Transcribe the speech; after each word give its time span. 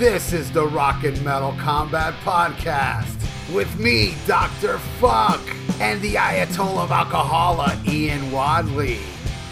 This 0.00 0.32
is 0.32 0.50
the 0.50 0.66
Rock 0.66 1.04
and 1.04 1.22
Metal 1.22 1.54
Combat 1.58 2.14
Podcast 2.24 3.54
with 3.54 3.78
me, 3.78 4.14
Dr. 4.26 4.78
Fuck, 4.98 5.42
and 5.78 6.00
the 6.00 6.14
Ayatollah 6.14 6.84
of 6.84 6.88
Alcohola, 6.88 7.86
Ian 7.86 8.32
Wadley. 8.32 8.96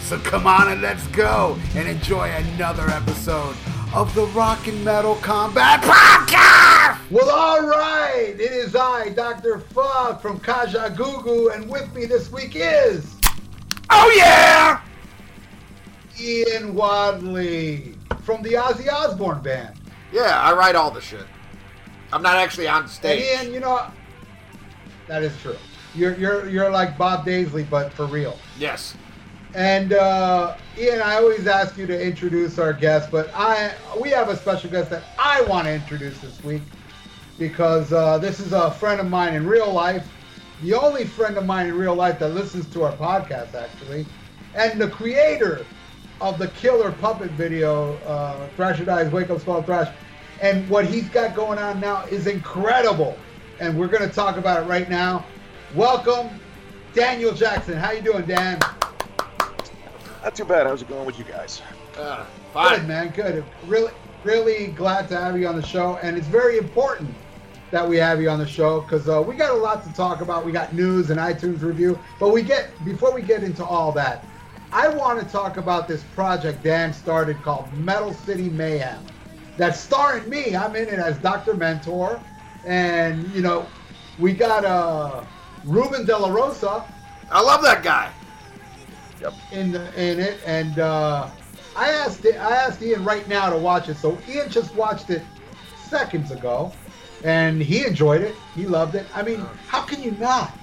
So 0.01 0.19
come 0.19 0.47
on 0.47 0.69
and 0.73 0.81
let's 0.81 1.07
go 1.09 1.59
and 1.75 1.87
enjoy 1.87 2.31
another 2.31 2.89
episode 2.89 3.55
of 3.95 4.15
the 4.15 4.25
Rock 4.29 4.67
and 4.67 4.83
Metal 4.83 5.17
Combat 5.17 5.83
Podcast! 5.83 7.11
Well, 7.11 7.29
all 7.29 7.67
right. 7.67 8.35
It 8.35 8.41
is 8.41 8.75
I, 8.75 9.11
Dr. 9.11 9.59
Fuck 9.59 10.23
from 10.23 10.41
Kajagoogoo, 10.41 11.55
and 11.55 11.69
with 11.69 11.95
me 11.95 12.07
this 12.07 12.33
week 12.33 12.53
is 12.55 13.17
Oh 13.91 14.15
yeah! 14.17 14.81
Ian 16.19 16.75
Wadley 16.75 17.97
from 18.23 18.43
the 18.43 18.55
Ozzy 18.55 18.91
Osbourne 18.91 19.43
Band. 19.43 19.79
Yeah, 20.13 20.41
I 20.41 20.53
write 20.55 20.75
all 20.75 20.91
the 20.91 21.01
shit. 21.01 21.27
I'm 22.13 22.23
not 22.23 22.37
actually 22.37 22.69
on 22.69 22.83
And 22.83 22.91
stage. 22.91 23.25
Ian, 23.25 23.53
you 23.53 23.61
know, 23.61 23.87
that 25.07 25.23
is 25.23 25.37
true. 25.43 25.57
You're 25.95 26.15
you're 26.17 26.49
you're 26.49 26.71
like 26.71 26.97
Bob 26.97 27.27
Daisley, 27.27 27.69
but 27.69 27.93
for 27.93 28.07
real. 28.07 28.39
Yes. 28.59 28.95
And 29.55 29.95
uh, 29.95 30.57
Ian, 30.79 31.01
I 31.03 31.17
always 31.17 31.47
ask 31.47 31.77
you 31.77 31.87
to 31.87 32.01
introduce 32.07 32.59
our 32.59 32.73
guest, 32.73 33.11
but 33.11 33.31
I 33.35 33.75
we 34.01 34.11
have 34.11 34.29
a 34.29 34.37
special 34.37 34.71
guest 34.71 34.91
that 34.91 35.03
I 35.19 35.43
want 35.43 35.67
to 35.67 35.75
introduce 35.75 36.19
this 36.21 36.43
week 36.45 36.63
because 37.39 37.93
uh, 37.93 38.19
this 38.19 38.41
is 38.41 38.53
a 38.53 38.71
friend 38.71 39.01
of 39.01 39.09
mine 39.09 39.35
in 39.35 39.47
real 39.47 39.73
life, 39.73 40.07
the 40.63 40.75
only 40.75 41.05
friend 41.05 41.37
of 41.37 41.47
mine 41.47 41.67
in 41.67 41.75
real 41.77 41.95
life 41.95 42.19
that 42.19 42.31
listens 42.31 42.67
to 42.75 42.83
our 42.85 42.93
podcast 42.93 43.55
actually, 43.55 44.07
and 44.55 44.81
the 44.81 44.89
creator 44.89 45.65
of 46.21 46.39
the 46.39 46.49
killer 46.49 46.93
puppet 46.93 47.31
video, 47.33 47.95
uh, 47.99 48.49
Thrash 48.57 48.81
or 48.81 48.85
Dies, 48.85 49.11
Wake 49.13 49.31
Up 49.31 49.41
Small 49.41 49.63
Thrash, 49.63 49.93
and 50.41 50.69
what 50.69 50.87
he's 50.87 51.09
got 51.09 51.35
going 51.35 51.59
on 51.59 51.81
now 51.81 52.05
is 52.07 52.27
incredible, 52.27 53.17
and 53.61 53.79
we're 53.79 53.89
gonna 53.89 54.09
talk 54.09 54.37
about 54.37 54.63
it 54.63 54.67
right 54.67 54.89
now. 54.89 55.25
Welcome, 55.75 56.29
Daniel 56.95 57.33
Jackson. 57.33 57.77
How 57.77 57.93
you 57.93 58.03
doing, 58.03 58.25
Dan? 58.25 58.59
Not 60.23 60.35
too 60.35 60.45
bad. 60.45 60.67
How's 60.67 60.83
it 60.83 60.89
going 60.89 61.07
with 61.07 61.19
you 61.19 61.25
guys? 61.25 61.63
Uh, 61.97 62.25
Good, 62.55 62.87
man. 62.87 63.09
Good. 63.11 63.45
Really, 63.67 63.93
really 64.25 64.69
glad 64.69 65.09
to 65.09 65.17
have 65.17 65.39
you 65.39 65.47
on 65.47 65.57
the 65.57 65.67
show, 65.67 65.97
and 66.03 66.17
it's 66.17 66.27
very 66.27 66.59
important 66.59 67.13
that 67.71 67.87
we 67.87 67.99
have 67.99 68.21
you 68.21 68.31
on 68.31 68.39
the 68.39 68.47
show 68.47 68.81
because 68.81 69.09
uh, 69.09 69.23
we 69.27 69.35
got 69.35 69.51
a 69.51 69.57
lot 69.57 69.85
to 69.85 69.93
talk 69.93 70.21
about. 70.21 70.45
We 70.45 70.53
got 70.53 70.73
news 70.73 71.11
and 71.11 71.19
iTunes 71.19 71.63
review, 71.63 71.99
but 72.19 72.31
we 72.31 72.43
get 72.43 72.71
before 72.85 73.13
we 73.13 73.23
get 73.23 73.43
into 73.43 73.65
all 73.65 73.93
that, 73.93 74.25
I 74.73 74.89
want 74.89 75.21
to 75.21 75.27
talk 75.27 75.57
about 75.57 75.89
this 75.89 76.03
project 76.15 76.63
Dan 76.63 76.93
started 76.93 77.43
called 77.43 77.73
Metal 77.75 78.13
City 78.13 78.49
Mayhem. 78.49 79.05
That's 79.59 79.79
starring 79.79 80.29
me. 80.31 80.57
I'm 80.57 80.75
in 80.75 80.89
it 80.89 80.99
as 80.99 81.19
Dr. 81.19 81.53
Mentor, 81.55 82.19
and 82.65 83.29
you 83.35 83.43
know, 83.43 83.67
we 84.19 84.33
got 84.33 84.65
uh, 84.65 85.25
Ruben 85.65 86.07
De 86.07 86.17
La 86.17 86.31
Rosa 86.31 86.85
I 87.31 87.43
love 87.43 87.63
that 87.63 87.83
guy. 87.83 88.11
Yep. 89.21 89.35
in 89.51 89.73
the 89.73 89.81
in 90.01 90.21
it, 90.21 90.39
and 90.47 90.79
uh, 90.79 91.29
I 91.77 91.91
asked 91.91 92.25
I 92.25 92.31
asked 92.55 92.81
Ian 92.81 93.05
right 93.05 93.27
now 93.29 93.51
to 93.51 93.59
watch 93.59 93.89
it. 93.89 93.97
So 93.97 94.17
Ian 94.29 94.49
just 94.49 94.75
watched 94.77 95.11
it 95.11 95.23
seconds 95.77 96.31
ago, 96.31 96.73
and 97.25 97.61
he 97.61 97.85
enjoyed 97.85 98.23
it. 98.23 98.37
He 98.55 98.65
loved 98.65 98.95
it. 98.95 99.07
I 99.15 99.23
mean, 99.23 99.45
how 99.67 99.83
can 99.83 100.01
you 100.03 100.13
not? 100.13 100.57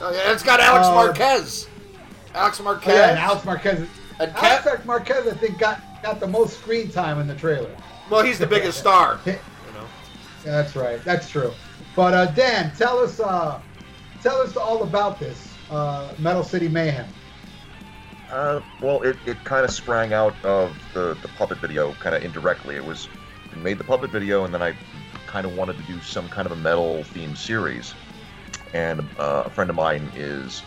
Oh, 0.00 0.10
yeah, 0.10 0.32
it's 0.32 0.42
got 0.42 0.58
Alex 0.58 0.86
Uh, 0.86 0.94
Marquez. 0.94 1.68
Alex 2.34 2.60
Marquez. 2.62 2.94
Oh, 2.94 2.96
yeah, 2.96 3.10
and 3.10 3.18
Alex 3.18 3.44
Marquez. 3.44 3.86
And 4.20 4.32
Alex 4.36 4.84
Marquez, 4.86 5.26
I 5.26 5.34
think, 5.34 5.58
got 5.58 5.80
got 6.02 6.18
the 6.18 6.26
most 6.26 6.58
screen 6.58 6.90
time 6.90 7.20
in 7.20 7.26
the 7.26 7.34
trailer. 7.34 7.70
Well, 8.10 8.24
he's 8.24 8.38
the 8.38 8.46
biggest 8.46 8.78
star. 8.78 9.20
You 9.24 9.32
know. 9.74 9.86
That's 10.44 10.76
right. 10.76 11.02
That's 11.04 11.28
true. 11.28 11.52
But 11.94 12.14
uh, 12.14 12.26
Dan, 12.26 12.72
tell 12.76 12.98
us 12.98 13.20
uh, 13.20 13.60
tell 14.22 14.40
us 14.40 14.56
all 14.56 14.82
about 14.82 15.18
this 15.18 15.54
uh, 15.70 16.12
Metal 16.18 16.44
City 16.44 16.68
Mayhem. 16.68 17.08
Uh, 18.30 18.60
well, 18.82 19.00
it, 19.02 19.16
it 19.26 19.42
kind 19.44 19.64
of 19.64 19.70
sprang 19.70 20.12
out 20.12 20.34
of 20.44 20.76
the, 20.92 21.16
the 21.22 21.28
puppet 21.28 21.58
video 21.58 21.92
kind 21.94 22.14
of 22.14 22.22
indirectly. 22.22 22.76
It 22.76 22.84
was 22.84 23.08
we 23.54 23.60
made 23.60 23.78
the 23.78 23.84
puppet 23.84 24.10
video, 24.10 24.44
and 24.44 24.52
then 24.52 24.62
I 24.62 24.74
kind 25.26 25.46
of 25.46 25.56
wanted 25.56 25.76
to 25.78 25.82
do 25.84 26.00
some 26.00 26.28
kind 26.28 26.46
of 26.46 26.52
a 26.52 26.56
metal 26.56 27.04
themed 27.14 27.36
series. 27.36 27.94
And 28.74 29.00
uh, 29.18 29.44
a 29.46 29.50
friend 29.50 29.70
of 29.70 29.76
mine 29.76 30.10
is 30.14 30.62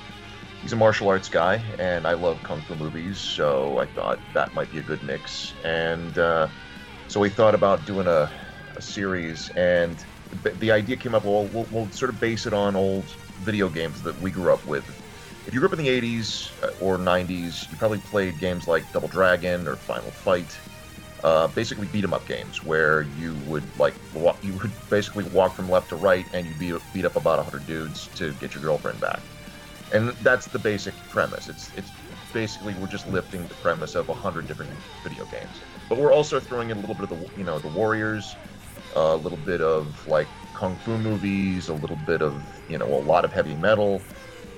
he's 0.62 0.74
a 0.74 0.76
martial 0.76 1.08
arts 1.08 1.30
guy, 1.30 1.62
and 1.78 2.08
I 2.08 2.14
love 2.14 2.42
kung 2.44 2.62
fu 2.62 2.76
movies, 2.76 3.18
so 3.18 3.78
I 3.78 3.86
thought 3.86 4.20
that 4.34 4.54
might 4.54 4.72
be 4.72 4.80
a 4.80 4.84
good 4.84 5.04
mix. 5.04 5.54
And 5.64 6.18
uh, 6.18 6.48
so 7.12 7.20
we 7.20 7.28
thought 7.28 7.54
about 7.54 7.86
doing 7.86 8.08
a, 8.08 8.32
a 8.78 8.82
series, 8.82 9.50
and 9.58 9.98
the, 10.44 10.72
idea 10.72 10.96
came 10.96 11.14
up. 11.14 11.26
Well, 11.26 11.44
we'll, 11.48 11.68
we'll 11.70 11.90
sort 11.90 12.10
of 12.10 12.22
base 12.22 12.46
it 12.46 12.54
on 12.54 12.78
old 12.78 13.04
video 13.42 13.68
games 13.68 14.02
that 14.04 14.18
we 14.22 14.32
grew 14.32 14.54
up 14.54 14.66
with. 14.66 14.88
If 15.46 15.54
you 15.54 15.60
grew 15.60 15.68
up 15.68 15.78
in 15.78 15.84
the 15.84 15.90
80s 15.90 16.52
or 16.82 16.98
90s, 16.98 17.70
you 17.70 17.76
probably 17.76 17.98
played 17.98 18.40
games 18.40 18.66
like 18.66 18.90
Double 18.94 19.10
Dragon 19.10 19.68
or 19.68 19.76
Final 19.76 20.10
Fight. 20.10 20.58
Uh, 21.22 21.48
basically 21.50 21.86
beat 21.88 22.04
'em 22.04 22.14
up 22.14 22.26
games 22.28 22.64
where 22.64 23.02
you 23.20 23.36
would 23.46 23.64
like 23.78 23.94
walk, 24.16 24.38
you 24.42 24.54
would 24.54 24.72
basically 24.90 25.26
walk 25.26 25.54
from 25.54 25.70
left 25.70 25.90
to 25.90 25.96
right 25.98 26.26
and 26.34 26.48
you 26.48 26.54
beat, 26.58 26.82
beat 26.94 27.06
up 27.06 27.16
about 27.18 27.38
100 27.38 27.68
dudes 27.68 28.08
to 28.16 28.32
get 28.36 28.56
your 28.56 28.64
girlfriend 28.64 29.00
back. 29.02 29.20
And 29.94 30.10
that's 30.24 30.48
the 30.48 30.58
basic 30.58 30.96
premise. 31.10 31.50
It's 31.50 31.70
it's 31.76 31.92
basically 32.34 32.74
we're 32.76 32.88
just 32.88 33.08
lifting 33.10 33.46
the 33.48 33.54
premise 33.56 33.96
of 33.96 34.08
100 34.08 34.48
different 34.48 34.72
video 35.04 35.26
games. 35.26 35.60
But 35.92 36.00
we're 36.00 36.14
also 36.14 36.40
throwing 36.40 36.70
in 36.70 36.78
a 36.78 36.80
little 36.80 36.96
bit 36.96 37.12
of 37.12 37.20
the 37.20 37.38
you 37.38 37.44
know 37.44 37.60
the 37.60 37.68
Warriors, 37.68 38.34
a 38.96 39.18
little 39.18 39.38
bit 39.38 39.60
of 39.60 40.08
like 40.08 40.30
kung 40.54 40.78
fu 40.78 40.98
movies, 40.98 41.68
a 41.68 41.74
little 41.74 41.98
bit 42.08 42.22
of 42.22 42.42
you 42.70 42.78
know 42.78 42.86
a 42.86 43.04
lot 43.04 43.26
of 43.26 43.34
heavy 43.34 43.56
metal, 43.56 44.02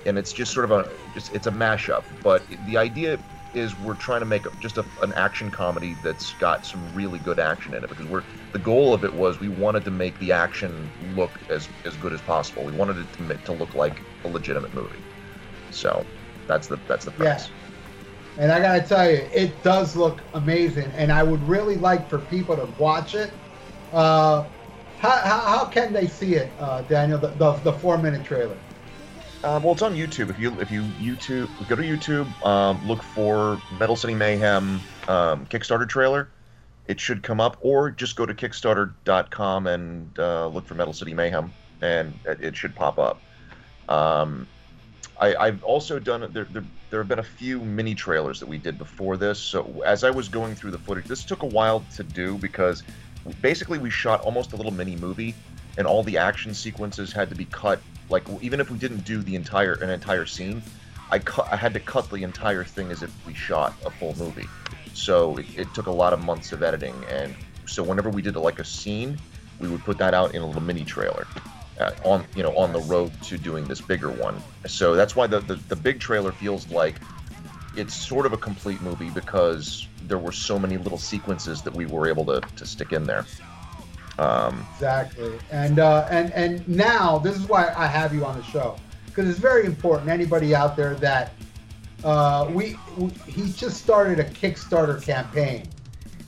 and 0.05 0.19
it's 0.19 0.31
just 0.31 0.53
sort 0.53 0.65
of 0.65 0.69
a 0.69 0.87
just 1.15 1.33
it's 1.33 1.47
a 1.47 1.51
mashup. 1.51 2.03
But 2.21 2.43
the 2.67 2.77
idea 2.77 3.17
is 3.55 3.75
we're 3.79 3.95
trying 3.95 4.19
to 4.19 4.27
make 4.27 4.45
just 4.59 4.77
a, 4.77 4.85
an 5.01 5.11
action 5.13 5.49
comedy 5.49 5.95
that's 6.03 6.33
got 6.33 6.67
some 6.67 6.93
really 6.93 7.17
good 7.17 7.39
action 7.39 7.73
in 7.73 7.83
it 7.83 7.89
because 7.89 8.05
we're 8.05 8.23
the 8.51 8.59
goal 8.59 8.93
of 8.93 9.03
it 9.03 9.15
was 9.15 9.39
we 9.39 9.49
wanted 9.49 9.83
to 9.85 9.91
make 9.91 10.19
the 10.19 10.31
action 10.31 10.87
look 11.15 11.31
as 11.49 11.67
as 11.83 11.95
good 11.95 12.13
as 12.13 12.21
possible. 12.21 12.63
We 12.63 12.73
wanted 12.73 12.97
it 12.97 13.11
to, 13.13 13.37
to 13.37 13.53
look 13.53 13.73
like 13.73 13.99
a 14.23 14.27
legitimate 14.27 14.75
movie. 14.75 14.99
So 15.71 16.05
that's 16.45 16.67
the 16.67 16.77
that's 16.87 17.05
the 17.05 17.11
premise. 17.11 17.49
And 18.37 18.51
I 18.51 18.59
gotta 18.59 18.81
tell 18.81 19.09
you, 19.09 19.17
it 19.33 19.61
does 19.63 19.95
look 19.95 20.19
amazing, 20.33 20.91
and 20.95 21.11
I 21.11 21.23
would 21.23 21.41
really 21.47 21.75
like 21.75 22.09
for 22.09 22.19
people 22.19 22.55
to 22.55 22.67
watch 22.79 23.13
it. 23.15 23.31
Uh, 23.91 24.43
how, 24.99 25.17
how, 25.17 25.39
how 25.39 25.65
can 25.65 25.93
they 25.93 26.07
see 26.07 26.35
it, 26.35 26.49
uh, 26.59 26.81
Daniel? 26.83 27.19
The, 27.19 27.27
the, 27.27 27.51
the 27.63 27.73
four 27.73 27.97
minute 27.97 28.25
trailer. 28.25 28.57
Uh, 29.43 29.59
well, 29.61 29.73
it's 29.73 29.81
on 29.81 29.93
YouTube. 29.93 30.29
If 30.29 30.39
you 30.39 30.57
if 30.61 30.71
you 30.71 30.83
YouTube 31.01 31.49
go 31.67 31.75
to 31.75 31.83
YouTube, 31.83 32.45
um, 32.45 32.81
look 32.87 33.03
for 33.03 33.61
Metal 33.77 33.97
City 33.97 34.15
Mayhem 34.15 34.79
um, 35.09 35.45
Kickstarter 35.47 35.87
trailer. 35.87 36.29
It 36.87 36.99
should 36.99 37.23
come 37.23 37.41
up, 37.41 37.57
or 37.61 37.91
just 37.91 38.15
go 38.15 38.25
to 38.25 38.33
Kickstarter.com 38.33 39.67
and 39.67 40.17
uh, 40.17 40.47
look 40.47 40.65
for 40.65 40.75
Metal 40.75 40.93
City 40.93 41.13
Mayhem, 41.13 41.51
and 41.81 42.13
it, 42.25 42.55
should 42.55 42.73
pop 42.73 42.97
up. 42.97 43.21
Um, 43.89 44.47
I, 45.23 45.45
I've 45.45 45.63
also 45.63 45.99
done 45.99 46.19
there, 46.33 46.43
there. 46.51 46.65
There 46.89 46.99
have 46.99 47.07
been 47.07 47.19
a 47.19 47.23
few 47.23 47.59
mini 47.59 47.95
trailers 47.95 48.39
that 48.41 48.45
we 48.45 48.57
did 48.57 48.77
before 48.77 49.15
this. 49.15 49.39
So 49.39 49.81
as 49.85 50.03
I 50.03 50.11
was 50.11 50.27
going 50.27 50.53
through 50.53 50.71
the 50.71 50.77
footage, 50.77 51.05
this 51.05 51.23
took 51.23 51.43
a 51.43 51.47
while 51.47 51.83
to 51.95 52.03
do 52.03 52.37
because 52.37 52.83
basically 53.41 53.79
we 53.79 53.89
shot 53.89 54.19
almost 54.21 54.51
a 54.53 54.57
little 54.57 54.73
mini 54.73 54.97
movie, 54.97 55.33
and 55.77 55.87
all 55.87 56.03
the 56.03 56.17
action 56.17 56.53
sequences 56.53 57.13
had 57.13 57.29
to 57.29 57.35
be 57.35 57.45
cut. 57.45 57.79
Like 58.09 58.23
even 58.41 58.59
if 58.59 58.69
we 58.69 58.77
didn't 58.77 59.05
do 59.05 59.21
the 59.21 59.35
entire 59.35 59.73
an 59.75 59.89
entire 59.89 60.25
scene, 60.25 60.61
I 61.09 61.19
cut. 61.19 61.47
I 61.51 61.55
had 61.55 61.73
to 61.73 61.79
cut 61.79 62.09
the 62.09 62.23
entire 62.23 62.65
thing 62.65 62.91
as 62.91 63.01
if 63.01 63.11
we 63.25 63.33
shot 63.33 63.73
a 63.85 63.89
full 63.89 64.15
movie. 64.17 64.49
So 64.93 65.37
it, 65.37 65.45
it 65.57 65.73
took 65.73 65.87
a 65.87 65.91
lot 65.91 66.11
of 66.11 66.23
months 66.23 66.51
of 66.51 66.61
editing, 66.61 66.95
and 67.09 67.33
so 67.65 67.81
whenever 67.81 68.09
we 68.09 68.21
did 68.21 68.35
like 68.35 68.59
a 68.59 68.65
scene, 68.65 69.17
we 69.59 69.69
would 69.69 69.83
put 69.85 69.97
that 69.99 70.13
out 70.13 70.35
in 70.35 70.41
a 70.41 70.45
little 70.45 70.61
mini 70.61 70.83
trailer. 70.83 71.25
Uh, 71.79 71.91
on 72.03 72.23
you 72.35 72.43
know 72.43 72.55
on 72.55 72.71
the 72.71 72.81
road 72.81 73.11
to 73.23 73.35
doing 73.35 73.65
this 73.65 73.81
bigger 73.81 74.11
one 74.11 74.39
so 74.67 74.95
that's 74.95 75.15
why 75.15 75.25
the, 75.25 75.39
the 75.39 75.55
the 75.69 75.75
big 75.75 75.99
trailer 75.99 76.31
feels 76.31 76.69
like 76.69 76.95
it's 77.75 77.95
sort 77.95 78.27
of 78.27 78.33
a 78.33 78.37
complete 78.37 78.79
movie 78.81 79.09
because 79.09 79.87
there 80.03 80.19
were 80.19 80.31
so 80.31 80.59
many 80.59 80.77
little 80.77 80.99
sequences 80.99 81.63
that 81.63 81.73
we 81.73 81.87
were 81.87 82.07
able 82.07 82.23
to, 82.25 82.39
to 82.55 82.63
stick 82.63 82.91
in 82.91 83.05
there 83.05 83.25
um, 84.19 84.65
Exactly. 84.75 85.39
And 85.51 85.79
uh, 85.79 86.07
and 86.09 86.31
and 86.33 86.67
now 86.67 87.17
this 87.17 87.35
is 87.35 87.47
why 87.47 87.73
I 87.75 87.87
have 87.87 88.13
you 88.13 88.25
on 88.25 88.37
the 88.37 88.43
show 88.43 88.75
because 89.05 89.29
it's 89.29 89.39
very 89.39 89.65
important. 89.65 90.09
Anybody 90.09 90.55
out 90.55 90.75
there 90.75 90.95
that 90.95 91.33
uh, 92.03 92.49
we, 92.51 92.75
we 92.97 93.09
he 93.27 93.51
just 93.51 93.81
started 93.81 94.19
a 94.19 94.23
Kickstarter 94.23 95.01
campaign, 95.01 95.67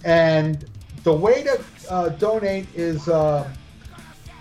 and 0.03 0.65
the 1.03 1.13
way 1.13 1.43
to 1.43 1.63
uh, 1.89 2.09
donate 2.09 2.67
is 2.75 3.07
uh, 3.07 3.47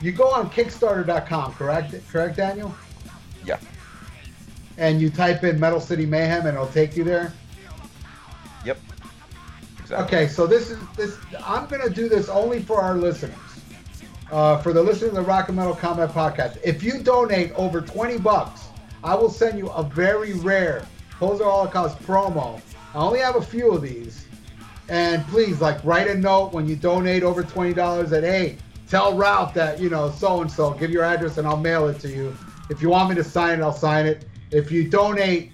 you 0.05 0.13
go 0.13 0.31
on 0.31 0.51
Kickstarter.com. 0.51 1.55
Correct? 1.55 1.95
Correct, 2.11 2.37
Daniel? 2.37 2.75
yeah 3.45 3.59
And 4.79 5.01
you 5.01 5.11
type 5.11 5.45
in 5.45 5.59
Metal 5.61 5.81
City 5.81 6.07
Mayhem, 6.07 6.47
and 6.47 6.55
it'll 6.57 6.67
take 6.67 6.97
you 6.97 7.05
there. 7.05 7.33
yep 8.65 8.79
Exactly. 9.81 10.05
Okay, 10.07 10.29
so 10.29 10.47
this 10.47 10.71
is 10.71 10.79
this. 10.97 11.19
I'm 11.45 11.67
gonna 11.67 11.91
do 11.91 12.09
this 12.09 12.29
only 12.29 12.63
for 12.63 12.81
our 12.81 12.97
listeners, 12.97 13.37
uh, 14.31 14.59
for 14.59 14.73
the 14.73 14.83
listeners 14.83 15.11
of 15.11 15.17
the 15.17 15.23
Rock 15.23 15.49
and 15.49 15.57
Metal 15.57 15.75
Combat 15.75 16.11
Podcast. 16.11 16.59
If 16.65 16.83
you 16.83 17.03
donate 17.03 17.53
over 17.53 17.81
20 17.83 18.19
bucks, 18.19 18.63
I 19.03 19.15
will 19.15 19.29
send 19.31 19.59
you 19.59 19.69
a 19.69 19.83
very 19.83 20.33
rare 20.33 20.87
Poser 21.19 21.45
Holocaust 21.45 21.99
promo. 22.03 22.61
I 22.95 22.99
only 22.99 23.21
have 23.21 23.37
a 23.37 23.43
few 23.43 23.73
of 23.73 23.83
these, 23.83 24.27
and 24.89 25.25
please, 25.29 25.61
like, 25.61 25.83
write 25.85 26.09
a 26.09 26.15
note 26.15 26.53
when 26.53 26.67
you 26.67 26.77
donate 26.77 27.23
over 27.23 27.43
twenty 27.43 27.75
dollars. 27.75 28.11
That 28.11 28.25
hey, 28.25 28.57
tell 28.89 29.17
Ralph 29.17 29.55
that 29.55 29.81
you 29.81 29.91
know 29.91 30.11
so 30.11 30.41
and 30.41 30.51
so. 30.51 30.73
Give 30.73 30.91
your 30.91 31.05
address, 31.05 31.39
and 31.39 31.47
I'll 31.47 31.57
mail 31.57 31.89
it 31.89 32.01
to 32.01 32.09
you. 32.09 32.37
If 32.71 32.81
you 32.83 32.89
want 32.89 33.11
me 33.11 33.15
to 33.17 33.25
sign 33.25 33.61
it, 33.61 33.63
I'll 33.63 33.73
sign 33.73 34.07
it. 34.07 34.27
If 34.51 34.71
you 34.71 34.89
donate 34.89 35.53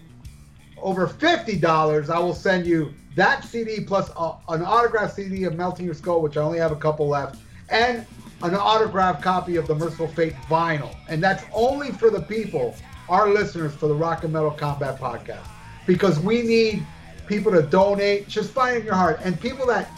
over 0.81 1.07
fifty 1.07 1.57
dollars, 1.57 2.11
I 2.11 2.19
will 2.19 2.35
send 2.35 2.67
you 2.67 2.95
that 3.17 3.45
CD 3.45 3.81
plus 3.81 4.11
a, 4.17 4.35
an 4.49 4.63
autographed 4.63 5.17
CD 5.17 5.45
of 5.45 5.55
Melting 5.55 5.85
Your 5.85 5.95
Skull, 5.95 6.23
which 6.23 6.37
I 6.37 6.43
only 6.43 6.59
have 6.59 6.73
a 6.73 6.77
couple 6.77 7.09
left, 7.09 7.41
and 7.69 8.07
an 8.43 8.55
autographed 8.55 9.23
copy 9.23 9.57
of 9.57 9.67
the 9.67 9.75
Merciful 9.75 10.09
Fate 10.09 10.35
vinyl. 10.49 10.95
And 11.09 11.23
that's 11.23 11.45
only 11.53 11.91
for 11.91 12.11
the 12.11 12.23
people, 12.23 12.75
our 13.09 13.29
listeners, 13.29 13.75
for 13.75 13.89
the 13.89 13.95
Rock 13.95 14.25
and 14.25 14.33
Metal 14.33 14.51
Combat 14.51 14.99
Podcast, 14.99 15.47
because 15.87 16.19
we 16.21 16.43
need 16.43 16.87
people 17.27 17.53
to 17.53 17.63
donate. 17.63 18.29
Just 18.29 18.53
find 18.53 18.79
in 18.79 18.85
your 18.85 18.95
heart, 18.95 19.21
and 19.25 19.39
people 19.41 19.67
that 19.67 19.91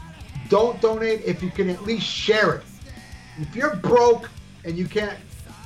don't 0.48 0.80
donate, 0.80 1.22
if 1.24 1.42
you 1.42 1.50
can 1.50 1.70
at 1.70 1.82
least 1.84 2.06
share 2.06 2.54
it. 2.56 2.64
If 3.38 3.56
you're 3.56 3.76
broke 3.76 4.28
and 4.64 4.76
you 4.76 4.86
can't 4.86 5.18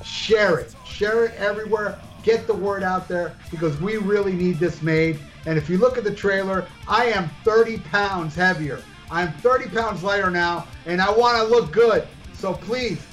share 0.03 0.57
it, 0.59 0.75
share 0.85 1.25
it 1.25 1.35
everywhere. 1.35 1.99
Get 2.23 2.47
the 2.47 2.53
word 2.53 2.83
out 2.83 3.07
there 3.07 3.35
because 3.51 3.79
we 3.79 3.97
really 3.97 4.33
need 4.33 4.57
this 4.59 4.81
made. 4.81 5.19
And 5.45 5.57
if 5.57 5.69
you 5.69 5.77
look 5.77 5.97
at 5.97 6.03
the 6.03 6.13
trailer, 6.13 6.67
I 6.87 7.05
am 7.05 7.29
30 7.43 7.79
pounds 7.79 8.35
heavier. 8.35 8.81
I'm 9.09 9.31
30 9.33 9.69
pounds 9.69 10.03
lighter 10.03 10.29
now, 10.29 10.67
and 10.85 11.01
I 11.01 11.09
want 11.09 11.37
to 11.37 11.43
look 11.43 11.71
good. 11.71 12.05
So 12.33 12.53
please, 12.53 13.05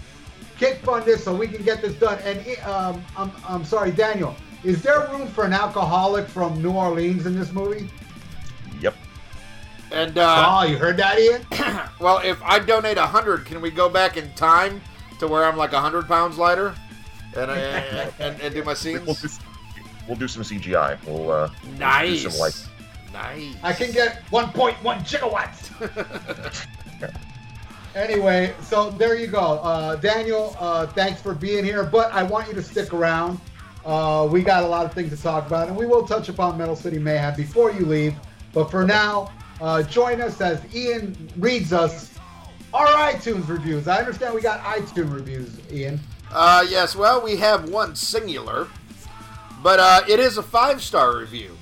kick 0.59 0.79
fund 0.79 1.05
this 1.05 1.25
so 1.25 1.35
we 1.35 1.47
can 1.47 1.63
get 1.65 1.81
this 1.81 1.95
done. 1.95 2.19
And 2.25 2.59
um, 2.65 3.05
I'm, 3.17 3.33
I'm 3.47 3.65
sorry, 3.65 3.93
Daniel, 3.93 4.35
is 4.65 4.83
there 4.83 5.09
room 5.13 5.29
for 5.29 5.45
an 5.45 5.53
alcoholic 5.53 6.27
from 6.27 6.61
New 6.63 6.73
Orleans 6.73 7.27
in 7.27 7.39
this 7.39 7.53
movie? 7.53 7.89
Yep. 9.95 10.09
And 10.09 10.19
uh, 10.19 10.47
oh, 10.49 10.65
you 10.65 10.77
heard 10.77 10.97
that, 10.97 11.19
Ian? 11.19 11.47
well, 12.01 12.19
if 12.19 12.43
I 12.43 12.59
donate 12.59 12.99
a 12.99 13.07
hundred, 13.07 13.45
can 13.45 13.61
we 13.61 13.71
go 13.71 13.89
back 13.89 14.17
in 14.17 14.33
time 14.35 14.81
to 15.21 15.29
where 15.29 15.45
I'm 15.45 15.57
like 15.57 15.73
a 15.73 15.81
hundred 15.81 16.09
pounds 16.09 16.37
lighter, 16.37 16.75
and, 17.37 17.51
uh, 17.51 18.11
and 18.19 18.41
and 18.41 18.55
do 18.55 18.65
my 18.65 18.75
scenes? 18.75 19.07
We'll 19.07 19.15
do, 19.15 19.29
we'll 20.09 20.17
do 20.17 20.29
some 20.29 20.43
CGI. 20.43 20.99
We'll 21.07 21.31
uh, 21.31 21.51
nice. 21.79 22.23
Do 22.25 22.31
some 22.31 22.41
like. 22.41 22.55
Nice. 23.13 23.55
I 23.63 23.73
can 23.73 23.93
get 23.93 24.27
1.1 24.33 24.75
gigawatts. 25.07 26.67
anyway, 27.95 28.53
so 28.61 28.91
there 28.91 29.15
you 29.15 29.29
go. 29.29 29.61
Uh, 29.61 29.95
Daniel, 29.95 30.57
uh, 30.59 30.89
thanks 30.89 31.23
for 31.23 31.33
being 31.33 31.65
here, 31.65 31.85
but 31.85 32.13
I 32.13 32.25
want 32.25 32.49
you 32.49 32.55
to 32.55 32.63
stick 32.63 32.93
around. 32.93 33.39
Uh, 33.85 34.29
we 34.29 34.43
got 34.43 34.65
a 34.65 34.67
lot 34.67 34.85
of 34.85 34.93
things 34.93 35.11
to 35.11 35.23
talk 35.23 35.47
about, 35.47 35.69
and 35.69 35.77
we 35.77 35.87
will 35.87 36.05
touch 36.05 36.29
upon 36.29 36.59
Metal 36.59 36.75
City 36.75 36.99
Mayhem 36.99 37.37
before 37.37 37.71
you 37.71 37.87
leave. 37.87 38.17
But 38.53 38.69
for 38.69 38.85
now, 38.85 39.31
uh, 39.65 39.83
join 39.83 40.21
us 40.21 40.41
as 40.43 40.61
Ian 40.75 41.17
reads 41.39 41.73
us 41.73 42.13
our 42.75 42.87
iTunes 42.87 43.49
reviews. 43.49 43.89
I 43.89 43.99
understand 43.99 44.35
we 44.35 44.43
got 44.43 44.61
iTunes 44.61 45.13
reviews, 45.13 45.59
Ian. 45.73 45.99
Uh, 46.31 46.67
yes, 46.69 46.95
well, 46.95 47.23
we 47.23 47.37
have 47.37 47.71
one 47.71 47.97
singular, 47.97 48.69
but 49.63 49.81
uh, 49.81 50.03
it 50.09 50.21
is 50.21 50.37
a 50.37 50.43
five 50.43 50.83
star 50.83 51.17
review. 51.17 51.57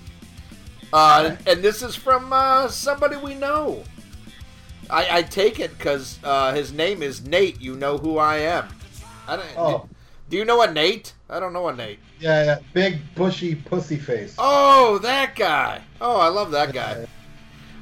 Uh, 0.92 1.36
and 1.46 1.62
this 1.62 1.82
is 1.82 1.94
from 1.94 2.32
uh, 2.32 2.66
somebody 2.68 3.16
we 3.16 3.34
know. 3.34 3.84
I, 4.90 5.18
I 5.18 5.22
take 5.22 5.60
it 5.60 5.76
because 5.78 6.18
uh, 6.24 6.52
his 6.54 6.72
name 6.72 7.02
is 7.02 7.24
Nate. 7.24 7.60
You 7.60 7.76
know 7.76 7.98
who 7.98 8.18
I 8.18 8.38
am. 8.38 8.68
I 9.28 9.36
don't, 9.36 9.46
Oh. 9.56 9.78
do, 9.78 9.88
do 10.30 10.36
you 10.38 10.44
know 10.44 10.60
a 10.62 10.70
Nate? 10.72 11.14
I 11.30 11.38
don't 11.40 11.52
know 11.52 11.68
a 11.68 11.74
Nate. 11.76 11.98
Yeah, 12.20 12.44
yeah, 12.44 12.58
big 12.72 12.98
bushy 13.14 13.54
pussy 13.54 13.96
face. 13.96 14.34
Oh, 14.38 14.98
that 14.98 15.36
guy. 15.36 15.82
Oh, 16.00 16.18
I 16.18 16.28
love 16.28 16.50
that 16.50 16.72
guy. 16.72 17.06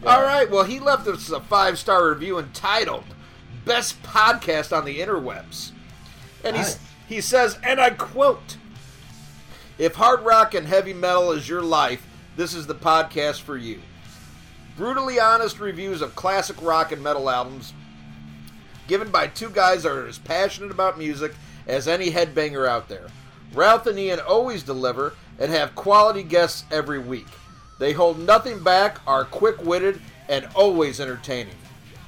All 0.06 0.22
right, 0.22 0.50
well, 0.50 0.64
he 0.64 0.80
left 0.80 1.06
us 1.06 1.30
a 1.30 1.40
five 1.40 1.78
star 1.78 2.08
review 2.08 2.38
entitled 2.38 3.04
Best 3.64 4.02
Podcast 4.02 4.76
on 4.76 4.84
the 4.84 4.98
Interwebs. 5.00 5.72
And 6.42 6.56
Nice. 6.56 6.78
he 7.06 7.20
says, 7.20 7.58
and 7.62 7.80
I 7.80 7.90
quote 7.90 8.56
If 9.78 9.96
hard 9.96 10.20
rock 10.22 10.54
and 10.54 10.66
heavy 10.66 10.94
metal 10.94 11.32
is 11.32 11.48
your 11.48 11.62
life, 11.62 12.06
this 12.36 12.54
is 12.54 12.66
the 12.66 12.74
podcast 12.74 13.42
for 13.42 13.58
you. 13.58 13.80
Brutally 14.76 15.20
honest 15.20 15.60
reviews 15.60 16.00
of 16.00 16.16
classic 16.16 16.56
rock 16.62 16.92
and 16.92 17.02
metal 17.02 17.28
albums 17.28 17.74
given 18.88 19.10
by 19.10 19.26
two 19.26 19.50
guys 19.50 19.82
that 19.84 19.92
are 19.92 20.06
as 20.06 20.18
passionate 20.18 20.70
about 20.70 20.98
music 20.98 21.32
as 21.68 21.86
any 21.86 22.10
headbanger 22.10 22.66
out 22.66 22.88
there. 22.88 23.06
Ralph 23.52 23.86
and 23.86 23.98
Ian 23.98 24.18
always 24.18 24.62
deliver 24.62 25.14
and 25.38 25.50
have 25.52 25.74
quality 25.76 26.22
guests 26.22 26.64
every 26.72 26.98
week. 26.98 27.26
They 27.80 27.94
hold 27.94 28.18
nothing 28.18 28.62
back, 28.62 28.98
are 29.06 29.24
quick 29.24 29.64
witted, 29.64 30.02
and 30.28 30.46
always 30.54 31.00
entertaining. 31.00 31.54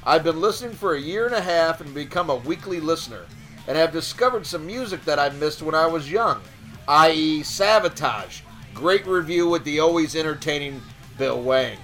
I've 0.05 0.23
been 0.23 0.39
listening 0.39 0.75
for 0.75 0.95
a 0.95 1.01
year 1.01 1.25
and 1.25 1.35
a 1.35 1.41
half 1.41 1.81
and 1.81 1.95
become 1.95 2.29
a 2.29 2.37
weekly 2.37 2.79
listener, 2.79 3.25
and 3.67 3.75
have 3.79 3.91
discovered 3.91 4.47
some 4.47 4.67
music 4.67 5.03
that 5.07 5.19
I 5.19 5.31
missed 5.31 5.63
when 5.63 5.75
I 5.75 5.87
was 5.87 6.13
young, 6.13 6.43
i.e., 6.89 7.43
Sabotage. 7.43 8.43
Great 8.75 9.07
review 9.07 9.49
with 9.49 9.65
the 9.65 9.81
always 9.81 10.15
entertaining 10.15 10.83
Bill 11.17 11.41
Wang. 11.41 11.79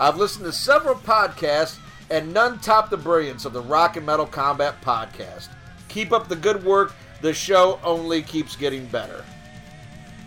I've 0.00 0.16
listened 0.16 0.46
to 0.46 0.52
several 0.52 0.96
podcasts, 0.96 1.78
and 2.10 2.34
none 2.34 2.58
top 2.58 2.90
the 2.90 2.96
brilliance 2.96 3.44
of 3.44 3.52
the 3.52 3.62
Rock 3.62 3.96
and 3.96 4.04
Metal 4.04 4.26
Combat 4.26 4.82
podcast. 4.82 5.48
Keep 5.88 6.10
up 6.10 6.26
the 6.26 6.34
good 6.34 6.64
work. 6.64 6.92
The 7.20 7.32
show 7.32 7.78
only 7.84 8.22
keeps 8.22 8.56
getting 8.56 8.86
better. 8.86 9.24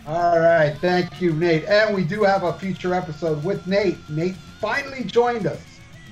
All 0.08 0.40
right, 0.40 0.76
thank 0.82 1.20
you, 1.20 1.34
Nate. 1.34 1.66
And 1.66 1.96
we 1.96 2.04
do 2.04 2.24
have 2.24 2.44
a 2.44 2.54
future 2.54 2.94
episode 2.94 3.44
with 3.44 3.66
Nate. 3.66 3.98
Nate 4.10 4.36
finally 4.62 5.04
joined 5.04 5.48
us, 5.48 5.60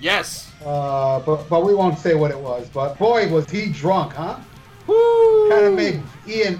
Yes. 0.02 0.52
uh, 0.66 1.20
but 1.20 1.48
but 1.48 1.64
we 1.64 1.76
won't 1.76 2.00
say 2.00 2.16
what 2.16 2.32
it 2.32 2.40
was. 2.40 2.68
But 2.70 2.98
boy, 2.98 3.28
was 3.30 3.50
he 3.50 3.70
drunk, 3.70 4.14
huh? 4.14 4.38
Woo! 4.88 5.50
Kind 5.50 5.66
of 5.66 5.74
made 5.76 6.02
Ian, 6.28 6.60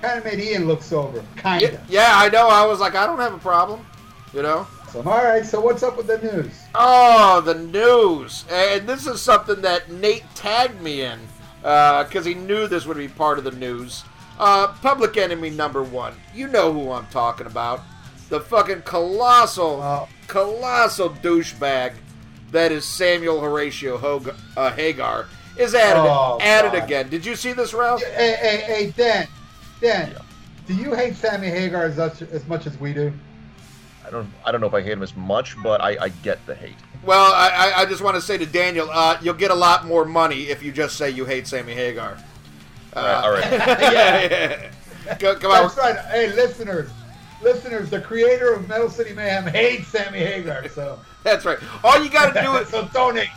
kind 0.00 0.18
of 0.18 0.24
made 0.24 0.38
Ian 0.38 0.66
look 0.68 0.82
sober, 0.82 1.24
kind 1.36 1.62
Yeah, 1.62 1.68
of. 1.68 1.80
yeah, 1.90 2.12
I 2.14 2.28
know. 2.28 2.48
I 2.48 2.64
was 2.64 2.78
like, 2.78 2.94
I 2.94 3.06
don't 3.06 3.18
have 3.18 3.34
a 3.34 3.38
problem. 3.38 3.84
You 4.32 4.42
know? 4.42 4.66
So, 4.92 5.00
all 5.00 5.24
right, 5.24 5.44
so 5.44 5.60
what's 5.60 5.82
up 5.82 5.96
with 5.96 6.06
the 6.06 6.18
news? 6.18 6.52
Oh, 6.74 7.40
the 7.42 7.54
news. 7.54 8.44
And 8.50 8.88
this 8.88 9.06
is 9.06 9.20
something 9.20 9.60
that 9.62 9.90
Nate 9.90 10.24
tagged 10.34 10.80
me 10.80 11.02
in 11.02 11.18
because 11.60 12.24
he 12.24 12.34
knew 12.34 12.68
this 12.68 12.86
would 12.86 12.96
be 12.96 13.08
part 13.08 13.36
of 13.38 13.44
the 13.44 13.50
news. 13.50 14.04
Uh, 14.38 14.68
public 14.82 15.16
enemy 15.16 15.50
number 15.50 15.82
one. 15.82 16.14
You 16.34 16.48
know 16.48 16.72
who 16.72 16.92
I'm 16.92 17.06
talking 17.08 17.46
about. 17.46 17.82
The 18.28 18.40
fucking 18.40 18.82
colossal, 18.82 19.82
Uh, 19.82 20.06
colossal 20.26 21.10
douchebag 21.10 21.94
that 22.52 22.70
is 22.72 22.84
Samuel 22.84 23.40
Horatio 23.40 23.96
Hog- 23.98 24.34
uh, 24.56 24.70
Hagar 24.72 25.26
is 25.56 25.74
at 25.74 25.96
it, 25.96 26.00
Oh, 26.00 26.38
at 26.40 26.64
it 26.66 26.72
God. 26.72 26.82
again. 26.84 27.08
Did 27.08 27.26
you 27.26 27.34
see 27.36 27.52
this, 27.52 27.74
Ralph? 27.74 28.02
Hey, 28.02 28.36
hey, 28.40 28.56
hey, 28.66 28.94
Dan, 28.96 29.26
Dan, 29.80 30.10
Yeah. 30.12 30.18
do 30.66 30.74
you 30.74 30.94
hate 30.94 31.16
Sammy 31.16 31.48
Hagar 31.48 31.84
as 31.84 31.96
much, 31.96 32.22
as 32.22 32.46
much 32.46 32.66
as 32.66 32.78
we 32.78 32.92
do? 32.92 33.12
I 34.06 34.10
don't. 34.10 34.30
I 34.46 34.52
don't 34.52 34.60
know 34.62 34.66
if 34.68 34.74
I 34.74 34.80
hate 34.80 34.92
him 34.92 35.02
as 35.02 35.14
much, 35.16 35.56
but 35.62 35.82
I, 35.82 35.96
I 36.00 36.08
get 36.22 36.38
the 36.46 36.54
hate. 36.54 36.76
Well, 37.04 37.32
I, 37.32 37.72
I- 37.74 37.80
I 37.82 37.84
just 37.86 38.02
want 38.02 38.14
to 38.16 38.22
say 38.22 38.38
to 38.38 38.46
Daniel, 38.46 38.88
uh, 38.90 39.18
you'll 39.20 39.34
get 39.34 39.50
a 39.50 39.54
lot 39.54 39.84
more 39.86 40.04
money 40.04 40.44
if 40.48 40.62
you 40.62 40.70
just 40.72 40.96
say 40.96 41.10
you 41.10 41.24
hate 41.26 41.46
Sammy 41.46 41.74
Hagar. 41.74 42.16
All 42.98 43.04
right. 43.04 43.24
All 43.24 43.32
right. 43.32 43.52
yeah, 43.92 44.70
yeah. 45.06 45.18
Go, 45.18 45.34
come 45.36 45.52
on. 45.52 45.62
That's 45.62 45.76
right. 45.76 45.98
Hey, 46.06 46.32
listeners, 46.34 46.90
listeners, 47.42 47.90
the 47.90 48.00
creator 48.00 48.52
of 48.52 48.68
Metal 48.68 48.90
City 48.90 49.12
Mayhem 49.14 49.46
hates 49.46 49.88
Sammy 49.88 50.18
Hagar, 50.18 50.68
so 50.68 50.98
That's 51.24 51.44
right. 51.44 51.58
All 51.84 52.02
you 52.02 52.10
got 52.10 52.34
to 52.34 52.42
do 52.42 52.56
is 52.56 52.68
so 52.68 52.86
donate. 52.92 53.28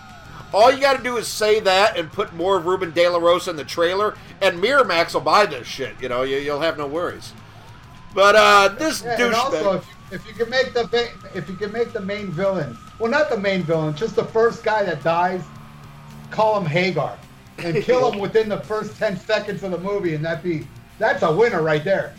all 0.53 0.71
you 0.71 0.79
got 0.79 0.97
to 0.97 1.03
do 1.03 1.17
is 1.17 1.27
say 1.27 1.59
that 1.61 1.97
and 1.97 2.11
put 2.11 2.33
more 2.33 2.57
of 2.57 2.65
Ruben 2.65 2.91
De 2.91 3.07
La 3.07 3.17
Rosa 3.17 3.49
in 3.51 3.55
the 3.55 3.63
trailer, 3.63 4.15
and 4.41 4.61
Miramax 4.61 5.13
will 5.13 5.21
buy 5.21 5.45
this 5.45 5.67
shit. 5.67 5.95
You 6.01 6.09
know, 6.09 6.23
you, 6.23 6.37
you'll 6.37 6.61
have 6.61 6.77
no 6.77 6.87
worries. 6.87 7.33
But 8.13 8.35
uh, 8.35 8.67
this 8.77 9.03
Yeah, 9.03 9.25
and 9.25 9.33
also, 9.33 9.79
douchebag. 9.79 9.83
if, 10.11 10.13
if 10.13 10.27
you 10.27 10.33
can 10.33 10.49
make 10.49 10.73
the 10.73 11.09
if 11.33 11.49
you 11.49 11.55
can 11.55 11.71
make 11.71 11.93
the 11.93 12.01
main 12.01 12.27
villain, 12.31 12.77
well, 12.99 13.09
not 13.09 13.29
the 13.29 13.37
main 13.37 13.63
villain, 13.63 13.95
just 13.95 14.15
the 14.15 14.25
first 14.25 14.63
guy 14.63 14.83
that 14.83 15.01
dies, 15.03 15.43
call 16.29 16.59
him 16.59 16.65
Hagar, 16.65 17.17
and 17.63 17.83
kill 17.83 18.11
him 18.11 18.19
within 18.19 18.49
the 18.49 18.59
first 18.61 18.97
ten 18.97 19.17
seconds 19.17 19.63
of 19.63 19.71
the 19.71 19.77
movie, 19.77 20.15
and 20.15 20.23
that 20.25 20.43
be 20.43 20.67
that's 20.99 21.23
a 21.23 21.31
winner 21.35 21.61
right 21.61 21.83
there. 21.83 22.13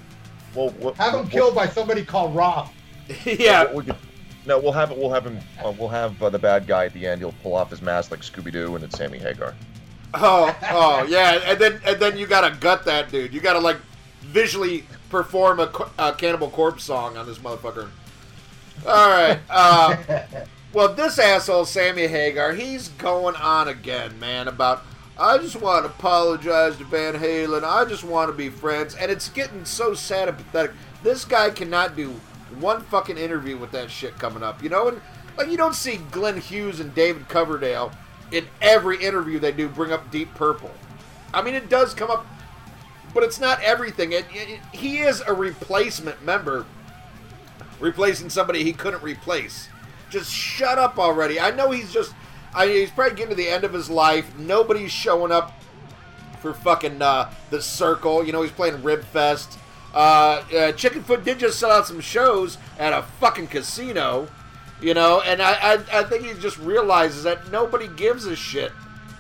Well, 0.55 0.75
we'll 0.79 0.95
Have 0.95 1.15
him 1.15 1.21
we'll- 1.21 1.29
killed 1.31 1.55
by 1.55 1.67
somebody 1.69 2.05
called 2.05 2.35
Rob. 2.35 2.69
yeah. 3.25 3.73
We 3.73 3.85
could, 3.85 3.97
no, 4.47 4.59
we'll 4.59 4.73
have 4.73 4.91
it. 4.91 4.99
we'll 4.99 5.13
have 5.13 5.25
him. 5.27 5.39
Uh, 5.65 5.73
we'll 5.79 5.89
have 5.89 6.21
uh, 6.23 6.29
the 6.31 6.39
bad 6.39 6.67
guy 6.67 6.85
at 6.87 6.93
the 6.93 7.07
end. 7.07 7.21
He'll 7.21 7.35
pull 7.43 7.55
off 7.55 7.71
his 7.71 7.81
mask 7.83 8.11
like 8.11 8.21
Scooby 8.21 8.53
Doo, 8.53 8.75
and 8.75 8.85
it's 8.85 8.97
Sammy 8.97 9.19
Hagar. 9.19 9.55
Oh, 10.15 10.55
oh, 10.71 11.05
yeah. 11.09 11.41
And 11.47 11.59
then 11.59 11.81
and 11.87 11.99
then 12.01 12.17
you 12.19 12.27
gotta 12.27 12.55
gut 12.61 12.85
that 12.85 13.11
dude. 13.11 13.33
You 13.33 13.41
gotta 13.41 13.61
like 13.61 13.79
visually 14.21 14.85
perform 15.11 15.61
a, 15.61 15.71
a 15.99 16.13
Cannibal 16.13 16.51
Corpse 16.51 16.85
song 16.85 17.17
on 17.17 17.27
this 17.27 17.39
motherfucker. 17.39 17.89
All 18.87 19.09
right. 19.11 19.39
Uh, 19.51 19.97
Well, 20.75 20.95
this 20.95 21.19
asshole, 21.19 21.67
Sammy 21.67 22.07
Hagar, 22.07 22.53
he's 22.55 22.89
going 22.89 23.37
on 23.37 23.69
again, 23.69 24.19
man, 24.19 24.49
about 24.49 24.83
I 25.19 25.39
just 25.39 25.57
want 25.57 25.85
to 25.85 25.91
apologize 25.91 26.77
to 26.79 26.85
Van 26.85 27.15
Halen. 27.15 27.65
I 27.65 27.85
just 27.85 28.03
want 28.05 28.31
to 28.31 28.37
be 28.37 28.49
friends. 28.49 28.95
And 28.95 29.11
it's 29.11 29.29
getting 29.29 29.65
so 29.65 29.95
sad 29.95 30.29
and 30.29 30.37
pathetic. 30.37 30.73
This 31.03 31.25
guy 31.25 31.51
cannot 31.51 31.97
do 31.97 32.15
one 32.59 32.83
fucking 32.85 33.19
interview 33.19 33.57
with 33.57 33.71
that 33.73 33.91
shit 33.91 34.19
coming 34.19 34.43
up, 34.43 34.63
you 34.63 34.69
know? 34.69 34.89
And 34.89 35.01
like 35.37 35.49
you 35.49 35.57
don't 35.57 35.75
see 35.75 35.97
Glenn 36.11 36.41
Hughes 36.41 36.81
and 36.81 36.95
David 36.95 37.29
Coverdale 37.29 37.93
in 38.31 38.47
every 38.61 39.03
interview 39.03 39.39
they 39.39 39.53
do 39.53 39.69
bring 39.69 39.93
up 39.93 40.11
Deep 40.11 40.35
Purple. 40.35 40.71
I 41.35 41.43
mean, 41.43 41.55
it 41.55 41.69
does 41.69 41.95
come 41.95 42.11
up, 42.11 42.27
but 43.15 43.23
it's 43.23 43.41
not 43.41 43.63
everything. 43.63 44.13
It, 44.13 44.27
it, 44.33 44.61
he 44.73 44.99
is 44.99 45.23
a 45.27 45.33
replacement 45.33 46.25
member, 46.25 46.67
replacing 47.81 48.31
somebody 48.31 48.65
he 48.65 48.73
couldn't 48.73 49.03
replace. 49.03 49.69
Just 50.11 50.31
shut 50.31 50.79
up 50.79 50.99
already. 50.99 51.39
I 51.39 51.51
know 51.51 51.71
he's 51.71 51.93
just. 51.93 52.15
I 52.55 52.67
mean, 52.67 52.77
he's 52.77 52.91
probably 52.91 53.17
getting 53.17 53.31
to 53.31 53.37
the 53.37 53.49
end 53.49 53.65
of 53.65 53.73
his 53.73 53.89
life. 53.89 54.37
Nobody's 54.39 54.93
showing 54.93 55.33
up 55.33 55.53
for 56.41 56.53
fucking 56.53 57.01
uh, 57.01 57.33
the 57.51 57.63
circle. 57.63 58.25
You 58.25 58.33
know, 58.33 58.43
he's 58.43 58.53
playing 58.53 58.83
Rib 58.83 59.05
Fest. 59.05 59.59
Uh, 59.95 59.97
uh, 59.99 60.43
Chickenfoot 60.73 61.25
did 61.25 61.39
just 61.39 61.59
sell 61.59 61.71
out 61.71 61.87
some 61.87 62.01
shows 62.01 62.59
at 62.79 62.93
a 62.93 63.03
fucking 63.21 63.49
casino. 63.49 64.29
You 64.81 64.95
know, 64.95 65.21
and 65.21 65.41
I, 65.41 65.53
I, 65.53 66.01
I 66.01 66.03
think 66.05 66.25
he 66.25 66.35
just 66.35 66.59
realizes 66.59 67.23
that 67.23 67.53
nobody 67.53 67.87
gives 67.87 68.27
a 68.27 68.35
shit. 68.35 68.73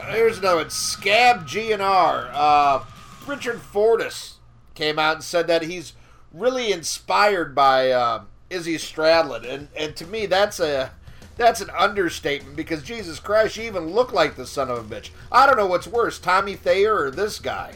Here's 0.08 0.38
another 0.38 0.56
one. 0.56 0.70
Scab 0.70 1.46
GNR. 1.46 2.30
Uh, 2.32 2.84
Richard 3.26 3.60
Fortus 3.60 4.38
came 4.74 4.98
out 4.98 5.16
and 5.16 5.24
said 5.24 5.46
that 5.46 5.62
he's 5.62 5.92
really 6.32 6.72
inspired 6.72 7.54
by 7.54 7.90
uh, 7.90 8.24
Izzy 8.50 8.76
Stradlin, 8.76 9.48
and 9.48 9.68
and 9.76 9.94
to 9.96 10.06
me 10.06 10.26
that's 10.26 10.58
a 10.58 10.90
that's 11.36 11.60
an 11.60 11.70
understatement 11.70 12.56
because 12.56 12.82
Jesus 12.82 13.18
Christ, 13.18 13.56
you 13.56 13.64
even 13.64 13.88
look 13.88 14.12
like 14.12 14.36
the 14.36 14.46
son 14.46 14.70
of 14.70 14.78
a 14.78 14.94
bitch. 14.94 15.10
I 15.30 15.46
don't 15.46 15.56
know 15.56 15.66
what's 15.66 15.86
worse, 15.86 16.18
Tommy 16.18 16.54
Thayer 16.54 16.96
or 16.96 17.10
this 17.10 17.38
guy. 17.38 17.74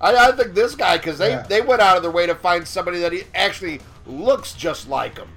I, 0.00 0.28
I 0.28 0.32
think 0.32 0.54
this 0.54 0.74
guy 0.74 0.96
because 0.98 1.18
they 1.18 1.30
Yeah. 1.30 1.42
they 1.42 1.60
went 1.60 1.80
out 1.80 1.96
of 1.96 2.02
their 2.02 2.12
way 2.12 2.26
to 2.26 2.34
find 2.34 2.66
somebody 2.66 2.98
that 3.00 3.12
he 3.12 3.22
actually 3.34 3.80
looks 4.06 4.52
just 4.52 4.88
like 4.88 5.16
him. 5.16 5.28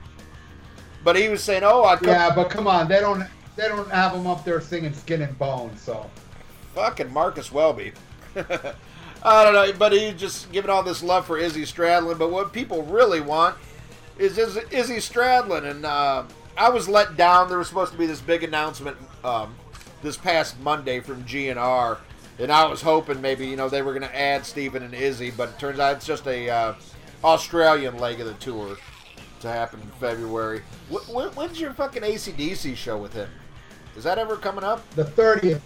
But 1.03 1.15
he 1.15 1.29
was 1.29 1.41
saying, 1.41 1.63
"Oh, 1.63 1.85
I 1.85 1.95
come 1.95 2.09
Yeah, 2.09 2.33
but 2.35 2.49
come 2.49 2.67
on, 2.67 2.87
they 2.87 2.99
don't 2.99 3.23
they 3.55 3.67
don't 3.67 3.89
have 3.89 4.13
him 4.13 4.27
up 4.27 4.43
there 4.43 4.59
singing 4.59 4.93
Skin 4.93 5.21
and 5.21 5.37
Bones, 5.39 5.81
so 5.81 6.09
fucking 6.75 7.11
Marcus 7.13 7.51
Welby." 7.51 7.93
I 8.35 9.43
don't 9.43 9.53
know, 9.53 9.71
but 9.77 9.91
he's 9.91 10.13
just 10.15 10.51
giving 10.51 10.69
all 10.69 10.83
this 10.83 11.03
love 11.03 11.25
for 11.25 11.37
Izzy 11.37 11.63
Stradlin. 11.63 12.17
But 12.17 12.31
what 12.31 12.53
people 12.53 12.83
really 12.83 13.21
want 13.21 13.55
is 14.17 14.37
Izzy, 14.37 14.61
Izzy 14.71 14.97
Stradlin, 14.97 15.69
and 15.69 15.85
uh, 15.85 16.23
I 16.59 16.67
was 16.69 16.89
let 16.89 17.15
down. 17.15 17.47
There 17.47 17.57
was 17.57 17.69
supposed 17.69 17.93
to 17.93 17.97
be 17.97 18.05
this 18.05 18.19
big 18.19 18.43
announcement 18.43 18.97
um, 19.23 19.55
this 20.03 20.17
past 20.17 20.59
Monday 20.59 20.99
from 20.99 21.23
GNR, 21.23 21.97
and 22.37 22.51
I 22.51 22.65
was 22.65 22.81
hoping 22.81 23.21
maybe 23.21 23.47
you 23.47 23.55
know 23.55 23.69
they 23.69 23.81
were 23.81 23.93
going 23.93 24.07
to 24.07 24.15
add 24.15 24.45
Steven 24.45 24.83
and 24.83 24.93
Izzy, 24.93 25.31
but 25.31 25.49
it 25.49 25.59
turns 25.59 25.79
out 25.79 25.95
it's 25.95 26.05
just 26.05 26.27
a 26.27 26.49
uh, 26.49 26.73
Australian 27.23 27.97
leg 27.97 28.19
of 28.19 28.27
the 28.27 28.33
tour 28.33 28.75
to 29.39 29.47
happen 29.47 29.79
in 29.79 29.87
February. 30.01 30.61
Wh- 30.91 31.05
wh- 31.07 31.35
when's 31.37 31.61
your 31.61 31.71
fucking 31.73 32.03
ACDC 32.03 32.75
show 32.75 32.97
with 32.97 33.13
him? 33.13 33.29
Is 33.95 34.03
that 34.03 34.17
ever 34.17 34.35
coming 34.35 34.65
up? 34.65 34.87
the 34.95 35.05
thirtieth. 35.05 35.63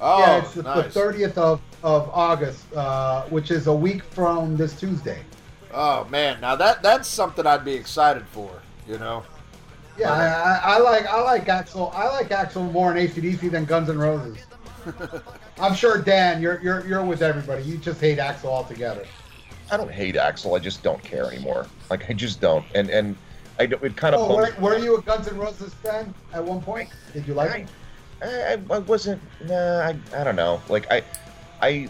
Oh, 0.00 0.20
yeah, 0.20 0.38
it's 0.38 0.54
the 0.54 0.84
thirtieth 0.84 1.36
of 1.36 1.60
of 1.82 2.08
August, 2.12 2.72
uh, 2.74 3.24
which 3.24 3.50
is 3.50 3.66
a 3.66 3.74
week 3.74 4.04
from 4.04 4.56
this 4.56 4.78
Tuesday. 4.78 5.20
Oh 5.74 6.04
man, 6.04 6.40
now 6.40 6.54
that 6.54 6.80
that's 6.80 7.08
something 7.08 7.44
I'd 7.44 7.64
be 7.64 7.74
excited 7.74 8.24
for. 8.28 8.62
You 8.86 8.98
know. 8.98 9.24
Yeah, 9.98 10.60
I, 10.64 10.74
I, 10.74 10.78
like 10.78 11.06
I 11.06 11.20
like 11.22 11.46
Axl. 11.46 11.92
I 11.92 12.08
like 12.10 12.28
Axl 12.28 12.70
more 12.70 12.96
in 12.96 13.08
ACDC 13.08 13.50
than 13.50 13.64
Guns 13.64 13.88
N' 13.88 13.98
Roses. 13.98 14.38
I'm 15.60 15.74
sure 15.74 16.00
Dan, 16.00 16.40
you're 16.40 16.60
you're 16.62 16.86
you're 16.86 17.04
with 17.04 17.22
everybody. 17.22 17.64
You 17.64 17.78
just 17.78 18.00
hate 18.00 18.18
Axl 18.18 18.44
altogether. 18.44 19.04
I 19.70 19.76
don't 19.76 19.90
hate 19.90 20.14
Axl. 20.14 20.56
I 20.56 20.60
just 20.60 20.82
don't 20.82 21.02
care 21.02 21.26
anymore. 21.26 21.66
Like 21.90 22.08
I 22.08 22.12
just 22.12 22.40
don't. 22.40 22.64
And 22.74 22.90
and 22.90 23.16
I 23.58 23.66
don't, 23.66 23.82
it 23.82 23.96
kind 23.96 24.14
of 24.14 24.20
Oh, 24.20 24.36
were, 24.36 24.54
were 24.60 24.78
you 24.78 24.96
a 24.96 25.02
Guns 25.02 25.26
N' 25.28 25.36
Roses 25.36 25.74
fan 25.74 26.14
at 26.32 26.44
one 26.44 26.60
point? 26.62 26.90
Did 27.12 27.26
you 27.26 27.34
like? 27.34 27.66
I, 28.22 28.26
I, 28.26 28.58
I 28.70 28.78
wasn't. 28.78 29.20
Nah, 29.44 29.80
I, 29.80 29.96
I 30.14 30.24
don't 30.24 30.36
know. 30.36 30.62
Like 30.68 30.90
I, 30.92 31.02
I, 31.60 31.88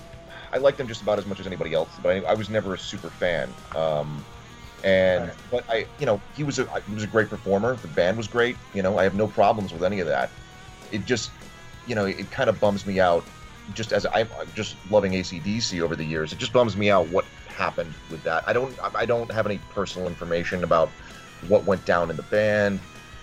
I 0.52 0.58
liked 0.58 0.78
them 0.78 0.88
just 0.88 1.02
about 1.02 1.18
as 1.18 1.26
much 1.26 1.40
as 1.40 1.46
anybody 1.46 1.74
else, 1.74 1.90
but 2.02 2.16
I, 2.16 2.30
I 2.30 2.34
was 2.34 2.48
never 2.48 2.74
a 2.74 2.78
super 2.78 3.10
fan. 3.10 3.52
Um, 3.76 4.24
and 4.84 5.26
Right. 5.26 5.36
but 5.50 5.64
I, 5.68 5.86
you 5.98 6.06
know, 6.06 6.20
he 6.36 6.44
was 6.44 6.58
a 6.58 6.80
he 6.86 6.94
was 6.94 7.04
a 7.04 7.06
great 7.08 7.28
performer. 7.28 7.76
The 7.76 7.88
band 7.88 8.16
was 8.16 8.28
great. 8.28 8.56
You 8.74 8.82
know, 8.82 8.98
I 8.98 9.04
have 9.04 9.14
no 9.14 9.26
problems 9.26 9.72
with 9.72 9.82
any 9.82 10.00
of 10.00 10.06
that. 10.06 10.30
It 10.92 11.04
just, 11.04 11.30
you 11.86 11.94
know, 11.94 12.06
it 12.06 12.30
kind 12.30 12.48
of 12.48 12.60
bums 12.60 12.86
me 12.86 13.00
out. 13.00 13.24
Just 13.74 13.92
as 13.92 14.06
I'm 14.14 14.28
just 14.54 14.76
loving 14.90 15.12
ACDC 15.12 15.82
over 15.82 15.94
the 15.94 16.04
years, 16.04 16.32
it 16.32 16.38
just 16.38 16.52
bums 16.52 16.76
me 16.76 16.90
out 16.90 17.08
what 17.08 17.26
happened 17.48 17.92
with 18.10 18.22
that. 18.22 18.44
I 18.46 18.52
don't 18.52 18.74
I 18.94 19.04
don't 19.04 19.30
have 19.30 19.46
any 19.46 19.58
personal 19.74 20.08
information 20.08 20.64
about 20.64 20.88
what 21.48 21.64
went 21.64 21.84
down 21.84 22.10
in 22.10 22.16
the 22.16 22.22
band 22.24 22.80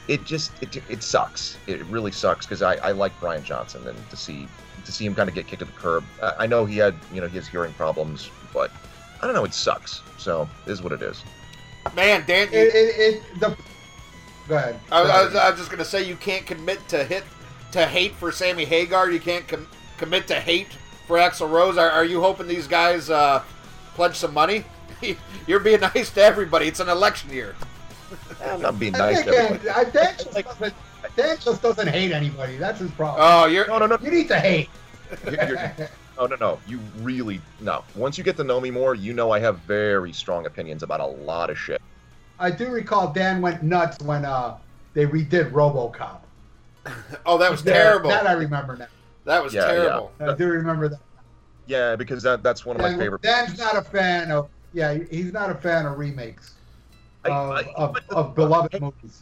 it 0.08 0.24
just 0.24 0.52
it, 0.62 0.82
it 0.90 1.04
sucks. 1.04 1.58
It 1.68 1.84
really 1.86 2.12
sucks 2.12 2.46
because 2.46 2.62
I, 2.62 2.76
I 2.76 2.92
like 2.92 3.18
Brian 3.20 3.44
Johnson 3.44 3.88
and 3.88 4.10
to 4.10 4.16
see 4.16 4.48
to 4.84 4.92
see 4.92 5.06
him 5.06 5.16
kind 5.16 5.28
of 5.28 5.36
get 5.36 5.48
kicked 5.48 5.60
to 5.60 5.66
the 5.66 5.72
curb. 5.72 6.04
I, 6.22 6.34
I 6.40 6.48
know 6.48 6.66
he 6.66 6.78
had 6.78 6.96
you 7.12 7.22
know 7.22 7.28
he 7.28 7.36
has 7.38 7.48
hearing 7.48 7.74
problems, 7.74 8.30
but 8.54 8.72
I 9.22 9.26
don't 9.26 9.36
know. 9.36 9.46
It 9.46 9.54
sucks. 9.54 10.02
So 10.18 10.48
it 10.66 10.72
is 10.72 10.82
what 10.82 10.92
it 10.92 11.02
is. 11.02 11.24
Man, 11.94 12.24
Dan, 12.26 12.50
you, 12.52 12.60
It, 12.60 12.76
it, 12.76 13.00
it 13.00 13.40
the. 13.40 13.56
Go 14.48 14.56
ahead. 14.58 14.80
I, 14.92 15.04
Go 15.04 15.10
I, 15.10 15.26
was. 15.26 15.36
I 15.36 15.50
was 15.50 15.60
just 15.60 15.72
gonna 15.72 15.86
say 15.86 16.04
you 16.04 16.16
can't 16.16 16.46
commit 16.46 16.86
to 16.90 17.04
hit 17.04 17.24
to 17.72 17.86
hate 17.86 18.14
for 18.16 18.32
Sammy 18.32 18.66
Hagar. 18.66 19.10
You 19.12 19.20
can't 19.20 19.48
com- 19.48 19.68
commit 19.98 20.28
to 20.28 20.36
hate 20.40 20.68
for 21.08 21.18
Axl 21.18 21.50
Rose. 21.50 21.78
Are, 21.78 21.90
are 21.90 22.06
you 22.06 22.22
hoping 22.22 22.48
these 22.48 22.68
guys 22.68 23.10
uh, 23.10 23.44
pledge 23.96 24.16
some 24.16 24.34
money? 24.34 24.64
You're 25.48 25.60
being 25.60 25.80
nice 25.96 26.10
to 26.12 26.22
everybody. 26.24 26.68
It's 26.68 26.80
an 26.80 26.90
election 26.90 27.32
year. 27.32 27.56
I'm 28.44 28.62
not 28.62 28.80
being 28.80 28.96
I 28.96 29.00
nice 29.00 29.16
think 29.24 29.28
to 29.32 29.36
everybody. 29.38 29.64
Dan, 29.66 29.76
I- 29.76 29.84
Dan, 29.90 30.14
just 30.18 30.34
Like- 30.34 30.46
doesn't, 30.46 30.74
Dan 31.16 31.38
just 31.40 31.62
doesn't 31.62 31.88
hate 31.88 32.12
anybody. 32.12 32.58
That's 32.58 32.80
his 32.80 32.92
problem. 32.92 33.26
Oh, 33.26 33.46
you're 33.46 33.68
No, 33.68 33.78
no, 33.80 33.86
no, 33.88 33.98
you 34.02 34.12
need 34.12 34.28
to 34.30 34.40
hate. 34.40 34.70
You're- 35.26 35.48
you're- 35.48 35.88
no, 36.18 36.26
no, 36.28 36.36
no. 36.36 36.60
You 36.68 36.80
really 37.00 37.42
no. 37.62 37.84
Once 37.96 38.18
you 38.18 38.24
get 38.24 38.38
to 38.38 38.44
know 38.44 38.60
me 38.62 38.72
more, 38.72 38.96
you 38.96 39.14
know 39.14 39.32
I 39.32 39.40
have 39.40 39.60
very 39.60 40.14
strong 40.14 40.46
opinions 40.46 40.84
about 40.84 41.00
a 41.00 41.06
lot 41.06 41.50
of 41.50 41.58
shit. 41.58 41.82
I 42.40 42.52
do 42.52 42.70
recall 42.70 43.14
Dan 43.14 43.42
went 43.42 43.64
nuts 43.64 44.04
when 44.04 44.26
uh, 44.26 44.58
they 44.94 45.06
redid 45.06 45.52
RoboCop. 45.52 46.20
oh 47.26 47.38
that 47.38 47.50
was 47.52 47.64
That- 47.64 47.74
terrible. 47.74 48.10
That 48.10 48.28
I 48.28 48.34
remember 48.34 48.76
now. 48.78 48.88
That 49.26 49.44
was 49.44 49.54
Yeah, 49.54 49.62
yeah. 49.68 49.74
terrible. 49.76 50.12
I 50.20 50.34
do 50.34 50.48
remember 50.48 50.88
that. 50.90 51.00
Yeah, 51.68 51.96
because 51.96 52.22
that 52.24 52.44
that's 52.44 52.66
one 52.66 52.76
of 52.76 52.82
my 52.82 52.96
favorite. 52.96 53.22
Dan's 53.22 53.58
not 53.58 53.76
a 53.76 53.82
fan 53.82 54.32
of. 54.32 54.50
Yeah, 54.74 54.98
he's 55.10 55.32
not 55.32 55.50
a 55.50 55.56
fan 55.56 55.86
of 55.86 55.98
remakes 55.98 56.56
I- 57.24 57.30
of, 57.30 57.50
I- 57.52 57.74
of, 57.76 57.94
the- 57.96 58.16
of 58.16 58.36
beloved 58.36 58.80
movies. 58.82 59.22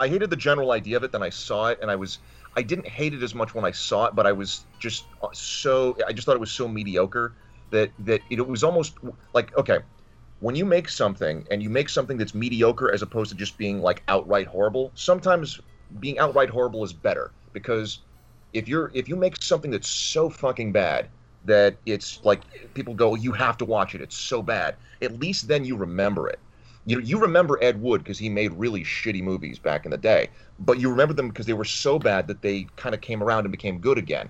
I 0.00 0.08
hated 0.08 0.28
the 0.30 0.36
general 0.36 0.72
idea 0.72 0.96
of 0.96 1.04
it. 1.04 1.12
Then 1.12 1.22
I 1.22 1.30
saw 1.30 1.66
it, 1.68 1.78
and 1.82 1.90
I 1.90 1.96
was 1.96 2.18
I 2.56 2.62
didn't 2.62 2.86
hate 2.86 3.14
it 3.14 3.22
as 3.22 3.34
much 3.34 3.54
when 3.54 3.64
I 3.64 3.70
saw 3.70 4.06
it, 4.06 4.14
but 4.14 4.26
I 4.26 4.32
was 4.32 4.64
just 4.78 5.04
uh, 5.22 5.28
so 5.32 5.96
I 6.06 6.12
just 6.12 6.26
thought 6.26 6.36
it 6.36 6.40
was 6.40 6.52
so 6.52 6.68
mediocre 6.68 7.34
that 7.70 7.90
that 8.00 8.20
it 8.30 8.46
was 8.46 8.62
almost 8.64 8.94
like 9.32 9.56
okay, 9.56 9.80
when 10.40 10.54
you 10.54 10.64
make 10.64 10.88
something 10.88 11.46
and 11.50 11.62
you 11.62 11.70
make 11.70 11.88
something 11.88 12.16
that's 12.16 12.34
mediocre 12.34 12.92
as 12.92 13.02
opposed 13.02 13.30
to 13.30 13.36
just 13.36 13.58
being 13.58 13.80
like 13.80 14.02
outright 14.08 14.46
horrible. 14.46 14.92
Sometimes 14.94 15.60
being 16.00 16.18
outright 16.18 16.50
horrible 16.50 16.84
is 16.84 16.92
better 16.92 17.32
because 17.52 18.00
if 18.52 18.68
you're 18.68 18.90
if 18.94 19.08
you 19.08 19.16
make 19.16 19.42
something 19.42 19.70
that's 19.70 19.88
so 19.88 20.30
fucking 20.30 20.72
bad 20.72 21.08
that 21.44 21.76
it's 21.86 22.24
like 22.24 22.40
people 22.74 22.94
go 22.94 23.14
you 23.14 23.32
have 23.32 23.56
to 23.58 23.64
watch 23.64 23.94
it 23.94 24.00
it's 24.00 24.16
so 24.16 24.42
bad 24.42 24.76
at 25.02 25.18
least 25.20 25.46
then 25.46 25.64
you 25.64 25.76
remember 25.76 26.28
it 26.28 26.38
you 26.86 27.00
you 27.00 27.18
remember 27.18 27.58
Ed 27.62 27.80
Wood 27.80 28.02
because 28.02 28.18
he 28.18 28.28
made 28.28 28.52
really 28.52 28.84
shitty 28.84 29.22
movies 29.22 29.58
back 29.58 29.84
in 29.84 29.90
the 29.90 29.96
day, 29.96 30.28
but 30.58 30.78
you 30.80 30.90
remember 30.90 31.14
them 31.14 31.28
because 31.28 31.46
they 31.46 31.52
were 31.52 31.64
so 31.64 31.98
bad 31.98 32.26
that 32.28 32.42
they 32.42 32.66
kind 32.76 32.94
of 32.94 33.00
came 33.00 33.22
around 33.22 33.40
and 33.44 33.50
became 33.52 33.78
good 33.78 33.98
again. 33.98 34.28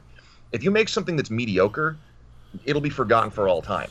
If 0.53 0.63
you 0.63 0.71
make 0.71 0.89
something 0.89 1.17
that's 1.17 1.31
mediocre, 1.31 1.97
it'll 2.65 2.83
be 2.83 2.91
forgotten 2.91 3.31
for 3.31 3.49
all 3.49 3.61
time. 3.61 3.91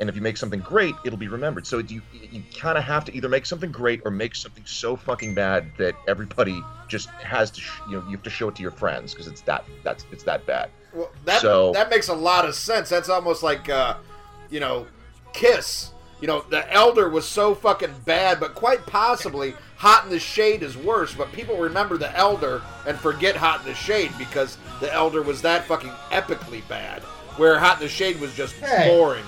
And 0.00 0.08
if 0.08 0.16
you 0.16 0.22
make 0.22 0.36
something 0.36 0.58
great, 0.58 0.96
it'll 1.04 1.18
be 1.18 1.28
remembered. 1.28 1.64
So 1.64 1.78
you 1.78 2.02
you 2.12 2.42
kind 2.58 2.76
of 2.76 2.82
have 2.82 3.04
to 3.04 3.14
either 3.14 3.28
make 3.28 3.46
something 3.46 3.70
great 3.70 4.02
or 4.04 4.10
make 4.10 4.34
something 4.34 4.64
so 4.66 4.96
fucking 4.96 5.34
bad 5.34 5.70
that 5.78 5.94
everybody 6.08 6.60
just 6.88 7.08
has 7.10 7.50
to 7.52 7.60
sh- 7.60 7.78
you 7.88 7.96
know 7.96 8.04
you 8.06 8.10
have 8.10 8.22
to 8.24 8.30
show 8.30 8.48
it 8.48 8.56
to 8.56 8.62
your 8.62 8.72
friends 8.72 9.12
because 9.12 9.28
it's 9.28 9.42
that 9.42 9.64
that's 9.84 10.04
it's 10.10 10.24
that 10.24 10.44
bad. 10.44 10.70
Well, 10.92 11.10
that 11.24 11.40
So- 11.40 11.72
that 11.72 11.88
makes 11.88 12.08
a 12.08 12.14
lot 12.14 12.44
of 12.44 12.54
sense. 12.56 12.88
That's 12.88 13.08
almost 13.08 13.42
like, 13.44 13.68
uh, 13.68 13.94
you 14.50 14.58
know, 14.60 14.86
Kiss. 15.32 15.92
You 16.22 16.28
know, 16.28 16.44
the 16.48 16.72
Elder 16.72 17.08
was 17.10 17.26
so 17.26 17.52
fucking 17.52 17.92
bad, 18.04 18.38
but 18.38 18.54
quite 18.54 18.86
possibly 18.86 19.54
Hot 19.78 20.04
in 20.04 20.10
the 20.10 20.20
Shade 20.20 20.62
is 20.62 20.76
worse. 20.78 21.12
But 21.12 21.32
people 21.32 21.56
remember 21.58 21.98
the 21.98 22.16
Elder 22.16 22.62
and 22.86 22.96
forget 22.96 23.34
Hot 23.34 23.60
in 23.62 23.66
the 23.66 23.74
Shade 23.74 24.12
because 24.16 24.56
the 24.78 24.90
Elder 24.94 25.20
was 25.22 25.42
that 25.42 25.64
fucking 25.64 25.90
epically 26.12 26.66
bad. 26.68 27.02
Where 27.38 27.58
Hot 27.58 27.78
in 27.78 27.82
the 27.82 27.88
Shade 27.88 28.20
was 28.20 28.32
just 28.36 28.54
Hey. 28.54 28.88
boring. 28.96 29.24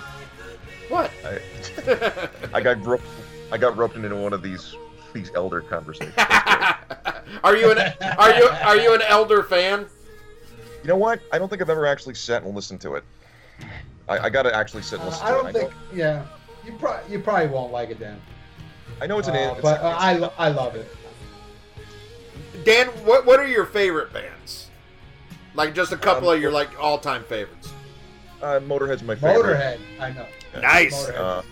What? 0.88 1.10
I, 1.24 2.28
I 2.54 2.60
got 2.60 2.84
roped, 2.86 3.02
I 3.50 3.58
got 3.58 3.76
roped 3.76 3.96
into 3.96 4.14
one 4.14 4.32
of 4.32 4.42
these 4.42 4.76
these 5.14 5.30
elder 5.34 5.62
conversations. 5.62 6.14
are 6.18 7.56
you 7.56 7.70
an 7.72 7.78
are 8.18 8.34
you 8.36 8.44
are 8.62 8.76
you 8.76 8.94
an 8.94 9.02
Elder 9.02 9.42
fan? 9.42 9.86
You 10.82 10.88
know 10.88 10.96
what? 10.96 11.20
I 11.32 11.38
don't 11.38 11.48
think 11.48 11.60
I've 11.62 11.70
ever 11.70 11.86
actually 11.86 12.14
sat 12.14 12.42
and 12.44 12.54
listened 12.54 12.80
to 12.82 12.94
it. 12.94 13.04
I, 14.08 14.18
I 14.26 14.30
got 14.30 14.42
to 14.42 14.54
actually 14.54 14.82
sit 14.82 15.00
and 15.00 15.08
Uh, 15.08 15.10
listen 15.10 15.26
I 15.26 15.30
to 15.30 15.34
don't 15.36 15.46
it. 15.48 15.52
think. 15.54 15.72
Yeah, 15.94 16.26
you 16.64 16.72
probably 16.78 17.12
you 17.12 17.18
probably 17.20 17.48
won't 17.48 17.72
like 17.72 17.90
it 17.90 17.98
Dan. 18.00 18.20
I 19.00 19.06
know 19.06 19.18
it's 19.18 19.28
an. 19.28 19.34
Uh, 19.36 19.52
it's 19.52 19.60
but 19.62 19.80
a- 19.80 19.84
uh, 19.84 19.88
it's- 19.90 20.02
I 20.02 20.12
lo- 20.14 20.32
I 20.38 20.48
love 20.50 20.74
it. 20.76 20.94
Dan, 22.64 22.86
what 23.04 23.26
what 23.26 23.40
are 23.40 23.46
your 23.46 23.66
favorite 23.66 24.12
bands? 24.12 24.68
Like 25.54 25.74
just 25.74 25.92
a 25.92 25.96
couple 25.96 26.28
Um, 26.30 26.36
of 26.36 26.42
your 26.42 26.50
like 26.50 26.70
all 26.80 26.98
time 26.98 27.24
favorites. 27.24 27.72
uh, 28.42 28.60
Motorhead's 28.60 29.02
my 29.02 29.14
favorite. 29.14 29.56
Motorhead, 29.56 29.78
I 30.00 30.10
know. 30.12 30.26
Nice. 30.60 31.08
Uh. 31.08 31.42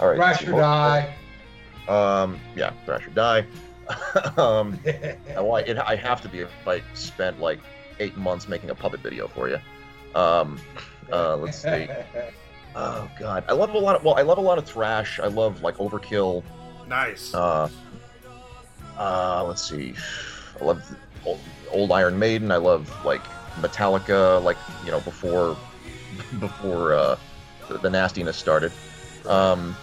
All 0.00 0.08
right. 0.08 0.16
Crash 0.16 0.44
so 0.44 0.52
or 0.54 0.60
Die. 0.60 1.14
Um, 1.88 2.38
yeah, 2.56 2.70
Thrash 2.86 3.06
or 3.06 3.10
Die. 3.10 3.46
um, 4.36 4.78
well, 5.34 5.56
I, 5.56 5.60
it, 5.62 5.78
I 5.78 5.96
have 5.96 6.20
to 6.22 6.28
be 6.28 6.40
if 6.40 6.50
I 6.66 6.82
spent 6.94 7.40
like 7.40 7.58
eight 7.98 8.16
months 8.16 8.48
making 8.48 8.70
a 8.70 8.74
puppet 8.74 9.00
video 9.00 9.26
for 9.28 9.48
you. 9.48 9.58
Um, 10.14 10.58
uh, 11.12 11.36
let's 11.36 11.58
see. 11.58 11.88
Oh 12.74 13.10
God, 13.18 13.44
I 13.48 13.52
love 13.52 13.74
a 13.74 13.78
lot 13.78 13.96
of. 13.96 14.04
Well, 14.04 14.14
I 14.14 14.22
love 14.22 14.38
a 14.38 14.42
lot 14.42 14.58
of 14.58 14.64
thrash. 14.64 15.18
I 15.18 15.26
love 15.26 15.62
like 15.62 15.76
Overkill. 15.76 16.44
Nice. 16.86 17.34
Uh, 17.34 17.68
uh, 18.96 19.44
let's 19.46 19.68
see. 19.68 19.94
I 20.60 20.64
love 20.64 20.96
old, 21.24 21.40
old 21.72 21.92
Iron 21.92 22.18
Maiden. 22.18 22.52
I 22.52 22.56
love 22.56 22.92
like 23.04 23.24
Metallica. 23.60 24.42
Like 24.42 24.56
you 24.84 24.90
know 24.90 25.00
before 25.00 25.56
before 26.38 26.94
uh, 26.94 27.16
the, 27.68 27.78
the 27.78 27.90
nastiness 27.90 28.36
started. 28.36 28.72
Um, 29.26 29.76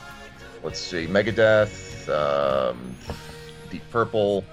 let's 0.64 0.80
see. 0.80 1.08
Megadeth. 1.08 2.08
Um, 2.08 2.96
Deep 3.70 3.84
Purple. 3.92 4.46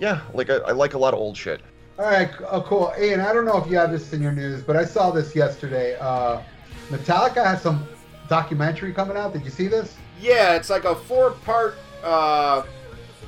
Yeah, 0.00 0.20
like 0.34 0.50
I, 0.50 0.56
I 0.56 0.72
like 0.72 0.94
a 0.94 0.98
lot 0.98 1.14
of 1.14 1.20
old 1.20 1.36
shit. 1.36 1.60
All 1.98 2.04
right, 2.04 2.30
oh, 2.50 2.60
cool. 2.60 2.92
Ian, 3.00 3.20
I 3.20 3.32
don't 3.32 3.46
know 3.46 3.56
if 3.56 3.70
you 3.70 3.78
have 3.78 3.90
this 3.90 4.12
in 4.12 4.20
your 4.20 4.32
news, 4.32 4.62
but 4.62 4.76
I 4.76 4.84
saw 4.84 5.10
this 5.10 5.34
yesterday. 5.34 5.96
Uh, 5.98 6.42
Metallica 6.90 7.44
has 7.44 7.62
some 7.62 7.86
documentary 8.28 8.92
coming 8.92 9.16
out. 9.16 9.32
Did 9.32 9.44
you 9.44 9.50
see 9.50 9.68
this? 9.68 9.96
Yeah, 10.20 10.54
it's 10.54 10.70
like 10.70 10.84
a 10.84 10.94
four 10.94 11.32
part 11.32 11.76
uh 12.02 12.62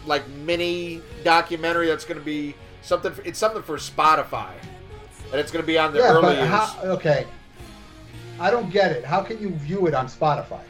like 0.07 0.27
mini 0.29 1.03
documentary 1.25 1.87
that's 1.89 2.05
going 2.05 2.19
to 2.19 2.25
be 2.25 2.55
something 2.83 3.13
for, 3.13 3.23
it's 3.23 3.39
something 3.39 3.63
for 3.63 3.77
Spotify. 3.77 4.53
And 5.31 5.35
it's 5.41 5.51
going 5.51 5.63
to 5.63 5.67
be 5.67 5.79
on 5.79 5.93
the 5.93 5.99
yeah, 5.99 6.13
early 6.13 6.23
but 6.23 6.37
years. 6.39 6.49
how? 6.49 6.81
Okay, 6.85 7.27
I 8.41 8.51
don't 8.51 8.71
get 8.71 8.93
it. 8.93 9.05
How 9.05 9.21
can 9.23 9.39
you 9.41 9.51
view 9.51 9.87
it 9.87 9.95
on 9.95 10.07
Spotify? 10.07 10.61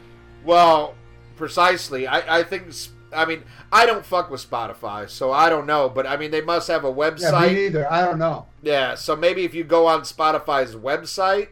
Well, 0.43 0.95
precisely. 1.37 2.07
I, 2.07 2.39
I 2.39 2.43
think. 2.43 2.65
I 3.11 3.25
mean, 3.25 3.43
I 3.71 3.85
don't 3.87 4.05
fuck 4.05 4.29
with 4.29 4.47
Spotify, 4.47 5.09
so 5.09 5.31
I 5.31 5.49
don't 5.49 5.65
know. 5.65 5.87
But 5.89 6.05
I 6.05 6.17
mean, 6.17 6.29
they 6.31 6.41
must 6.41 6.67
have 6.67 6.83
a 6.83 6.89
Yeah, 6.89 6.93
me 6.93 6.99
website. 6.99 7.53
neither. 7.53 7.91
I 7.91 8.03
don't 8.05 8.19
know. 8.19 8.45
Yeah. 8.61 8.95
so 8.95 9.15
maybe 9.15 9.45
if 9.45 9.53
you 9.55 9.63
go 9.63 9.87
on 9.87 10.01
Spotify's 10.01 10.75
website, 10.75 11.47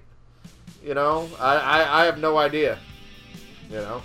you 0.88 0.94
know, 0.94 1.30
I, 1.38 1.56
I, 1.58 2.02
I 2.02 2.06
have 2.06 2.18
no 2.18 2.38
idea. 2.38 2.80
You 3.70 3.78
know, 3.78 4.02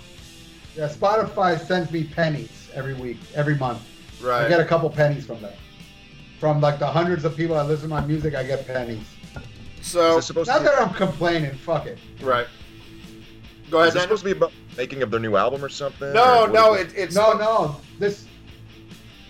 Yeah, 0.75 0.89
Spotify 0.89 1.57
sends 1.57 1.89
me 1.91 2.03
pennies 2.03 2.69
every 2.73 2.93
week, 2.93 3.17
every 3.33 3.55
month. 3.55 3.81
Right. 4.21 4.45
I 4.45 4.49
get 4.49 4.59
a 4.59 4.65
couple 4.65 4.89
pennies 4.89 5.25
from 5.25 5.41
them. 5.41 5.53
From 6.39 6.59
like 6.59 6.79
the 6.79 6.87
hundreds 6.87 7.23
of 7.23 7.37
people 7.37 7.55
that 7.55 7.67
listen 7.67 7.87
to 7.87 7.95
my 7.95 8.05
music, 8.05 8.35
I 8.35 8.43
get 8.43 8.67
pennies. 8.67 9.05
So 9.81 10.15
Not 10.15 10.23
to 10.23 10.33
be, 10.33 10.43
that 10.43 10.81
I'm 10.81 10.93
complaining. 10.93 11.55
Fuck 11.55 11.85
it. 11.85 11.97
right. 12.21 12.47
Go 13.71 13.77
ahead, 13.79 13.87
is 13.89 13.93
this 13.93 14.03
supposed 14.03 14.23
to 14.23 14.25
be 14.25 14.37
about 14.37 14.51
making 14.77 15.01
of 15.01 15.09
their 15.09 15.21
new 15.21 15.37
album 15.37 15.63
or 15.63 15.69
something? 15.69 16.11
No, 16.13 16.43
or 16.43 16.47
no, 16.49 16.73
is 16.73 16.91
it, 16.93 16.97
it's 16.97 17.15
No, 17.15 17.33
no. 17.33 17.77
This 17.97 18.27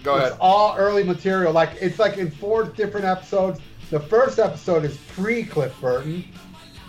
Go 0.04 0.16
it's 0.16 0.26
ahead. 0.30 0.38
all 0.42 0.76
early 0.76 1.04
material. 1.04 1.54
Like 1.54 1.70
it's 1.80 2.00
like 2.00 2.18
in 2.18 2.32
four 2.32 2.64
different 2.66 3.06
episodes. 3.06 3.60
The 3.92 4.00
first 4.00 4.40
episode 4.40 4.84
is 4.86 4.98
pre 5.16 5.44
Cliff 5.46 5.74
Burton, 5.80 6.26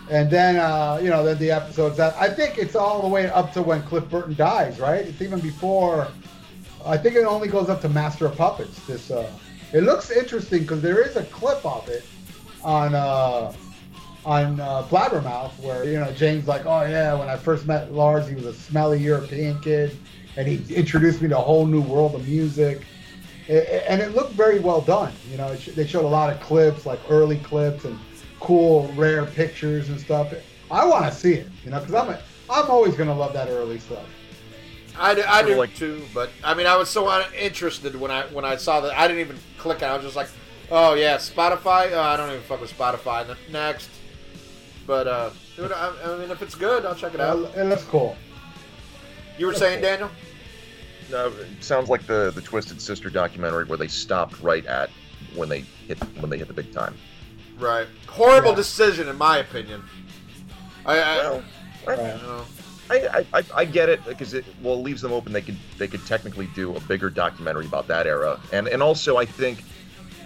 and 0.09 0.29
then 0.29 0.57
uh, 0.57 0.99
you 1.01 1.09
know 1.09 1.23
then 1.23 1.37
the 1.39 1.51
episodes 1.51 1.97
that 1.97 2.15
I 2.19 2.29
think 2.29 2.57
it's 2.57 2.75
all 2.75 3.01
the 3.01 3.07
way 3.07 3.29
up 3.29 3.51
to 3.53 3.61
when 3.61 3.81
Cliff 3.83 4.09
Burton 4.09 4.35
dies. 4.35 4.79
Right? 4.79 5.05
It's 5.05 5.21
even 5.21 5.39
before. 5.39 6.07
I 6.85 6.97
think 6.97 7.15
it 7.15 7.25
only 7.25 7.47
goes 7.47 7.67
up 7.69 7.81
to 7.81 7.89
Master 7.89 8.27
of 8.27 8.35
Puppets. 8.37 8.79
This 8.85 9.09
uh, 9.09 9.29
it 9.73 9.81
looks 9.81 10.11
interesting 10.11 10.61
because 10.61 10.81
there 10.81 11.01
is 11.01 11.15
a 11.15 11.23
clip 11.25 11.65
of 11.65 11.87
it 11.89 12.05
on 12.63 12.93
uh, 12.93 13.51
on 14.23 14.59
uh, 14.59 14.83
Blabbermouth 14.89 15.57
where 15.59 15.83
you 15.85 15.99
know 15.99 16.11
James 16.13 16.47
like, 16.47 16.65
oh 16.65 16.83
yeah, 16.85 17.13
when 17.15 17.27
I 17.29 17.37
first 17.37 17.65
met 17.65 17.91
Lars, 17.91 18.27
he 18.27 18.35
was 18.35 18.45
a 18.45 18.53
smelly 18.53 18.99
European 18.99 19.59
kid, 19.61 19.97
and 20.37 20.47
he 20.47 20.61
introduced 20.75 21.21
me 21.23 21.29
to 21.29 21.37
a 21.37 21.41
whole 21.41 21.65
new 21.65 21.81
world 21.81 22.13
of 22.13 22.27
music, 22.27 22.81
I- 23.49 23.53
I- 23.53 23.57
and 23.89 23.99
it 24.01 24.13
looked 24.15 24.33
very 24.33 24.59
well 24.59 24.81
done. 24.81 25.13
You 25.31 25.37
know, 25.37 25.47
it 25.47 25.59
sh- 25.61 25.69
they 25.75 25.87
showed 25.87 26.05
a 26.05 26.07
lot 26.07 26.31
of 26.31 26.39
clips, 26.41 26.85
like 26.85 26.99
early 27.09 27.37
clips 27.39 27.85
and 27.85 27.97
cool, 28.45 28.87
rare 28.95 29.25
pictures 29.25 29.89
and 29.89 29.99
stuff. 29.99 30.33
I 30.71 30.85
want 30.85 31.05
to 31.05 31.11
see 31.11 31.33
it, 31.33 31.47
you 31.63 31.71
know, 31.71 31.79
because 31.79 31.93
I'm 31.95 32.09
a, 32.09 32.19
I'm 32.49 32.69
always 32.69 32.95
gonna 32.95 33.15
love 33.15 33.33
that 33.33 33.49
early 33.49 33.79
stuff. 33.79 34.05
I 34.97 35.13
do, 35.15 35.23
I 35.27 35.43
do 35.43 35.55
like- 35.55 35.75
too, 35.75 36.03
but 36.13 36.29
I 36.43 36.53
mean, 36.53 36.67
I 36.67 36.77
was 36.77 36.89
so 36.89 37.09
interested 37.37 37.95
when 37.99 38.11
I 38.11 38.23
when 38.27 38.45
I 38.45 38.55
saw 38.55 38.79
that. 38.81 38.97
I 38.97 39.07
didn't 39.07 39.21
even 39.21 39.37
click 39.57 39.81
on. 39.83 39.89
it. 39.89 39.91
I 39.91 39.95
was 39.97 40.05
just 40.05 40.15
like, 40.15 40.29
oh 40.71 40.93
yeah, 40.93 41.17
Spotify. 41.17 41.91
Oh, 41.91 41.99
I 42.01 42.15
don't 42.17 42.29
even 42.29 42.41
fuck 42.43 42.61
with 42.61 42.75
Spotify. 42.75 43.27
Ne- 43.27 43.51
Next, 43.51 43.89
but 44.87 45.07
uh, 45.07 45.29
dude, 45.57 45.71
I, 45.71 45.91
I 46.03 46.17
mean, 46.17 46.31
if 46.31 46.41
it's 46.41 46.55
good, 46.55 46.85
I'll 46.85 46.95
check 46.95 47.13
it 47.13 47.19
out. 47.19 47.37
It 47.57 47.65
looks 47.65 47.83
cool. 47.83 48.15
You 49.37 49.47
were 49.47 49.53
saying, 49.53 49.81
Daniel? 49.81 50.09
No, 51.11 51.27
it 51.27 51.63
sounds 51.63 51.89
like 51.89 52.07
the 52.07 52.31
the 52.33 52.41
Twisted 52.41 52.81
Sister 52.81 53.09
documentary 53.09 53.65
where 53.65 53.77
they 53.77 53.87
stopped 53.89 54.41
right 54.41 54.65
at 54.65 54.89
when 55.35 55.49
they 55.49 55.61
hit 55.87 55.97
when 56.19 56.29
they 56.29 56.37
hit 56.37 56.47
the 56.47 56.53
big 56.53 56.71
time. 56.71 56.95
Right. 57.57 57.87
Horrible 58.07 58.49
Yeah. 58.51 58.55
decision, 58.55 59.07
in 59.07 59.17
my 59.17 59.37
opinion. 59.37 59.83
I, 60.85 60.99
I, 60.99 61.17
Well, 61.17 61.43
I 61.87 61.95
know. 61.95 62.45
I, 62.89 63.25
I, 63.33 63.43
I- 63.55 63.65
get 63.65 63.89
it 63.89 64.05
because 64.05 64.33
it 64.35 64.45
well 64.61 64.75
it 64.75 64.81
leaves 64.83 65.01
them 65.01 65.11
open. 65.11 65.33
They 65.33 65.41
could 65.41 65.57
they 65.79 65.87
could 65.87 66.05
technically 66.05 66.47
do 66.53 66.75
a 66.75 66.79
bigger 66.81 67.09
documentary 67.09 67.65
about 67.65 67.87
that 67.87 68.05
era, 68.05 68.39
and 68.53 68.67
and 68.67 68.83
also 68.83 69.17
I 69.17 69.25
think 69.25 69.63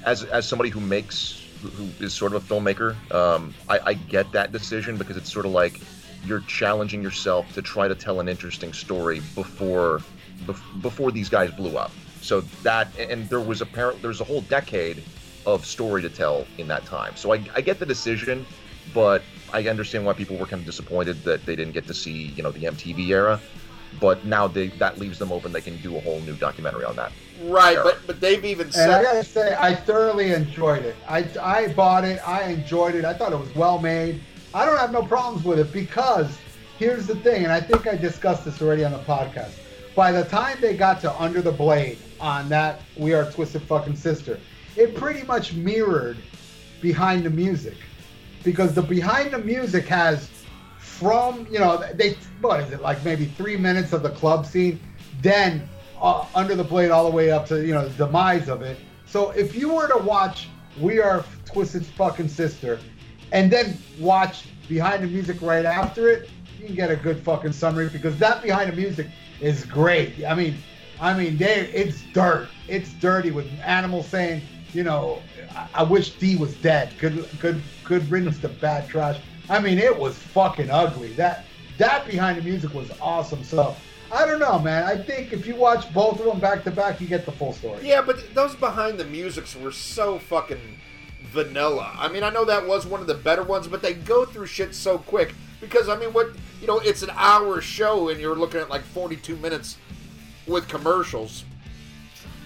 as 0.06 0.24
as 0.26 0.46
somebody 0.46 0.70
who 0.70 0.82
makes 0.82 1.46
who- 1.62 2.06
is 2.06 2.14
sort 2.14 2.34
of 2.34 2.44
a 2.44 2.54
filmmaker, 2.54 2.96
um, 3.14 3.54
I, 3.70 3.80
I 3.86 3.94
get 3.94 4.30
that 4.34 4.52
decision 4.52 4.98
because 4.98 5.16
it's 5.16 5.32
sort 5.32 5.46
of 5.46 5.54
like 5.54 5.80
you're 6.26 6.42
challenging 6.42 7.02
yourself 7.02 7.50
to 7.54 7.62
try 7.62 7.88
to 7.88 7.96
tell 7.96 8.20
an 8.20 8.28
interesting 8.28 8.74
story 8.74 9.22
before 9.36 10.02
bef- 10.46 10.82
before 10.82 11.12
these 11.12 11.30
guys 11.30 11.52
blew 11.52 11.78
up. 11.78 11.92
So 12.22 12.42
that 12.64 12.90
and 13.00 13.30
there 13.30 13.40
was 13.40 13.62
apparent 13.62 14.02
there's 14.02 14.20
a 14.20 14.26
whole 14.26 14.42
decade 14.42 15.02
of 15.46 15.66
story 15.66 16.02
to 16.02 16.10
tell 16.10 16.46
in 16.58 16.68
that 16.68 16.86
time. 16.86 17.16
So 17.16 17.34
I, 17.34 17.42
I 17.56 17.62
get 17.62 17.80
the 17.80 17.86
decision, 17.86 18.46
but 18.94 19.22
I 19.54 19.68
understand 19.68 20.06
why 20.06 20.14
people 20.14 20.38
were 20.38 20.46
kind 20.46 20.60
of 20.60 20.66
disappointed 20.66 21.24
that 21.24 21.46
they 21.46 21.56
didn't 21.56 21.74
get 21.74 21.88
to 21.88 21.94
see 21.94 22.28
you 22.36 22.44
know 22.44 22.52
the 22.52 22.64
MTV 22.66 23.08
era. 23.10 23.40
But 24.00 24.24
now 24.24 24.48
they 24.48 24.68
that 24.68 25.00
leaves 25.00 25.18
them 25.18 25.32
open. 25.32 25.52
They 25.52 25.62
can 25.62 25.78
do 25.78 25.98
a 25.98 26.00
whole 26.02 26.20
new 26.22 26.36
documentary 26.36 26.86
on 26.86 26.96
that. 26.98 27.12
Right, 27.44 27.76
Yeah. 27.76 27.84
but 27.84 28.00
but 28.06 28.22
they've 28.22 28.44
even 28.46 28.68
And 28.68 28.76
I 28.76 29.02
said 29.02 29.04
gotta 29.04 29.24
say, 29.24 29.56
I 29.60 29.74
thoroughly 29.74 30.32
enjoyed 30.32 30.84
it. 30.86 30.96
I, 31.08 31.28
I 31.42 31.74
bought 31.74 32.04
it. 32.04 32.20
I 32.28 32.44
enjoyed 32.44 32.94
it. 32.96 33.04
I 33.06 33.14
thought 33.14 33.32
it 33.34 33.40
was 33.40 33.54
well 33.56 33.80
made. 33.80 34.22
I 34.54 34.66
don't 34.66 34.78
have 34.78 34.92
no 34.92 35.04
problems 35.04 35.44
with 35.46 35.60
it 35.60 35.72
because 35.72 36.38
here's 36.78 37.08
the 37.08 37.16
thing, 37.16 37.44
and 37.44 37.52
I 37.52 37.62
think 37.62 37.88
I 37.88 37.96
discussed 37.96 38.46
this 38.46 38.62
already 38.62 38.84
on 38.84 38.92
the 38.92 39.00
podcast. 39.00 39.52
By 39.96 40.12
the 40.12 40.24
time 40.24 40.58
they 40.62 40.76
got 40.78 41.02
to 41.02 41.22
Under 41.22 41.42
the 41.42 41.52
Blade 41.52 41.98
on 42.20 42.48
that 42.50 42.82
We 42.96 43.14
Are 43.14 43.30
Twisted 43.32 43.64
Fucking 43.64 43.96
Sister, 43.96 44.40
it 44.76 44.96
pretty 44.96 45.24
much 45.26 45.54
mirrored 45.54 46.18
Behind 46.82 47.24
the 47.24 47.30
Music. 47.30 47.76
Because 48.44 48.74
the 48.74 48.82
Behind 48.82 49.32
the 49.32 49.40
Music 49.40 49.86
has 49.88 50.30
from, 50.78 51.48
you 51.52 51.60
know, 51.60 51.84
they, 51.94 52.16
what 52.42 52.60
is 52.62 52.72
it, 52.72 52.82
like 52.82 53.04
maybe 53.04 53.26
three 53.26 53.58
minutes 53.58 53.94
of 53.94 54.04
the 54.04 54.10
club 54.10 54.46
scene, 54.46 54.80
then 55.22 55.68
uh, 56.02 56.26
Under 56.36 56.56
the 56.56 56.64
Blade 56.64 56.92
all 56.92 57.10
the 57.10 57.16
way 57.16 57.32
up 57.32 57.46
to, 57.48 57.66
you 57.66 57.74
know, 57.74 57.88
the 57.88 58.06
demise 58.06 58.48
of 58.50 58.62
it. 58.62 58.78
So 59.06 59.32
if 59.32 59.56
you 59.56 59.74
were 59.74 59.88
to 59.88 59.98
watch 59.98 60.50
We 60.80 61.00
Are 61.00 61.26
Twisted 61.46 61.86
Fucking 61.86 62.30
Sister 62.30 62.80
and 63.32 63.52
then 63.52 63.78
watch 64.00 64.48
Behind 64.68 65.04
the 65.04 65.08
Music 65.08 65.42
right 65.42 65.66
after 65.66 66.10
it, 66.10 66.30
you 66.60 66.66
can 66.68 66.76
get 66.76 66.92
a 66.92 66.96
good 66.96 67.20
fucking 67.24 67.54
summary 67.54 67.90
because 67.90 68.18
that 68.20 68.42
Behind 68.42 68.72
the 68.72 68.76
Music 68.76 69.08
is 69.42 69.66
great. 69.66 70.26
I 70.26 70.36
mean, 70.36 70.56
I 71.00 71.18
mean, 71.18 71.38
they 71.38 71.70
it's 71.74 72.02
dirt. 72.14 72.50
It's 72.68 72.92
dirty 72.94 73.32
with 73.32 73.48
animals 73.64 74.08
saying, 74.08 74.42
you 74.74 74.84
know, 74.84 75.22
I, 75.56 75.68
I 75.76 75.84
wish 75.84 76.12
Dee 76.12 76.36
was 76.36 76.56
dead. 76.56 76.94
Good, 77.00 77.28
good, 77.40 77.62
good 77.84 78.10
riddance 78.10 78.40
to 78.40 78.50
bad 78.50 78.88
trash. 78.90 79.20
I 79.50 79.60
mean, 79.60 79.80
it 79.80 79.98
was 79.98 80.18
fucking 80.18 80.70
ugly. 80.70 81.14
That 81.14 81.46
that 81.78 82.06
Behind 82.06 82.38
the 82.38 82.44
Music 82.44 82.74
was 82.74 82.92
awesome. 83.02 83.44
So 83.44 83.76
I 84.12 84.26
don't 84.26 84.40
know, 84.40 84.60
man. 84.60 84.84
I 84.84 84.98
think 84.98 85.34
if 85.34 85.46
you 85.46 85.56
watch 85.56 85.92
both 85.94 86.20
of 86.20 86.26
them 86.26 86.40
back 86.40 86.64
to 86.66 86.72
back, 86.72 87.00
you 87.00 87.08
get 87.08 87.26
the 87.26 87.32
full 87.32 87.54
story. 87.54 87.88
Yeah, 87.88 88.02
but 88.02 88.34
those 88.34 88.56
behind 88.56 89.00
the 89.00 89.06
musics 89.06 89.56
were 89.56 89.72
so 89.72 90.20
fucking 90.20 90.80
vanilla. 91.32 91.94
I 91.96 92.08
mean, 92.08 92.24
I 92.24 92.30
know 92.30 92.46
that 92.46 92.66
was 92.66 92.86
one 92.86 93.02
of 93.02 93.08
the 93.08 93.14
better 93.14 93.44
ones, 93.44 93.68
but 93.68 93.82
they 93.82 93.94
go 93.94 94.26
through 94.26 94.48
shit 94.48 94.74
so 94.74 94.98
quick 94.98 95.34
because 95.62 95.90
I 95.90 95.98
mean, 95.98 96.12
what 96.14 96.30
you 96.62 96.68
know, 96.68 96.80
it's 96.80 97.04
an 97.04 97.12
hour 97.14 97.62
show 97.62 98.10
and 98.10 98.20
you're 98.20 98.36
looking 98.36 98.60
at 98.60 98.70
like 98.70 98.84
42 98.84 99.36
minutes 99.38 99.78
with 100.48 100.68
commercials. 100.68 101.46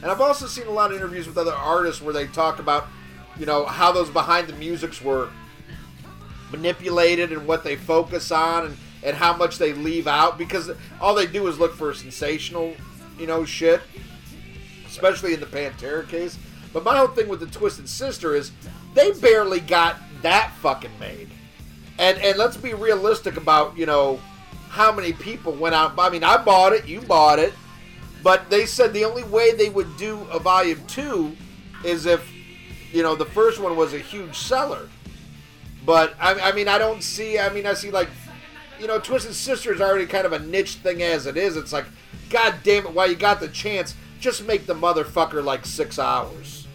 And 0.03 0.11
I've 0.11 0.19
also 0.19 0.47
seen 0.47 0.67
a 0.67 0.71
lot 0.71 0.91
of 0.91 0.97
interviews 0.97 1.27
with 1.27 1.37
other 1.37 1.53
artists 1.53 2.01
where 2.01 2.13
they 2.13 2.27
talk 2.27 2.59
about, 2.59 2.87
you 3.39 3.45
know, 3.45 3.65
how 3.65 3.93
those 3.93 4.09
behind 4.09 4.49
the 4.49 4.53
musics 4.53 5.01
were 5.01 5.29
manipulated 6.51 7.31
and 7.31 7.47
what 7.47 7.63
they 7.63 7.77
focus 7.77 8.29
on 8.29 8.65
and, 8.65 8.77
and 9.01 9.15
how 9.15 9.35
much 9.35 9.57
they 9.57 9.71
leave 9.71 10.05
out 10.05 10.37
because 10.37 10.69
all 10.99 11.15
they 11.15 11.25
do 11.25 11.47
is 11.47 11.57
look 11.57 11.73
for 11.73 11.93
sensational, 11.93 12.75
you 13.17 13.25
know, 13.25 13.45
shit. 13.45 13.79
Especially 14.85 15.33
in 15.33 15.39
the 15.39 15.45
Pantera 15.45 16.05
case. 16.05 16.37
But 16.73 16.83
my 16.83 16.97
whole 16.97 17.07
thing 17.07 17.29
with 17.29 17.39
the 17.39 17.45
Twisted 17.45 17.87
Sister 17.87 18.35
is 18.35 18.51
they 18.93 19.13
barely 19.13 19.61
got 19.61 19.95
that 20.21 20.51
fucking 20.59 20.91
made. 20.99 21.29
And 21.97 22.17
and 22.17 22.37
let's 22.37 22.57
be 22.57 22.73
realistic 22.73 23.37
about, 23.37 23.77
you 23.77 23.85
know, 23.85 24.19
how 24.67 24.91
many 24.91 25.13
people 25.13 25.53
went 25.53 25.75
out. 25.75 25.93
I 25.97 26.09
mean, 26.09 26.25
I 26.25 26.43
bought 26.43 26.73
it, 26.73 26.87
you 26.87 26.99
bought 27.01 27.39
it, 27.39 27.53
but 28.23 28.49
they 28.49 28.65
said 28.65 28.93
the 28.93 29.05
only 29.05 29.23
way 29.23 29.53
they 29.53 29.69
would 29.69 29.95
do 29.97 30.21
a 30.31 30.39
volume 30.39 30.81
two 30.87 31.35
is 31.83 32.05
if, 32.05 32.27
you 32.91 33.03
know, 33.03 33.15
the 33.15 33.25
first 33.25 33.59
one 33.59 33.75
was 33.75 33.93
a 33.93 33.99
huge 33.99 34.37
seller. 34.37 34.87
But 35.85 36.15
I, 36.19 36.39
I 36.39 36.51
mean, 36.53 36.67
I 36.67 36.77
don't 36.77 37.03
see. 37.03 37.37
I 37.37 37.49
mean, 37.49 37.65
I 37.65 37.73
see 37.73 37.91
like, 37.91 38.07
you 38.79 38.87
know, 38.87 38.99
Twisted 38.99 39.33
Sister 39.35 39.73
is 39.73 39.81
already 39.81 40.05
kind 40.05 40.25
of 40.25 40.31
a 40.33 40.39
niche 40.39 40.75
thing 40.75 41.03
as 41.03 41.25
it 41.25 41.35
is. 41.37 41.57
It's 41.57 41.73
like, 41.73 41.85
god 42.29 42.55
damn 42.63 42.85
it, 42.85 42.93
while 42.93 43.09
you 43.09 43.15
got 43.15 43.39
the 43.41 43.49
chance, 43.49 43.93
just 44.19 44.45
make 44.47 44.65
the 44.65 44.73
motherfucker 44.73 45.43
like 45.43 45.65
six 45.65 45.99
hours. 45.99 46.67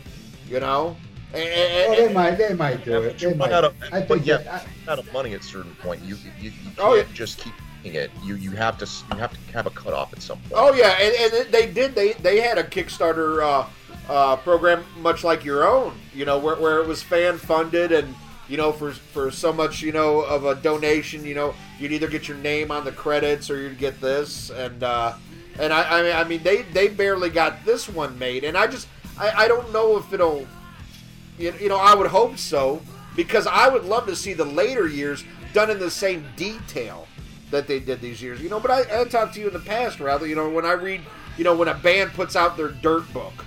You 0.49 0.61
know. 0.61 0.97
And, 1.33 1.43
and, 1.49 1.91
Well, 1.93 2.07
they 2.09 2.13
might, 2.15 2.31
they 2.39 2.55
might 2.55 2.85
do 2.85 3.03
it. 3.03 3.19
They 3.19 3.29
You 3.31 3.35
might. 3.35 3.53
out 3.53 3.65
of, 3.65 3.75
I 3.93 4.01
but 4.01 4.09
think 4.09 4.27
yeah, 4.27 4.39
that- 4.39 4.67
I- 4.87 4.93
out 4.93 4.99
of 4.99 5.13
money 5.13 5.35
at 5.35 5.41
a 5.41 5.45
certain 5.45 5.75
point. 5.77 6.03
You 6.03 6.17
you, 6.41 6.51
you 6.51 6.51
can't 6.51 6.75
Oh, 6.79 6.95
yeah. 6.95 7.05
just 7.15 7.39
keep 7.39 7.53
making 7.55 7.68
it. 7.85 8.11
You 8.23 8.35
you 8.37 8.51
have 8.53 8.79
to 8.79 8.89
you 9.13 9.19
have 9.19 9.33
to 9.33 9.53
have 9.53 9.67
a 9.67 9.71
cutoff 9.71 10.13
at 10.13 10.23
some 10.23 10.39
point. 10.39 10.53
Oh 10.55 10.73
yeah, 10.75 10.91
and, 11.01 11.35
and 11.35 11.53
they 11.53 11.67
did. 11.67 11.95
They 11.95 12.13
they 12.15 12.41
had 12.41 12.59
a 12.59 12.65
Kickstarter 12.65 13.43
uh, 13.43 14.13
uh, 14.13 14.37
program 14.37 14.85
much 14.99 15.25
like 15.25 15.45
your 15.45 15.67
own. 15.67 15.95
You 16.15 16.25
know, 16.25 16.39
where, 16.39 16.57
where 16.57 16.81
it 16.81 16.87
was 16.87 17.03
fan 17.03 17.39
funded, 17.39 17.93
and 17.93 18.15
you 18.49 18.57
know, 18.57 18.73
for 18.73 18.93
for 18.93 19.31
so 19.31 19.53
much, 19.53 19.83
you 19.83 19.93
know, 19.93 20.21
of 20.21 20.45
a 20.45 20.55
donation, 20.57 21.25
you 21.25 21.35
know, 21.35 21.55
you'd 21.79 21.93
either 21.93 22.09
get 22.09 22.29
your 22.29 22.39
name 22.39 22.71
on 22.71 22.85
the 22.85 22.93
credits 22.93 23.51
or 23.51 23.61
you'd 23.61 23.79
get 23.79 24.01
this, 24.01 24.51
and 24.51 24.83
uh, 24.83 25.15
and 25.59 25.73
I 25.73 25.99
I 25.99 26.03
mean, 26.03 26.17
I 26.17 26.25
mean 26.25 26.43
they 26.43 26.63
they 26.63 26.89
barely 26.89 27.31
got 27.31 27.65
this 27.65 27.89
one 27.89 28.19
made, 28.19 28.45
and 28.45 28.57
I 28.57 28.67
just 28.67 28.89
I, 29.19 29.45
I 29.45 29.49
don't 29.49 29.73
know 29.73 29.97
if 29.99 30.13
it'll. 30.13 30.47
You, 31.39 31.55
you 31.61 31.69
know, 31.69 31.79
I 31.79 31.95
would 31.95 32.09
hope 32.09 32.37
so 32.37 32.83
because 33.15 33.47
I 33.47 33.69
would 33.69 33.85
love 33.85 34.07
to 34.07 34.17
see 34.17 34.33
the 34.33 34.45
later 34.45 34.89
years 34.89 35.25
done 35.53 35.71
in 35.71 35.79
the 35.79 35.91
same 35.91 36.25
detail 36.37 37.08
that 37.51 37.67
they 37.67 37.81
did 37.81 38.01
these 38.01 38.21
years. 38.23 38.41
You 38.41 38.49
know, 38.49 38.61
but 38.61 38.71
I, 38.71 39.01
I 39.01 39.05
talked 39.05 39.35
to 39.35 39.41
you 39.41 39.47
in 39.49 39.53
the 39.53 39.61
past, 39.61 40.01
rather. 40.01 40.27
You 40.27 40.35
know, 40.37 40.49
when 40.49 40.65
I 40.65 40.73
read, 40.73 41.01
you 41.37 41.45
know, 41.45 41.55
when 41.55 41.69
a 41.69 41.75
band 41.75 42.13
puts 42.13 42.37
out 42.37 42.57
their 42.57 42.69
dirt 42.69 43.13
book, 43.13 43.45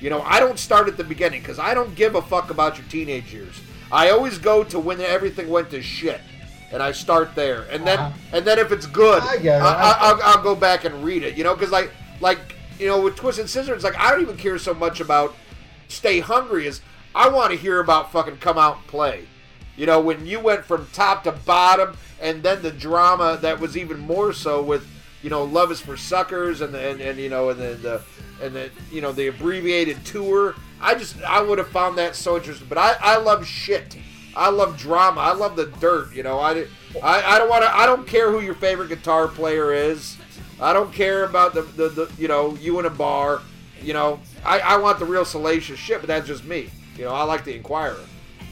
you 0.00 0.10
know, 0.10 0.22
I 0.22 0.40
don't 0.40 0.58
start 0.58 0.88
at 0.88 0.96
the 0.96 1.04
beginning 1.04 1.40
because 1.42 1.58
I 1.58 1.74
don't 1.74 1.94
give 1.94 2.14
a 2.14 2.22
fuck 2.22 2.50
about 2.50 2.78
your 2.78 2.86
teenage 2.88 3.32
years. 3.32 3.60
I 3.90 4.10
always 4.10 4.38
go 4.38 4.64
to 4.64 4.78
when 4.80 5.00
everything 5.00 5.48
went 5.50 5.70
to 5.70 5.82
shit, 5.82 6.20
and 6.72 6.82
I 6.82 6.92
start 6.92 7.34
there, 7.34 7.66
and 7.70 7.86
then 7.86 7.98
Uh-huh. 7.98 8.36
and 8.36 8.44
then 8.44 8.58
if 8.58 8.72
it's 8.72 8.86
good, 8.86 9.22
I 9.22 9.36
get 9.36 9.58
it. 9.60 9.62
I, 9.62 9.92
I, 10.00 10.12
will 10.14 10.22
I'll 10.22 10.42
go 10.42 10.54
back 10.54 10.84
and 10.84 11.04
read 11.04 11.22
it. 11.22 11.36
You 11.36 11.44
know, 11.44 11.54
because 11.54 11.70
like 11.70 11.90
like 12.20 12.38
you 12.78 12.86
know 12.86 13.00
with 13.00 13.16
Twisted 13.16 13.50
Scissors, 13.50 13.76
it's 13.76 13.84
like 13.84 13.98
I 13.98 14.10
don't 14.10 14.22
even 14.22 14.36
care 14.38 14.58
so 14.58 14.72
much 14.74 15.00
about 15.00 15.34
Stay 15.88 16.20
Hungry 16.20 16.66
as 16.66 16.80
I 17.14 17.28
want 17.28 17.50
to 17.52 17.58
hear 17.58 17.80
about 17.80 18.10
fucking 18.10 18.38
come 18.38 18.56
out 18.56 18.78
and 18.78 18.86
play. 18.86 19.24
You 19.76 19.86
know, 19.86 20.00
when 20.00 20.26
you 20.26 20.40
went 20.40 20.64
from 20.64 20.86
top 20.92 21.24
to 21.24 21.32
bottom, 21.32 21.96
and 22.20 22.42
then 22.42 22.62
the 22.62 22.70
drama 22.70 23.38
that 23.42 23.58
was 23.58 23.76
even 23.76 23.98
more 24.00 24.32
so 24.32 24.62
with, 24.62 24.86
you 25.22 25.30
know, 25.30 25.44
Love 25.44 25.72
is 25.72 25.80
for 25.80 25.96
Suckers, 25.96 26.60
and 26.60 26.74
and, 26.74 27.00
and 27.00 27.18
you 27.18 27.28
know, 27.28 27.50
and 27.50 27.60
the, 27.60 27.74
the 27.74 28.02
and 28.42 28.54
the 28.54 28.70
you 28.90 29.00
know 29.00 29.12
the 29.12 29.28
abbreviated 29.28 30.04
tour. 30.04 30.54
I 30.80 30.94
just 30.94 31.22
I 31.22 31.40
would 31.40 31.58
have 31.58 31.68
found 31.68 31.96
that 31.98 32.16
so 32.16 32.36
interesting. 32.36 32.66
But 32.68 32.78
I 32.78 32.96
I 33.00 33.16
love 33.18 33.46
shit. 33.46 33.96
I 34.34 34.50
love 34.50 34.78
drama. 34.78 35.20
I 35.20 35.32
love 35.32 35.56
the 35.56 35.66
dirt. 35.66 36.14
You 36.14 36.22
know, 36.22 36.38
I 36.38 36.66
I, 37.02 37.22
I 37.22 37.38
don't 37.38 37.48
want 37.48 37.64
to. 37.64 37.74
I 37.74 37.86
don't 37.86 38.06
care 38.06 38.30
who 38.30 38.40
your 38.40 38.54
favorite 38.54 38.88
guitar 38.88 39.28
player 39.28 39.72
is. 39.72 40.16
I 40.60 40.72
don't 40.72 40.92
care 40.92 41.24
about 41.24 41.54
the, 41.54 41.62
the, 41.62 41.88
the 41.88 42.12
you 42.18 42.28
know 42.28 42.54
you 42.56 42.78
in 42.78 42.86
a 42.86 42.90
bar. 42.90 43.40
You 43.80 43.94
know, 43.94 44.20
I, 44.44 44.60
I 44.60 44.76
want 44.76 45.00
the 45.00 45.04
real 45.04 45.24
salacious 45.24 45.78
shit, 45.78 46.00
but 46.00 46.06
that's 46.06 46.26
just 46.26 46.44
me. 46.44 46.70
You 46.96 47.04
know, 47.04 47.12
I 47.12 47.24
like 47.24 47.44
the 47.44 47.56
Inquirer. 47.56 47.96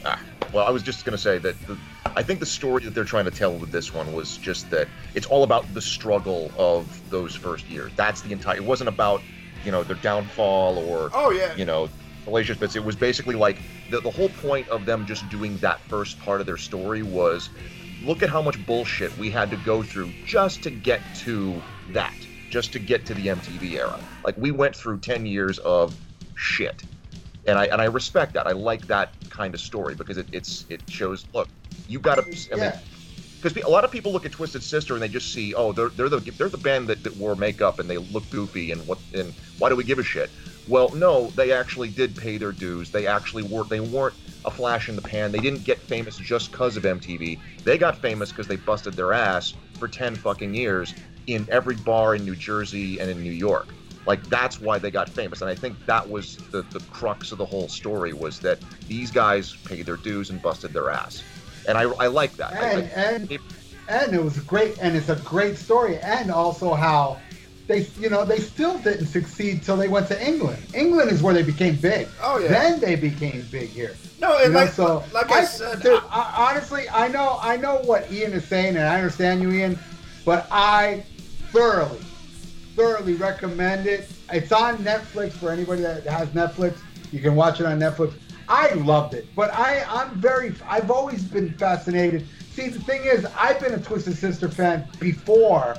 Ah, 0.05 0.21
well, 0.53 0.65
I 0.65 0.69
was 0.69 0.83
just 0.83 1.05
going 1.05 1.15
to 1.15 1.21
say 1.21 1.37
that 1.39 1.59
the, 1.67 1.77
I 2.15 2.23
think 2.23 2.39
the 2.39 2.45
story 2.45 2.83
that 2.83 2.93
they're 2.93 3.03
trying 3.03 3.25
to 3.25 3.31
tell 3.31 3.53
with 3.53 3.71
this 3.71 3.93
one 3.93 4.13
was 4.13 4.37
just 4.37 4.69
that 4.71 4.87
it's 5.15 5.27
all 5.27 5.43
about 5.43 5.71
the 5.73 5.81
struggle 5.81 6.51
of 6.57 7.09
those 7.09 7.35
first 7.35 7.69
years. 7.69 7.91
That's 7.95 8.21
the 8.21 8.31
entire. 8.31 8.57
It 8.57 8.63
wasn't 8.63 8.89
about 8.89 9.21
you 9.63 9.71
know 9.71 9.83
their 9.83 9.95
downfall 9.97 10.77
or 10.79 11.09
Oh 11.13 11.31
yeah. 11.31 11.55
you 11.55 11.65
know 11.65 11.89
fallacious 12.25 12.57
bits. 12.57 12.75
It 12.75 12.83
was 12.83 12.95
basically 12.95 13.35
like 13.35 13.57
the, 13.89 14.01
the 14.01 14.09
whole 14.11 14.29
point 14.29 14.67
of 14.69 14.85
them 14.85 15.05
just 15.05 15.27
doing 15.29 15.57
that 15.57 15.79
first 15.81 16.19
part 16.19 16.39
of 16.39 16.47
their 16.47 16.57
story 16.57 17.03
was 17.03 17.49
look 18.03 18.23
at 18.23 18.29
how 18.29 18.41
much 18.41 18.63
bullshit 18.65 19.15
we 19.17 19.29
had 19.29 19.49
to 19.51 19.57
go 19.57 19.83
through 19.83 20.11
just 20.25 20.63
to 20.63 20.71
get 20.71 21.01
to 21.15 21.61
that, 21.89 22.15
just 22.49 22.73
to 22.73 22.79
get 22.79 23.05
to 23.05 23.13
the 23.13 23.27
MTV 23.27 23.73
era. 23.73 23.99
Like 24.23 24.37
we 24.37 24.51
went 24.51 24.75
through 24.75 24.99
10 24.99 25.25
years 25.25 25.59
of 25.59 25.95
shit. 26.35 26.83
And 27.47 27.57
I 27.57 27.65
and 27.65 27.81
I 27.81 27.85
respect 27.85 28.33
that. 28.33 28.47
I 28.47 28.51
like 28.51 28.87
that 28.87 29.11
kind 29.29 29.53
of 29.53 29.61
story 29.61 29.95
because 29.95 30.17
it, 30.17 30.27
it's 30.31 30.65
it 30.69 30.81
shows 30.87 31.25
look, 31.33 31.49
you 31.87 31.99
got 31.99 32.15
to 32.15 32.53
I 32.53 32.55
mean 32.55 32.73
because 33.41 33.63
a 33.63 33.69
lot 33.69 33.83
of 33.83 33.91
people 33.91 34.11
look 34.11 34.25
at 34.25 34.31
Twisted 34.31 34.61
Sister 34.61 34.93
and 34.93 35.01
they 35.01 35.07
just 35.07 35.33
see, 35.33 35.53
oh, 35.55 35.71
they're, 35.71 35.89
they're 35.89 36.09
the 36.09 36.19
they're 36.19 36.49
the 36.49 36.57
band 36.57 36.87
that, 36.89 37.03
that 37.03 37.15
wore 37.17 37.35
makeup 37.35 37.79
and 37.79 37.89
they 37.89 37.97
look 37.97 38.29
goofy 38.29 38.71
and 38.71 38.85
what 38.85 38.99
and 39.13 39.33
why 39.57 39.69
do 39.69 39.75
we 39.75 39.83
give 39.83 39.99
a 39.99 40.03
shit? 40.03 40.29
Well, 40.67 40.89
no, 40.93 41.27
they 41.31 41.51
actually 41.51 41.89
did 41.89 42.15
pay 42.15 42.37
their 42.37 42.51
dues. 42.51 42.91
They 42.91 43.07
actually 43.07 43.43
were 43.43 43.63
they 43.63 43.79
weren't 43.79 44.13
a 44.45 44.51
flash 44.51 44.89
in 44.89 44.95
the 44.95 45.01
pan. 45.01 45.31
They 45.31 45.39
didn't 45.39 45.63
get 45.63 45.79
famous 45.79 46.17
just 46.17 46.51
because 46.51 46.77
of 46.77 46.83
MTV. 46.83 47.39
They 47.63 47.77
got 47.77 47.97
famous 47.97 48.29
because 48.29 48.47
they 48.47 48.57
busted 48.57 48.93
their 48.93 49.13
ass 49.13 49.55
for 49.79 49.87
ten 49.87 50.15
fucking 50.15 50.53
years 50.53 50.93
in 51.27 51.47
every 51.49 51.75
bar 51.75 52.15
in 52.15 52.25
New 52.25 52.35
Jersey 52.35 52.99
and 52.99 53.09
in 53.09 53.23
New 53.23 53.31
York. 53.31 53.69
Like 54.05 54.23
that's 54.29 54.59
why 54.59 54.79
they 54.79 54.89
got 54.91 55.09
famous, 55.09 55.41
and 55.41 55.49
I 55.49 55.55
think 55.55 55.83
that 55.85 56.09
was 56.09 56.37
the 56.51 56.63
the 56.63 56.79
crux 56.91 57.31
of 57.31 57.37
the 57.37 57.45
whole 57.45 57.67
story 57.69 58.13
was 58.13 58.39
that 58.39 58.59
these 58.87 59.11
guys 59.11 59.55
paid 59.65 59.85
their 59.85 59.97
dues 59.97 60.29
and 60.31 60.41
busted 60.41 60.73
their 60.73 60.89
ass, 60.89 61.23
and 61.67 61.77
I 61.77 61.83
I 61.83 62.07
like 62.07 62.33
that. 62.37 62.53
And 62.53 62.83
I- 62.83 63.01
and 63.01 63.39
and 63.89 64.13
it 64.15 64.23
was 64.23 64.39
great 64.39 64.77
and 64.81 64.95
it's 64.95 65.09
a 65.09 65.15
great 65.17 65.57
story 65.57 65.97
and 65.99 66.31
also 66.31 66.73
how 66.73 67.19
they 67.67 67.85
you 67.99 68.09
know 68.09 68.23
they 68.23 68.39
still 68.39 68.77
didn't 68.79 69.07
succeed 69.07 69.63
till 69.63 69.75
they 69.75 69.87
went 69.87 70.07
to 70.07 70.25
england 70.25 70.61
england 70.73 71.11
is 71.11 71.21
where 71.21 71.33
they 71.33 71.43
became 71.43 71.75
big 71.75 72.07
Oh, 72.21 72.37
yeah. 72.37 72.47
then 72.49 72.79
they 72.79 72.95
became 72.95 73.45
big 73.51 73.69
here 73.69 73.95
No, 74.19 74.37
and 74.37 74.47
You 74.47 74.49
know, 74.53 74.59
like, 74.59 74.69
so 74.71 75.03
like 75.13 75.29
I, 75.31 75.43
said, 75.43 75.81
dude, 75.81 76.01
I, 76.09 76.47
honestly, 76.51 76.87
I 76.89 77.07
know, 77.09 77.37
I 77.41 77.57
know 77.57 77.77
what 77.83 78.09
Ian 78.11 78.33
is 78.33 78.45
saying, 78.45 78.77
and 78.77 78.85
I 78.87 78.95
understand 78.97 79.41
you, 79.41 79.51
Ian. 79.51 79.77
But 80.25 80.47
I 80.51 81.03
thoroughly, 81.51 81.99
thoroughly 82.75 83.13
recommend 83.13 83.87
it. 83.87 84.09
It's 84.31 84.51
on 84.51 84.77
Netflix 84.77 85.33
for 85.33 85.51
anybody 85.51 85.81
that 85.81 86.05
has 86.05 86.29
Netflix. 86.29 86.77
You 87.11 87.19
can 87.19 87.35
watch 87.35 87.59
it 87.59 87.65
on 87.65 87.79
Netflix. 87.79 88.13
I 88.47 88.73
loved 88.73 89.13
it, 89.13 89.27
but 89.35 89.53
I, 89.53 89.83
I'm 89.87 90.15
very, 90.15 90.53
I've 90.67 90.91
always 90.91 91.23
been 91.23 91.53
fascinated. 91.53 92.27
See, 92.51 92.67
the 92.67 92.79
thing 92.81 93.01
is, 93.05 93.25
I've 93.37 93.59
been 93.61 93.73
a 93.73 93.79
Twisted 93.79 94.17
Sister 94.17 94.49
fan 94.49 94.85
before 94.99 95.77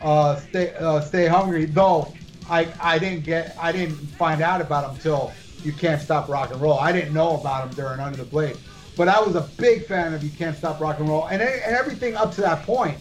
uh, 0.00 0.36
Stay, 0.36 0.74
uh, 0.76 1.00
Stay 1.00 1.26
Hungry, 1.26 1.66
though 1.66 2.12
I, 2.48 2.68
I 2.80 2.98
didn't 2.98 3.24
get, 3.24 3.54
I 3.60 3.70
didn't 3.72 3.96
find 3.96 4.40
out 4.40 4.60
about 4.60 4.86
them 4.86 5.02
till 5.02 5.32
You 5.62 5.72
Can't 5.72 6.00
Stop 6.00 6.28
Rock 6.28 6.52
and 6.52 6.60
Roll. 6.60 6.78
I 6.78 6.90
didn't 6.90 7.12
know 7.12 7.38
about 7.38 7.66
them 7.66 7.74
during 7.76 8.00
Under 8.00 8.16
the 8.16 8.24
Blade, 8.24 8.56
but 8.96 9.08
I 9.08 9.20
was 9.20 9.34
a 9.34 9.42
big 9.58 9.84
fan 9.86 10.14
of 10.14 10.24
You 10.24 10.30
Can't 10.30 10.56
Stop 10.56 10.80
Rock 10.80 11.00
and 11.00 11.08
Roll, 11.08 11.26
and, 11.26 11.42
and 11.42 11.76
everything 11.76 12.16
up 12.16 12.32
to 12.36 12.40
that 12.42 12.62
point, 12.64 12.96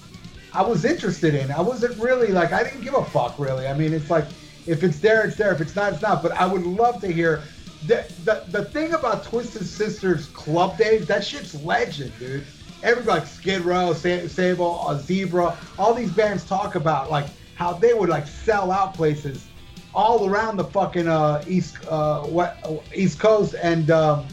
I 0.56 0.62
was 0.62 0.86
interested 0.86 1.36
in. 1.36 1.52
I 1.52 1.60
wasn't 1.60 2.00
really 2.00 2.30
like, 2.30 2.54
I 2.54 2.64
didn't 2.64 2.82
give 2.82 2.94
a 2.94 3.04
fuck 3.04 3.38
really. 3.38 3.68
I 3.68 3.74
mean, 3.74 3.94
it's 3.94 4.10
like, 4.10 4.26
if 4.66 4.84
it's 4.84 5.00
there, 5.00 5.26
it's 5.28 5.36
there. 5.36 5.54
If 5.54 5.60
it's 5.60 5.76
not, 5.76 5.94
it's 5.94 6.02
not. 6.02 6.24
But 6.24 6.32
I 6.32 6.46
would 6.46 6.64
love 6.64 7.02
to 7.02 7.12
hear. 7.12 7.44
The, 7.88 8.06
the, 8.24 8.46
the 8.48 8.66
thing 8.66 8.94
about 8.94 9.26
Twisted 9.26 9.68
Sisters 9.68 10.28
club 10.28 10.78
days, 10.78 11.06
that 11.08 11.26
shit's 11.26 11.62
legend, 11.64 12.14
dude. 12.18 12.46
Everybody, 12.82 13.20
like 13.20 13.28
Skid 13.28 13.62
Row, 13.62 13.94
Sa- 13.94 14.28
Sable, 14.28 14.80
uh, 14.88 14.98
Zebra, 14.98 15.58
all 15.78 15.94
these 15.94 16.12
bands 16.12 16.46
talk 16.46 16.76
about 16.76 17.12
like 17.12 17.26
how 17.56 17.74
they 17.74 17.94
would 17.94 18.10
like 18.10 18.26
sell 18.26 18.72
out 18.72 18.94
places 18.94 19.48
all 19.94 20.28
around 20.28 20.58
the 20.58 20.64
fucking 20.64 21.08
uh, 21.08 21.44
east 21.48 21.78
uh, 21.88 22.22
uh, 22.22 22.78
East 22.94 23.20
Coast, 23.20 23.56
and 23.62 23.92
um, 23.92 24.28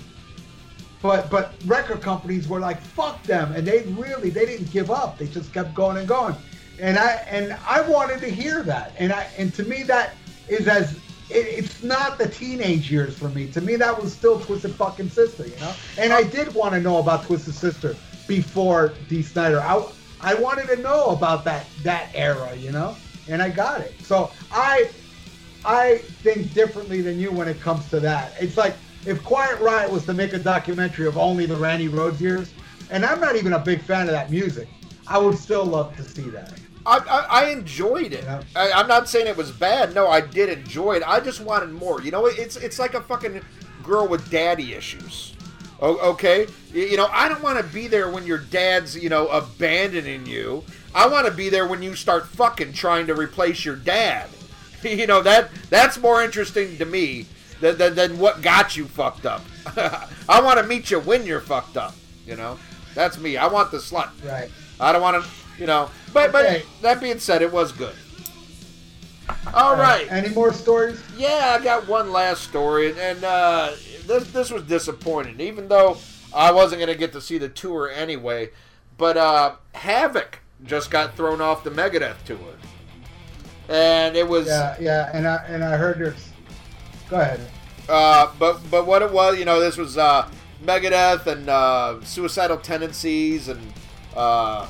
but 1.02 1.28
but 1.30 1.52
record 1.66 2.00
companies 2.00 2.48
were 2.48 2.60
like 2.60 2.80
fuck 2.80 3.22
them, 3.24 3.52
and 3.52 3.66
they 3.66 3.82
really 3.94 4.30
they 4.30 4.46
didn't 4.46 4.70
give 4.70 4.90
up. 4.90 5.18
They 5.18 5.26
just 5.26 5.52
kept 5.52 5.74
going 5.74 5.96
and 5.96 6.06
going, 6.06 6.36
and 6.80 6.96
I 6.96 7.14
and 7.28 7.56
I 7.68 7.82
wanted 7.82 8.20
to 8.20 8.30
hear 8.30 8.62
that, 8.62 8.94
and 8.98 9.12
I 9.12 9.28
and 9.36 9.52
to 9.54 9.64
me 9.64 9.82
that 9.84 10.14
is 10.48 10.68
as 10.68 10.96
it, 11.30 11.46
it's 11.46 11.82
not 11.82 12.18
the 12.18 12.28
teenage 12.28 12.90
years 12.90 13.18
for 13.18 13.28
me. 13.30 13.48
To 13.48 13.60
me, 13.60 13.76
that 13.76 14.00
was 14.00 14.12
still 14.12 14.40
Twisted 14.40 14.74
fucking 14.74 15.10
Sister, 15.10 15.46
you 15.46 15.58
know. 15.58 15.72
And 15.98 16.12
I 16.12 16.22
did 16.22 16.54
want 16.54 16.74
to 16.74 16.80
know 16.80 16.98
about 16.98 17.24
Twisted 17.24 17.54
Sister 17.54 17.96
before 18.28 18.94
Dee 19.08 19.22
Snider. 19.22 19.60
I 19.60 19.84
I 20.20 20.34
wanted 20.34 20.68
to 20.68 20.76
know 20.76 21.06
about 21.06 21.44
that 21.44 21.66
that 21.82 22.10
era, 22.14 22.54
you 22.54 22.70
know, 22.70 22.94
and 23.28 23.42
I 23.42 23.50
got 23.50 23.80
it. 23.80 23.92
So 24.02 24.30
I 24.52 24.88
I 25.64 25.98
think 26.22 26.54
differently 26.54 27.00
than 27.00 27.18
you 27.18 27.32
when 27.32 27.48
it 27.48 27.60
comes 27.60 27.88
to 27.90 28.00
that. 28.00 28.34
It's 28.40 28.56
like 28.56 28.74
if 29.06 29.22
Quiet 29.24 29.60
Riot 29.60 29.90
was 29.90 30.04
to 30.06 30.14
make 30.14 30.32
a 30.32 30.38
documentary 30.38 31.06
of 31.06 31.18
only 31.18 31.46
the 31.46 31.56
Randy 31.56 31.88
Rhoads 31.88 32.20
years, 32.20 32.52
and 32.90 33.04
I'm 33.04 33.20
not 33.20 33.36
even 33.36 33.54
a 33.54 33.58
big 33.58 33.80
fan 33.80 34.02
of 34.02 34.12
that 34.12 34.30
music, 34.30 34.68
I 35.06 35.18
would 35.18 35.36
still 35.36 35.64
love 35.64 35.96
to 35.96 36.02
see 36.02 36.28
that. 36.30 36.52
I, 36.84 36.98
I, 36.98 37.42
I 37.42 37.50
enjoyed 37.50 38.12
it. 38.12 38.24
Yeah. 38.24 38.42
I, 38.56 38.72
I'm 38.72 38.88
not 38.88 39.08
saying 39.08 39.26
it 39.26 39.36
was 39.36 39.50
bad. 39.50 39.94
No, 39.94 40.08
I 40.08 40.20
did 40.20 40.48
enjoy 40.48 40.94
it. 40.94 41.02
I 41.06 41.20
just 41.20 41.40
wanted 41.40 41.70
more. 41.70 42.02
You 42.02 42.10
know, 42.10 42.26
it's 42.26 42.56
it's 42.56 42.78
like 42.78 42.94
a 42.94 43.00
fucking 43.00 43.40
girl 43.82 44.08
with 44.08 44.28
daddy 44.30 44.74
issues. 44.74 45.34
O- 45.80 45.98
okay, 46.12 46.46
you 46.72 46.96
know, 46.96 47.08
I 47.10 47.28
don't 47.28 47.42
want 47.42 47.58
to 47.58 47.72
be 47.72 47.86
there 47.88 48.10
when 48.10 48.26
your 48.26 48.38
dad's 48.38 48.96
you 48.96 49.08
know 49.08 49.28
abandoning 49.28 50.26
you. 50.26 50.64
I 50.94 51.06
want 51.08 51.26
to 51.26 51.32
be 51.32 51.48
there 51.48 51.66
when 51.66 51.82
you 51.82 51.94
start 51.94 52.26
fucking 52.26 52.72
trying 52.72 53.06
to 53.06 53.14
replace 53.14 53.64
your 53.64 53.76
dad. 53.76 54.28
you 54.82 55.06
know 55.06 55.22
that 55.22 55.50
that's 55.70 55.98
more 55.98 56.22
interesting 56.22 56.78
to 56.78 56.84
me 56.84 57.26
than, 57.62 57.94
than 57.94 58.18
what 58.18 58.42
got 58.42 58.76
you 58.76 58.86
fucked 58.86 59.24
up. 59.24 59.42
I 60.28 60.40
want 60.42 60.58
to 60.58 60.66
meet 60.66 60.90
you 60.90 61.00
when 61.00 61.24
you're 61.24 61.40
fucked 61.40 61.76
up. 61.76 61.94
You 62.26 62.36
know, 62.36 62.58
that's 62.94 63.18
me. 63.18 63.36
I 63.36 63.46
want 63.46 63.70
the 63.70 63.78
slut. 63.78 64.10
Right. 64.24 64.50
I 64.78 64.92
don't 64.92 65.00
want 65.02 65.22
to, 65.24 65.30
you 65.58 65.66
know. 65.66 65.90
But 66.12 66.34
Okay. 66.34 66.62
but 66.64 66.82
that 66.82 67.00
being 67.00 67.18
said, 67.18 67.40
it 67.42 67.52
was 67.52 67.72
good. 67.72 67.94
All 69.54 69.76
right. 69.76 70.10
Any 70.10 70.28
more 70.30 70.52
stories? 70.52 71.02
Yeah, 71.16 71.56
I 71.58 71.62
got 71.62 71.86
one 71.88 72.12
last 72.12 72.42
story, 72.42 72.98
and, 72.98 73.22
uh, 73.24 73.72
this 74.06 74.30
this 74.32 74.50
was 74.50 74.62
disappointing. 74.64 75.40
Even 75.40 75.68
though 75.68 75.96
I 76.34 76.50
wasn't 76.52 76.80
gonna 76.80 76.94
get 76.96 77.12
to 77.12 77.20
see 77.20 77.38
the 77.38 77.48
tour 77.48 77.90
anyway, 77.90 78.50
but 78.98 79.16
uh, 79.16 79.54
Havok 79.74 80.34
just 80.64 80.90
got 80.90 81.16
thrown 81.16 81.40
off 81.40 81.62
the 81.64 81.70
Megadeth 81.70 82.22
tour, 82.24 82.38
and 83.68 84.16
it 84.16 84.26
was. 84.26 84.46
Yeah, 84.46 84.76
yeah. 84.80 85.10
And 85.14 85.26
I 85.26 85.36
and 85.48 85.62
I 85.64 85.76
heard 85.76 85.98
there's. 85.98 86.31
Go 87.12 87.20
ahead. 87.20 87.40
Uh, 87.90 88.32
but 88.38 88.58
but 88.70 88.86
what 88.86 89.02
it 89.02 89.12
was, 89.12 89.38
you 89.38 89.44
know, 89.44 89.60
this 89.60 89.76
was 89.76 89.98
uh, 89.98 90.26
Megadeth 90.64 91.26
and 91.26 91.46
uh, 91.46 92.02
Suicidal 92.02 92.56
Tendencies 92.56 93.48
and 93.48 93.60
uh, 94.16 94.66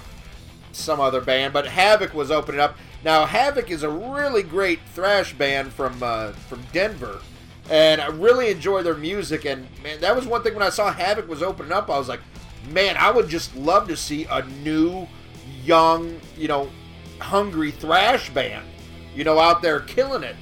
some 0.72 0.98
other 0.98 1.20
band, 1.20 1.52
but 1.52 1.66
Havok 1.66 2.14
was 2.14 2.33
opening 2.33 2.61
up. 2.61 2.76
Now 3.05 3.26
Havok 3.26 3.70
is 3.70 3.85
a 3.85 3.88
really 3.88 4.42
great 4.42 4.81
thrash 4.92 5.33
band 5.35 5.72
from 5.72 6.02
uh, 6.02 6.33
from 6.33 6.64
Denver, 6.72 7.20
and 7.70 8.00
I 8.00 8.09
really 8.09 8.50
enjoy 8.50 8.83
their 8.83 8.96
music. 8.96 9.44
And 9.44 9.68
man, 9.81 10.00
that 10.00 10.16
was 10.16 10.26
one 10.26 10.42
thing 10.42 10.55
when 10.55 10.64
I 10.64 10.70
saw 10.70 10.92
Havok 10.92 11.28
was 11.28 11.44
opening 11.44 11.70
up, 11.70 11.88
I 11.88 11.96
was 11.96 12.09
like, 12.09 12.22
man, 12.70 12.96
I 12.96 13.12
would 13.12 13.28
just 13.28 13.55
love 13.55 13.87
to 13.87 13.96
see 13.96 14.24
a 14.28 14.44
new, 14.64 15.07
young, 15.62 16.20
you 16.37 16.48
know, 16.48 16.70
hungry 17.20 17.70
thrash 17.70 18.31
band, 18.31 18.66
you 19.14 19.22
know, 19.22 19.38
out 19.38 19.62
there 19.62 19.78
killing 19.78 20.24
it. 20.24 20.35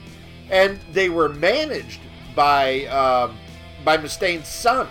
And 0.50 0.78
they 0.92 1.08
were 1.08 1.28
managed 1.28 2.00
by 2.34 2.86
um, 2.86 3.38
by 3.84 3.96
Mustaine's 3.96 4.48
son, 4.48 4.88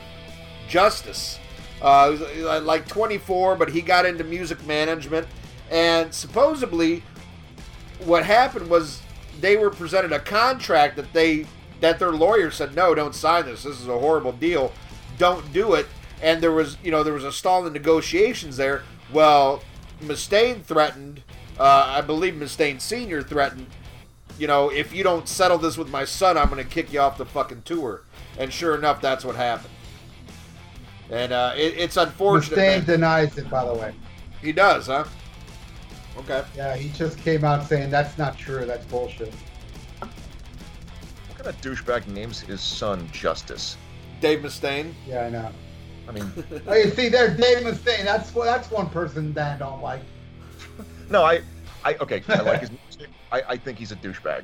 Justice. 0.67 1.39
Uh, 1.81 2.17
uh, 2.41 2.59
like 2.59 2.85
24, 2.89 3.55
but 3.55 3.69
he 3.69 3.81
got 3.81 4.05
into 4.05 4.21
music 4.25 4.61
management, 4.67 5.25
and 5.71 6.13
supposedly, 6.13 7.01
what 8.03 8.25
happened 8.25 8.69
was 8.69 9.01
they 9.39 9.55
were 9.55 9.69
presented 9.69 10.11
a 10.11 10.19
contract 10.19 10.97
that 10.97 11.13
they 11.13 11.45
that 11.79 11.97
their 11.97 12.11
lawyer 12.11 12.51
said 12.51 12.75
no, 12.75 12.93
don't 12.93 13.15
sign 13.15 13.45
this. 13.45 13.63
This 13.63 13.79
is 13.79 13.87
a 13.87 13.97
horrible 13.97 14.33
deal. 14.33 14.73
Don't 15.17 15.53
do 15.53 15.73
it. 15.73 15.87
And 16.21 16.43
there 16.43 16.51
was 16.51 16.77
you 16.83 16.91
know 16.91 17.03
there 17.03 17.13
was 17.13 17.23
a 17.23 17.31
stall 17.31 17.65
in 17.65 17.73
negotiations 17.73 18.57
there. 18.57 18.83
Well, 19.13 19.63
Mustaine 20.01 20.63
threatened. 20.63 21.23
Uh, 21.57 21.85
I 21.87 22.01
believe 22.01 22.33
Mustaine 22.33 22.79
Senior 22.79 23.21
threatened 23.21 23.67
you 24.39 24.47
know, 24.47 24.69
if 24.69 24.93
you 24.93 25.03
don't 25.03 25.27
settle 25.27 25.57
this 25.57 25.77
with 25.77 25.89
my 25.89 26.05
son, 26.05 26.37
I'm 26.37 26.49
going 26.49 26.63
to 26.63 26.69
kick 26.69 26.93
you 26.93 27.01
off 27.01 27.17
the 27.17 27.25
fucking 27.25 27.63
tour. 27.63 28.03
And 28.37 28.51
sure 28.51 28.75
enough, 28.75 29.01
that's 29.01 29.25
what 29.25 29.35
happened. 29.35 29.73
And 31.11 31.33
uh, 31.33 31.53
it, 31.57 31.73
it's 31.77 31.97
unfortunate. 31.97 32.57
Mustaine 32.57 32.85
denies 32.85 33.37
it, 33.37 33.49
by 33.49 33.65
the 33.65 33.73
way. 33.73 33.93
He 34.41 34.53
does, 34.53 34.87
huh? 34.87 35.03
Okay. 36.17 36.43
Yeah, 36.55 36.75
he 36.75 36.89
just 36.89 37.17
came 37.17 37.43
out 37.43 37.67
saying 37.67 37.89
that's 37.89 38.17
not 38.17 38.37
true. 38.37 38.65
That's 38.65 38.85
bullshit. 38.85 39.33
What 39.99 40.09
kind 41.35 41.47
of 41.47 41.61
douchebag 41.61 42.07
names 42.07 42.39
his 42.39 42.61
son 42.61 43.09
Justice? 43.11 43.77
Dave 44.21 44.39
Mustaine. 44.39 44.93
Yeah, 45.07 45.25
I 45.25 45.29
know. 45.29 45.51
I 46.07 46.11
mean, 46.11 46.31
Oh, 46.67 46.73
you 46.73 46.89
see, 46.91 47.09
there's 47.09 47.37
Dave 47.37 47.59
Mustaine. 47.59 48.03
That's 48.03 48.31
that's 48.31 48.71
one 48.71 48.89
person 48.89 49.33
that 49.33 49.55
I 49.55 49.59
don't 49.59 49.81
like. 49.81 50.01
no, 51.09 51.23
I, 51.23 51.41
I 51.83 51.95
okay, 51.95 52.23
I 52.27 52.41
like 52.41 52.61
his 52.61 52.71
music. 52.71 52.85
I, 53.31 53.41
I 53.49 53.57
think 53.57 53.77
he's 53.77 53.91
a 53.91 53.95
douchebag, 53.95 54.43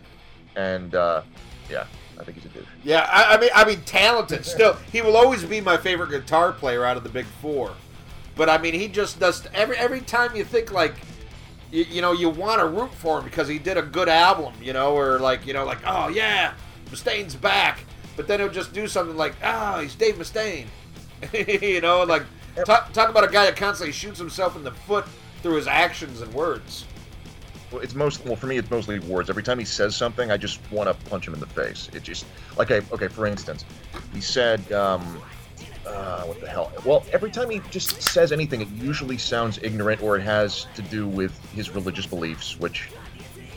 and 0.56 0.96
uh, 0.96 1.24
yeah, 1.70 1.86
I 2.20 2.24
think 2.24 2.38
he's 2.38 2.46
a 2.46 2.50
douche. 2.50 2.68
Yeah, 2.84 3.08
I, 3.12 3.36
I 3.36 3.40
mean, 3.40 3.50
I 3.54 3.66
mean, 3.66 3.82
talented. 3.82 4.46
Still, 4.46 4.76
he 4.92 5.02
will 5.02 5.18
always 5.18 5.44
be 5.44 5.62
my 5.62 5.78
favorite 5.78 6.10
guitar 6.10 6.52
player 6.52 6.86
out 6.86 6.98
of 6.98 7.04
the 7.04 7.10
big 7.10 7.26
four. 7.42 7.74
But 8.36 8.50
I 8.50 8.58
mean, 8.58 8.74
he 8.74 8.88
just 8.88 9.20
does 9.20 9.48
every 9.54 9.78
every 9.78 10.02
time 10.02 10.36
you 10.36 10.44
think 10.44 10.72
like, 10.72 10.96
you, 11.72 11.86
you 11.86 12.02
know, 12.02 12.12
you 12.12 12.30
want 12.30 12.60
to 12.60 12.68
root 12.68 12.94
for 12.94 13.20
him 13.20 13.26
because 13.26 13.48
he 13.48 13.60
did 13.60 13.78
a 13.78 13.82
good 13.82 14.10
album, 14.10 14.54
you 14.62 14.74
know, 14.74 14.96
or 14.96 15.20
like 15.20 15.46
you 15.46 15.54
know, 15.54 15.66
like 15.66 15.80
oh 15.86 16.10
yeah, 16.10 16.54
Mustaine's 16.92 17.36
back. 17.36 17.80
But 18.16 18.28
then 18.28 18.40
he'll 18.40 18.50
just 18.50 18.72
do 18.72 18.88
something 18.88 19.18
like, 19.18 19.36
oh, 19.44 19.80
he's 19.80 19.96
Dave 19.96 20.16
Mustaine, 20.16 20.68
you 21.62 21.82
know, 21.82 22.04
like 22.04 22.24
talk, 22.66 22.94
talk 22.94 23.10
about 23.10 23.28
a 23.28 23.32
guy 23.32 23.46
that 23.46 23.58
constantly 23.58 23.92
shoots 23.92 24.18
himself 24.18 24.56
in 24.56 24.64
the 24.64 24.72
foot 24.72 25.06
through 25.42 25.56
his 25.56 25.68
actions 25.68 26.22
and 26.22 26.34
words. 26.34 26.86
It's 27.74 27.96
most 27.96 28.26
well 28.26 28.36
for 28.36 28.48
me. 28.48 28.58
It's 28.58 28.70
mostly 28.70 29.00
words. 29.00 29.30
Every 29.30 29.44
time 29.44 29.60
he 29.60 29.66
says 29.66 29.96
something, 29.96 30.32
I 30.32 30.38
just 30.38 30.60
want 30.72 30.88
to 30.88 31.10
punch 31.10 31.28
him 31.28 31.34
in 31.34 31.40
the 31.40 31.48
face. 31.48 31.90
It 31.94 32.04
just 32.04 32.26
like 32.58 32.72
okay, 32.72 32.86
okay. 32.94 33.08
For 33.08 33.26
instance, 33.26 33.66
he 34.14 34.22
said, 34.22 34.72
um, 34.72 35.22
uh, 35.86 36.24
"What 36.24 36.40
the 36.40 36.48
hell?" 36.48 36.72
Well, 36.86 37.06
every 37.12 37.32
time 37.32 37.50
he 37.50 37.62
just 37.72 38.02
says 38.02 38.32
anything, 38.32 38.62
it 38.62 38.70
usually 38.70 39.18
sounds 39.18 39.60
ignorant 39.62 40.02
or 40.02 40.18
it 40.18 40.22
has 40.22 40.68
to 40.76 40.82
do 40.84 41.08
with 41.08 41.38
his 41.54 41.70
religious 41.72 42.06
beliefs, 42.06 42.60
which 42.60 42.90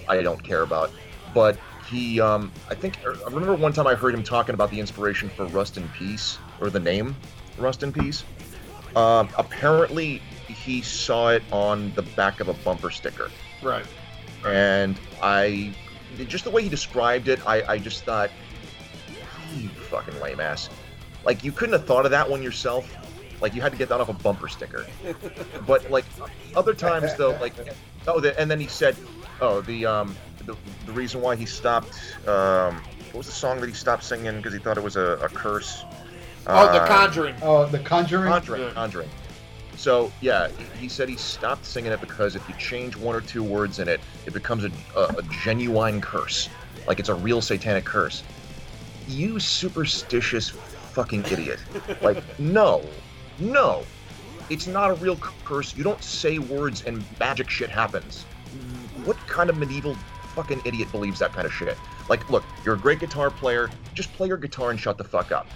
I 0.09 0.23
don't 0.23 0.43
care 0.43 0.63
about. 0.63 0.91
But 1.35 1.59
he, 1.89 2.21
um, 2.21 2.51
I 2.69 2.75
think, 2.75 2.99
I 3.07 3.31
remember 3.31 3.55
one 3.55 3.73
time 3.73 3.87
I 3.87 3.95
heard 3.95 4.15
him 4.15 4.23
talking 4.23 4.55
about 4.55 4.71
the 4.71 4.81
inspiration 4.81 5.29
for 5.29 5.47
Rust 5.47 5.77
in 5.77 5.87
Peace 5.91 6.39
or 6.61 6.71
the 6.71 6.81
name 6.81 7.15
Rust 7.59 7.83
in 7.83 7.93
Peace. 7.93 8.25
Um, 8.97 9.29
apparently, 9.37 10.23
he 10.49 10.81
saw 10.81 11.29
it 11.29 11.43
on 11.53 11.93
the 11.95 12.03
back 12.03 12.41
of 12.41 12.49
a 12.49 12.55
bumper 12.55 12.91
sticker 12.91 13.31
Right. 13.63 13.85
And 14.49 14.99
I 15.23 15.75
just 16.27 16.45
the 16.45 16.51
way 16.51 16.63
he 16.63 16.69
described 16.69 17.29
it, 17.29 17.41
I, 17.47 17.63
I 17.75 17.79
just 17.79 18.05
thought, 18.05 18.31
you 19.55 19.69
fucking 19.69 20.21
lame 20.21 20.41
ass. 20.41 20.69
Like 21.25 21.45
you 21.45 21.53
couldn't 21.53 21.75
have 21.75 21.87
thought 21.87 22.05
of 22.05 22.11
that 22.11 22.29
one 22.29 22.43
yourself. 22.43 22.93
Like 23.41 23.55
you 23.55 23.61
had 23.61 23.73
to 23.73 23.79
get 23.79 23.89
that 23.91 24.01
off 24.01 24.09
a 24.09 24.13
bumper 24.13 24.49
sticker. 24.49 24.87
but 25.67 25.91
like 25.91 26.05
other 26.57 26.75
times 26.75 27.15
though, 27.15 27.31
like 27.41 27.55
oh, 28.07 28.21
the, 28.21 28.39
and 28.41 28.51
then 28.51 28.61
he 28.61 28.67
said, 28.67 28.97
oh, 29.41 29.61
the 29.61 29.87
um, 29.87 30.17
the, 30.45 30.57
the 30.87 30.93
reason 30.93 31.21
why 31.21 31.37
he 31.37 31.47
stopped, 31.47 32.01
um, 32.27 32.77
what 33.07 33.19
was 33.19 33.27
the 33.27 33.33
song 33.33 33.61
that 33.61 33.69
he 33.69 33.75
stopped 33.75 34.03
singing 34.05 34.37
because 34.37 34.53
he 34.53 34.59
thought 34.59 34.79
it 34.79 34.85
was 34.85 34.97
a, 34.97 35.19
a 35.23 35.29
curse? 35.29 35.85
Oh, 36.47 36.73
The 36.73 36.83
Uh, 36.83 36.87
Conjuring. 36.87 37.35
Oh, 37.43 37.67
The 37.67 37.79
Conjuring. 37.79 38.33
Conjuring, 38.33 38.63
Yeah. 38.63 38.71
Conjuring. 38.71 39.09
So 39.79 40.11
yeah, 40.21 40.49
he 40.81 40.89
said 40.89 41.09
he 41.09 41.17
stopped 41.17 41.65
singing 41.65 41.93
it 41.93 42.01
because 42.01 42.35
if 42.35 42.47
you 42.49 42.55
change 42.57 42.97
one 42.97 43.15
or 43.15 43.21
two 43.21 43.45
words 43.45 43.79
in 43.79 43.87
it, 43.87 44.01
it 44.27 44.35
becomes 44.35 44.65
a, 44.65 44.73
a, 44.97 45.05
a 45.19 45.23
genuine 45.45 46.01
curse, 46.01 46.49
like 46.89 46.99
it's 46.99 47.09
a 47.09 47.15
real 47.15 47.41
satanic 47.41 47.85
curse. 47.85 48.25
You 49.07 49.39
superstitious 49.39 50.51
fucking 50.51 51.25
idiot! 51.27 51.61
Like 52.03 52.25
no, 52.41 52.85
no, 53.39 53.85
it's 54.51 54.67
not 54.67 54.91
a 54.91 54.95
real 54.95 55.17
curse. 55.45 55.77
You 55.77 55.85
don't 55.85 56.03
say 56.03 56.41
words 56.41 56.83
and 56.83 57.05
magic 57.21 57.49
shit 57.49 57.71
happens. 57.71 58.25
What 59.05 59.17
kind 59.29 59.49
of 59.49 59.59
medieval 59.59 59.95
fucking 60.35 60.61
idiot 60.65 60.91
believes 60.91 61.21
that 61.21 61.33
kind 61.33 61.47
of 61.47 61.53
shit? 61.53 61.79
Like, 62.09 62.29
look, 62.31 62.43
you're 62.65 62.75
a 62.75 62.79
great 62.79 62.99
guitar 62.99 63.31
player. 63.31 63.71
Just 63.95 64.13
play 64.15 64.27
your 64.27 64.39
guitar 64.39 64.71
and 64.71 64.81
shut 64.81 64.99
the 64.99 65.05
fuck 65.05 65.31
up. 65.31 65.47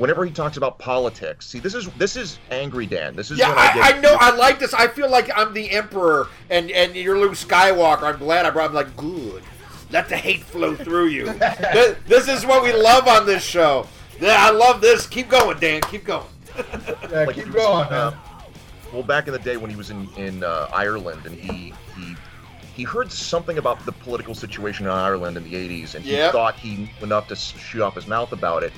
Whenever 0.00 0.24
he 0.24 0.30
talks 0.32 0.56
about 0.56 0.78
politics, 0.78 1.46
see, 1.46 1.58
this 1.58 1.74
is 1.74 1.88
this 1.98 2.16
is 2.16 2.38
angry 2.50 2.86
Dan. 2.86 3.14
This 3.14 3.30
is 3.30 3.38
Yeah, 3.38 3.50
when 3.50 3.58
I, 3.58 3.60
I, 3.60 3.74
get, 3.74 3.94
I 3.96 4.00
know. 4.00 4.16
I 4.18 4.34
like 4.34 4.58
this. 4.58 4.72
I 4.72 4.88
feel 4.88 5.10
like 5.10 5.30
I'm 5.36 5.52
the 5.52 5.70
emperor, 5.70 6.28
and 6.48 6.70
and 6.70 6.96
you're 6.96 7.18
Luke 7.18 7.32
Skywalker. 7.32 8.04
I'm 8.04 8.18
glad 8.18 8.46
I 8.46 8.50
brought. 8.50 8.70
I'm 8.70 8.74
like, 8.74 8.96
good. 8.96 9.42
Let 9.90 10.08
the 10.08 10.16
hate 10.16 10.40
flow 10.42 10.74
through 10.74 11.08
you. 11.08 11.26
this, 11.34 11.96
this 12.06 12.28
is 12.28 12.46
what 12.46 12.62
we 12.62 12.72
love 12.72 13.08
on 13.08 13.26
this 13.26 13.42
show. 13.42 13.86
Yeah, 14.18 14.36
I 14.38 14.50
love 14.50 14.80
this. 14.80 15.06
Keep 15.06 15.28
going, 15.28 15.58
Dan. 15.58 15.82
Keep 15.82 16.04
going. 16.04 16.24
Yeah, 16.56 17.24
like 17.26 17.34
keep 17.34 17.44
he 17.44 17.50
was, 17.50 17.62
going, 17.62 17.86
uh, 17.88 18.10
man. 18.12 18.42
well, 18.94 19.02
back 19.02 19.26
in 19.26 19.34
the 19.34 19.38
day 19.38 19.58
when 19.58 19.68
he 19.70 19.76
was 19.76 19.90
in 19.90 20.08
in 20.16 20.42
uh, 20.42 20.68
Ireland, 20.72 21.26
and 21.26 21.34
he 21.34 21.74
he 21.94 22.14
he 22.74 22.84
heard 22.84 23.12
something 23.12 23.58
about 23.58 23.84
the 23.84 23.92
political 23.92 24.34
situation 24.34 24.86
in 24.86 24.92
Ireland 24.92 25.36
in 25.36 25.44
the 25.44 25.52
'80s, 25.52 25.94
and 25.94 26.02
he 26.02 26.12
Yep. 26.12 26.32
thought 26.32 26.54
he 26.56 26.90
enough 27.02 27.28
to 27.28 27.36
shoot 27.36 27.82
off 27.82 27.94
his 27.96 28.06
mouth 28.06 28.32
about 28.32 28.62
it, 28.62 28.72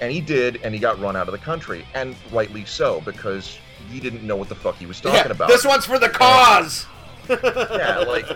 and 0.00 0.12
he 0.12 0.20
did, 0.20 0.60
and 0.62 0.74
he 0.74 0.80
got 0.80 1.00
run 1.00 1.16
out 1.16 1.28
of 1.28 1.32
the 1.32 1.38
country, 1.38 1.84
and 1.94 2.14
rightly 2.32 2.64
so 2.64 3.00
because 3.02 3.58
he 3.90 4.00
didn't 4.00 4.22
know 4.24 4.36
what 4.36 4.48
the 4.48 4.54
fuck 4.54 4.76
he 4.76 4.86
was 4.86 5.00
talking 5.00 5.18
Yeah, 5.24 5.30
about. 5.30 5.48
This 5.48 5.64
one's 5.64 5.86
for 5.86 5.98
the 5.98 6.08
cause. 6.08 6.86
yeah, 7.28 8.04
like, 8.06 8.28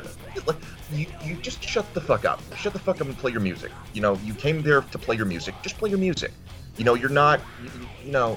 like 0.46 0.56
you, 0.92 1.06
you 1.24 1.36
just 1.36 1.62
shut 1.62 1.92
the 1.94 2.00
fuck 2.00 2.24
up. 2.24 2.40
Shut 2.56 2.72
the 2.72 2.78
fuck 2.78 3.00
up 3.00 3.06
and 3.06 3.16
play 3.16 3.30
your 3.32 3.40
music. 3.40 3.70
You 3.94 4.00
know, 4.00 4.14
you 4.24 4.34
came 4.34 4.62
there 4.62 4.80
to 4.82 4.98
play 4.98 5.16
your 5.16 5.26
music. 5.26 5.54
Just 5.62 5.78
play 5.78 5.90
your 5.90 5.98
music. 5.98 6.32
You 6.76 6.84
know, 6.84 6.94
you're 6.94 7.08
not, 7.08 7.40
you, 7.62 7.70
you 8.04 8.10
know, 8.12 8.36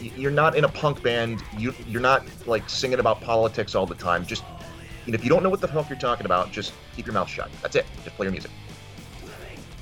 you're 0.00 0.30
not 0.30 0.56
in 0.56 0.64
a 0.64 0.68
punk 0.68 1.02
band. 1.02 1.42
You 1.58 1.74
you're 1.86 2.00
not 2.00 2.24
like 2.46 2.68
singing 2.68 2.98
about 3.00 3.20
politics 3.20 3.74
all 3.74 3.86
the 3.86 3.94
time. 3.94 4.26
Just, 4.26 4.44
you 5.06 5.12
know, 5.12 5.16
if 5.16 5.24
you 5.24 5.30
don't 5.30 5.42
know 5.42 5.50
what 5.50 5.60
the 5.60 5.68
fuck 5.68 5.88
you're 5.88 5.98
talking 5.98 6.26
about, 6.26 6.50
just 6.52 6.72
keep 6.96 7.06
your 7.06 7.14
mouth 7.14 7.28
shut. 7.28 7.50
That's 7.62 7.76
it. 7.76 7.86
Just 8.04 8.16
play 8.16 8.26
your 8.26 8.32
music. 8.32 8.50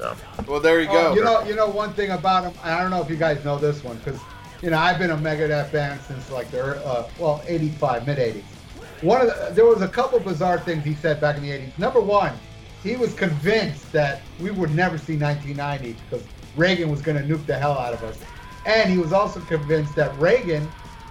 So, 0.00 0.16
Well, 0.48 0.60
there 0.60 0.80
you 0.80 0.88
Oh, 0.88 0.92
go. 0.92 1.14
you 1.14 1.22
know, 1.22 1.42
you 1.42 1.54
know 1.54 1.66
one 1.68 1.92
thing 1.92 2.10
about 2.10 2.44
him. 2.44 2.54
I 2.64 2.80
don't 2.80 2.90
know 2.90 3.02
if 3.02 3.10
you 3.10 3.16
guys 3.16 3.44
know 3.44 3.58
this 3.58 3.84
one 3.84 3.98
because, 3.98 4.18
you 4.62 4.70
know, 4.70 4.78
I've 4.78 4.98
been 4.98 5.10
a 5.10 5.16
Megadeth 5.16 5.68
fan 5.68 5.98
since 6.08 6.30
like 6.30 6.50
the 6.50 6.82
uh, 6.86 7.06
well, 7.18 7.42
'85, 7.46 8.06
mid 8.06 8.16
'80s. 8.18 8.42
One 9.02 9.20
of 9.20 9.26
the, 9.26 9.52
there 9.52 9.66
was 9.66 9.82
a 9.82 9.88
couple 9.88 10.18
bizarre 10.20 10.58
things 10.58 10.84
he 10.84 10.94
said 10.94 11.20
back 11.20 11.36
in 11.36 11.42
the 11.42 11.50
'80s. 11.50 11.78
Number 11.78 12.00
one, 12.00 12.32
he 12.82 12.96
was 12.96 13.12
convinced 13.12 13.92
that 13.92 14.22
we 14.40 14.50
would 14.50 14.74
never 14.74 14.96
see 14.96 15.18
1990 15.18 15.96
because 16.08 16.26
Reagan 16.56 16.90
was 16.90 17.02
going 17.02 17.18
to 17.18 17.22
nuke 17.34 17.44
the 17.44 17.58
hell 17.58 17.78
out 17.78 17.92
of 17.92 18.02
us, 18.02 18.18
and 18.64 18.90
he 18.90 18.96
was 18.96 19.12
also 19.12 19.40
convinced 19.40 19.94
that 19.96 20.16
Reagan 20.18 20.66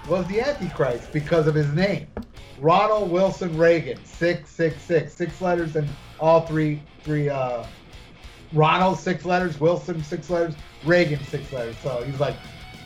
was 0.07 0.25
the 0.27 0.41
Antichrist 0.41 1.13
because 1.13 1.45
of 1.45 1.53
his 1.53 1.71
name, 1.73 2.07
Ronald 2.59 3.11
Wilson 3.11 3.55
Reagan, 3.55 4.03
six 4.03 4.49
six 4.49 4.81
six, 4.81 5.13
six 5.13 5.39
letters 5.41 5.75
and 5.75 5.87
all 6.19 6.41
three 6.41 6.81
three. 7.03 7.29
uh 7.29 7.63
Ronald 8.53 8.97
six 8.97 9.25
letters, 9.25 9.59
Wilson 9.59 10.03
six 10.03 10.29
letters, 10.29 10.55
Reagan 10.85 11.23
six 11.25 11.51
letters. 11.51 11.77
So 11.83 12.03
he's 12.03 12.19
like, 12.19 12.35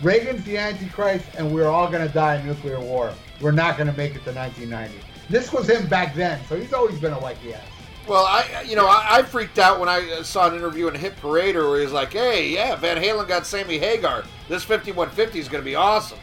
Reagan's 0.01 0.43
the 0.43 0.57
Antichrist, 0.57 1.25
and 1.37 1.53
we're 1.53 1.67
all 1.67 1.89
gonna 1.89 2.09
die 2.09 2.35
in 2.35 2.45
nuclear 2.45 2.79
war. 2.79 3.13
We're 3.39 3.51
not 3.51 3.77
gonna 3.77 3.93
make 3.93 4.15
it 4.15 4.23
to 4.25 4.33
1990. 4.33 4.95
This 5.29 5.53
was 5.53 5.69
him 5.69 5.87
back 5.87 6.15
then, 6.15 6.39
so 6.47 6.59
he's 6.59 6.73
always 6.73 6.99
been 6.99 7.13
a 7.13 7.17
wacky 7.17 7.53
ass. 7.53 7.63
Well, 8.07 8.25
I 8.25 8.65
you 8.67 8.75
know 8.75 8.85
I, 8.85 9.19
I 9.19 9.23
freaked 9.23 9.59
out 9.59 9.79
when 9.79 9.87
I 9.87 10.11
uh, 10.11 10.23
saw 10.23 10.49
an 10.49 10.55
interview 10.55 10.89
in 10.89 10.95
Hit 10.95 11.15
Parader 11.17 11.69
where 11.69 11.81
he's 11.81 11.93
like, 11.93 12.11
"Hey, 12.11 12.49
yeah, 12.49 12.75
Van 12.75 13.01
Halen 13.01 13.27
got 13.27 13.45
Sammy 13.45 13.79
Hagar. 13.79 14.25
This 14.49 14.63
5150 14.63 15.39
is 15.39 15.47
going 15.47 15.61
to 15.63 15.65
be 15.65 15.75
awesome." 15.75 16.19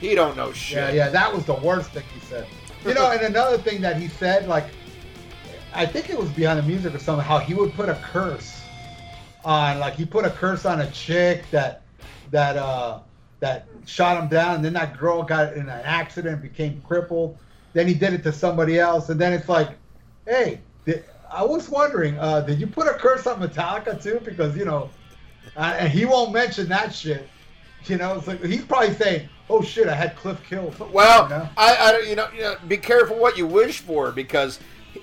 He 0.00 0.14
don't 0.14 0.36
know 0.36 0.52
shit. 0.52 0.76
Yeah, 0.76 0.92
yeah, 0.92 1.08
that 1.10 1.32
was 1.32 1.44
the 1.44 1.54
worst 1.54 1.90
thing 1.90 2.04
he 2.14 2.20
said. 2.20 2.46
You 2.86 2.94
know, 2.94 3.10
and 3.10 3.22
another 3.22 3.58
thing 3.58 3.80
that 3.80 3.96
he 3.96 4.08
said, 4.08 4.46
like, 4.46 4.66
I 5.72 5.86
think 5.86 6.10
it 6.10 6.18
was 6.18 6.28
behind 6.30 6.58
the 6.58 6.62
music 6.62 6.94
or 6.94 6.98
something, 6.98 7.24
how 7.24 7.38
he 7.38 7.54
would 7.54 7.72
put 7.72 7.88
a 7.88 7.94
curse 7.96 8.53
on, 9.44 9.78
like, 9.78 9.94
he 9.94 10.04
put 10.04 10.24
a 10.24 10.30
curse 10.30 10.64
on 10.64 10.80
a 10.80 10.90
chick 10.90 11.44
that 11.50 11.82
that 12.30 12.56
uh 12.56 13.00
that 13.40 13.66
shot 13.86 14.20
him 14.22 14.28
down, 14.28 14.56
and 14.56 14.64
then 14.64 14.72
that 14.72 14.98
girl 14.98 15.22
got 15.22 15.52
in 15.54 15.62
an 15.68 15.82
accident, 15.84 16.40
became 16.42 16.80
crippled. 16.86 17.36
Then 17.74 17.86
he 17.86 17.94
did 17.94 18.14
it 18.14 18.22
to 18.22 18.32
somebody 18.32 18.78
else, 18.78 19.08
and 19.10 19.20
then 19.20 19.32
it's 19.32 19.48
like, 19.48 19.70
hey, 20.26 20.60
did, 20.86 21.04
I 21.30 21.44
was 21.44 21.68
wondering, 21.68 22.18
uh, 22.18 22.40
did 22.40 22.60
you 22.60 22.66
put 22.66 22.86
a 22.86 22.94
curse 22.94 23.26
on 23.26 23.40
Metallica 23.40 24.00
too? 24.02 24.20
Because 24.24 24.56
you 24.56 24.64
know, 24.64 24.88
uh, 25.56 25.76
and 25.78 25.92
he 25.92 26.04
won't 26.04 26.32
mention 26.32 26.68
that 26.68 26.94
shit. 26.94 27.28
You 27.86 27.98
know, 27.98 28.16
it's 28.16 28.26
like 28.26 28.42
he's 28.42 28.64
probably 28.64 28.94
saying, 28.94 29.28
"Oh 29.50 29.60
shit, 29.60 29.88
I 29.88 29.94
had 29.94 30.16
Cliff 30.16 30.40
killed." 30.48 30.74
Well, 30.90 31.24
you 31.24 31.30
know? 31.30 31.48
I, 31.58 31.76
I 31.76 31.92
don't- 31.92 32.08
you 32.08 32.14
know, 32.16 32.28
you 32.34 32.40
know, 32.40 32.56
be 32.66 32.78
careful 32.78 33.16
what 33.18 33.36
you 33.36 33.46
wish 33.46 33.80
for 33.80 34.10
because, 34.10 34.58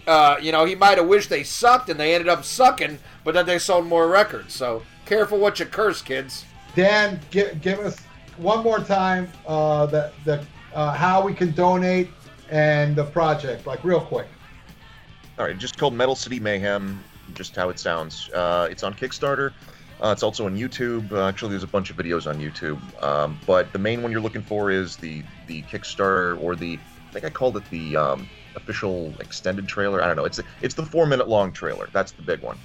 uh, 0.07 0.37
you 0.41 0.51
know, 0.51 0.65
he 0.65 0.75
might 0.75 0.97
have 0.97 1.07
wished 1.07 1.29
they 1.29 1.43
sucked 1.43 1.89
and 1.89 1.99
they 1.99 2.13
ended 2.13 2.29
up 2.29 2.43
sucking, 2.43 2.99
but 3.23 3.33
then 3.33 3.45
they 3.45 3.59
sold 3.59 3.85
more 3.85 4.07
records. 4.07 4.53
So 4.53 4.83
careful 5.05 5.37
what 5.37 5.59
you 5.59 5.65
curse, 5.65 6.01
kids. 6.01 6.45
Dan, 6.75 7.19
give, 7.31 7.61
give 7.61 7.79
us 7.79 7.97
one 8.37 8.63
more 8.63 8.79
time 8.79 9.29
uh, 9.47 9.85
the 9.85 10.11
the 10.25 10.43
uh, 10.73 10.93
how 10.93 11.23
we 11.23 11.33
can 11.33 11.51
donate 11.51 12.09
and 12.49 12.95
the 12.95 13.03
project, 13.03 13.67
like 13.67 13.83
real 13.83 14.01
quick. 14.01 14.27
all 15.37 15.45
right, 15.45 15.57
just 15.57 15.77
called 15.77 15.93
Metal 15.93 16.15
City 16.15 16.39
Mayhem, 16.39 17.03
just 17.33 17.55
how 17.55 17.69
it 17.69 17.79
sounds. 17.79 18.29
Uh, 18.29 18.67
it's 18.69 18.83
on 18.83 18.93
Kickstarter. 18.93 19.53
Uh, 20.01 20.11
it's 20.11 20.23
also 20.23 20.45
on 20.45 20.57
YouTube. 20.57 21.11
Uh, 21.11 21.27
actually, 21.27 21.51
there's 21.51 21.63
a 21.63 21.67
bunch 21.67 21.89
of 21.91 21.97
videos 21.97 22.27
on 22.27 22.39
YouTube. 22.39 22.79
Um, 23.03 23.39
but 23.45 23.71
the 23.71 23.79
main 23.79 24.01
one 24.01 24.11
you're 24.11 24.21
looking 24.21 24.41
for 24.41 24.71
is 24.71 24.97
the 24.97 25.23
the 25.47 25.61
Kickstarter 25.63 26.41
or 26.41 26.55
the 26.55 26.79
I 27.09 27.13
think 27.13 27.25
I 27.25 27.29
called 27.29 27.57
it 27.57 27.69
the 27.69 27.97
um, 27.97 28.29
official 28.55 29.15
extended 29.19 29.67
trailer. 29.67 30.01
I 30.03 30.07
don't 30.07 30.15
know. 30.15 30.25
It's 30.25 30.39
it's 30.61 30.75
the 30.75 30.85
four 30.85 31.05
minute 31.05 31.27
long 31.27 31.51
trailer. 31.51 31.89
That's 31.93 32.11
the 32.11 32.21
big 32.21 32.41
one. 32.41 32.57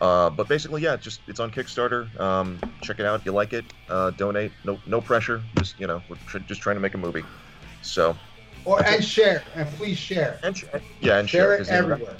Uh, 0.00 0.28
but 0.30 0.48
basically, 0.48 0.82
yeah, 0.82 0.96
just 0.96 1.20
it's 1.28 1.40
on 1.40 1.50
Kickstarter. 1.50 2.18
Um, 2.20 2.58
check 2.82 2.98
it 3.00 3.06
out 3.06 3.20
if 3.20 3.26
you 3.26 3.32
like 3.32 3.52
it. 3.52 3.64
Uh, 3.88 4.10
donate. 4.10 4.52
No 4.64 4.80
no 4.86 5.00
pressure. 5.00 5.42
Just 5.56 5.78
you 5.78 5.86
know, 5.86 6.02
we're 6.08 6.16
tr- 6.26 6.38
just 6.38 6.60
trying 6.60 6.76
to 6.76 6.80
make 6.80 6.94
a 6.94 6.98
movie. 6.98 7.24
So 7.82 8.16
Or 8.64 8.84
and 8.84 9.04
share 9.04 9.44
and 9.54 9.68
please 9.76 9.98
share. 9.98 10.38
and 10.42 10.56
sh- 10.56 10.64
yeah, 11.00 11.18
and 11.18 11.28
Share 11.28 11.42
share 11.42 11.54
it 11.54 11.58
'cause, 11.58 11.66
you 11.68 11.72
know, 11.74 11.78
that- 11.88 11.92
everywhere. 11.92 12.16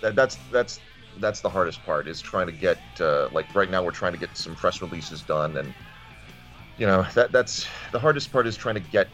that, 0.00 0.14
that's 0.16 0.36
that's 0.50 0.80
that's 1.18 1.40
the 1.40 1.48
hardest 1.48 1.84
part 1.84 2.08
is 2.08 2.20
trying 2.20 2.46
to 2.46 2.52
get 2.52 2.78
uh, 3.00 3.28
like 3.30 3.54
right 3.54 3.70
now 3.70 3.82
we're 3.82 3.92
trying 3.92 4.12
to 4.12 4.18
get 4.18 4.36
some 4.36 4.56
press 4.56 4.82
releases 4.82 5.22
done 5.22 5.56
and 5.56 5.72
you 6.76 6.86
know 6.88 7.06
that 7.14 7.30
that's 7.30 7.68
the 7.92 7.98
hardest 8.00 8.32
part 8.32 8.48
is 8.48 8.56
trying 8.56 8.74
to 8.74 8.80
get 8.80 9.06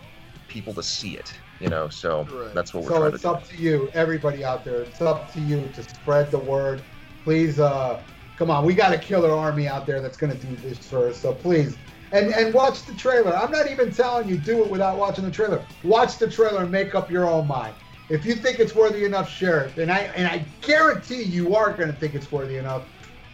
people 0.48 0.72
to 0.72 0.82
see 0.82 1.14
it 1.16 1.34
you 1.60 1.68
know 1.68 1.88
so 1.88 2.26
Right. 2.30 2.54
that's 2.54 2.74
what 2.74 2.82
we're 2.82 2.90
So 2.90 2.98
trying 2.98 3.10
to 3.12 3.16
it's 3.16 3.24
up 3.24 3.46
to 3.48 3.56
you, 3.56 3.90
everybody 3.94 4.44
out 4.44 4.64
there. 4.64 4.82
It's 4.82 5.00
up 5.00 5.32
to 5.34 5.40
you 5.40 5.70
to 5.74 5.82
spread 5.82 6.30
the 6.30 6.38
word. 6.38 6.82
Please, 7.24 7.60
uh, 7.60 8.02
come 8.36 8.50
on. 8.50 8.64
We 8.64 8.74
got 8.74 8.92
a 8.92 8.98
killer 8.98 9.32
army 9.32 9.68
out 9.68 9.86
there 9.86 10.00
that's 10.00 10.16
going 10.16 10.36
to 10.36 10.46
do 10.46 10.56
this 10.56 10.78
for 10.88 11.08
us. 11.08 11.18
So 11.20 11.34
please, 11.34 11.76
and 12.12 12.32
and 12.34 12.52
watch 12.54 12.84
the 12.84 12.94
trailer. 12.94 13.36
I'm 13.36 13.50
not 13.50 13.70
even 13.70 13.92
telling 13.92 14.28
you 14.28 14.38
do 14.38 14.64
it 14.64 14.70
without 14.70 14.98
watching 14.98 15.24
the 15.24 15.30
trailer. 15.30 15.66
Watch 15.82 16.18
the 16.18 16.30
trailer 16.30 16.62
and 16.62 16.70
make 16.70 16.94
up 16.94 17.10
your 17.10 17.28
own 17.28 17.46
mind. 17.46 17.74
If 18.08 18.24
you 18.26 18.34
think 18.34 18.58
it's 18.58 18.74
worthy 18.74 19.04
enough, 19.04 19.30
share 19.30 19.66
it. 19.66 19.78
And 19.78 19.90
I 19.92 20.00
and 20.16 20.26
I 20.26 20.44
guarantee 20.62 21.22
you 21.22 21.54
are 21.54 21.72
going 21.76 21.92
to 21.92 21.96
think 21.96 22.14
it's 22.14 22.32
worthy 22.32 22.56
enough 22.56 22.88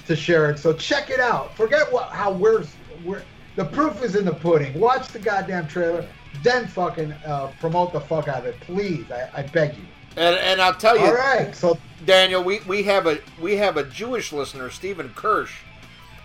to 0.07 0.17
share 0.17 0.51
it. 0.51 0.59
So 0.59 0.73
check 0.73 1.11
it 1.11 1.21
out. 1.21 1.57
Forget 1.57 1.91
what 1.93 2.11
how 2.13 2.33
we're 2.33 2.65
we're 3.03 3.25
the 3.57 3.65
proof 3.65 4.03
is 4.03 4.17
in 4.17 4.25
the 4.27 4.35
pudding. 4.35 4.79
Watch 4.79 5.09
the 5.09 5.19
goddamn 5.19 5.67
trailer, 5.67 6.07
then 6.43 6.67
fucking 6.67 7.13
uh, 7.25 7.53
promote 7.61 7.93
the 7.93 8.01
fuck 8.01 8.29
out 8.29 8.41
of 8.41 8.47
it, 8.47 8.61
please. 8.61 9.11
I, 9.11 9.29
I 9.35 9.43
beg 9.43 9.77
you. 9.77 9.85
And 10.17 10.35
and 10.37 10.61
I'll 10.61 10.75
tell 10.75 10.97
you, 10.99 11.07
All 11.07 11.15
right. 11.15 11.55
So 11.55 11.79
Daniel, 12.05 12.43
we, 12.43 12.61
we 12.61 12.83
have 12.85 13.07
a 13.07 13.19
we 13.41 13.57
have 13.57 13.77
a 13.77 13.85
Jewish 13.85 14.33
listener, 14.33 14.71
Stephen 14.71 15.11
Kirsch, 15.15 15.59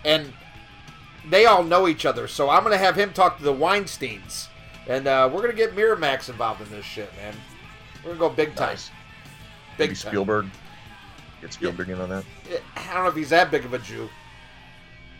and 0.04 0.32
they 1.28 1.46
all 1.46 1.62
know 1.62 1.86
each 1.86 2.06
other. 2.06 2.26
So 2.26 2.48
I'm 2.48 2.62
gonna 2.62 2.78
have 2.78 2.96
him 2.96 3.12
talk 3.12 3.36
to 3.38 3.44
the 3.44 3.52
Weinsteins, 3.52 4.48
and 4.88 5.06
uh, 5.06 5.28
we're 5.32 5.42
gonna 5.42 5.52
get 5.52 5.76
Miramax 5.76 6.28
involved 6.30 6.62
in 6.62 6.70
this 6.70 6.86
shit, 6.86 7.12
man. 7.16 7.34
We're 8.02 8.14
gonna 8.14 8.20
go 8.20 8.30
big 8.30 8.54
time. 8.54 8.70
Nice. 8.70 8.90
Big 9.76 9.90
Maybe 9.90 9.94
time. 10.00 10.10
Spielberg 10.12 10.46
get 11.42 11.52
Spielberg 11.52 11.88
in 11.90 12.00
on 12.00 12.08
that 12.08 12.24
I 12.76 12.94
don't 12.94 13.02
know 13.02 13.10
if 13.10 13.16
he's 13.16 13.30
that 13.30 13.50
big 13.50 13.64
of 13.64 13.74
a 13.74 13.78
Jew. 13.78 14.08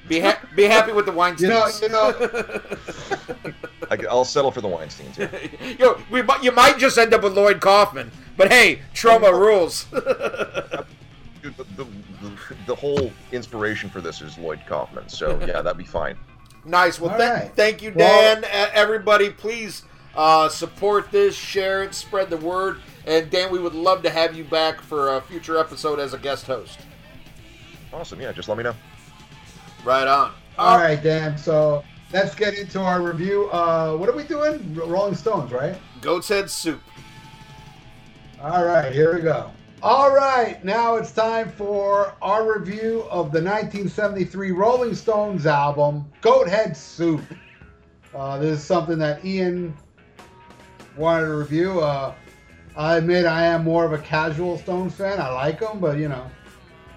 Be 0.08 0.20
ha- 0.20 0.40
be 0.56 0.64
happy 0.64 0.92
with 0.92 1.06
the 1.06 1.12
Weinsteins. 1.12 1.80
you 1.82 1.88
know, 1.88 2.08
you 2.20 3.48
know, 3.48 3.52
I, 3.90 3.96
will 4.14 4.24
settle 4.24 4.50
for 4.50 4.60
the 4.60 4.68
Weinsteins 4.68 5.16
yeah. 5.16 5.76
Yo, 5.78 6.00
we 6.10 6.22
might, 6.22 6.42
you 6.42 6.50
might 6.52 6.76
just 6.78 6.98
end 6.98 7.14
up 7.14 7.22
with 7.22 7.34
Lloyd 7.34 7.60
Kaufman, 7.60 8.10
but 8.36 8.50
hey, 8.50 8.80
Troma 8.94 9.32
rules. 9.38 9.84
Dude, 11.42 11.56
the, 11.56 11.64
the, 11.76 11.84
the, 12.20 12.32
the 12.66 12.74
whole 12.74 13.12
inspiration 13.32 13.90
for 13.90 14.00
this 14.00 14.20
is 14.22 14.36
Lloyd 14.38 14.60
Kaufman 14.66 15.08
so 15.08 15.38
yeah 15.40 15.60
that'd 15.62 15.76
be 15.78 15.84
fine 15.84 16.16
nice. 16.64 17.00
Well, 17.00 17.10
All 17.10 17.18
th- 17.18 17.30
right. 17.30 17.52
thank 17.56 17.82
you, 17.82 17.92
Well- 17.94 18.40
Dan. 18.40 18.44
Uh, 18.44 18.70
everybody, 18.72 19.30
please 19.30 19.82
uh, 20.14 20.48
support 20.48 21.10
this, 21.10 21.34
share 21.34 21.82
it, 21.82 21.94
spread 21.94 22.30
the 22.30 22.36
word. 22.36 22.80
And 23.06 23.28
Dan, 23.30 23.50
we 23.50 23.58
would 23.58 23.74
love 23.74 24.02
to 24.04 24.10
have 24.10 24.36
you 24.36 24.44
back 24.44 24.80
for 24.80 25.16
a 25.16 25.20
future 25.22 25.58
episode 25.58 25.98
as 25.98 26.12
a 26.14 26.18
guest 26.18 26.46
host. 26.46 26.78
awesome 27.92 28.20
yeah 28.20 28.30
just 28.32 28.48
let 28.48 28.56
me 28.56 28.62
know 28.64 28.74
Right 29.84 30.06
on. 30.06 30.32
all 30.58 30.78
right, 30.78 31.02
Dan. 31.02 31.36
So 31.36 31.82
let's 32.12 32.34
get 32.34 32.54
into 32.54 32.80
our 32.80 33.02
review. 33.02 33.50
Uh, 33.50 33.96
what 33.96 34.08
are 34.08 34.16
we 34.16 34.22
doing? 34.24 34.74
Rolling 34.74 35.14
Stones, 35.14 35.50
right? 35.50 35.76
Goat's 36.00 36.28
Head 36.28 36.48
Soup. 36.48 36.80
All 38.40 38.64
right, 38.64 38.92
here 38.92 39.14
we 39.14 39.22
go. 39.22 39.50
All 39.82 40.14
right, 40.14 40.64
now 40.64 40.94
it's 40.94 41.10
time 41.10 41.50
for 41.50 42.14
our 42.22 42.56
review 42.58 43.00
of 43.10 43.32
the 43.32 43.42
1973 43.42 44.52
Rolling 44.52 44.94
Stones 44.94 45.46
album, 45.46 46.04
Goathead 46.22 46.76
Soup. 46.76 47.20
Uh, 48.14 48.38
this 48.38 48.60
is 48.60 48.64
something 48.64 48.98
that 48.98 49.24
Ian 49.24 49.76
wanted 50.96 51.26
to 51.26 51.34
review. 51.34 51.80
Uh, 51.80 52.14
I 52.76 52.96
admit 52.96 53.26
I 53.26 53.44
am 53.46 53.64
more 53.64 53.84
of 53.84 53.92
a 53.92 53.98
casual 53.98 54.58
Stones 54.58 54.94
fan. 54.94 55.20
I 55.20 55.30
like 55.30 55.58
them, 55.58 55.80
but 55.80 55.98
you 55.98 56.08
know, 56.08 56.30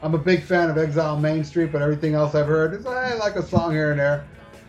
I'm 0.06 0.14
a 0.14 0.20
big 0.20 0.44
fan 0.44 0.70
of 0.70 0.78
Exile 0.78 1.20
Main 1.20 1.44
Street, 1.44 1.72
but 1.72 1.82
everything 1.82 2.14
else 2.14 2.36
I've 2.36 2.46
heard 2.46 2.76
is 2.76 2.86
I 2.86 3.16
like 3.16 3.38
a 3.38 3.42
song 3.42 3.72
here 3.72 3.90
and 3.90 4.00
there, 4.00 4.24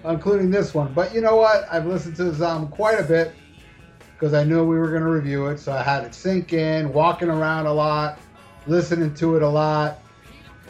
including 0.06 0.50
this 0.50 0.72
one. 0.72 0.94
But 0.94 1.14
you 1.14 1.20
know 1.20 1.36
what? 1.36 1.70
I've 1.70 1.84
listened 1.84 2.16
to 2.16 2.24
this 2.24 2.40
album 2.40 2.68
quite 2.68 2.98
a 2.98 3.02
bit 3.02 3.34
because 4.14 4.32
I 4.32 4.44
knew 4.44 4.64
we 4.64 4.78
were 4.78 4.88
going 4.88 5.02
to 5.02 5.10
review 5.10 5.48
it. 5.48 5.58
So 5.58 5.74
I 5.74 5.82
had 5.82 6.04
it 6.04 6.14
sink 6.14 6.54
in, 6.54 6.90
walking 6.90 7.28
around 7.28 7.66
a 7.66 7.72
lot, 7.74 8.18
listening 8.66 9.12
to 9.16 9.36
it 9.36 9.42
a 9.42 9.48
lot. 9.48 9.98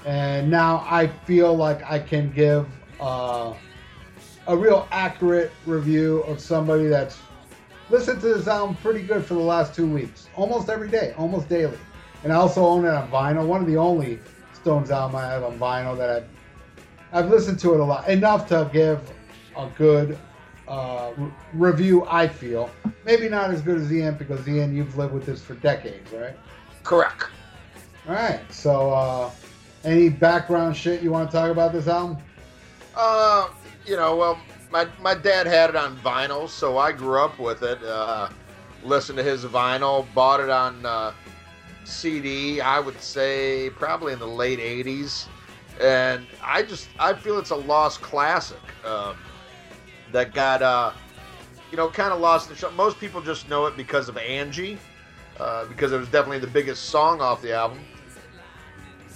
And 0.04 0.50
now 0.50 0.84
I 0.90 1.06
feel 1.26 1.54
like 1.54 1.88
I 1.88 2.00
can 2.00 2.32
give 2.32 2.66
uh, 2.98 3.54
a 4.48 4.56
real 4.56 4.88
accurate 4.90 5.52
review 5.64 6.22
of 6.22 6.40
somebody 6.40 6.88
that's 6.88 7.18
listened 7.88 8.20
to 8.22 8.34
this 8.34 8.48
album 8.48 8.74
pretty 8.82 9.02
good 9.02 9.24
for 9.24 9.34
the 9.34 9.40
last 9.40 9.76
two 9.76 9.86
weeks, 9.86 10.28
almost 10.34 10.68
every 10.68 10.88
day, 10.88 11.14
almost 11.16 11.48
daily. 11.48 11.78
and 12.24 12.32
I 12.32 12.36
also 12.36 12.66
own 12.66 12.84
it 12.84 12.88
on 12.88 13.08
vinyl. 13.12 13.46
One 13.46 13.60
of 13.60 13.68
the 13.68 13.76
only 13.76 14.18
Stones 14.66 14.90
album 14.90 15.14
I 15.14 15.26
have 15.26 15.44
on 15.44 15.56
vinyl 15.60 15.96
that 15.96 16.10
I've 16.10 16.28
I've 17.12 17.30
listened 17.30 17.60
to 17.60 17.74
it 17.74 17.78
a 17.78 17.84
lot 17.84 18.08
enough 18.08 18.48
to 18.48 18.68
give 18.72 19.00
a 19.56 19.68
good 19.78 20.18
uh, 20.66 21.12
re- 21.16 21.30
review. 21.52 22.04
I 22.08 22.26
feel 22.26 22.68
maybe 23.04 23.28
not 23.28 23.52
as 23.52 23.62
good 23.62 23.78
as 23.78 23.92
Ian 23.92 24.16
because 24.16 24.48
Ian, 24.48 24.74
you've 24.74 24.98
lived 24.98 25.14
with 25.14 25.24
this 25.24 25.40
for 25.40 25.54
decades, 25.54 26.10
right? 26.10 26.34
Correct. 26.82 27.26
All 28.08 28.14
right. 28.14 28.40
So, 28.50 28.90
uh, 28.90 29.30
any 29.84 30.08
background 30.08 30.76
shit 30.76 31.00
you 31.00 31.12
want 31.12 31.30
to 31.30 31.36
talk 31.36 31.52
about 31.52 31.72
this 31.72 31.86
album? 31.86 32.18
Uh, 32.96 33.50
you 33.86 33.94
know, 33.94 34.16
well, 34.16 34.36
my 34.72 34.88
my 35.00 35.14
dad 35.14 35.46
had 35.46 35.70
it 35.70 35.76
on 35.76 35.96
vinyl, 35.98 36.48
so 36.48 36.76
I 36.76 36.90
grew 36.90 37.20
up 37.20 37.38
with 37.38 37.62
it. 37.62 37.80
Uh, 37.84 38.30
listened 38.82 39.18
to 39.18 39.22
his 39.22 39.44
vinyl, 39.44 40.12
bought 40.12 40.40
it 40.40 40.50
on 40.50 40.84
uh, 40.84 41.12
CD. 41.86 42.60
I 42.60 42.80
would 42.80 43.00
say 43.00 43.70
probably 43.70 44.12
in 44.12 44.18
the 44.18 44.26
late 44.26 44.58
'80s, 44.58 45.26
and 45.80 46.26
I 46.42 46.62
just 46.62 46.88
I 46.98 47.14
feel 47.14 47.38
it's 47.38 47.50
a 47.50 47.56
lost 47.56 48.02
classic 48.02 48.60
um, 48.84 49.16
that 50.12 50.34
got 50.34 50.62
uh, 50.62 50.92
you 51.70 51.76
know 51.76 51.88
kind 51.88 52.12
of 52.12 52.20
lost 52.20 52.48
the 52.48 52.54
show. 52.54 52.70
Most 52.72 52.98
people 52.98 53.20
just 53.20 53.48
know 53.48 53.66
it 53.66 53.76
because 53.76 54.08
of 54.08 54.16
Angie, 54.16 54.78
uh, 55.38 55.66
because 55.66 55.92
it 55.92 55.98
was 55.98 56.08
definitely 56.08 56.40
the 56.40 56.46
biggest 56.46 56.86
song 56.86 57.20
off 57.20 57.40
the 57.40 57.52
album. 57.52 57.80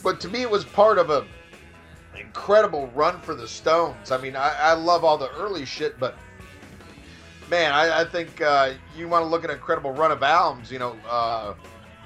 But 0.02 0.20
to 0.20 0.28
me, 0.28 0.42
it 0.42 0.50
was 0.50 0.64
part 0.64 0.98
of 0.98 1.10
a 1.10 1.26
incredible 2.18 2.88
run 2.88 3.20
for 3.20 3.34
the 3.34 3.48
Stones. 3.48 4.10
I 4.10 4.18
mean, 4.18 4.36
I, 4.36 4.54
I 4.58 4.72
love 4.74 5.04
all 5.04 5.18
the 5.18 5.30
early 5.32 5.64
shit, 5.64 5.98
but 5.98 6.16
man, 7.48 7.72
I, 7.72 8.02
I 8.02 8.04
think 8.04 8.40
uh, 8.40 8.74
you 8.96 9.08
want 9.08 9.24
to 9.24 9.28
look 9.28 9.44
at 9.44 9.50
an 9.50 9.56
incredible 9.56 9.92
run 9.92 10.12
of 10.12 10.22
albums. 10.22 10.70
You 10.70 10.78
know, 10.78 10.96
uh, 11.08 11.54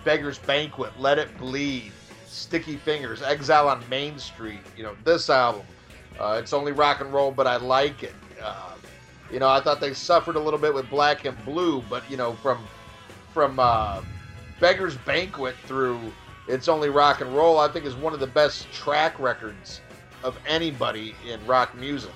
Beggar's 0.04 0.38
Banquet, 0.38 0.92
Let 0.98 1.18
It 1.18 1.36
Bleed, 1.38 1.92
Sticky 2.26 2.76
Fingers, 2.76 3.22
Exile 3.22 3.68
on 3.68 3.82
Main 3.88 4.18
Street. 4.18 4.60
You 4.76 4.82
know, 4.84 4.96
this 5.04 5.30
album. 5.30 5.62
Uh, 6.18 6.38
it's 6.40 6.52
only 6.52 6.72
rock 6.72 7.00
and 7.00 7.12
roll, 7.12 7.32
but 7.32 7.46
I 7.46 7.56
like 7.56 8.02
it. 8.02 8.14
Uh, 8.40 8.74
you 9.32 9.38
know, 9.40 9.48
I 9.48 9.60
thought 9.60 9.80
they 9.80 9.94
suffered 9.94 10.36
a 10.36 10.40
little 10.40 10.60
bit 10.60 10.72
with 10.72 10.88
Black 10.90 11.24
and 11.24 11.42
Blue, 11.44 11.82
but 11.88 12.08
you 12.10 12.16
know, 12.16 12.34
from 12.34 12.64
from 13.32 13.58
uh, 13.58 14.02
Beggar's 14.60 14.96
Banquet 14.98 15.56
through 15.66 15.98
It's 16.46 16.68
Only 16.68 16.88
Rock 16.88 17.20
and 17.20 17.34
Roll, 17.34 17.58
I 17.58 17.68
think 17.68 17.84
is 17.84 17.96
one 17.96 18.12
of 18.12 18.20
the 18.20 18.28
best 18.28 18.70
track 18.72 19.18
records 19.18 19.80
of 20.22 20.38
anybody 20.46 21.14
in 21.28 21.44
rock 21.46 21.74
music. 21.76 22.12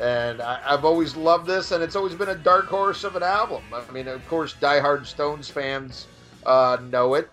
And 0.00 0.40
I, 0.40 0.60
I've 0.64 0.84
always 0.84 1.16
loved 1.16 1.46
this, 1.46 1.72
and 1.72 1.82
it's 1.82 1.96
always 1.96 2.14
been 2.14 2.28
a 2.28 2.36
dark 2.36 2.66
horse 2.66 3.02
of 3.02 3.16
an 3.16 3.22
album. 3.22 3.62
I 3.72 3.90
mean, 3.90 4.06
of 4.06 4.26
course, 4.28 4.54
diehard 4.54 5.06
Stones 5.06 5.48
fans 5.48 6.06
uh, 6.46 6.78
know 6.90 7.14
it, 7.14 7.28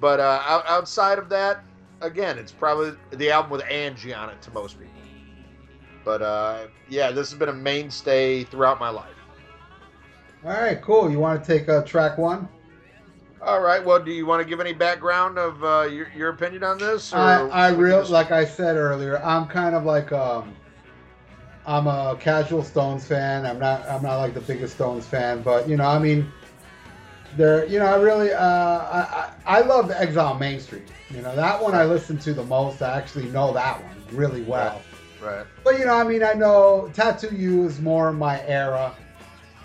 but 0.00 0.20
uh, 0.20 0.42
out, 0.44 0.64
outside 0.66 1.18
of 1.18 1.28
that, 1.30 1.64
again, 2.02 2.38
it's 2.38 2.52
probably 2.52 2.92
the 3.12 3.30
album 3.30 3.50
with 3.50 3.64
Angie 3.64 4.12
on 4.12 4.28
it 4.28 4.42
to 4.42 4.50
most 4.50 4.78
people. 4.78 4.92
But 6.04 6.22
uh, 6.22 6.66
yeah, 6.88 7.10
this 7.10 7.30
has 7.30 7.38
been 7.38 7.48
a 7.48 7.54
mainstay 7.54 8.44
throughout 8.44 8.78
my 8.80 8.90
life. 8.90 9.14
All 10.44 10.50
right, 10.50 10.80
cool. 10.80 11.10
You 11.10 11.18
want 11.18 11.42
to 11.44 11.58
take 11.58 11.68
uh, 11.68 11.82
track 11.82 12.16
one? 12.18 12.48
All 13.42 13.60
right. 13.60 13.84
Well, 13.84 14.02
do 14.02 14.10
you 14.10 14.26
want 14.26 14.42
to 14.42 14.48
give 14.48 14.60
any 14.60 14.72
background 14.72 15.38
of 15.38 15.62
uh, 15.62 15.82
your, 15.90 16.08
your 16.16 16.30
opinion 16.30 16.64
on 16.64 16.78
this? 16.78 17.12
or 17.12 17.18
I, 17.18 17.48
I 17.48 17.68
real 17.70 18.04
like 18.06 18.30
I 18.30 18.44
said 18.44 18.76
earlier. 18.76 19.22
I'm 19.22 19.46
kind 19.46 19.74
of 19.74 19.84
like 19.84 20.10
um, 20.12 20.54
I'm 21.66 21.86
a 21.86 22.16
casual 22.18 22.62
Stones 22.64 23.06
fan. 23.06 23.46
I'm 23.46 23.58
not 23.58 23.86
I'm 23.88 24.02
not 24.02 24.18
like 24.18 24.34
the 24.34 24.40
biggest 24.40 24.74
Stones 24.74 25.06
fan, 25.06 25.42
but 25.42 25.68
you 25.68 25.76
know, 25.76 25.86
I 25.86 25.98
mean, 25.98 26.32
there. 27.38 27.64
You 27.66 27.78
know, 27.78 27.86
I 27.86 27.96
really 27.96 28.32
uh, 28.32 28.40
I, 28.42 29.30
I 29.46 29.58
I 29.58 29.60
love 29.60 29.90
Exile 29.90 30.34
on 30.34 30.38
Main 30.38 30.60
Street. 30.60 30.88
You 31.10 31.22
know, 31.22 31.34
that 31.34 31.62
one 31.62 31.74
I 31.74 31.84
listen 31.84 32.18
to 32.18 32.34
the 32.34 32.44
most. 32.44 32.82
I 32.82 32.98
actually 32.98 33.30
know 33.30 33.52
that 33.54 33.82
one 33.82 33.96
really 34.12 34.42
well. 34.42 34.82
Right. 35.22 35.46
But 35.64 35.78
you 35.78 35.86
know, 35.86 35.94
I 35.94 36.04
mean, 36.04 36.22
I 36.22 36.34
know 36.34 36.90
Tattoo 36.92 37.34
You 37.34 37.64
is 37.64 37.80
more 37.80 38.12
my 38.12 38.42
era, 38.46 38.94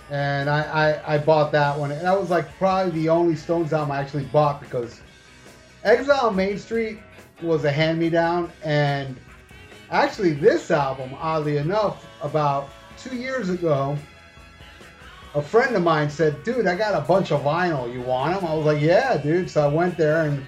and 0.10 0.50
I, 0.50 0.62
I 0.62 1.16
I 1.16 1.18
bought 1.18 1.52
that 1.52 1.78
one, 1.78 1.92
and 1.92 2.02
that 2.02 2.18
was 2.18 2.30
like 2.30 2.48
probably 2.58 2.92
the 3.02 3.10
only 3.10 3.36
Stones 3.36 3.74
album 3.74 3.92
I 3.92 4.00
actually 4.00 4.26
bought 4.26 4.62
because 4.62 5.02
Exile 5.84 6.28
on 6.28 6.36
Main 6.36 6.58
Street 6.58 7.00
was 7.42 7.66
a 7.66 7.72
hand 7.72 8.00
me 8.00 8.10
down, 8.10 8.52
and 8.64 9.18
actually 9.92 10.34
this 10.34 10.72
album, 10.72 11.12
oddly 11.20 11.58
enough, 11.58 12.08
about 12.22 12.70
two 12.98 13.16
years 13.16 13.50
ago, 13.50 13.98
a 15.36 15.42
friend 15.42 15.76
of 15.76 15.84
mine 15.84 16.10
said, 16.10 16.44
"Dude, 16.44 16.68
I 16.68 16.76
got 16.76 16.94
a 16.94 17.02
bunch 17.02 17.32
of 17.32 17.42
vinyl. 17.42 17.92
You 17.92 18.02
want 18.02 18.40
them?" 18.40 18.50
I 18.50 18.54
was 18.54 18.66
like, 18.66 18.82
"Yeah, 18.82 19.18
dude." 19.18 19.50
So 19.50 19.64
I 19.64 19.68
went 19.68 19.98
there 19.98 20.26
and 20.26 20.46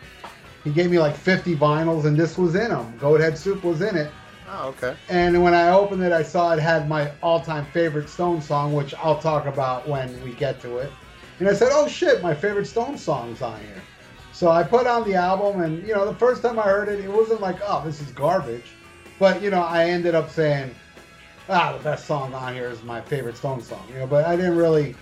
he 0.63 0.71
gave 0.71 0.89
me 0.89 0.99
like 0.99 1.15
50 1.15 1.55
vinyls, 1.55 2.05
and 2.05 2.17
this 2.17 2.37
was 2.37 2.55
in 2.55 2.69
them. 2.69 2.93
Goathead 2.99 3.37
Soup 3.37 3.63
was 3.63 3.81
in 3.81 3.95
it. 3.95 4.11
Oh, 4.49 4.69
okay. 4.69 4.95
And 5.09 5.43
when 5.43 5.53
I 5.53 5.69
opened 5.69 6.03
it, 6.03 6.11
I 6.11 6.23
saw 6.23 6.53
it 6.53 6.59
had 6.59 6.87
my 6.87 7.11
all-time 7.21 7.65
favorite 7.73 8.09
Stone 8.09 8.41
song, 8.41 8.73
which 8.73 8.93
I'll 8.95 9.19
talk 9.19 9.47
about 9.47 9.87
when 9.87 10.21
we 10.23 10.33
get 10.33 10.61
to 10.61 10.77
it. 10.77 10.91
And 11.39 11.49
I 11.49 11.53
said, 11.53 11.69
"Oh 11.71 11.87
shit, 11.87 12.21
my 12.21 12.33
favorite 12.33 12.67
Stone 12.67 12.97
song's 12.97 13.41
on 13.41 13.59
here." 13.59 13.81
So 14.33 14.49
I 14.49 14.63
put 14.63 14.85
on 14.85 15.03
the 15.03 15.15
album, 15.15 15.61
and 15.61 15.85
you 15.87 15.93
know, 15.93 16.05
the 16.05 16.15
first 16.15 16.41
time 16.41 16.59
I 16.59 16.63
heard 16.63 16.89
it, 16.89 16.99
it 16.99 17.11
wasn't 17.11 17.41
like, 17.41 17.57
"Oh, 17.65 17.81
this 17.85 18.01
is 18.01 18.11
garbage," 18.11 18.73
but 19.17 19.41
you 19.41 19.49
know, 19.49 19.61
I 19.61 19.85
ended 19.89 20.13
up 20.13 20.29
saying, 20.29 20.75
"Ah, 21.49 21.73
the 21.77 21.83
best 21.83 22.05
song 22.05 22.33
on 22.33 22.53
here 22.53 22.69
is 22.69 22.81
my 22.83 23.01
favorite 23.01 23.37
Stone 23.37 23.61
song." 23.61 23.83
You 23.89 23.99
know, 23.99 24.07
but 24.07 24.25
I 24.25 24.35
didn't 24.35 24.57
really, 24.57 24.95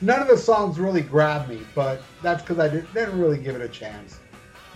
none 0.00 0.20
of 0.20 0.28
the 0.28 0.36
songs 0.36 0.78
really 0.78 1.02
grabbed 1.02 1.48
me, 1.48 1.60
but 1.74 2.02
that's 2.22 2.42
because 2.42 2.58
I 2.58 2.68
did, 2.68 2.92
didn't 2.94 3.18
really 3.18 3.38
give 3.38 3.56
it 3.56 3.62
a 3.62 3.68
chance. 3.68 4.18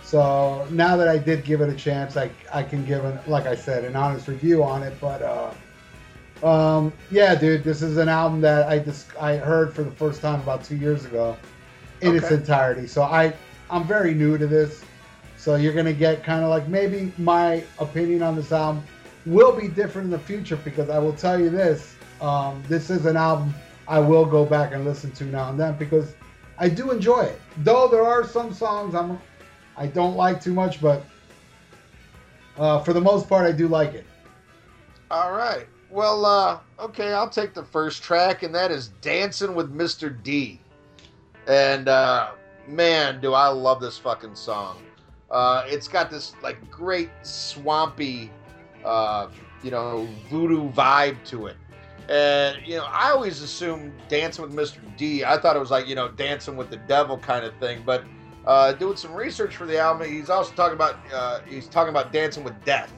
So 0.03 0.67
now 0.69 0.95
that 0.97 1.07
I 1.07 1.17
did 1.17 1.43
give 1.43 1.61
it 1.61 1.69
a 1.69 1.75
chance, 1.75 2.17
I, 2.17 2.29
I 2.53 2.61
can 2.61 2.85
give 2.85 3.03
it, 3.05 3.27
like 3.27 3.47
I 3.47 3.55
said, 3.55 3.83
an 3.83 3.95
honest 3.95 4.27
review 4.27 4.63
on 4.63 4.83
it. 4.83 4.93
But 5.01 5.21
uh, 5.21 5.53
um, 6.43 6.93
yeah, 7.09 7.35
dude, 7.35 7.63
this 7.63 7.81
is 7.81 7.97
an 7.97 8.09
album 8.09 8.41
that 8.41 8.67
I 8.67 8.79
just 8.79 9.07
I 9.19 9.37
heard 9.37 9.73
for 9.73 9.83
the 9.83 9.91
first 9.91 10.21
time 10.21 10.41
about 10.41 10.63
two 10.63 10.75
years 10.75 11.05
ago 11.05 11.37
in 12.01 12.15
its 12.15 12.29
entirety. 12.31 12.85
So 12.85 13.03
I 13.03 13.33
I'm 13.69 13.85
very 13.85 14.13
new 14.13 14.37
to 14.37 14.45
this. 14.45 14.83
So 15.37 15.55
you're 15.55 15.73
gonna 15.73 15.93
get 15.93 16.23
kind 16.23 16.43
of 16.43 16.49
like 16.49 16.67
maybe 16.67 17.11
my 17.17 17.63
opinion 17.79 18.21
on 18.21 18.35
this 18.35 18.51
album 18.51 18.83
will 19.25 19.51
be 19.51 19.67
different 19.67 20.05
in 20.05 20.11
the 20.11 20.19
future 20.19 20.57
because 20.57 20.89
I 20.89 20.99
will 20.99 21.13
tell 21.13 21.39
you 21.39 21.49
this: 21.49 21.95
um, 22.21 22.63
this 22.67 22.89
is 22.89 23.05
an 23.05 23.17
album 23.17 23.53
I 23.87 23.99
will 23.99 24.25
go 24.25 24.45
back 24.45 24.73
and 24.73 24.85
listen 24.85 25.11
to 25.11 25.25
now 25.25 25.49
and 25.49 25.59
then 25.59 25.77
because 25.77 26.15
I 26.57 26.69
do 26.69 26.91
enjoy 26.91 27.21
it. 27.21 27.41
Though 27.57 27.87
there 27.87 28.05
are 28.05 28.25
some 28.25 28.53
songs 28.53 28.95
I'm 28.95 29.19
I 29.75 29.87
don't 29.87 30.15
like 30.15 30.41
too 30.41 30.53
much, 30.53 30.79
but 30.81 31.03
uh, 32.57 32.79
for 32.79 32.93
the 32.93 33.01
most 33.01 33.27
part, 33.27 33.47
I 33.47 33.51
do 33.51 33.67
like 33.67 33.93
it. 33.93 34.05
All 35.09 35.31
right. 35.31 35.67
Well, 35.89 36.25
uh, 36.25 36.59
okay, 36.79 37.13
I'll 37.13 37.29
take 37.29 37.53
the 37.53 37.63
first 37.63 38.03
track, 38.03 38.43
and 38.43 38.53
that 38.55 38.71
is 38.71 38.89
Dancing 39.01 39.55
with 39.55 39.75
Mr. 39.75 40.21
D. 40.23 40.59
And 41.47 41.87
uh, 41.87 42.31
man, 42.67 43.21
do 43.21 43.33
I 43.33 43.47
love 43.47 43.81
this 43.81 43.97
fucking 43.97 44.35
song. 44.35 44.81
Uh, 45.29 45.63
it's 45.67 45.87
got 45.87 46.09
this 46.09 46.35
like 46.41 46.69
great 46.69 47.09
swampy, 47.23 48.31
uh, 48.83 49.27
you 49.63 49.71
know, 49.71 50.07
voodoo 50.29 50.71
vibe 50.71 51.23
to 51.25 51.47
it. 51.47 51.55
And 52.09 52.57
you 52.65 52.75
know, 52.75 52.85
I 52.85 53.11
always 53.11 53.41
assumed 53.41 53.93
Dancing 54.09 54.43
with 54.43 54.53
Mr. 54.53 54.79
D. 54.97 55.23
I 55.23 55.37
thought 55.37 55.55
it 55.55 55.59
was 55.59 55.71
like 55.71 55.87
you 55.87 55.95
know, 55.95 56.09
Dancing 56.09 56.57
with 56.57 56.69
the 56.69 56.77
Devil 56.77 57.17
kind 57.17 57.45
of 57.45 57.55
thing. 57.57 57.83
But 57.85 58.03
uh, 58.45 58.73
doing 58.73 58.97
some 58.97 59.13
research 59.13 59.55
for 59.55 59.65
the 59.65 59.79
album, 59.79 60.09
he's 60.09 60.29
also 60.29 60.53
talking 60.53 60.75
about 60.75 60.99
uh, 61.13 61.39
he's 61.47 61.67
talking 61.67 61.89
about 61.89 62.11
Dancing 62.11 62.43
with 62.43 62.61
Death. 62.65 62.93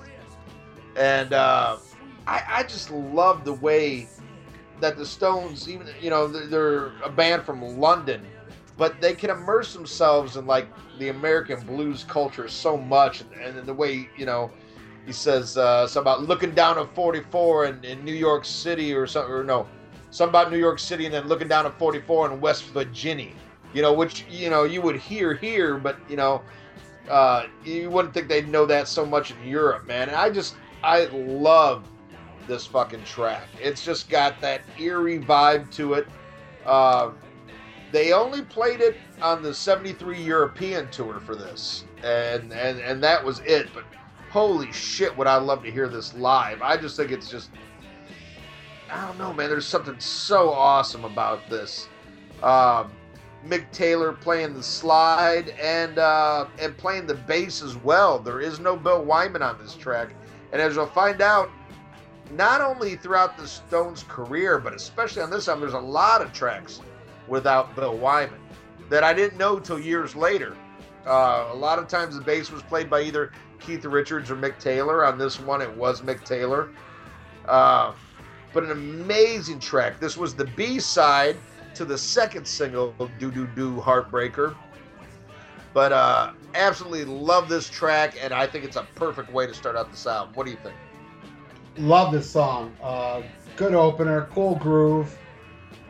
And 0.97 1.33
uh, 1.33 1.77
I, 2.25 2.43
I 2.47 2.63
just 2.63 2.89
love 2.89 3.43
the 3.43 3.53
way 3.53 4.07
that 4.81 4.97
the 4.97 5.05
Stones, 5.05 5.69
even 5.69 5.88
you 6.01 6.09
know, 6.09 6.27
they're, 6.27 6.88
a 7.03 7.09
band 7.09 7.43
from 7.43 7.61
London, 7.79 8.25
but 8.77 8.99
they 9.01 9.13
can 9.13 9.29
immerse 9.29 9.73
themselves 9.73 10.38
in 10.38 10.45
like 10.45 10.67
the 10.99 11.09
American 11.09 11.59
blues 11.65 12.03
culture 12.03 12.47
so 12.47 12.77
much, 12.77 13.21
and, 13.21 13.57
and 13.57 13.67
the 13.67 13.73
way 13.73 14.09
you 14.17 14.25
know, 14.25 14.51
he 15.06 15.12
says 15.12 15.58
uh, 15.58 15.88
something 15.88 16.01
about 16.01 16.24
looking 16.24 16.51
down 16.51 16.80
at 16.80 16.93
44 16.95 17.66
in, 17.66 17.84
in 17.84 18.03
New 18.03 18.14
York 18.14 18.45
City 18.45 18.93
or 18.93 19.06
something, 19.06 19.34
or 19.34 19.43
no, 19.43 19.68
something 20.10 20.32
about 20.32 20.51
New 20.51 20.58
York 20.58 20.80
City, 20.80 21.06
and 21.06 21.14
then 21.14 21.28
looking 21.28 21.47
down 21.47 21.66
at 21.66 21.78
44 21.78 22.32
in 22.32 22.41
West 22.41 22.66
Virginia, 22.66 23.32
you 23.74 23.82
know, 23.82 23.93
which 23.93 24.26
you 24.30 24.49
know 24.49 24.64
you 24.64 24.82
would 24.82 24.97
hear 24.97 25.34
here, 25.34 25.78
but 25.78 25.97
you 26.10 26.16
know, 26.16 26.41
uh, 27.10 27.45
you 27.64 27.89
wouldn't 27.89 28.14
think 28.14 28.28
they'd 28.28 28.47
know 28.47 28.66
that 28.66 28.88
so 28.88 29.06
much 29.06 29.32
in 29.32 29.47
Europe, 29.47 29.86
man. 29.86 30.08
And 30.08 30.18
I 30.18 30.30
just 30.30 30.56
I 30.84 31.06
love 31.06 31.88
this 32.47 32.66
fucking 32.66 33.03
track. 33.03 33.47
It's 33.62 33.84
just 33.84 34.10
got 34.10 34.39
that 34.41 34.62
eerie 34.80 35.20
vibe 35.20 35.72
to 35.76 35.93
it. 35.93 36.08
Uh, 36.66 37.12
they 37.91 38.12
only 38.12 38.41
played 38.41 38.82
it 38.82 38.97
on 39.22 39.41
the 39.41 39.53
73 39.53 40.22
European 40.22 40.89
tour 40.89 41.20
for 41.20 41.36
this. 41.36 41.86
And, 42.03 42.51
and 42.51 42.80
and 42.80 43.03
that 43.03 43.24
was 43.24 43.39
it. 43.39 43.70
But 43.74 43.86
holy 44.36 44.69
shit, 44.73 45.15
would 45.17 45.27
I 45.27 45.38
love 45.38 45.63
to 45.63 45.71
hear 45.71 45.88
this 45.88 46.13
live. 46.13 46.61
I 46.61 46.75
just 46.75 46.97
think 46.97 47.09
it's 47.09 47.29
just 47.29 47.51
I 48.91 49.07
don't 49.07 49.17
know, 49.17 49.31
man. 49.31 49.49
There's 49.49 49.65
something 49.65 49.97
so 49.97 50.49
awesome 50.49 51.05
about 51.05 51.49
this. 51.49 51.88
Um, 52.43 52.91
Mick 53.47 53.71
Taylor 53.71 54.11
playing 54.11 54.53
the 54.53 54.61
slide 54.61 55.51
and 55.51 55.99
uh, 55.99 56.47
and 56.59 56.77
playing 56.77 57.07
the 57.07 57.13
bass 57.13 57.63
as 57.63 57.77
well. 57.77 58.19
There 58.19 58.41
is 58.41 58.59
no 58.59 58.75
Bill 58.75 59.05
Wyman 59.05 59.41
on 59.41 59.57
this 59.57 59.73
track, 59.73 60.13
and 60.51 60.61
as 60.61 60.75
you'll 60.75 60.88
find 60.88 61.21
out, 61.21 61.49
not 62.29 62.59
only 62.59 62.97
throughout 62.97 63.38
the 63.38 63.47
Stones' 63.47 64.03
career, 64.03 64.59
but 64.59 64.73
especially 64.73 65.21
on 65.21 65.29
this 65.29 65.47
album, 65.47 65.61
there's 65.61 65.81
a 65.81 65.88
lot 65.88 66.21
of 66.21 66.33
tracks 66.33 66.81
without 67.29 67.73
Bill 67.73 67.95
Wyman 67.95 68.41
that 68.89 69.01
I 69.01 69.13
didn't 69.13 69.38
know 69.38 69.59
till 69.59 69.79
years 69.79 70.13
later. 70.13 70.57
Uh, 71.07 71.51
a 71.53 71.55
lot 71.55 71.79
of 71.79 71.88
times 71.88 72.15
the 72.15 72.21
bass 72.21 72.51
was 72.51 72.63
played 72.63 72.89
by 72.89 73.01
either 73.01 73.31
Keith 73.60 73.86
Richards 73.86 74.32
or 74.32 74.36
Mick 74.36 74.60
Taylor. 74.60 75.06
On 75.06 75.18
this 75.18 75.39
one, 75.39 75.62
it 75.62 75.76
was 75.76 76.01
Mick 76.01 76.24
Taylor. 76.24 76.70
Uh, 77.47 77.93
but 78.53 78.64
an 78.64 78.72
amazing 78.72 79.60
track. 79.60 79.99
This 79.99 80.18
was 80.18 80.34
the 80.34 80.45
B 80.45 80.80
side 80.80 81.36
to 81.76 81.86
the 81.86 81.97
second 81.97 82.47
single 82.47 82.93
Do 83.20 83.32
Do 83.32 83.47
Do 83.47 83.80
Heartbreaker. 83.80 84.56
But 85.74 85.91
uh, 85.91 86.32
absolutely 86.53 87.03
love 87.03 87.49
this 87.49 87.70
track, 87.70 88.16
and 88.22 88.34
I 88.34 88.47
think 88.47 88.64
it's 88.64 88.78
a 88.78 88.88
perfect 88.95 89.32
way 89.34 89.45
to 89.45 89.53
start 89.53 89.76
out 89.76 89.91
this 89.91 90.08
album. 90.08 90.34
What 90.34 90.45
do 90.45 90.51
you 90.51 90.58
think? 90.64 90.76
Love 91.78 92.14
this 92.14 92.30
song. 92.30 92.74
Uh, 92.82 93.22
good 93.58 93.74
opener, 93.74 94.30
cool 94.32 94.56
groove. 94.56 95.18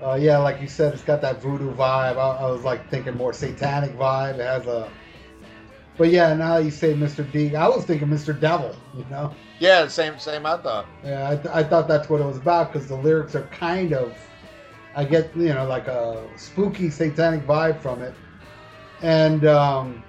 Uh, 0.03 0.15
yeah, 0.15 0.39
like 0.39 0.59
you 0.59 0.67
said, 0.67 0.93
it's 0.93 1.03
got 1.03 1.21
that 1.21 1.41
voodoo 1.41 1.71
vibe. 1.73 2.17
I, 2.17 2.37
I, 2.37 2.49
was 2.49 2.63
like 2.63 2.89
thinking 2.89 3.15
more 3.15 3.31
satanic 3.31 3.95
vibe. 3.95 4.35
It 4.35 4.41
has 4.41 4.65
a. 4.65 4.89
But 5.97 6.09
yeah, 6.09 6.33
now 6.33 6.57
you 6.57 6.71
say 6.71 6.93
Mr. 6.93 7.29
D. 7.31 7.55
I 7.55 7.67
was 7.67 7.85
thinking 7.85 8.09
Mr. 8.09 8.37
Devil. 8.37 8.75
You 8.97 9.05
know. 9.09 9.33
Yeah, 9.59 9.87
same, 9.87 10.19
same. 10.19 10.45
I 10.45 10.57
thought. 10.57 10.87
Yeah, 11.03 11.29
I, 11.29 11.35
th- 11.35 11.55
I 11.55 11.63
thought 11.63 11.87
that's 11.87 12.09
what 12.09 12.19
it 12.19 12.25
was 12.25 12.37
about 12.37 12.73
because 12.73 12.87
the 12.87 12.97
lyrics 12.97 13.35
are 13.35 13.47
kind 13.47 13.93
of 13.93 14.17
I 14.95 15.03
get 15.03 15.35
you 15.35 15.53
know 15.53 15.65
like 15.65 15.87
a 15.87 16.25
spooky 16.37 16.89
satanic 16.89 17.45
vibe 17.45 17.81
from 17.81 18.01
it, 18.01 18.13
and 19.01 19.45
um, 19.45 20.03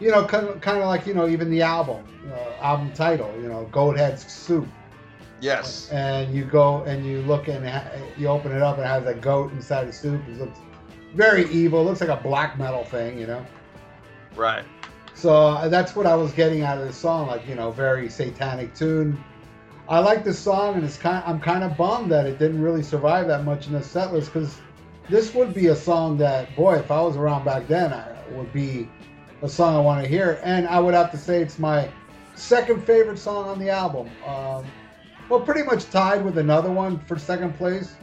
you 0.00 0.10
know 0.10 0.24
kind 0.24 0.48
of, 0.48 0.60
kind 0.60 0.78
of 0.78 0.86
like 0.86 1.06
you 1.06 1.14
know 1.14 1.28
even 1.28 1.50
the 1.50 1.62
album 1.62 2.04
uh, 2.32 2.62
album 2.62 2.92
title 2.92 3.32
you 3.40 3.48
know 3.48 3.64
Goat 3.72 3.96
Head 3.96 4.18
Soup. 4.18 4.68
Yes. 5.40 5.90
And 5.90 6.34
you 6.34 6.44
go 6.44 6.82
and 6.84 7.04
you 7.04 7.20
look 7.22 7.48
and 7.48 7.68
ha- 7.68 7.90
you 8.16 8.28
open 8.28 8.52
it 8.52 8.62
up 8.62 8.78
and 8.78 8.84
it 8.84 8.88
has 8.88 9.06
a 9.06 9.14
goat 9.14 9.52
inside 9.52 9.86
the 9.86 9.92
soup. 9.92 10.22
It 10.26 10.38
looks 10.38 10.58
very 11.14 11.50
evil. 11.50 11.82
It 11.82 11.84
looks 11.84 12.00
like 12.00 12.08
a 12.08 12.22
black 12.22 12.58
metal 12.58 12.84
thing, 12.84 13.18
you 13.18 13.26
know. 13.26 13.44
Right. 14.36 14.64
So 15.14 15.32
uh, 15.32 15.68
that's 15.68 15.94
what 15.94 16.06
I 16.06 16.14
was 16.14 16.32
getting 16.32 16.62
out 16.62 16.78
of 16.78 16.86
the 16.86 16.92
song, 16.92 17.28
like 17.28 17.46
you 17.48 17.54
know, 17.54 17.70
very 17.70 18.08
satanic 18.08 18.74
tune 18.74 19.22
I 19.86 19.98
like 19.98 20.24
this 20.24 20.38
song, 20.38 20.76
and 20.76 20.84
it's 20.84 20.96
kind. 20.96 21.22
Of, 21.22 21.28
I'm 21.28 21.40
kind 21.40 21.62
of 21.62 21.76
bummed 21.76 22.10
that 22.10 22.26
it 22.26 22.38
didn't 22.38 22.62
really 22.62 22.82
survive 22.82 23.26
that 23.28 23.44
much 23.44 23.66
in 23.66 23.74
the 23.74 23.82
set 23.82 24.12
list 24.14 24.32
because 24.32 24.58
this 25.10 25.34
would 25.34 25.52
be 25.52 25.66
a 25.66 25.76
song 25.76 26.16
that, 26.18 26.54
boy, 26.56 26.76
if 26.76 26.90
I 26.90 27.02
was 27.02 27.16
around 27.16 27.44
back 27.44 27.68
then, 27.68 27.92
I 27.92 28.16
would 28.30 28.50
be 28.52 28.88
a 29.42 29.48
song 29.48 29.76
I 29.76 29.80
want 29.80 30.02
to 30.02 30.08
hear. 30.08 30.40
And 30.42 30.66
I 30.68 30.80
would 30.80 30.94
have 30.94 31.10
to 31.10 31.18
say 31.18 31.42
it's 31.42 31.58
my 31.58 31.90
second 32.34 32.86
favorite 32.86 33.18
song 33.18 33.46
on 33.46 33.58
the 33.58 33.68
album. 33.68 34.08
Um, 34.26 34.64
well, 35.28 35.40
pretty 35.40 35.62
much 35.62 35.90
tied 35.90 36.24
with 36.24 36.38
another 36.38 36.70
one 36.70 36.98
for 37.00 37.18
second 37.18 37.54
place. 37.58 37.94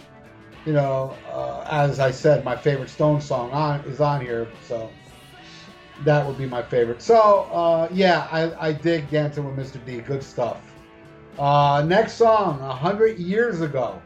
You 0.66 0.74
know, 0.74 1.18
uh, 1.32 1.66
as 1.72 2.00
I 2.00 2.12
said, 2.12 2.46
my 2.46 2.56
favorite 2.56 2.92
Stone 2.92 3.22
song 3.22 3.50
on 3.50 3.80
is 3.82 4.00
on 4.00 4.22
here, 4.22 4.48
so 4.68 4.92
that 6.04 6.26
would 6.26 6.38
be 6.38 6.46
my 6.46 6.62
favorite. 6.62 7.02
So 7.02 7.48
uh, 7.52 7.88
yeah, 7.92 8.28
I, 8.32 8.70
I 8.70 8.72
dig 8.74 9.10
Dancing 9.10 9.46
with 9.46 9.56
Mr. 9.56 9.84
D. 9.86 10.00
Good 10.00 10.24
stuff. 10.24 10.62
Uh, 11.40 11.84
next 11.88 12.14
song, 12.14 12.60
A 12.62 12.74
Hundred 12.74 13.18
Years 13.18 13.62
Ago. 13.62 14.02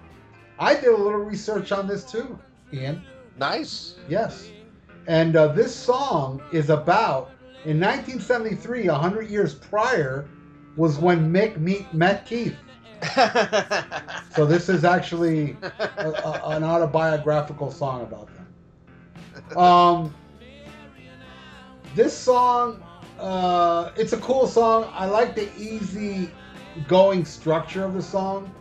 I 0.60 0.76
did 0.76 0.86
a 0.86 0.98
little 0.98 1.20
research 1.20 1.72
on 1.72 1.88
this 1.88 2.10
too, 2.10 2.40
Ian. 2.72 3.02
Nice. 3.38 3.96
Yes. 4.08 4.50
And 5.08 5.36
uh, 5.36 5.50
this 5.50 5.76
song 5.76 6.42
is 6.52 6.70
about, 6.70 7.32
in 7.66 7.80
1973, 7.80 8.88
100 8.88 9.30
years 9.30 9.54
prior, 9.54 10.28
was 10.78 10.98
when 10.98 11.32
Mick 11.32 11.58
meet, 11.58 11.92
met 11.94 12.26
Keith. 12.26 12.56
so 14.36 14.46
this 14.46 14.70
is 14.70 14.84
actually 14.84 15.58
a, 15.98 16.10
a, 16.10 16.42
an 16.50 16.64
autobiographical 16.64 17.72
song 17.72 18.02
about 18.02 18.30
them. 18.34 19.58
Um, 19.58 20.16
this 21.96 22.16
song, 22.16 22.84
uh, 23.20 23.92
it's 23.96 24.14
a 24.14 24.18
cool 24.18 24.48
song. 24.48 24.90
I 24.92 25.06
like 25.06 25.34
the 25.34 25.50
easy 25.58 26.30
going 26.88 27.24
structure 27.26 27.84
of 27.84 27.94
the 27.94 28.02
song. 28.02 28.54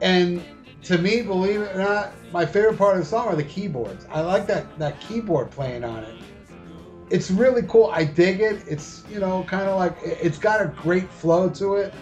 And 0.00 0.42
to 0.82 0.98
me, 0.98 1.22
believe 1.22 1.62
it 1.62 1.74
or 1.74 1.78
not, 1.78 2.12
my 2.32 2.44
favorite 2.44 2.76
part 2.76 2.96
of 2.96 3.02
the 3.02 3.08
song 3.08 3.28
are 3.28 3.36
the 3.36 3.44
keyboards. 3.44 4.06
I 4.10 4.20
like 4.20 4.46
that 4.48 4.78
that 4.78 5.00
keyboard 5.00 5.50
playing 5.50 5.84
on 5.84 6.02
it. 6.04 6.14
It's 7.08 7.30
really 7.30 7.62
cool. 7.62 7.90
I 7.92 8.04
dig 8.04 8.40
it. 8.40 8.62
It's 8.66 9.04
you 9.08 9.20
know 9.20 9.44
kind 9.44 9.68
of 9.68 9.78
like 9.78 9.96
it's 10.02 10.38
got 10.38 10.60
a 10.60 10.66
great 10.66 11.08
flow 11.10 11.48
to 11.50 11.76
it. 11.76 11.94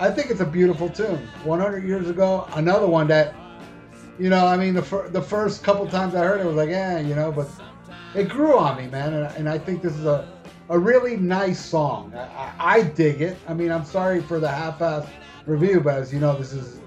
I 0.00 0.10
think 0.10 0.30
it's 0.30 0.40
a 0.40 0.46
beautiful 0.46 0.88
tune. 0.88 1.26
100 1.42 1.84
years 1.84 2.08
ago, 2.08 2.46
another 2.52 2.86
one 2.86 3.08
that, 3.08 3.34
you 4.16 4.30
know, 4.30 4.46
I 4.46 4.56
mean, 4.56 4.74
the 4.74 4.82
fir- 4.82 5.08
the 5.08 5.20
first 5.20 5.64
couple 5.64 5.88
times 5.88 6.14
I 6.14 6.22
heard 6.22 6.40
it, 6.40 6.46
was 6.46 6.54
like, 6.54 6.68
yeah, 6.68 7.00
you 7.00 7.16
know, 7.16 7.32
but 7.32 7.48
it 8.14 8.28
grew 8.28 8.58
on 8.58 8.76
me, 8.76 8.88
man, 8.88 9.12
and, 9.14 9.36
and 9.36 9.48
I 9.48 9.58
think 9.58 9.82
this 9.82 9.94
is 9.94 10.04
a 10.04 10.28
a 10.70 10.78
really 10.78 11.16
nice 11.16 11.64
song. 11.64 12.12
I, 12.14 12.52
I, 12.58 12.82
dig 12.82 13.22
it. 13.22 13.38
I 13.48 13.54
mean, 13.54 13.70
I'm 13.70 13.84
sorry 13.84 14.20
for 14.20 14.38
the 14.38 14.48
half-ass 14.48 15.06
review, 15.46 15.80
but 15.80 15.94
as 15.94 16.12
you 16.12 16.20
know, 16.20 16.36
this 16.36 16.52
is 16.52 16.80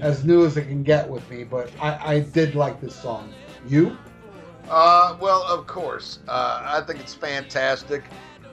as 0.00 0.24
new 0.24 0.44
as 0.44 0.56
it 0.56 0.64
can 0.64 0.82
get 0.82 1.08
with 1.08 1.28
me. 1.30 1.44
But 1.44 1.70
I, 1.80 2.14
I 2.14 2.20
did 2.20 2.54
like 2.54 2.80
this 2.80 2.96
song. 2.96 3.32
You? 3.66 3.96
Uh, 4.68 5.16
well, 5.20 5.44
of 5.44 5.66
course. 5.66 6.18
Uh, 6.26 6.62
I 6.64 6.80
think 6.80 7.00
it's 7.00 7.14
fantastic. 7.14 8.04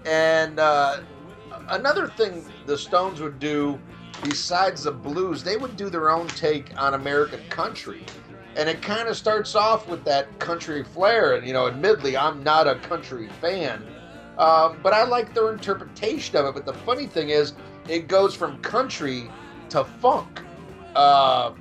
And 0.06 0.60
uh, 0.60 1.02
another 1.70 2.08
thing 2.08 2.46
the 2.68 2.78
Stones 2.78 3.22
would 3.22 3.40
do, 3.40 3.80
besides 4.24 4.84
the 4.84 4.92
blues, 4.92 5.44
they 5.44 5.58
would 5.58 5.76
do 5.78 5.90
their 5.90 6.12
own 6.12 6.28
take 6.28 6.80
on 6.80 6.94
American 6.94 7.42
country. 7.50 8.06
And 8.56 8.70
it 8.70 8.82
kind 8.82 9.08
of 9.08 9.18
starts 9.18 9.56
off 9.56 9.88
with 9.88 10.04
that 10.06 10.40
country 10.40 10.84
flair. 10.84 11.36
And, 11.36 11.46
you 11.46 11.54
know, 11.54 11.68
admittedly, 11.68 12.16
I'm 12.16 12.44
not 12.44 12.68
a 12.68 12.76
country 12.76 13.28
fan 13.42 13.86
um, 14.38 14.80
but 14.84 14.94
I 14.94 15.04
like 15.04 15.34
their 15.34 15.52
interpretation 15.52 16.36
of 16.38 16.46
it. 16.46 16.54
But 16.54 16.66
the 16.66 16.74
funny 16.74 17.08
thing 17.08 17.30
is, 17.30 17.54
it 17.88 18.08
goes 18.08 18.36
from 18.36 18.58
country 18.60 19.30
to 19.70 19.84
funk, 19.84 20.42
uh, 20.96 21.54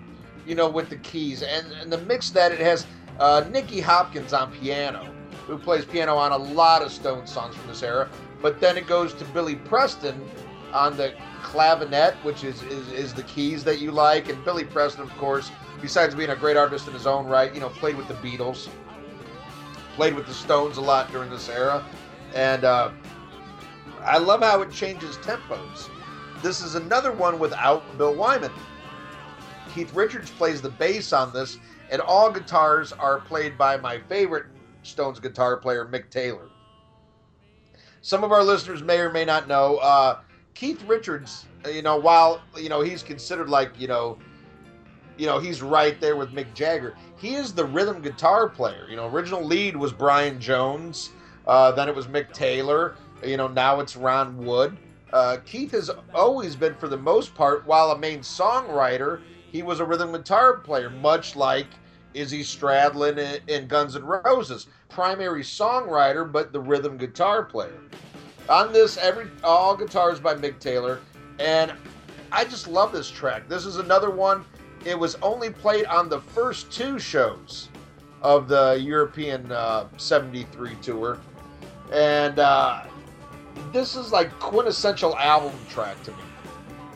you 0.46 0.54
know, 0.54 0.68
with 0.68 0.90
the 0.90 0.96
keys. 0.96 1.42
And, 1.42 1.70
and 1.80 1.92
the 1.92 1.98
mix 1.98 2.30
that 2.30 2.52
it 2.52 2.60
has 2.60 2.86
uh, 3.20 3.44
Nicky 3.50 3.80
Hopkins 3.80 4.32
on 4.32 4.52
piano, 4.52 5.08
who 5.46 5.58
plays 5.58 5.84
piano 5.84 6.16
on 6.16 6.32
a 6.32 6.36
lot 6.36 6.82
of 6.82 6.90
Stone 6.90 7.26
songs 7.26 7.54
from 7.54 7.68
this 7.68 7.82
era. 7.82 8.08
But 8.42 8.60
then 8.60 8.76
it 8.76 8.86
goes 8.86 9.14
to 9.14 9.24
Billy 9.26 9.56
Preston 9.56 10.20
on 10.72 10.96
the 10.96 11.14
clavinet, 11.42 12.14
which 12.24 12.42
is, 12.42 12.62
is, 12.64 12.90
is 12.90 13.14
the 13.14 13.22
keys 13.22 13.62
that 13.64 13.78
you 13.78 13.92
like. 13.92 14.28
And 14.28 14.44
Billy 14.44 14.64
Preston, 14.64 15.02
of 15.02 15.16
course, 15.16 15.52
besides 15.80 16.14
being 16.14 16.30
a 16.30 16.36
great 16.36 16.56
artist 16.56 16.86
in 16.86 16.94
his 16.94 17.06
own 17.06 17.26
right, 17.26 17.54
you 17.54 17.60
know, 17.60 17.68
played 17.68 17.96
with 17.96 18.08
the 18.08 18.14
Beatles, 18.14 18.68
played 19.94 20.14
with 20.14 20.26
the 20.26 20.34
Stones 20.34 20.76
a 20.76 20.80
lot 20.80 21.10
during 21.12 21.30
this 21.30 21.48
era. 21.48 21.84
And 22.34 22.64
uh, 22.64 22.90
I 24.02 24.18
love 24.18 24.42
how 24.42 24.60
it 24.62 24.70
changes 24.70 25.16
tempos. 25.18 25.88
This 26.42 26.60
is 26.60 26.74
another 26.74 27.12
one 27.12 27.38
without 27.38 27.96
Bill 27.96 28.14
Wyman. 28.14 28.52
Keith 29.74 29.92
Richards 29.94 30.30
plays 30.30 30.60
the 30.60 30.68
bass 30.68 31.12
on 31.12 31.32
this, 31.32 31.58
and 31.90 32.00
all 32.00 32.30
guitars 32.30 32.92
are 32.92 33.20
played 33.20 33.56
by 33.56 33.76
my 33.76 33.98
favorite 34.08 34.46
Stones 34.82 35.18
guitar 35.18 35.56
player, 35.56 35.86
Mick 35.86 36.10
Taylor. 36.10 36.48
Some 38.02 38.22
of 38.22 38.32
our 38.32 38.44
listeners 38.44 38.82
may 38.82 38.98
or 38.98 39.10
may 39.10 39.24
not 39.24 39.48
know 39.48 39.78
uh, 39.78 40.20
Keith 40.54 40.82
Richards. 40.86 41.46
You 41.66 41.80
know, 41.80 41.96
while 41.96 42.42
you 42.56 42.68
know 42.68 42.82
he's 42.82 43.02
considered 43.02 43.48
like 43.48 43.80
you 43.80 43.88
know, 43.88 44.18
you 45.16 45.26
know 45.26 45.38
he's 45.38 45.62
right 45.62 46.00
there 46.00 46.16
with 46.16 46.32
Mick 46.32 46.52
Jagger. 46.54 46.94
He 47.16 47.34
is 47.34 47.52
the 47.52 47.64
rhythm 47.64 48.02
guitar 48.02 48.48
player. 48.48 48.86
You 48.88 48.96
know, 48.96 49.08
original 49.08 49.44
lead 49.44 49.76
was 49.76 49.92
Brian 49.92 50.40
Jones. 50.40 51.10
Uh, 51.46 51.72
then 51.72 51.88
it 51.88 51.94
was 51.94 52.06
Mick 52.06 52.32
Taylor. 52.32 52.96
You 53.24 53.36
know, 53.36 53.48
now 53.48 53.80
it's 53.80 53.96
Ron 53.96 54.36
Wood. 54.36 54.76
Uh, 55.12 55.38
Keith 55.46 55.70
has 55.70 55.90
always 56.12 56.56
been, 56.56 56.74
for 56.74 56.88
the 56.88 56.96
most 56.96 57.34
part, 57.34 57.64
while 57.66 57.92
a 57.92 57.98
main 57.98 58.20
songwriter, 58.20 59.20
he 59.52 59.62
was 59.62 59.78
a 59.78 59.84
rhythm 59.84 60.10
guitar 60.10 60.58
player, 60.58 60.90
much 60.90 61.36
like 61.36 61.68
Izzy 62.14 62.42
Stradlin 62.42 63.18
in, 63.18 63.40
in 63.48 63.68
Guns 63.68 63.94
N' 63.94 64.04
Roses. 64.04 64.66
Primary 64.88 65.42
songwriter, 65.42 66.30
but 66.30 66.52
the 66.52 66.60
rhythm 66.60 66.96
guitar 66.96 67.44
player. 67.44 67.80
On 68.48 68.72
this, 68.72 68.96
every 68.96 69.26
all 69.42 69.76
guitars 69.76 70.18
by 70.20 70.34
Mick 70.34 70.58
Taylor, 70.58 71.00
and 71.38 71.72
I 72.32 72.44
just 72.44 72.66
love 72.66 72.92
this 72.92 73.10
track. 73.10 73.48
This 73.48 73.64
is 73.64 73.76
another 73.76 74.10
one. 74.10 74.44
It 74.84 74.98
was 74.98 75.16
only 75.22 75.50
played 75.50 75.86
on 75.86 76.08
the 76.08 76.20
first 76.20 76.70
two 76.70 76.98
shows 76.98 77.68
of 78.22 78.48
the 78.48 78.78
European 78.80 79.50
uh, 79.52 79.88
73 79.96 80.74
tour 80.76 81.18
and 81.92 82.38
uh, 82.38 82.84
this 83.72 83.96
is 83.96 84.12
like 84.12 84.30
quintessential 84.38 85.16
album 85.16 85.52
track 85.68 86.02
to 86.04 86.10
me. 86.12 86.18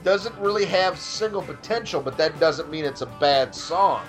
Doesn't 0.04 0.36
really 0.38 0.64
have 0.66 0.98
single 0.98 1.42
potential, 1.42 2.00
but 2.00 2.16
that 2.18 2.38
doesn't 2.40 2.70
mean 2.70 2.84
it's 2.84 3.02
a 3.02 3.06
bad 3.06 3.54
song. 3.54 4.04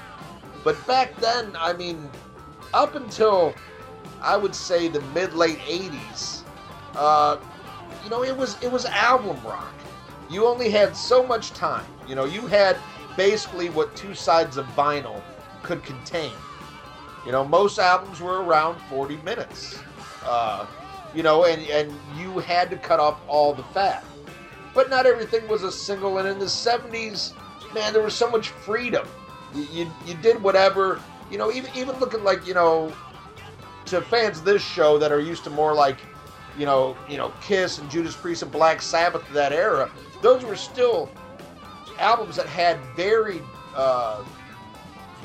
But 0.64 0.86
back 0.88 1.16
then, 1.18 1.56
I 1.58 1.74
mean, 1.74 2.10
up 2.74 2.96
until 2.96 3.54
I 4.22 4.38
would 4.38 4.54
say 4.56 4.88
the 4.88 5.02
mid 5.14 5.34
late 5.34 5.60
'80s, 5.60 6.44
uh, 6.96 7.38
you 8.04 8.10
know, 8.10 8.24
it 8.24 8.36
was 8.36 8.62
it 8.62 8.72
was 8.72 8.86
album 8.86 9.38
rock. 9.46 9.74
You 10.30 10.46
only 10.46 10.70
had 10.70 10.96
so 10.96 11.26
much 11.26 11.52
time. 11.52 11.86
You 12.08 12.16
know, 12.16 12.26
you 12.26 12.42
had 12.42 12.78
basically 13.20 13.70
what 13.72 13.94
two 13.98 14.16
sides 14.16 14.56
of 14.56 14.66
vinyl 14.68 15.22
could 15.62 15.84
contain. 15.84 16.32
You 17.26 17.34
know, 17.34 17.44
most 17.44 17.78
albums 17.78 18.22
were 18.22 18.42
around 18.46 18.80
40 18.90 19.18
minutes. 19.18 19.78
Uh, 20.24 20.66
you 21.14 21.22
know, 21.22 21.44
and, 21.44 21.62
and 21.64 21.94
you 22.18 22.40
had 22.40 22.70
to 22.70 22.78
cut 22.78 23.02
off 23.02 23.20
all 23.28 23.54
the 23.54 23.64
fat. 23.74 24.06
But 24.74 24.90
not 24.90 25.06
everything 25.06 25.46
was 25.50 25.64
a 25.64 25.72
single, 25.72 26.20
and 26.20 26.30
in 26.30 26.40
the 26.40 26.46
70s, 26.46 27.34
man, 27.74 27.92
there 27.92 28.02
was 28.02 28.14
so 28.14 28.32
much 28.32 28.52
freedom. 28.52 29.06
You, 29.54 29.68
you, 29.70 29.92
you 30.06 30.14
did 30.22 30.42
whatever, 30.42 31.02
you 31.30 31.38
know, 31.38 31.52
even, 31.52 31.72
even 31.76 32.00
looking 32.00 32.24
like, 32.24 32.48
you 32.48 32.54
know, 32.54 32.94
to 33.88 34.00
fans 34.00 34.40
of 34.40 34.46
this 34.46 34.62
show 34.62 34.98
that 34.98 35.12
are 35.12 35.20
used 35.20 35.44
to 35.44 35.50
more 35.50 35.74
like, 35.74 35.98
you 36.58 36.66
know, 36.66 36.96
you 37.10 37.18
know, 37.18 37.34
Kiss 37.42 37.80
and 37.80 37.92
Judas 37.92 38.16
Priest 38.16 38.44
and 38.44 38.52
Black 38.52 38.82
Sabbath 38.82 39.28
of 39.28 39.34
that 39.34 39.52
era, 39.52 39.92
those 40.22 40.46
were 40.46 40.56
still 40.56 41.12
albums 42.00 42.36
that 42.36 42.48
had 42.48 42.80
very 42.96 43.42
uh, 43.76 44.24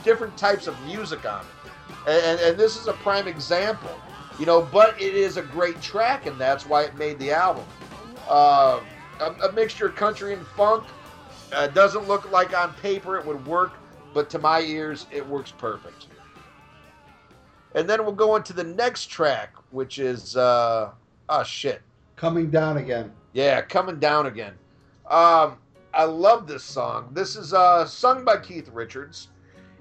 different 0.03 0.37
types 0.37 0.67
of 0.67 0.81
music 0.85 1.25
on 1.25 1.41
it. 1.41 1.71
And, 2.07 2.41
and, 2.41 2.59
this 2.59 2.77
is 2.77 2.87
a 2.87 2.93
prime 2.93 3.27
example, 3.27 3.99
you 4.39 4.45
know, 4.45 4.61
but 4.61 5.01
it 5.01 5.15
is 5.15 5.39
a 5.39 5.43
great 5.43 5.81
track, 5.81 6.27
and 6.27 6.39
that's 6.39 6.67
why 6.67 6.83
it 6.83 6.97
made 6.97 7.19
the 7.19 7.33
album. 7.33 7.65
Uh, 8.29 8.81
a, 9.21 9.33
a, 9.49 9.53
mixture 9.53 9.87
of 9.87 9.97
country 9.97 10.35
and 10.35 10.47
funk. 10.49 10.85
Uh, 11.53 11.69
doesn't 11.69 12.09
look 12.09 12.31
like 12.31 12.57
on 12.57 12.73
paper 12.75 13.17
it 13.17 13.25
would 13.25 13.47
work, 13.47 13.75
but 14.13 14.29
to 14.31 14.39
my 14.39 14.61
ears, 14.61 15.07
it 15.13 15.27
works 15.27 15.53
perfect. 15.53 16.07
And 17.75 17.89
then 17.89 18.05
we'll 18.05 18.13
go 18.13 18.37
into 18.37 18.53
the 18.53 18.65
next 18.65 19.07
track, 19.07 19.55
which 19.71 19.99
is, 19.99 20.37
uh, 20.37 20.91
oh 21.29 21.43
shit. 21.45 21.83
Coming 22.17 22.51
Down 22.51 22.77
Again. 22.79 23.13
Yeah, 23.33 23.63
Coming 23.63 23.99
Down 23.99 24.27
Again. 24.27 24.55
Um, 25.11 25.59
I 25.95 26.05
love 26.05 26.47
this 26.47 26.65
song. 26.65 27.11
This 27.13 27.37
is 27.37 27.55
uh, 27.55 27.87
sung 27.87 28.25
by 28.25 28.39
Keith 28.39 28.69
Richards. 28.69 29.29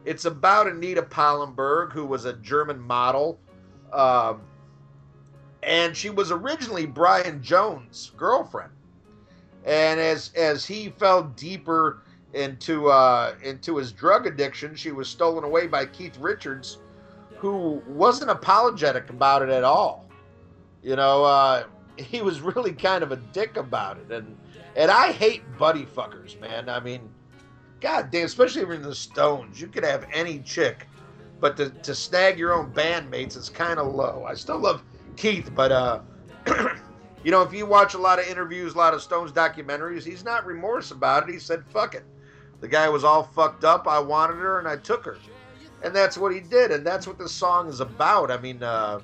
It's 0.05 0.25
about 0.25 0.67
Anita 0.67 1.01
Pallenberg, 1.01 1.91
who 1.91 2.05
was 2.05 2.25
a 2.25 2.33
German 2.33 2.79
model. 2.79 3.39
Um, 3.91 4.41
and 5.63 5.95
she 5.95 6.09
was 6.09 6.31
originally 6.31 6.85
Brian 6.85 7.41
Jones' 7.41 8.11
girlfriend. 8.17 8.71
And 9.65 9.99
as 9.99 10.31
as 10.35 10.65
he 10.65 10.89
fell 10.89 11.23
deeper 11.23 12.01
into 12.33 12.89
uh, 12.89 13.35
into 13.43 13.77
his 13.77 13.91
drug 13.91 14.27
addiction, 14.27 14.75
she 14.75 14.91
was 14.91 15.07
stolen 15.07 15.43
away 15.43 15.67
by 15.67 15.85
Keith 15.85 16.17
Richards, 16.19 16.79
who 17.37 17.81
wasn't 17.87 18.29
apologetic 18.29 19.09
about 19.09 19.41
it 19.41 19.49
at 19.49 19.63
all. 19.63 20.09
You 20.81 20.97
know, 20.97 21.23
uh, 21.23 21.63
he 21.95 22.21
was 22.21 22.41
really 22.41 22.73
kind 22.73 23.03
of 23.03 23.13
a 23.13 23.15
dick 23.15 23.55
about 23.55 23.97
it, 23.97 24.11
and 24.11 24.35
and 24.75 24.89
I 24.89 25.11
hate 25.11 25.43
buddy 25.57 25.85
fuckers, 25.85 26.39
man. 26.39 26.69
I 26.69 26.79
mean, 26.79 27.09
god 27.81 28.11
damn, 28.11 28.25
especially 28.25 28.61
if 28.61 28.67
you're 28.67 28.75
in 28.75 28.81
the 28.81 28.95
Stones, 28.95 29.59
you 29.59 29.67
could 29.67 29.83
have 29.83 30.07
any 30.13 30.39
chick, 30.39 30.87
but 31.39 31.57
to, 31.57 31.69
to 31.69 31.93
snag 31.93 32.39
your 32.39 32.53
own 32.53 32.71
bandmates 32.73 33.37
is 33.37 33.49
kind 33.49 33.79
of 33.79 33.93
low. 33.93 34.25
I 34.27 34.33
still 34.33 34.59
love 34.59 34.83
Keith, 35.15 35.51
but 35.53 35.71
uh, 35.71 35.99
you 37.23 37.31
know, 37.31 37.41
if 37.41 37.53
you 37.53 37.65
watch 37.65 37.93
a 37.93 37.99
lot 37.99 38.19
of 38.19 38.27
interviews, 38.27 38.73
a 38.73 38.77
lot 38.77 38.93
of 38.93 39.01
Stones 39.01 39.31
documentaries, 39.31 40.03
he's 40.03 40.23
not 40.23 40.45
remorse 40.45 40.91
about 40.91 41.27
it. 41.27 41.33
He 41.33 41.39
said, 41.39 41.63
"Fuck 41.67 41.95
it." 41.95 42.03
The 42.61 42.67
guy 42.67 42.87
was 42.89 43.03
all 43.03 43.23
fucked 43.23 43.65
up. 43.65 43.87
I 43.87 43.99
wanted 43.99 44.37
her, 44.37 44.59
and 44.59 44.67
I 44.67 44.77
took 44.77 45.05
her, 45.05 45.17
and 45.83 45.95
that's 45.95 46.17
what 46.17 46.33
he 46.33 46.39
did, 46.39 46.71
and 46.71 46.85
that's 46.85 47.05
what 47.05 47.19
this 47.19 47.31
song 47.31 47.67
is 47.67 47.79
about. 47.79 48.31
I 48.31 48.37
mean. 48.37 48.63
Uh, 48.63 48.99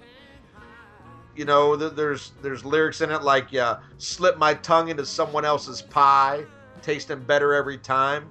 you 1.36 1.46
know, 1.46 1.76
there's 1.76 2.32
there's 2.42 2.66
lyrics 2.66 3.02
in 3.02 3.12
it 3.12 3.24
like 3.24 3.54
uh, 3.56 3.80
"slip 3.98 4.38
my 4.38 4.54
tongue 4.56 4.90
into 4.90 5.06
someone 5.06 5.46
else's 5.46 5.82
pie, 5.82 6.44
tasting 6.82 7.20
better 7.20 7.54
every 7.54 7.78
time." 7.78 8.30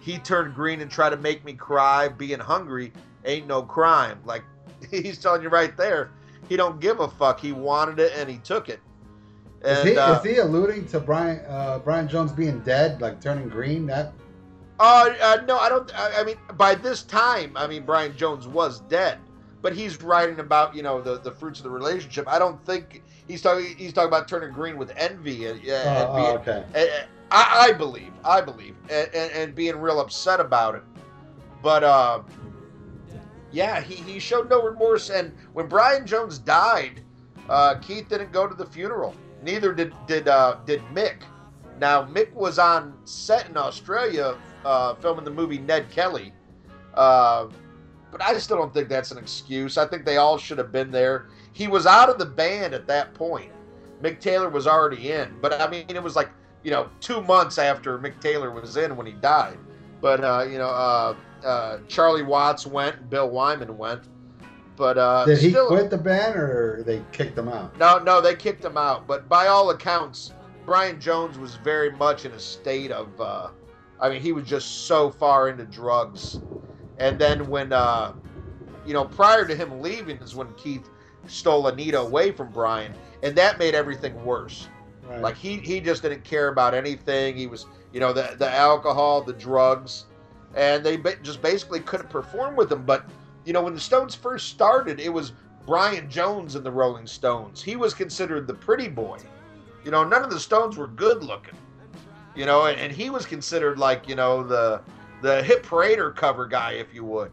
He 0.00 0.18
turned 0.18 0.54
green 0.54 0.80
and 0.80 0.90
tried 0.90 1.10
to 1.10 1.16
make 1.16 1.44
me 1.44 1.52
cry. 1.52 2.08
Being 2.08 2.40
hungry 2.40 2.92
ain't 3.24 3.46
no 3.46 3.62
crime. 3.62 4.18
Like 4.24 4.44
he's 4.90 5.18
telling 5.18 5.42
you 5.42 5.48
right 5.48 5.76
there, 5.76 6.10
he 6.48 6.56
don't 6.56 6.80
give 6.80 7.00
a 7.00 7.08
fuck. 7.08 7.38
He 7.38 7.52
wanted 7.52 7.98
it 7.98 8.12
and 8.16 8.28
he 8.28 8.38
took 8.38 8.68
it. 8.68 8.80
And, 9.64 9.78
is, 9.78 9.84
he, 9.84 9.98
uh, 9.98 10.18
is 10.18 10.24
he 10.24 10.38
alluding 10.38 10.86
to 10.86 11.00
Brian 11.00 11.40
uh, 11.46 11.80
Brian 11.80 12.08
Jones 12.08 12.32
being 12.32 12.60
dead, 12.60 13.00
like 13.00 13.20
turning 13.20 13.48
green? 13.48 13.86
That. 13.86 14.12
Uh, 14.80 15.10
uh 15.20 15.42
no, 15.46 15.58
I 15.58 15.68
don't. 15.68 15.94
I, 15.94 16.20
I 16.20 16.24
mean, 16.24 16.36
by 16.54 16.74
this 16.74 17.02
time, 17.02 17.56
I 17.56 17.66
mean 17.66 17.84
Brian 17.84 18.16
Jones 18.16 18.48
was 18.48 18.80
dead 18.82 19.18
but 19.62 19.74
he's 19.74 20.02
writing 20.02 20.40
about 20.40 20.74
you 20.74 20.82
know 20.82 21.00
the, 21.00 21.18
the 21.18 21.30
fruits 21.30 21.60
of 21.60 21.64
the 21.64 21.70
relationship. 21.70 22.28
I 22.28 22.38
don't 22.38 22.62
think 22.66 23.02
he's 23.28 23.40
talking 23.40 23.76
he's 23.78 23.92
talking 23.92 24.08
about 24.08 24.28
turning 24.28 24.52
green 24.52 24.76
with 24.76 24.92
envy 24.96 25.46
and, 25.46 25.60
and 25.64 26.08
oh, 26.08 26.16
being, 26.16 26.38
okay. 26.38 26.64
And, 26.74 27.08
I, 27.30 27.68
I, 27.68 27.72
believe, 27.72 28.12
I 28.26 28.42
believe, 28.42 28.74
and, 28.90 29.08
and, 29.14 29.54
being 29.54 29.76
real 29.78 30.00
upset 30.00 30.38
about 30.38 30.74
it. 30.74 30.82
But 31.62 31.82
uh, 31.82 32.20
yeah, 33.50 33.80
he, 33.80 33.94
he 33.94 34.18
showed 34.18 34.50
no 34.50 34.62
remorse. 34.62 35.08
And 35.08 35.32
when 35.54 35.66
Brian 35.66 36.06
Jones 36.06 36.38
died, 36.38 37.00
uh, 37.48 37.76
Keith 37.76 38.10
didn't 38.10 38.32
go 38.32 38.46
to 38.46 38.54
the 38.54 38.66
funeral. 38.66 39.14
Neither 39.42 39.72
did 39.72 39.94
did 40.06 40.28
uh, 40.28 40.58
did 40.66 40.82
Mick. 40.92 41.22
Now 41.78 42.04
Mick 42.04 42.32
was 42.34 42.58
on 42.58 42.94
set 43.04 43.48
in 43.48 43.56
Australia 43.56 44.36
uh, 44.64 44.94
filming 44.96 45.24
the 45.24 45.30
movie 45.30 45.58
Ned 45.58 45.90
Kelly. 45.90 46.32
But 48.12 48.22
I 48.22 48.36
still 48.38 48.58
don't 48.58 48.72
think 48.72 48.90
that's 48.90 49.10
an 49.10 49.18
excuse. 49.18 49.78
I 49.78 49.86
think 49.86 50.04
they 50.04 50.18
all 50.18 50.36
should 50.36 50.58
have 50.58 50.70
been 50.70 50.90
there. 50.90 51.28
He 51.54 51.66
was 51.66 51.86
out 51.86 52.10
of 52.10 52.18
the 52.18 52.26
band 52.26 52.74
at 52.74 52.86
that 52.86 53.14
point. 53.14 53.50
Mick 54.02 54.20
Taylor 54.20 54.50
was 54.50 54.66
already 54.66 55.12
in, 55.12 55.34
but 55.40 55.58
I 55.60 55.68
mean, 55.68 55.86
it 55.88 56.02
was 56.02 56.14
like 56.14 56.30
you 56.62 56.70
know 56.70 56.90
two 57.00 57.22
months 57.22 57.58
after 57.58 57.98
Mick 57.98 58.20
Taylor 58.20 58.50
was 58.50 58.76
in 58.76 58.96
when 58.96 59.06
he 59.06 59.12
died. 59.12 59.58
But 60.00 60.22
uh, 60.22 60.46
you 60.48 60.58
know, 60.58 60.68
uh, 60.68 61.14
uh, 61.44 61.78
Charlie 61.88 62.22
Watts 62.22 62.66
went, 62.66 63.08
Bill 63.08 63.30
Wyman 63.30 63.78
went. 63.78 64.02
But 64.76 64.98
uh, 64.98 65.24
did 65.24 65.38
he 65.38 65.50
still, 65.50 65.68
quit 65.68 65.90
the 65.90 65.98
band 65.98 66.36
or 66.36 66.82
they 66.84 67.02
kicked 67.12 67.38
him 67.38 67.48
out? 67.48 67.78
No, 67.78 67.98
no, 67.98 68.20
they 68.20 68.34
kicked 68.34 68.64
him 68.64 68.76
out. 68.76 69.06
But 69.06 69.28
by 69.28 69.46
all 69.46 69.70
accounts, 69.70 70.32
Brian 70.66 71.00
Jones 71.00 71.38
was 71.38 71.54
very 71.56 71.92
much 71.92 72.24
in 72.26 72.32
a 72.32 72.38
state 72.38 72.90
of. 72.90 73.08
Uh, 73.18 73.48
I 74.00 74.08
mean, 74.08 74.20
he 74.20 74.32
was 74.32 74.44
just 74.44 74.86
so 74.86 75.10
far 75.10 75.48
into 75.48 75.64
drugs 75.64 76.40
and 77.02 77.18
then 77.18 77.48
when, 77.48 77.72
uh, 77.72 78.12
you 78.86 78.92
know, 78.94 79.04
prior 79.04 79.44
to 79.44 79.56
him 79.56 79.82
leaving 79.82 80.18
is 80.18 80.36
when 80.36 80.46
Keith 80.54 80.88
stole 81.26 81.66
Anita 81.66 81.98
away 81.98 82.30
from 82.30 82.52
Brian, 82.52 82.94
and 83.24 83.34
that 83.36 83.58
made 83.58 83.74
everything 83.74 84.24
worse. 84.24 84.68
Right. 85.08 85.20
Like 85.20 85.36
he 85.36 85.56
he 85.56 85.80
just 85.80 86.02
didn't 86.02 86.22
care 86.22 86.46
about 86.46 86.74
anything. 86.74 87.36
He 87.36 87.48
was, 87.48 87.66
you 87.92 87.98
know, 87.98 88.12
the 88.12 88.36
the 88.38 88.48
alcohol, 88.48 89.20
the 89.20 89.32
drugs, 89.32 90.04
and 90.54 90.86
they 90.86 90.96
ba- 90.96 91.16
just 91.24 91.42
basically 91.42 91.80
couldn't 91.80 92.08
perform 92.08 92.54
with 92.54 92.70
him. 92.70 92.84
But 92.84 93.10
you 93.44 93.52
know, 93.52 93.62
when 93.62 93.74
the 93.74 93.80
Stones 93.80 94.14
first 94.14 94.50
started, 94.50 95.00
it 95.00 95.12
was 95.12 95.32
Brian 95.66 96.08
Jones 96.08 96.54
and 96.54 96.64
the 96.64 96.70
Rolling 96.70 97.08
Stones. 97.08 97.60
He 97.60 97.74
was 97.74 97.94
considered 97.94 98.46
the 98.46 98.54
pretty 98.54 98.86
boy. 98.86 99.18
You 99.84 99.90
know, 99.90 100.04
none 100.04 100.22
of 100.22 100.30
the 100.30 100.38
Stones 100.38 100.76
were 100.76 100.86
good 100.86 101.24
looking. 101.24 101.58
You 102.36 102.46
know, 102.46 102.66
and, 102.66 102.78
and 102.78 102.92
he 102.92 103.10
was 103.10 103.26
considered 103.26 103.76
like 103.76 104.08
you 104.08 104.14
know 104.14 104.44
the 104.44 104.80
the 105.22 105.42
hit 105.42 105.62
parader 105.62 106.14
cover 106.14 106.46
guy, 106.46 106.72
if 106.72 106.92
you 106.92 107.04
would. 107.04 107.30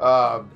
Um, 0.00 0.50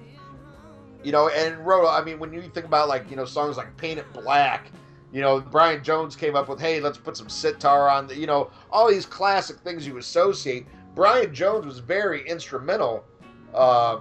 you 1.02 1.12
know, 1.12 1.28
and 1.28 1.64
Roto, 1.64 1.88
I 1.88 2.02
mean, 2.02 2.18
when 2.18 2.32
you 2.32 2.42
think 2.42 2.66
about 2.66 2.88
like, 2.88 3.08
you 3.10 3.16
know, 3.16 3.26
songs 3.26 3.56
like 3.56 3.76
Paint 3.76 3.98
It 3.98 4.12
Black, 4.12 4.70
you 5.12 5.20
know, 5.20 5.40
Brian 5.40 5.84
Jones 5.84 6.16
came 6.16 6.34
up 6.34 6.48
with, 6.48 6.60
hey, 6.60 6.80
let's 6.80 6.98
put 6.98 7.16
some 7.16 7.28
sitar 7.28 7.88
on 7.88 8.06
the, 8.08 8.16
you 8.16 8.26
know, 8.26 8.50
all 8.70 8.88
these 8.88 9.06
classic 9.06 9.58
things 9.58 9.86
you 9.86 9.98
associate. 9.98 10.66
Brian 10.94 11.32
Jones 11.32 11.66
was 11.66 11.78
very 11.78 12.26
instrumental 12.28 13.04
uh, 13.52 14.00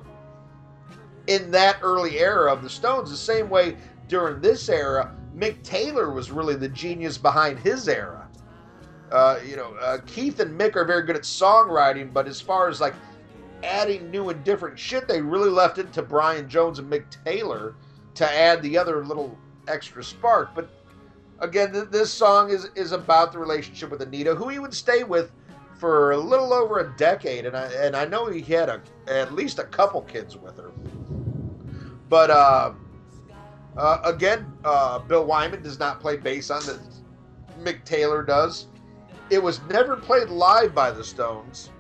in 1.28 1.52
that 1.52 1.78
early 1.82 2.20
era 2.20 2.52
of 2.52 2.64
the 2.64 2.70
Stones, 2.70 3.10
the 3.10 3.18
same 3.18 3.50
way 3.50 3.78
during 4.08 4.42
this 4.42 4.70
era, 4.70 5.16
Mick 5.36 5.62
Taylor 5.64 6.12
was 6.12 6.32
really 6.32 6.56
the 6.56 6.70
genius 6.70 7.18
behind 7.18 7.60
his 7.60 7.88
era. 7.88 8.23
Uh, 9.14 9.40
you 9.48 9.56
know, 9.56 9.76
uh, 9.76 10.00
Keith 10.08 10.40
and 10.40 10.60
Mick 10.60 10.76
are 10.76 10.86
very 10.86 11.04
good 11.04 11.16
at 11.16 11.22
songwriting, 11.22 12.12
but 12.12 12.28
as 12.28 12.42
far 12.42 12.68
as 12.68 12.82
like 12.82 12.96
adding 13.64 14.10
new 14.10 14.30
and 14.30 14.44
different 14.44 14.78
shit, 14.78 15.08
they 15.08 15.22
really 15.22 15.52
left 15.52 15.78
it 15.78 15.94
to 15.94 16.02
Brian 16.02 16.50
Jones 16.50 16.80
and 16.80 16.92
Mick 16.92 17.06
Taylor 17.24 17.76
to 18.16 18.28
add 18.28 18.64
the 18.64 18.76
other 18.76 19.06
little 19.06 19.38
extra 19.68 20.04
spark. 20.04 20.56
But 20.56 20.68
again, 21.38 21.72
th- 21.72 21.90
this 21.92 22.12
song 22.12 22.50
is 22.50 22.70
is 22.76 22.92
about 22.92 23.32
the 23.32 23.38
relationship 23.38 23.92
with 23.92 24.02
Anita, 24.02 24.34
who 24.34 24.50
he 24.50 24.58
would 24.58 24.74
stay 24.74 25.04
with 25.04 25.32
for 25.78 26.14
a 26.14 26.18
little 26.18 26.52
over 26.52 26.80
a 26.80 26.98
decade, 26.98 27.46
and 27.46 27.56
I 27.56 27.66
and 27.66 27.96
I 27.96 28.06
know 28.06 28.26
he 28.26 28.42
had 28.42 28.68
a 28.68 28.82
at 29.08 29.32
least 29.36 29.60
a 29.60 29.66
couple 29.66 30.02
kids 30.02 30.36
with 30.36 30.58
her. 30.58 30.72
But 32.10 32.32
uh, 32.32 32.74
uh, 33.78 34.00
again, 34.04 34.52
uh, 34.66 34.98
Bill 35.00 35.26
Wyman 35.26 35.62
does 35.62 35.78
not 35.78 36.00
play 36.00 36.18
bass 36.18 36.50
on 36.50 36.66
this. 36.66 37.04
Mick 37.62 37.86
Taylor 37.86 38.24
does. 38.24 38.68
It 39.34 39.42
was 39.42 39.60
never 39.64 39.96
played 39.96 40.30
live 40.30 40.76
by 40.76 40.92
the 40.92 41.04
Stones, 41.04 41.72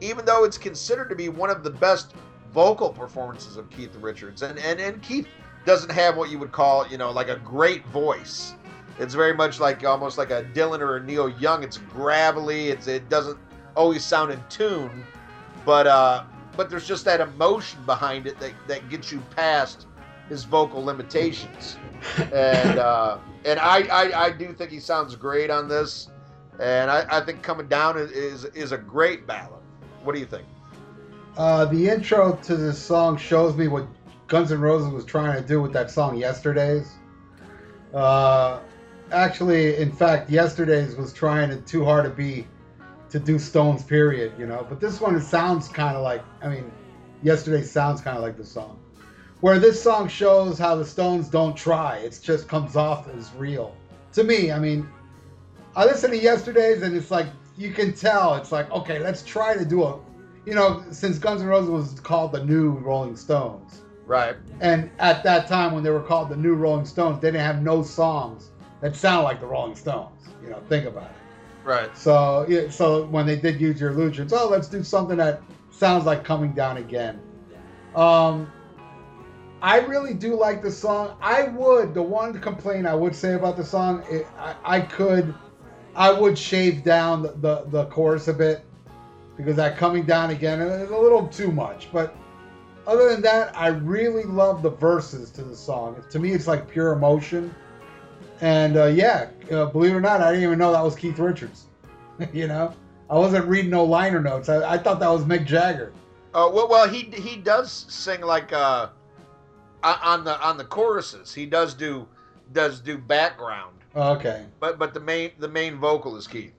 even 0.00 0.24
though 0.24 0.44
it's 0.44 0.56
considered 0.56 1.10
to 1.10 1.14
be 1.14 1.28
one 1.28 1.50
of 1.50 1.62
the 1.62 1.68
best 1.68 2.14
vocal 2.50 2.88
performances 2.88 3.58
of 3.58 3.68
Keith 3.68 3.94
Richards, 3.96 4.40
and 4.40 4.58
and 4.60 4.80
and 4.80 5.02
Keith 5.02 5.28
doesn't 5.66 5.92
have 5.92 6.16
what 6.16 6.30
you 6.30 6.38
would 6.38 6.52
call 6.52 6.88
you 6.88 6.96
know 6.96 7.10
like 7.10 7.28
a 7.28 7.36
great 7.36 7.86
voice. 7.88 8.54
It's 8.98 9.12
very 9.12 9.34
much 9.34 9.60
like 9.60 9.84
almost 9.84 10.16
like 10.16 10.30
a 10.30 10.44
Dylan 10.54 10.80
or 10.80 10.96
a 10.96 11.02
Neil 11.02 11.28
Young. 11.28 11.62
It's 11.62 11.76
gravelly. 11.76 12.70
It's 12.70 12.86
it 12.86 13.10
doesn't 13.10 13.38
always 13.76 14.02
sound 14.02 14.32
in 14.32 14.42
tune, 14.48 15.04
but 15.66 15.86
uh, 15.86 16.24
but 16.56 16.70
there's 16.70 16.88
just 16.88 17.04
that 17.04 17.20
emotion 17.20 17.84
behind 17.84 18.26
it 18.26 18.40
that 18.40 18.54
that 18.66 18.88
gets 18.88 19.12
you 19.12 19.22
past 19.36 19.86
his 20.30 20.44
vocal 20.44 20.82
limitations. 20.82 21.76
and 22.32 22.78
uh, 22.78 23.18
and 23.44 23.60
I, 23.60 23.82
I 23.88 24.24
I 24.24 24.30
do 24.30 24.54
think 24.54 24.70
he 24.70 24.80
sounds 24.80 25.14
great 25.16 25.50
on 25.50 25.68
this, 25.68 26.08
and 26.60 26.90
I, 26.90 27.06
I 27.10 27.20
think 27.20 27.42
coming 27.42 27.68
down 27.68 27.98
is, 27.98 28.10
is 28.10 28.44
is 28.46 28.72
a 28.72 28.78
great 28.78 29.26
ballad. 29.26 29.62
What 30.02 30.14
do 30.14 30.20
you 30.20 30.26
think? 30.26 30.46
Uh, 31.36 31.66
the 31.66 31.88
intro 31.88 32.36
to 32.44 32.56
this 32.56 32.78
song 32.78 33.16
shows 33.16 33.54
me 33.56 33.68
what 33.68 33.86
Guns 34.26 34.52
N' 34.52 34.60
Roses 34.60 34.90
was 34.90 35.04
trying 35.04 35.40
to 35.40 35.46
do 35.46 35.60
with 35.60 35.72
that 35.72 35.90
song 35.90 36.16
"Yesterdays." 36.16 36.92
Uh, 37.92 38.60
actually, 39.12 39.76
in 39.76 39.92
fact, 39.92 40.30
"Yesterdays" 40.30 40.96
was 40.96 41.12
trying 41.12 41.50
to 41.50 41.56
too 41.62 41.84
hard 41.84 42.04
to 42.04 42.10
be 42.10 42.46
to 43.10 43.18
do 43.18 43.38
Stones. 43.38 43.82
Period. 43.82 44.32
You 44.38 44.46
know, 44.46 44.66
but 44.68 44.80
this 44.80 45.00
one 45.00 45.20
sounds 45.20 45.68
kind 45.68 45.96
of 45.96 46.02
like. 46.02 46.22
I 46.42 46.48
mean, 46.48 46.70
"Yesterday" 47.22 47.62
sounds 47.62 48.00
kind 48.00 48.16
of 48.16 48.22
like 48.22 48.36
the 48.36 48.44
song. 48.44 48.78
Where 49.40 49.58
this 49.58 49.82
song 49.82 50.08
shows 50.08 50.58
how 50.58 50.76
the 50.76 50.84
Stones 50.84 51.28
don't 51.28 51.54
try. 51.54 51.98
It 51.98 52.18
just 52.22 52.48
comes 52.48 52.74
off 52.74 53.06
as 53.08 53.30
real. 53.34 53.76
To 54.14 54.24
me, 54.24 54.50
I 54.50 54.58
mean, 54.58 54.88
I 55.76 55.84
listened 55.84 56.14
to 56.14 56.18
"Yesterdays" 56.18 56.82
and 56.82 56.96
it's 56.96 57.10
like 57.10 57.26
you 57.56 57.70
can 57.70 57.92
tell. 57.92 58.34
It's 58.34 58.50
like 58.50 58.70
okay, 58.72 58.98
let's 58.98 59.22
try 59.22 59.56
to 59.56 59.64
do 59.64 59.84
a 59.84 59.98
you 60.46 60.54
know, 60.54 60.84
since 60.92 61.18
Guns 61.18 61.42
N' 61.42 61.48
Roses 61.48 61.70
was 61.70 62.00
called 62.00 62.32
the 62.32 62.44
New 62.44 62.70
Rolling 62.70 63.16
Stones, 63.16 63.82
Right. 64.06 64.36
and 64.60 64.88
at 65.00 65.24
that 65.24 65.48
time 65.48 65.74
when 65.74 65.82
they 65.82 65.90
were 65.90 66.02
called 66.02 66.28
the 66.28 66.36
New 66.36 66.54
Rolling 66.54 66.86
Stones, 66.86 67.20
they 67.20 67.28
didn't 67.28 67.44
have 67.44 67.62
no 67.62 67.82
songs 67.82 68.50
that 68.80 68.94
sound 68.94 69.24
like 69.24 69.40
the 69.40 69.46
Rolling 69.46 69.74
Stones. 69.74 70.22
You 70.42 70.50
know, 70.50 70.62
think 70.68 70.86
about 70.86 71.10
it. 71.10 71.16
Right. 71.64 71.96
So, 71.98 72.46
yeah, 72.48 72.70
so 72.70 73.06
when 73.06 73.26
they 73.26 73.34
did 73.34 73.60
use 73.60 73.80
your 73.80 73.90
illusions, 73.90 74.32
oh, 74.32 74.48
let's 74.48 74.68
do 74.68 74.84
something 74.84 75.16
that 75.16 75.42
sounds 75.70 76.04
like 76.06 76.22
coming 76.22 76.52
down 76.52 76.76
again. 76.76 77.20
Um, 77.96 78.48
I 79.60 79.80
really 79.80 80.14
do 80.14 80.36
like 80.36 80.62
the 80.62 80.70
song. 80.70 81.16
I 81.20 81.44
would 81.48 81.92
the 81.92 82.02
one 82.02 82.38
complaint 82.40 82.86
I 82.86 82.94
would 82.94 83.16
say 83.16 83.34
about 83.34 83.56
the 83.56 83.64
song, 83.64 84.04
it, 84.08 84.28
I, 84.38 84.54
I 84.64 84.80
could, 84.80 85.34
I 85.96 86.12
would 86.12 86.38
shave 86.38 86.84
down 86.84 87.22
the, 87.22 87.32
the 87.40 87.64
the 87.68 87.86
chorus 87.86 88.28
a 88.28 88.34
bit 88.34 88.64
because 89.36 89.56
that 89.56 89.76
coming 89.76 90.04
down 90.04 90.30
again 90.30 90.60
is 90.60 90.90
a 90.90 90.96
little 90.96 91.26
too 91.26 91.50
much. 91.50 91.88
But 91.92 92.14
other 92.86 93.10
than 93.10 93.22
that, 93.22 93.56
I 93.58 93.68
really 93.68 94.24
love 94.24 94.62
the 94.62 94.70
verses 94.70 95.30
to 95.32 95.42
the 95.42 95.56
song. 95.56 96.02
To 96.10 96.18
me, 96.18 96.32
it's 96.32 96.46
like 96.46 96.68
pure 96.68 96.92
emotion. 96.92 97.54
And 98.40 98.76
uh, 98.76 98.86
yeah, 98.86 99.28
uh, 99.50 99.66
believe 99.66 99.92
it 99.92 99.96
or 99.96 100.00
not, 100.00 100.20
I 100.20 100.30
didn't 100.30 100.44
even 100.44 100.58
know 100.58 100.72
that 100.72 100.84
was 100.84 100.94
Keith 100.94 101.18
Richards. 101.18 101.66
you 102.32 102.46
know, 102.46 102.74
I 103.08 103.14
wasn't 103.14 103.46
reading 103.46 103.70
no 103.70 103.84
liner 103.84 104.20
notes. 104.20 104.48
I, 104.48 104.74
I 104.74 104.78
thought 104.78 105.00
that 105.00 105.08
was 105.08 105.24
Mick 105.24 105.46
Jagger. 105.46 105.92
Uh, 106.34 106.50
well, 106.52 106.68
well, 106.68 106.86
he 106.86 107.04
he 107.04 107.36
does 107.36 107.86
sing 107.88 108.20
like 108.20 108.52
uh, 108.52 108.88
on 109.82 110.24
the 110.24 110.38
on 110.46 110.58
the 110.58 110.64
choruses. 110.64 111.32
He 111.32 111.46
does 111.46 111.72
do 111.72 112.06
does 112.52 112.80
do 112.80 112.98
background, 112.98 113.75
Okay. 113.96 114.44
but 114.60 114.78
but 114.78 114.92
the 114.92 115.00
main 115.00 115.30
the 115.38 115.48
main 115.48 115.76
vocal 115.76 116.16
is 116.16 116.26
Keith. 116.26 116.52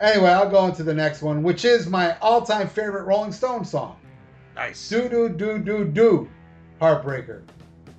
Anyway, 0.00 0.28
I'll 0.28 0.50
go 0.50 0.66
into 0.66 0.82
the 0.82 0.92
next 0.92 1.22
one, 1.22 1.42
which 1.42 1.64
is 1.64 1.86
my 1.86 2.18
all-time 2.18 2.68
favorite 2.68 3.04
Rolling 3.04 3.32
Stone 3.32 3.64
song. 3.64 3.96
Nice. 4.54 4.88
Do 4.88 5.08
do 5.08 5.28
do 5.28 5.58
do 5.58 5.84
do, 5.84 6.28
Heartbreaker. 6.80 7.42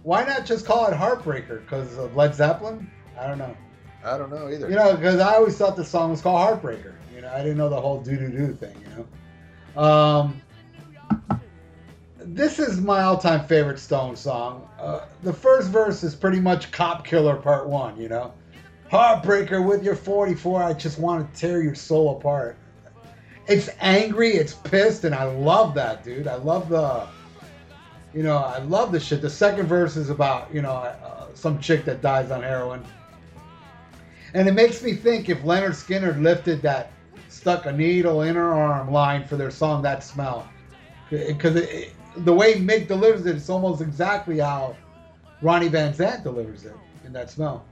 Why 0.03 0.23
not 0.23 0.45
just 0.45 0.65
call 0.65 0.87
it 0.87 0.93
Heartbreaker? 0.93 1.61
Because 1.61 1.97
of 1.97 2.15
Led 2.15 2.35
Zeppelin? 2.35 2.89
I 3.19 3.27
don't 3.27 3.37
know. 3.37 3.55
I 4.03 4.17
don't 4.17 4.29
know 4.29 4.49
either. 4.49 4.69
You 4.69 4.75
know, 4.75 4.95
because 4.95 5.19
I 5.19 5.35
always 5.35 5.57
thought 5.57 5.75
the 5.75 5.85
song 5.85 6.11
was 6.11 6.21
called 6.21 6.61
Heartbreaker. 6.61 6.93
You 7.15 7.21
know, 7.21 7.31
I 7.31 7.39
didn't 7.39 7.57
know 7.57 7.69
the 7.69 7.81
whole 7.81 8.01
do 8.01 8.15
do 8.15 8.29
do 8.29 8.53
thing. 8.53 8.75
You 8.83 9.05
know, 9.75 9.81
um, 9.81 10.41
this 12.19 12.59
is 12.59 12.79
my 12.79 13.03
all-time 13.03 13.47
favorite 13.47 13.79
Stone 13.79 14.15
song. 14.17 14.69
Uh, 14.79 15.05
the 15.23 15.33
first 15.33 15.69
verse 15.69 16.03
is 16.03 16.13
pretty 16.13 16.39
much 16.39 16.71
Cop 16.71 17.05
Killer 17.05 17.35
Part 17.35 17.67
One. 17.67 17.99
You 17.99 18.09
know, 18.09 18.33
Heartbreaker 18.91 19.65
with 19.65 19.83
your 19.83 19.95
44. 19.95 20.63
I 20.63 20.73
just 20.73 20.97
want 20.97 21.33
to 21.33 21.39
tear 21.39 21.61
your 21.61 21.75
soul 21.75 22.17
apart. 22.17 22.57
It's 23.47 23.69
angry, 23.79 24.31
it's 24.31 24.53
pissed, 24.53 25.03
and 25.03 25.15
I 25.15 25.23
love 25.23 25.73
that, 25.75 26.03
dude. 26.03 26.27
I 26.27 26.35
love 26.35 26.69
the, 26.69 27.07
you 28.13 28.23
know, 28.23 28.37
I 28.37 28.59
love 28.59 28.91
the 28.91 28.99
shit. 28.99 29.21
The 29.21 29.29
second 29.29 29.67
verse 29.67 29.95
is 29.95 30.09
about, 30.09 30.53
you 30.53 30.61
know, 30.61 30.71
uh, 30.71 31.27
some 31.33 31.59
chick 31.59 31.85
that 31.85 32.01
dies 32.01 32.31
on 32.31 32.43
heroin. 32.43 32.83
And 34.33 34.47
it 34.47 34.53
makes 34.53 34.83
me 34.83 34.93
think 34.93 35.29
if 35.29 35.41
Lynyrd 35.43 35.71
Skynyrd 35.71 36.21
lifted 36.21 36.61
that 36.61 36.91
stuck 37.29 37.65
a 37.65 37.71
needle 37.71 38.23
in 38.23 38.35
her 38.35 38.53
arm 38.53 38.91
line 38.91 39.25
for 39.25 39.37
their 39.37 39.51
song 39.51 39.81
That 39.83 40.03
Smell. 40.03 40.47
Because 41.09 41.53
the 42.17 42.33
way 42.33 42.55
Mick 42.55 42.87
delivers 42.87 43.25
it, 43.25 43.35
it's 43.35 43.49
almost 43.49 43.81
exactly 43.81 44.39
how 44.39 44.75
Ronnie 45.41 45.69
Van 45.69 45.93
Zant 45.93 46.23
delivers 46.23 46.65
it 46.65 46.75
in 47.05 47.13
That 47.13 47.29
Smell. 47.29 47.65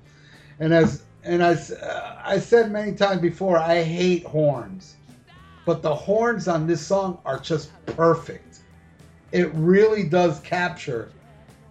And 0.59 0.73
as 0.73 1.03
and 1.25 1.41
as 1.41 1.71
uh, 1.71 2.21
I 2.23 2.39
said 2.39 2.71
many 2.71 2.93
times 2.93 3.21
before, 3.21 3.57
I 3.57 3.83
hate 3.83 4.25
horns. 4.25 4.95
But 5.65 5.81
the 5.81 5.93
horns 5.93 6.47
on 6.47 6.67
this 6.67 6.85
song 6.85 7.19
are 7.25 7.39
just 7.39 7.71
perfect. 7.87 8.59
It 9.31 9.51
really 9.53 10.03
does 10.03 10.39
capture 10.41 11.11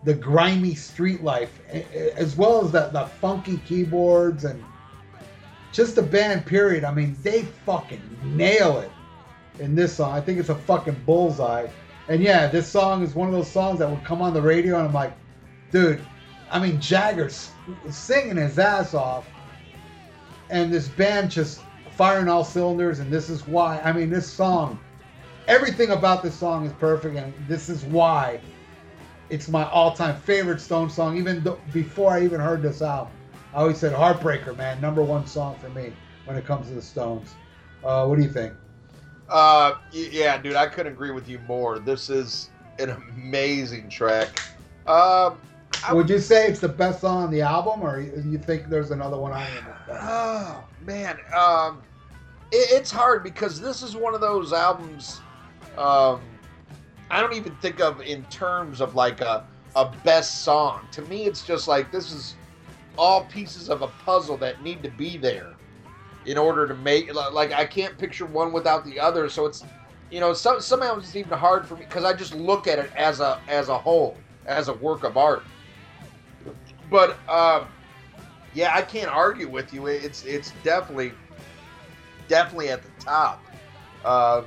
the 0.02 0.14
grimy 0.14 0.74
street 0.74 1.22
life, 1.22 1.60
as 2.16 2.36
well 2.36 2.64
as 2.64 2.72
the, 2.72 2.88
the 2.92 3.06
funky 3.06 3.58
keyboards 3.58 4.44
and 4.44 4.62
just 5.72 5.94
the 5.94 6.02
band. 6.02 6.44
Period. 6.44 6.84
I 6.84 6.92
mean, 6.92 7.16
they 7.22 7.42
fucking 7.64 8.02
nail 8.24 8.78
it 8.78 8.90
in 9.60 9.74
this 9.74 9.94
song. 9.96 10.12
I 10.12 10.20
think 10.20 10.38
it's 10.40 10.48
a 10.48 10.56
fucking 10.56 11.00
bullseye. 11.06 11.68
And 12.08 12.20
yeah, 12.20 12.48
this 12.48 12.66
song 12.66 13.02
is 13.02 13.14
one 13.14 13.28
of 13.28 13.34
those 13.34 13.50
songs 13.50 13.78
that 13.78 13.88
would 13.88 14.04
come 14.04 14.20
on 14.20 14.34
the 14.34 14.42
radio, 14.42 14.78
and 14.78 14.88
I'm 14.88 14.92
like, 14.92 15.12
dude. 15.70 16.04
I 16.50 16.60
mean, 16.60 16.80
Jagger's 16.80 17.50
singing 17.90 18.36
his 18.36 18.58
ass 18.58 18.94
off, 18.94 19.26
and 20.54 20.72
this 20.72 20.86
band 20.88 21.32
just 21.32 21.60
firing 21.90 22.28
all 22.28 22.44
cylinders. 22.44 23.00
And 23.00 23.12
this 23.12 23.28
is 23.28 23.46
why. 23.46 23.80
I 23.80 23.92
mean, 23.92 24.08
this 24.08 24.30
song, 24.30 24.78
everything 25.48 25.90
about 25.90 26.22
this 26.22 26.34
song 26.34 26.64
is 26.64 26.72
perfect, 26.74 27.16
and 27.16 27.34
this 27.48 27.68
is 27.68 27.84
why 27.84 28.40
it's 29.30 29.48
my 29.48 29.68
all-time 29.70 30.16
favorite 30.16 30.60
Stone 30.60 30.90
song. 30.90 31.18
Even 31.18 31.42
th- 31.42 31.56
before 31.72 32.12
I 32.12 32.22
even 32.22 32.40
heard 32.40 32.62
this 32.62 32.82
album, 32.82 33.12
I 33.52 33.58
always 33.58 33.78
said 33.78 33.92
"Heartbreaker," 33.92 34.56
man, 34.56 34.80
number 34.80 35.02
one 35.02 35.26
song 35.26 35.56
for 35.58 35.68
me 35.70 35.92
when 36.24 36.36
it 36.36 36.46
comes 36.46 36.68
to 36.68 36.74
the 36.74 36.82
Stones. 36.82 37.34
Uh, 37.82 38.06
what 38.06 38.16
do 38.16 38.22
you 38.22 38.30
think? 38.30 38.54
Uh, 39.28 39.74
yeah, 39.90 40.38
dude, 40.38 40.54
I 40.54 40.66
couldn't 40.66 40.92
agree 40.92 41.10
with 41.10 41.28
you 41.28 41.40
more. 41.48 41.80
This 41.80 42.10
is 42.10 42.50
an 42.78 42.90
amazing 42.90 43.88
track. 43.88 44.40
Um, 44.86 45.38
Would 45.92 46.08
you 46.08 46.18
say 46.20 46.46
it's 46.46 46.60
the 46.60 46.68
best 46.68 47.00
song 47.00 47.24
on 47.24 47.30
the 47.32 47.40
album, 47.40 47.82
or 47.82 48.00
you 48.00 48.22
you 48.24 48.38
think 48.38 48.68
there's 48.68 48.92
another 48.92 49.18
one 49.18 49.32
on 49.32 49.42
it? 49.42 49.73
Oh 49.90 50.64
man, 50.84 51.18
um, 51.36 51.82
it, 52.50 52.68
it's 52.70 52.90
hard 52.90 53.22
because 53.22 53.60
this 53.60 53.82
is 53.82 53.96
one 53.96 54.14
of 54.14 54.20
those 54.20 54.52
albums. 54.52 55.20
Um, 55.76 56.20
I 57.10 57.20
don't 57.20 57.34
even 57.34 57.54
think 57.56 57.80
of 57.80 58.00
in 58.00 58.24
terms 58.24 58.80
of 58.80 58.94
like 58.94 59.20
a 59.20 59.46
a 59.76 59.90
best 60.04 60.42
song. 60.42 60.86
To 60.92 61.02
me, 61.02 61.26
it's 61.26 61.44
just 61.44 61.68
like 61.68 61.90
this 61.90 62.12
is 62.12 62.36
all 62.96 63.24
pieces 63.24 63.68
of 63.68 63.82
a 63.82 63.88
puzzle 63.88 64.36
that 64.38 64.62
need 64.62 64.82
to 64.82 64.90
be 64.90 65.16
there 65.16 65.54
in 66.26 66.38
order 66.38 66.66
to 66.66 66.74
make 66.74 67.12
like 67.32 67.52
I 67.52 67.66
can't 67.66 67.98
picture 67.98 68.26
one 68.26 68.52
without 68.52 68.84
the 68.84 68.98
other. 68.98 69.28
So 69.28 69.46
it's 69.46 69.64
you 70.10 70.20
know 70.20 70.32
some 70.32 70.60
somehow 70.60 70.98
it's 70.98 71.14
even 71.16 71.36
hard 71.36 71.66
for 71.66 71.74
me 71.76 71.84
because 71.84 72.04
I 72.04 72.14
just 72.14 72.34
look 72.34 72.66
at 72.66 72.78
it 72.78 72.90
as 72.96 73.20
a 73.20 73.40
as 73.48 73.68
a 73.68 73.76
whole 73.76 74.16
as 74.46 74.68
a 74.68 74.74
work 74.74 75.04
of 75.04 75.16
art. 75.16 75.44
But 76.90 77.18
um, 77.28 77.66
yeah, 78.54 78.74
I 78.74 78.82
can't 78.82 79.10
argue 79.10 79.48
with 79.48 79.74
you. 79.74 79.86
It's 79.86 80.24
it's 80.24 80.52
definitely 80.62 81.12
definitely 82.28 82.70
at 82.70 82.82
the 82.82 83.04
top. 83.04 83.44
Um, 84.04 84.46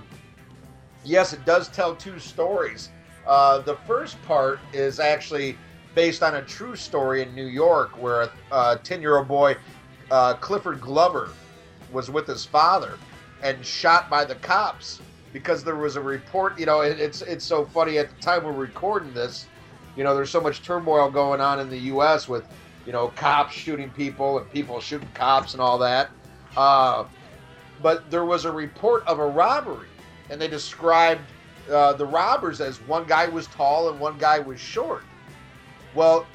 yes, 1.04 1.34
it 1.34 1.46
does 1.46 1.68
tell 1.70 1.96
two 1.96 2.18
stories. 2.18 2.90
Uh, 3.26 3.60
the 3.60 3.76
first 3.86 4.22
part 4.24 4.60
is 4.72 5.00
actually 5.00 5.58
based 5.94 6.24
on 6.24 6.36
a 6.36 6.42
true 6.42 6.76
story 6.76 7.22
in 7.22 7.36
New 7.36 7.48
York, 7.48 8.02
where 8.02 8.30
a 8.52 8.80
ten-year-old 8.84 9.28
boy, 9.28 9.58
uh, 10.10 10.36
Clifford 10.36 10.80
Glover, 10.80 11.30
was 11.92 12.10
with 12.10 12.28
his 12.28 12.46
father 12.46 12.98
and 13.44 13.64
shot 13.66 14.10
by 14.10 14.24
the 14.24 14.36
cops 14.36 15.02
because 15.34 15.64
there 15.64 15.76
was 15.76 15.98
a 15.98 16.02
report. 16.02 16.58
You 16.58 16.66
know, 16.66 16.82
it, 16.82 17.00
it's 17.00 17.22
it's 17.24 17.44
so 17.44 17.66
funny 17.66 17.98
at 17.98 18.10
the 18.10 18.22
time 18.22 18.46
we're 18.46 18.54
recording 18.54 19.14
this. 19.14 19.48
You 19.98 20.04
know, 20.04 20.16
there's 20.16 20.30
so 20.30 20.40
much 20.40 20.64
turmoil 20.64 21.10
going 21.10 21.42
on 21.42 21.60
in 21.60 21.70
the 21.70 21.80
U.S. 21.80 22.30
with 22.30 22.48
you 22.88 22.94
know 22.94 23.10
cops 23.10 23.54
shooting 23.54 23.90
people 23.92 24.40
and 24.40 24.50
people 24.50 24.80
shooting 24.80 25.10
cops 25.14 25.52
and 25.54 25.62
all 25.62 25.78
that. 25.78 26.10
Uh, 26.56 27.04
but 27.84 28.10
there 28.10 28.24
was 28.26 28.46
a 28.46 28.52
report 28.52 29.06
of 29.06 29.20
a 29.20 29.28
robbery, 29.28 29.90
and 30.30 30.40
they 30.42 30.48
described 30.48 31.22
uh, 31.70 31.94
the 31.94 32.06
robbers 32.06 32.62
as 32.62 32.80
one 32.88 33.04
guy 33.06 33.28
was 33.28 33.46
tall 33.48 33.90
and 33.90 34.00
one 34.00 34.18
guy 34.18 34.40
was 34.40 34.58
short. 34.60 35.04
Well, 35.94 36.26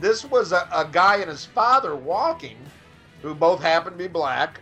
this 0.00 0.24
was 0.24 0.52
a, 0.52 0.66
a 0.72 0.88
guy 0.90 1.16
and 1.16 1.28
his 1.28 1.44
father 1.44 1.94
walking, 1.94 2.56
who 3.20 3.34
both 3.34 3.60
happened 3.60 3.98
to 3.98 4.02
be 4.02 4.08
black, 4.08 4.58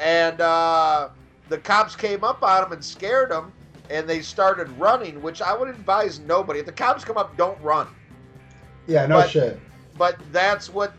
and 0.00 0.40
uh, 0.40 1.10
the 1.50 1.58
cops 1.58 1.94
came 1.94 2.24
up 2.24 2.42
on 2.42 2.64
him 2.64 2.72
and 2.72 2.82
scared 2.82 3.30
him, 3.30 3.52
and 3.90 4.08
they 4.08 4.22
started 4.22 4.70
running. 4.78 5.20
Which 5.20 5.42
I 5.42 5.54
would 5.54 5.68
advise 5.68 6.18
nobody. 6.20 6.60
If 6.60 6.66
the 6.66 6.72
cops 6.72 7.04
come 7.04 7.18
up, 7.18 7.36
don't 7.36 7.60
run. 7.60 7.88
Yeah, 8.86 9.04
no 9.04 9.16
But- 9.18 9.30
shit. 9.30 9.60
But 9.98 10.18
that's 10.32 10.68
what 10.68 10.94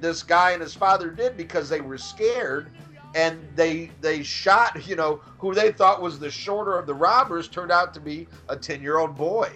this 0.00 0.22
guy 0.22 0.52
and 0.52 0.62
his 0.62 0.74
father 0.74 1.10
did 1.10 1.36
because 1.36 1.68
they 1.68 1.80
were 1.80 1.98
scared 1.98 2.70
and 3.14 3.40
they 3.56 3.90
they 4.00 4.22
shot 4.22 4.86
you 4.86 4.94
know 4.96 5.20
who 5.38 5.54
they 5.54 5.72
thought 5.72 6.00
was 6.00 6.18
the 6.18 6.30
shorter 6.30 6.78
of 6.78 6.86
the 6.86 6.94
robbers 6.94 7.48
turned 7.48 7.72
out 7.72 7.92
to 7.94 8.00
be 8.00 8.28
a 8.48 8.56
10 8.56 8.82
year 8.82 8.98
old 8.98 9.16
boy. 9.16 9.50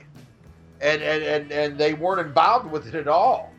And, 0.80 1.02
and 1.02 1.22
and 1.22 1.52
and 1.52 1.78
they 1.78 1.94
weren't 1.94 2.26
involved 2.26 2.70
with 2.70 2.86
it 2.88 2.94
at 2.94 3.08
all. 3.08 3.52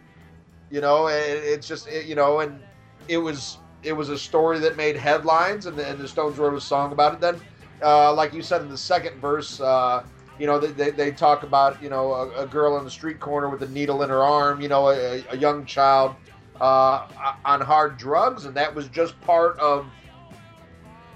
You 0.70 0.82
know 0.82 1.08
and 1.08 1.18
it's 1.18 1.68
just 1.68 1.88
it, 1.88 2.06
you 2.06 2.16
know 2.16 2.40
and 2.42 2.60
it 3.08 3.18
was 3.18 3.58
it 3.84 3.94
was 3.94 4.10
a 4.10 4.18
story 4.18 4.60
that 4.60 4.76
made 4.78 4.96
headlines 4.96 5.66
and 5.68 5.78
the, 5.78 5.88
and 5.88 6.00
the 6.00 6.08
stones 6.08 6.38
wrote 6.38 6.54
a 6.54 6.62
song 6.62 6.92
about 6.92 7.14
it. 7.14 7.22
Then 7.22 7.40
uh, 7.82 8.14
like 8.14 8.34
you 8.34 8.42
said 8.42 8.62
in 8.62 8.70
the 8.70 8.78
second 8.78 9.20
verse 9.20 9.60
uh, 9.60 10.04
you 10.40 10.46
know 10.46 10.60
they, 10.60 10.92
they, 10.92 11.12
talk 11.12 11.44
about 11.44 11.82
you 11.82 11.90
know 11.90 12.14
a, 12.14 12.44
a 12.44 12.48
girl 12.48 12.76
on 12.76 12.84
the 12.84 12.92
street 12.92 13.20
corner 13.20 13.50
with 13.50 13.62
a 13.64 13.70
needle 13.70 14.04
in 14.04 14.10
her 14.10 14.22
arm 14.24 14.60
you 14.60 14.68
know 14.68 14.90
a, 14.90 15.24
a 15.30 15.38
young 15.38 15.66
child 15.66 16.16
uh, 16.62 17.08
on 17.44 17.62
hard 17.62 17.98
drugs, 17.98 18.46
and 18.46 18.56
that 18.56 18.74
was 18.74 18.88
just 18.88 19.20
part 19.22 19.58
of 19.60 19.86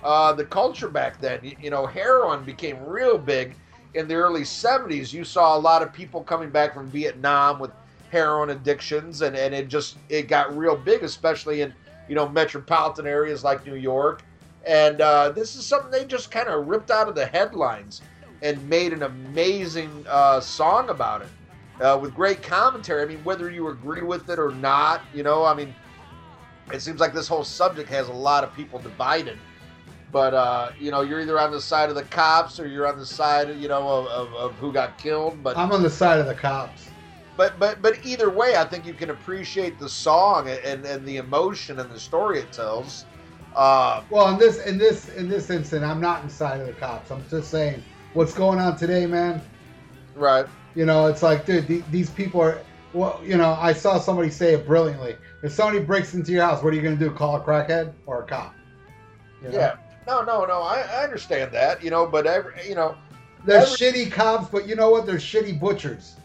uh, 0.03 0.33
the 0.33 0.45
culture 0.45 0.89
back 0.89 1.19
then. 1.19 1.39
You, 1.43 1.55
you 1.61 1.69
know, 1.69 1.85
heroin 1.85 2.43
became 2.43 2.83
real 2.83 3.17
big 3.17 3.55
in 3.93 4.07
the 4.07 4.15
early 4.15 4.41
70s. 4.41 5.13
You 5.13 5.23
saw 5.23 5.57
a 5.57 5.59
lot 5.59 5.81
of 5.81 5.93
people 5.93 6.23
coming 6.23 6.49
back 6.49 6.73
from 6.73 6.87
Vietnam 6.87 7.59
with 7.59 7.71
heroin 8.11 8.49
addictions, 8.49 9.21
and, 9.21 9.35
and 9.35 9.53
it 9.53 9.67
just 9.67 9.97
it 10.09 10.27
got 10.27 10.55
real 10.57 10.75
big, 10.75 11.03
especially 11.03 11.61
in 11.61 11.73
you 12.07 12.15
know 12.15 12.27
metropolitan 12.27 13.07
areas 13.07 13.43
like 13.43 13.65
New 13.65 13.75
York. 13.75 14.23
And 14.65 14.99
uh, 14.99 15.29
this 15.29 15.55
is 15.55 15.65
something 15.65 15.89
they 15.89 16.05
just 16.05 16.31
kind 16.31 16.49
of 16.49 16.67
ripped 16.67 16.91
out 16.91 17.07
of 17.07 17.15
the 17.15 17.25
headlines 17.25 18.01
and 18.41 18.67
made 18.69 18.93
an 18.93 19.03
amazing 19.03 20.05
uh, 20.07 20.39
song 20.39 20.89
about 20.89 21.21
it 21.21 21.29
uh, 21.81 21.97
with 22.01 22.13
great 22.13 22.41
commentary. 22.41 23.03
I 23.03 23.05
mean, 23.05 23.23
whether 23.23 23.49
you 23.49 23.67
agree 23.69 24.01
with 24.01 24.29
it 24.29 24.39
or 24.39 24.51
not, 24.51 25.01
you 25.13 25.23
know, 25.23 25.43
I 25.45 25.53
mean, 25.53 25.73
it 26.73 26.81
seems 26.81 26.99
like 26.99 27.13
this 27.13 27.27
whole 27.27 27.43
subject 27.43 27.89
has 27.89 28.07
a 28.07 28.13
lot 28.13 28.43
of 28.43 28.53
people 28.55 28.79
divided. 28.79 29.37
But 30.11 30.33
uh, 30.33 30.71
you 30.79 30.89
know, 30.91 31.01
you're 31.01 31.21
either 31.21 31.39
on 31.39 31.51
the 31.51 31.61
side 31.61 31.89
of 31.89 31.95
the 31.95 32.03
cops 32.03 32.59
or 32.59 32.67
you're 32.67 32.87
on 32.87 32.97
the 32.97 33.05
side, 33.05 33.55
you 33.57 33.67
know, 33.67 33.87
of, 33.87 34.07
of, 34.07 34.33
of 34.33 34.55
who 34.55 34.73
got 34.73 34.97
killed. 34.97 35.43
But 35.43 35.55
I'm 35.57 35.71
on 35.71 35.83
the 35.83 35.89
side 35.89 36.19
of 36.19 36.25
the 36.25 36.33
cops. 36.33 36.89
but 37.37 37.59
but 37.59 37.81
but 37.81 38.03
either 38.03 38.29
way, 38.29 38.55
I 38.55 38.65
think 38.65 38.87
you 38.87 38.93
can 38.93 39.11
appreciate 39.11 39.77
the 39.77 39.87
song 39.89 40.49
and, 40.49 40.83
and 40.85 41.05
the 41.05 41.17
emotion 41.17 41.79
and 41.79 41.91
the 41.91 41.99
story 41.99 42.39
it 42.39 42.51
tells. 42.51 43.05
Uh, 43.55 44.01
Well, 44.09 44.29
in 44.29 44.39
this 44.39 44.65
in 44.65 44.79
this 44.79 45.09
in 45.09 45.29
this 45.29 45.51
instant, 45.51 45.83
I'm 45.83 46.01
not 46.01 46.23
inside 46.23 46.59
of 46.59 46.65
the 46.67 46.73
cops. 46.73 47.11
I'm 47.11 47.23
just 47.29 47.51
saying 47.51 47.83
what's 48.13 48.33
going 48.33 48.59
on 48.59 48.77
today, 48.77 49.05
man. 49.05 49.41
right. 50.15 50.45
You 50.75 50.85
know, 50.85 51.07
it's 51.07 51.23
like, 51.23 51.45
dude, 51.47 51.67
the- 51.67 51.83
these 51.91 52.09
people 52.11 52.41
are. 52.41 52.59
Well, 52.93 53.19
you 53.23 53.37
know, 53.37 53.57
I 53.59 53.73
saw 53.73 53.99
somebody 53.99 54.29
say 54.29 54.53
it 54.53 54.65
brilliantly. 54.65 55.15
If 55.43 55.51
somebody 55.51 55.79
breaks 55.83 56.13
into 56.13 56.31
your 56.31 56.43
house, 56.45 56.63
what 56.63 56.73
are 56.73 56.75
you 56.75 56.81
going 56.81 56.97
to 56.97 57.03
do? 57.03 57.11
Call 57.11 57.35
a 57.35 57.39
crackhead 57.41 57.93
or 58.05 58.23
a 58.23 58.25
cop? 58.25 58.53
You 59.43 59.49
know? 59.49 59.57
Yeah. 59.57 59.75
No, 60.07 60.21
no, 60.23 60.45
no. 60.45 60.61
I, 60.61 60.81
I 60.81 61.03
understand 61.03 61.51
that, 61.51 61.83
you 61.83 61.89
know, 61.91 62.05
but 62.07 62.25
every, 62.27 62.53
you 62.67 62.75
know, 62.75 62.95
There's 63.45 63.73
Every- 63.81 64.05
shitty 64.05 64.11
cops, 64.11 64.49
but 64.49 64.67
you 64.67 64.75
know 64.75 64.89
what? 64.89 65.05
They're 65.05 65.15
shitty 65.15 65.59
butchers. 65.59 66.15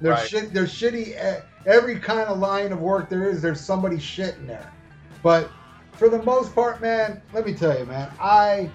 There's 0.00 0.18
Right. 0.18 0.28
shit. 0.28 0.52
There's 0.54 0.72
shitty. 0.72 1.14
Every 1.66 1.98
kind 1.98 2.20
of 2.28 2.38
line 2.38 2.72
of 2.72 2.80
work 2.80 3.08
there 3.08 3.28
is, 3.28 3.40
there's 3.42 3.60
somebody 3.60 3.98
shit 3.98 4.34
in 4.36 4.46
there. 4.46 4.70
But 5.22 5.50
for 5.92 6.08
the 6.08 6.22
most 6.22 6.54
part, 6.54 6.80
man, 6.80 7.20
let 7.32 7.44
me 7.46 7.52
tell 7.54 7.78
you, 7.78 7.84
man, 7.86 8.10
I 8.20 8.70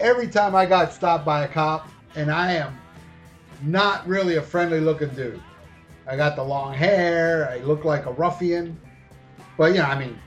every 0.00 0.28
time 0.28 0.54
I 0.54 0.66
got 0.66 0.92
stopped 0.92 1.24
by 1.24 1.44
a 1.44 1.48
cop, 1.48 1.88
and 2.16 2.30
I 2.30 2.52
am 2.52 2.76
not 3.62 4.06
really 4.08 4.36
a 4.36 4.42
friendly 4.42 4.80
looking 4.80 5.10
dude. 5.10 5.40
I 6.06 6.16
got 6.16 6.34
the 6.34 6.42
long 6.42 6.74
hair. 6.74 7.48
I 7.50 7.58
look 7.58 7.84
like 7.84 8.06
a 8.06 8.12
ruffian, 8.12 8.80
but 9.56 9.72
you 9.72 9.78
know, 9.78 9.84
I 9.84 9.98
mean, 9.98 10.18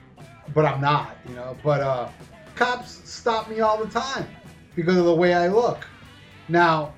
but 0.53 0.65
I'm 0.65 0.80
not, 0.80 1.17
you 1.28 1.36
know. 1.36 1.57
But 1.63 1.82
uh, 1.82 2.09
cops 2.55 3.01
stop 3.09 3.49
me 3.49 3.59
all 3.59 3.84
the 3.84 3.91
time 3.91 4.28
because 4.76 4.95
of 4.95 5.05
the 5.05 5.15
way 5.15 5.34
I 5.34 5.47
look. 5.47 5.86
Now, 6.47 6.93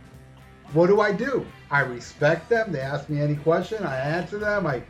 what 0.73 0.87
do 0.87 1.01
I 1.01 1.11
do? 1.11 1.45
I 1.71 1.81
respect 1.81 2.49
them. 2.49 2.71
They 2.71 2.81
ask 2.81 3.09
me 3.09 3.21
any 3.21 3.35
question, 3.35 3.83
I 3.83 3.97
answer 3.97 4.37
them. 4.37 4.67
I, 4.67 4.83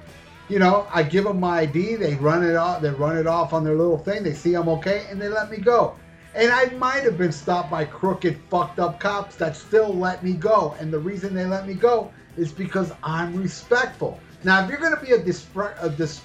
you 0.50 0.60
know, 0.60 0.88
I 0.94 1.04
give 1.04 1.24
them 1.24 1.40
my 1.40 1.60
ID. 1.60 1.96
They 1.96 2.16
run 2.16 2.44
it 2.44 2.56
off. 2.56 2.82
They 2.82 2.90
run 2.90 3.18
it 3.18 3.28
off 3.28 3.54
on 3.54 3.64
their 3.64 3.76
little 3.76 3.98
thing. 3.98 4.24
They 4.24 4.34
see 4.34 4.56
I'm 4.56 4.68
okay, 4.70 5.06
and 5.10 5.22
they 5.22 5.30
let 5.30 5.50
me 5.50 5.58
go. 5.58 5.96
And 6.36 6.52
I 6.52 6.66
might 6.76 7.04
have 7.04 7.18
been 7.18 7.32
stopped 7.32 7.72
by 7.72 7.86
crooked, 7.86 8.38
fucked 8.50 8.78
up 8.80 9.00
cops 9.00 9.38
that 9.38 9.56
still 9.56 9.94
let 9.94 10.22
me 10.22 10.34
go. 10.34 10.76
And 10.80 10.92
the 10.92 11.00
reason 11.00 11.34
they 11.34 11.46
let 11.46 11.66
me 11.66 11.74
go 11.74 12.12
is 12.36 12.52
because 12.52 12.92
I'm 13.04 13.34
respectful. 13.36 14.20
Now, 14.44 14.64
if 14.64 14.70
you're 14.70 14.80
going 14.80 14.96
to 14.96 15.02
be 15.02 15.14
a, 15.14 15.20
dispre- 15.20 15.82
a, 15.82 15.90
dis- 15.90 16.22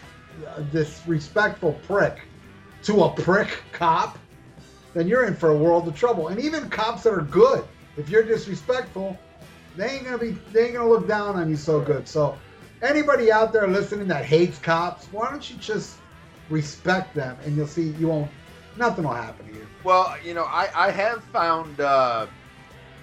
a 0.57 0.63
disrespectful 0.63 1.75
prick 1.87 2.19
to 2.83 3.05
a 3.05 3.11
prick 3.11 3.63
cop, 3.73 4.19
then 4.95 5.07
you're 5.07 5.27
in 5.27 5.35
for 5.37 5.51
a 5.51 5.57
world 5.57 5.87
of 5.87 5.97
trouble. 5.97 6.29
And 6.29 6.41
even 6.41 6.69
cops 6.69 7.05
that 7.05 7.13
are 7.15 7.23
good, 7.23 7.65
if 7.97 8.09
you're 8.09 8.25
disrespectful, 8.25 9.17
they 9.77 9.91
ain't 9.91 10.05
gonna 10.05 10.19
be 10.19 10.33
they 10.53 10.65
ain't 10.65 10.75
gonna 10.75 10.89
look 10.89 11.07
down 11.07 11.37
on 11.37 11.49
you 11.49 11.57
so 11.57 11.81
good. 11.81 12.09
So 12.09 12.37
anybody 12.83 13.31
out 13.31 13.53
there 13.53 13.69
listening 13.69 14.09
that 14.09 14.25
hates 14.25 14.59
cops, 14.59 15.07
why 15.13 15.31
don't 15.31 15.49
you 15.49 15.57
just 15.59 15.97
respect 16.49 17.15
them 17.15 17.37
and 17.45 17.57
you'll 17.57 17.69
see 17.69 17.91
you 17.91 18.09
won't 18.09 18.31
nothing 18.77 19.05
will 19.05 19.13
happen 19.13 19.47
to 19.47 19.53
you. 19.53 19.60
Well, 19.83 20.15
you 20.25 20.35
know, 20.35 20.45
I, 20.45 20.69
I 20.75 20.91
have 20.91 21.25
found 21.25 21.81
uh, 21.81 22.27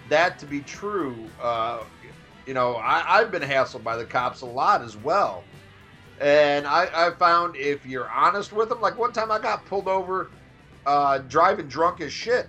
that 0.09 0.37
to 0.39 0.45
be 0.45 0.61
true. 0.61 1.15
Uh, 1.41 1.83
you 2.45 2.53
know, 2.53 2.75
I, 2.75 3.19
I've 3.19 3.31
been 3.31 3.41
hassled 3.41 3.83
by 3.83 3.97
the 3.97 4.05
cops 4.05 4.41
a 4.41 4.45
lot 4.45 4.81
as 4.81 4.95
well. 4.95 5.43
And 6.21 6.65
I, 6.65 6.87
I 6.93 7.11
found 7.11 7.55
if 7.55 7.85
you're 7.85 8.09
honest 8.09 8.53
with 8.53 8.69
them, 8.69 8.81
like 8.81 8.97
one 8.97 9.11
time 9.11 9.31
I 9.31 9.39
got 9.39 9.65
pulled 9.65 9.87
over 9.87 10.31
uh, 10.85 11.19
driving 11.19 11.67
drunk 11.67 12.01
as 12.01 12.13
shit. 12.13 12.47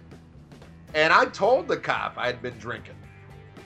And 0.94 1.12
I 1.12 1.26
told 1.26 1.68
the 1.68 1.76
cop 1.76 2.14
I 2.16 2.26
had 2.26 2.40
been 2.40 2.56
drinking. 2.58 2.94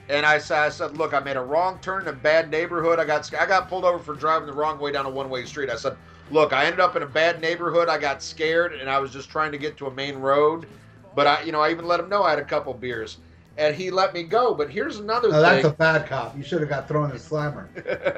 And 0.09 0.25
I 0.25 0.37
said, 0.37 0.59
I 0.59 0.69
said, 0.69 0.97
look, 0.97 1.13
I 1.13 1.19
made 1.21 1.37
a 1.37 1.41
wrong 1.41 1.79
turn 1.79 2.01
in 2.01 2.07
a 2.09 2.13
bad 2.13 2.51
neighborhood. 2.51 2.99
I 2.99 3.05
got 3.05 3.33
I 3.33 3.45
got 3.45 3.69
pulled 3.69 3.85
over 3.85 3.99
for 3.99 4.13
driving 4.13 4.47
the 4.47 4.53
wrong 4.53 4.77
way 4.77 4.91
down 4.91 5.05
a 5.05 5.09
one-way 5.09 5.45
street. 5.45 5.69
I 5.69 5.77
said, 5.77 5.95
look, 6.31 6.53
I 6.53 6.65
ended 6.65 6.79
up 6.79 6.95
in 6.95 7.03
a 7.03 7.07
bad 7.07 7.41
neighborhood. 7.41 7.89
I 7.89 7.97
got 7.97 8.21
scared, 8.21 8.73
and 8.73 8.89
I 8.89 8.99
was 8.99 9.11
just 9.11 9.29
trying 9.29 9.51
to 9.51 9.57
get 9.57 9.77
to 9.77 9.87
a 9.87 9.91
main 9.91 10.17
road. 10.17 10.67
But 11.15 11.27
I, 11.27 11.43
you 11.43 11.51
know, 11.51 11.61
I 11.61 11.71
even 11.71 11.85
let 11.85 11.99
him 11.99 12.09
know 12.09 12.23
I 12.23 12.31
had 12.31 12.39
a 12.39 12.45
couple 12.45 12.73
beers, 12.73 13.17
and 13.57 13.75
he 13.75 13.91
let 13.91 14.13
me 14.13 14.23
go. 14.23 14.53
But 14.53 14.69
here's 14.69 14.97
another 14.97 15.29
Now 15.29 15.41
that's 15.41 15.65
a 15.65 15.71
bad 15.71 16.07
cop. 16.07 16.35
You 16.35 16.43
should 16.43 16.61
have 16.61 16.69
got 16.69 16.87
thrown 16.87 17.09
in 17.09 17.15
a 17.15 17.19
slammer, 17.19 17.69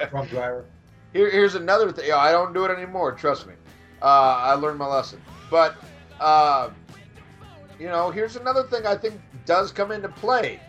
drunk 0.12 0.30
driver. 0.30 0.66
Here, 1.14 1.30
here's 1.30 1.56
another 1.56 1.92
thing. 1.92 2.12
I 2.12 2.32
don't 2.32 2.54
do 2.54 2.66
it 2.66 2.72
anymore. 2.72 3.12
Trust 3.14 3.48
me. 3.48 3.54
Uh, 4.02 4.06
I 4.06 4.54
learned 4.54 4.80
my 4.80 4.88
lesson. 4.88 5.22
But 5.50 5.76
uh, 6.20 6.70
you 7.80 7.88
know, 7.88 8.12
here's 8.12 8.36
another 8.36 8.64
thing 8.64 8.86
I 8.86 8.96
think 8.96 9.20
does 9.46 9.72
come 9.72 9.92
into 9.92 10.10
play, 10.10 10.60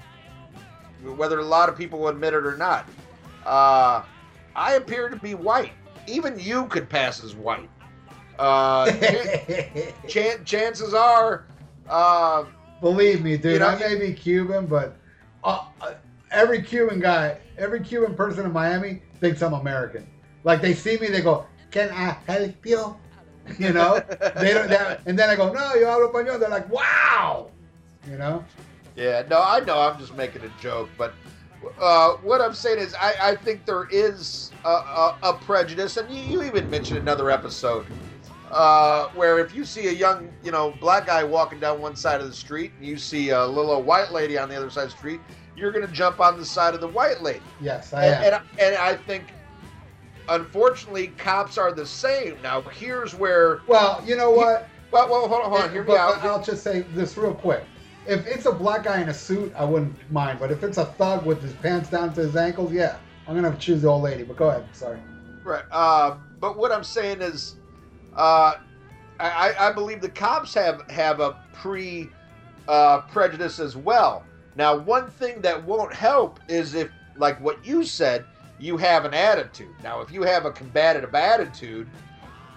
whether 1.05 1.39
a 1.39 1.45
lot 1.45 1.68
of 1.68 1.76
people 1.76 2.09
admit 2.09 2.34
it 2.34 2.45
or 2.45 2.57
not. 2.57 2.89
Uh, 3.45 4.03
I 4.55 4.74
appear 4.74 5.09
to 5.09 5.16
be 5.16 5.34
white. 5.34 5.72
Even 6.07 6.38
you 6.38 6.66
could 6.66 6.88
pass 6.88 7.22
as 7.22 7.34
white. 7.34 7.68
Uh, 8.38 8.92
chan- 10.09 10.44
chances 10.44 10.94
are, 10.94 11.46
uh, 11.88 12.44
Believe 12.80 13.22
me, 13.22 13.36
dude. 13.36 13.54
You 13.54 13.59
know, 13.61 13.68
I 13.68 13.78
may 13.78 13.94
be 13.96 14.12
Cuban, 14.12 14.66
but 14.66 14.96
uh, 15.44 15.64
uh, 15.80 15.94
every 16.30 16.62
Cuban 16.62 17.00
guy, 17.00 17.38
every 17.57 17.80
Cuban 17.80 18.14
person 18.14 18.44
in 18.44 18.52
Miami 18.52 19.02
thinks 19.20 19.42
I'm 19.42 19.54
American. 19.54 20.07
Like 20.44 20.61
they 20.61 20.74
see 20.74 20.98
me, 20.98 21.09
they 21.09 21.22
go, 21.22 21.46
"Can 21.70 21.90
I 21.90 22.16
help 22.26 22.64
you?" 22.64 22.96
You 23.61 23.72
know, 23.72 24.00
they 24.40 24.52
don't. 24.54 24.68
That, 24.68 25.02
and 25.07 25.16
then 25.16 25.30
I 25.30 25.36
go, 25.36 25.52
"No, 25.52 25.74
you 25.74 25.86
hablo 25.86 26.12
español." 26.12 26.40
They're 26.40 26.48
like, 26.48 26.68
"Wow," 26.68 27.52
you 28.11 28.18
know. 28.18 28.44
Yeah, 28.96 29.22
no, 29.30 29.40
I 29.40 29.61
know. 29.61 29.78
I'm 29.80 29.98
just 30.00 30.14
making 30.16 30.42
a 30.42 30.50
joke, 30.61 30.88
but 30.98 31.14
uh, 31.80 32.12
what 32.22 32.40
I'm 32.40 32.54
saying 32.54 32.78
is, 32.78 32.94
I, 33.00 33.14
I 33.20 33.36
think 33.36 33.64
there 33.66 33.86
is 33.90 34.52
a, 34.64 34.68
a, 34.68 35.18
a 35.22 35.32
prejudice, 35.34 35.96
and 35.96 36.10
you, 36.10 36.20
you 36.22 36.42
even 36.44 36.68
mentioned 36.70 37.00
another 37.00 37.30
episode 37.30 37.86
uh, 38.50 39.08
where 39.14 39.38
if 39.38 39.54
you 39.54 39.64
see 39.64 39.88
a 39.88 39.92
young, 39.92 40.30
you 40.42 40.50
know, 40.52 40.72
black 40.80 41.06
guy 41.06 41.24
walking 41.24 41.58
down 41.60 41.80
one 41.80 41.96
side 41.96 42.20
of 42.20 42.28
the 42.28 42.34
street, 42.34 42.72
and 42.76 42.86
you 42.86 42.96
see 42.96 43.30
a 43.30 43.44
little 43.46 43.82
white 43.82 44.12
lady 44.12 44.38
on 44.38 44.48
the 44.48 44.56
other 44.56 44.70
side 44.70 44.84
of 44.84 44.90
the 44.90 44.96
street, 44.96 45.20
you're 45.56 45.72
going 45.72 45.86
to 45.86 45.92
jump 45.92 46.20
on 46.20 46.38
the 46.38 46.44
side 46.44 46.74
of 46.74 46.80
the 46.80 46.88
white 46.88 47.22
lady, 47.22 47.40
Yes, 47.60 47.92
I 47.92 48.06
am. 48.06 48.22
and, 48.24 48.34
and 48.34 48.44
and 48.60 48.76
I 48.76 48.94
think, 48.96 49.32
unfortunately, 50.28 51.08
cops 51.08 51.58
are 51.58 51.72
the 51.72 51.86
same. 51.86 52.40
Now, 52.42 52.60
here's 52.62 53.14
where, 53.14 53.60
well, 53.66 54.02
you 54.06 54.16
know 54.16 54.30
what? 54.30 54.68
well, 54.90 55.08
well 55.08 55.28
hold 55.28 55.42
on, 55.42 55.50
hold 55.50 55.62
on, 55.62 55.72
hear 55.72 55.82
me 55.82 55.88
But 55.88 55.98
out. 55.98 56.24
I'll 56.24 56.42
just 56.42 56.62
say 56.62 56.82
this 56.82 57.16
real 57.16 57.34
quick. 57.34 57.64
If 58.09 58.26
it's 58.26 58.46
a 58.46 58.52
black 58.52 58.84
guy 58.84 59.00
in 59.00 59.09
a 59.09 59.14
suit, 59.14 59.52
I 59.57 59.64
wouldn't 59.64 59.94
mind. 60.11 60.38
But 60.38 60.50
if 60.50 60.62
it's 60.62 60.78
a 60.78 60.86
thug 60.86 61.26
with 61.26 61.42
his 61.42 61.52
pants 61.54 61.90
down 61.90 62.12
to 62.14 62.22
his 62.22 62.36
ankles, 62.36 62.72
yeah, 62.72 62.96
I'm 63.26 63.34
gonna 63.34 63.57
choose 63.57 63.82
the 63.82 63.88
old 63.88 64.02
lady. 64.02 64.22
But 64.22 64.36
go 64.36 64.48
ahead. 64.48 64.66
Sorry. 64.72 64.98
Right. 65.44 65.64
Uh, 65.70 66.16
but 66.40 66.57
what 66.57 66.72
I'm 66.72 66.84
saying 66.84 67.22
is, 67.22 67.57
uh, 68.14 68.54
I, 69.18 69.54
I 69.59 69.72
believe 69.72 70.00
the 70.00 70.09
cops 70.09 70.54
have 70.54 70.88
have 70.90 71.20
a 71.20 71.36
pre 71.52 72.11
uh, 72.68 73.02
prejudice 73.02 73.59
as 73.59 73.76
well. 73.76 74.24
Now, 74.57 74.76
one 74.76 75.11
thing 75.11 75.40
that 75.42 75.62
won't 75.64 75.92
help 75.92 76.40
is 76.48 76.74
if, 76.74 76.90
like 77.16 77.40
what 77.40 77.64
you 77.64 77.84
said, 77.84 78.24
you 78.59 78.76
have 78.78 79.04
an 79.04 79.14
attitude. 79.14 79.74
Now, 79.82 80.00
if 80.00 80.11
you 80.11 80.22
have 80.22 80.46
a 80.46 80.50
combative 80.50 81.14
attitude, 81.14 81.88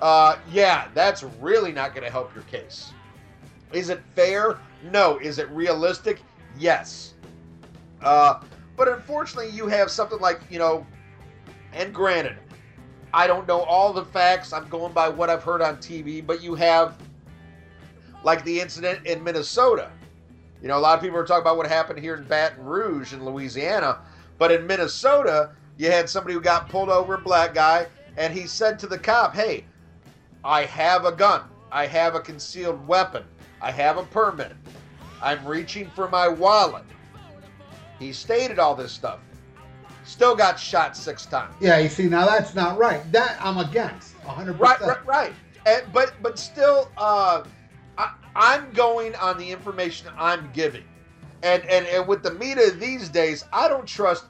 uh, 0.01 0.37
yeah, 0.51 0.87
that's 0.93 1.23
really 1.23 1.73
not 1.73 1.93
going 1.93 2.05
to 2.05 2.11
help 2.11 2.33
your 2.33 2.45
case. 2.45 2.93
Is 3.71 3.89
it 3.89 4.01
fair? 4.15 4.57
No. 4.91 5.17
Is 5.19 5.39
it 5.39 5.49
realistic? 5.49 6.21
Yes. 6.57 7.13
Uh, 8.01 8.41
but 8.75 8.87
unfortunately, 8.87 9.51
you 9.51 9.67
have 9.67 9.91
something 9.91 10.19
like, 10.19 10.39
you 10.49 10.59
know, 10.59 10.85
and 11.73 11.93
granted, 11.93 12.37
I 13.13 13.27
don't 13.27 13.47
know 13.47 13.61
all 13.61 13.91
the 13.93 14.05
facts. 14.05 14.53
I'm 14.53 14.67
going 14.69 14.93
by 14.93 15.09
what 15.09 15.29
I've 15.29 15.43
heard 15.43 15.61
on 15.61 15.77
TV, 15.77 16.25
but 16.25 16.41
you 16.41 16.55
have 16.55 16.97
like 18.23 18.43
the 18.43 18.59
incident 18.59 19.05
in 19.05 19.23
Minnesota. 19.23 19.91
You 20.61 20.67
know, 20.67 20.77
a 20.77 20.79
lot 20.79 20.97
of 20.97 21.03
people 21.03 21.17
are 21.17 21.25
talking 21.25 21.41
about 21.41 21.57
what 21.57 21.67
happened 21.67 21.99
here 21.99 22.15
in 22.15 22.23
Baton 22.23 22.63
Rouge 22.63 23.13
in 23.13 23.23
Louisiana, 23.23 23.99
but 24.37 24.51
in 24.51 24.67
Minnesota, 24.67 25.51
you 25.77 25.89
had 25.89 26.09
somebody 26.09 26.33
who 26.33 26.41
got 26.41 26.69
pulled 26.69 26.89
over, 26.89 27.15
a 27.15 27.21
black 27.21 27.53
guy, 27.53 27.87
and 28.17 28.33
he 28.33 28.45
said 28.45 28.77
to 28.79 28.87
the 28.87 28.97
cop, 28.97 29.33
"Hey, 29.33 29.65
I 30.43 30.65
have 30.65 31.05
a 31.05 31.11
gun. 31.11 31.43
I 31.71 31.85
have 31.85 32.15
a 32.15 32.19
concealed 32.19 32.85
weapon. 32.87 33.23
I 33.61 33.71
have 33.71 33.97
a 33.97 34.03
permit. 34.03 34.53
I'm 35.21 35.45
reaching 35.45 35.89
for 35.91 36.09
my 36.09 36.27
wallet." 36.27 36.85
He 37.99 38.13
stated 38.13 38.59
all 38.59 38.75
this 38.75 38.91
stuff. 38.91 39.19
Still 40.05 40.35
got 40.35 40.59
shot 40.59 40.97
six 40.97 41.25
times. 41.25 41.53
Yeah, 41.59 41.77
you 41.77 41.89
see, 41.89 42.07
now 42.07 42.25
that's 42.25 42.55
not 42.55 42.79
right. 42.79 42.99
That 43.11 43.37
I'm 43.39 43.57
against, 43.57 44.13
100. 44.23 44.59
Right, 44.59 44.81
right, 44.81 45.05
right. 45.05 45.33
And, 45.67 45.83
but 45.93 46.13
but 46.23 46.39
still, 46.39 46.89
uh, 46.97 47.43
I, 47.97 48.13
I'm 48.35 48.71
going 48.71 49.13
on 49.15 49.37
the 49.37 49.51
information 49.51 50.09
I'm 50.17 50.49
giving, 50.51 50.85
and, 51.43 51.63
and 51.65 51.85
and 51.85 52.07
with 52.07 52.23
the 52.23 52.33
media 52.33 52.71
these 52.71 53.09
days, 53.09 53.43
I 53.53 53.67
don't 53.67 53.85
trust 53.85 54.25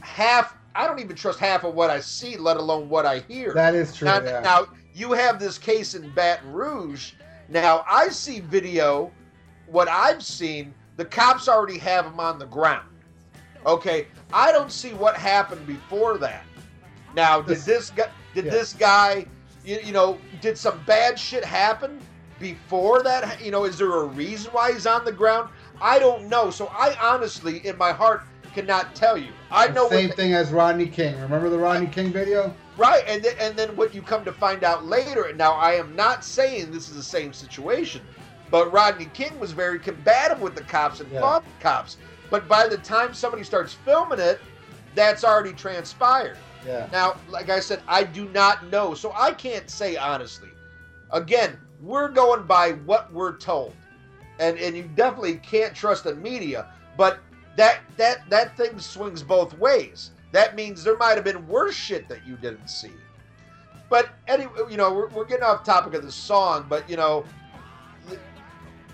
half. 0.00 0.56
I 0.74 0.86
don't 0.86 0.98
even 0.98 1.14
trust 1.14 1.38
half 1.38 1.64
of 1.64 1.74
what 1.74 1.90
I 1.90 2.00
see, 2.00 2.36
let 2.36 2.56
alone 2.56 2.88
what 2.88 3.04
I 3.06 3.20
hear. 3.20 3.52
That 3.52 3.74
is 3.74 3.94
true. 3.94 4.06
Now, 4.06 4.22
yeah. 4.22 4.40
now 4.40 4.66
you 4.94 5.12
have 5.12 5.38
this 5.38 5.58
case 5.58 5.94
in 5.94 6.10
Baton 6.10 6.52
Rouge. 6.52 7.12
Now 7.48 7.84
I 7.88 8.08
see 8.08 8.40
video. 8.40 9.10
What 9.66 9.88
I've 9.88 10.22
seen, 10.22 10.72
the 10.96 11.04
cops 11.04 11.46
already 11.46 11.78
have 11.78 12.06
him 12.06 12.18
on 12.18 12.38
the 12.38 12.46
ground. 12.46 12.88
Okay, 13.66 14.06
I 14.32 14.50
don't 14.50 14.72
see 14.72 14.94
what 14.94 15.16
happened 15.16 15.66
before 15.66 16.16
that. 16.18 16.42
Now, 17.14 17.42
did 17.42 17.58
This- 17.58 17.90
guy? 17.90 18.08
Did 18.34 18.46
yeah. 18.46 18.50
this 18.50 18.72
guy? 18.72 19.26
You, 19.64 19.78
you 19.84 19.92
know, 19.92 20.18
did 20.40 20.56
some 20.56 20.80
bad 20.86 21.18
shit 21.18 21.44
happen 21.44 22.00
before 22.38 23.02
that? 23.02 23.42
You 23.44 23.50
know, 23.50 23.64
is 23.64 23.76
there 23.76 23.92
a 23.92 24.04
reason 24.04 24.52
why 24.52 24.72
he's 24.72 24.86
on 24.86 25.04
the 25.04 25.12
ground? 25.12 25.50
I 25.80 25.98
don't 25.98 26.28
know. 26.28 26.50
So 26.50 26.68
I 26.68 26.96
honestly, 27.00 27.66
in 27.66 27.76
my 27.76 27.92
heart, 27.92 28.22
cannot 28.54 28.94
tell 28.94 29.16
you. 29.16 29.32
I 29.50 29.68
know 29.68 29.84
what 29.84 29.92
Same 29.92 30.10
thing 30.10 30.34
as 30.34 30.50
Rodney 30.50 30.86
King. 30.86 31.18
Remember 31.20 31.48
the 31.48 31.58
Rodney 31.58 31.86
King 31.86 32.12
video? 32.12 32.54
Right, 32.78 33.02
and 33.08 33.22
then, 33.24 33.34
and 33.40 33.56
then 33.58 33.74
what 33.74 33.92
you 33.92 34.00
come 34.00 34.24
to 34.24 34.32
find 34.32 34.62
out 34.62 34.86
later. 34.86 35.24
And 35.24 35.36
now, 35.36 35.52
I 35.54 35.72
am 35.72 35.96
not 35.96 36.24
saying 36.24 36.70
this 36.70 36.88
is 36.88 36.94
the 36.94 37.02
same 37.02 37.32
situation, 37.32 38.02
but 38.52 38.72
Rodney 38.72 39.06
King 39.06 39.38
was 39.40 39.50
very 39.50 39.80
combative 39.80 40.40
with 40.40 40.54
the 40.54 40.62
cops 40.62 41.00
and 41.00 41.10
Yeah. 41.10 41.20
fought 41.20 41.44
the 41.44 41.62
cops. 41.62 41.96
But 42.30 42.46
by 42.46 42.68
the 42.68 42.78
time 42.78 43.12
somebody 43.14 43.42
starts 43.42 43.72
filming 43.72 44.20
it, 44.20 44.40
that's 44.94 45.24
already 45.24 45.52
transpired. 45.52 46.38
Yeah. 46.64 46.86
Now, 46.92 47.16
like 47.28 47.50
I 47.50 47.58
said, 47.58 47.82
I 47.88 48.04
do 48.04 48.26
not 48.26 48.66
know, 48.66 48.94
so 48.94 49.12
I 49.16 49.32
can't 49.32 49.68
say 49.68 49.96
honestly. 49.96 50.50
Again, 51.10 51.58
we're 51.80 52.08
going 52.08 52.44
by 52.44 52.72
what 52.72 53.12
we're 53.12 53.36
told, 53.38 53.74
and 54.38 54.58
and 54.58 54.76
you 54.76 54.84
definitely 54.94 55.36
can't 55.36 55.74
trust 55.74 56.04
the 56.04 56.14
media. 56.14 56.66
But 56.96 57.20
that 57.56 57.80
that 57.96 58.28
that 58.30 58.56
thing 58.56 58.78
swings 58.78 59.22
both 59.22 59.56
ways. 59.58 60.10
That 60.32 60.54
means 60.54 60.84
there 60.84 60.96
might 60.96 61.14
have 61.14 61.24
been 61.24 61.46
worse 61.46 61.74
shit 61.74 62.08
that 62.08 62.26
you 62.26 62.36
didn't 62.36 62.68
see. 62.68 62.92
But 63.88 64.10
anyway, 64.26 64.52
you 64.70 64.76
know, 64.76 64.92
we're, 64.92 65.08
we're 65.08 65.24
getting 65.24 65.44
off 65.44 65.64
topic 65.64 65.94
of 65.94 66.02
the 66.02 66.12
song, 66.12 66.66
but 66.68 66.88
you 66.90 66.96
know, 66.96 67.24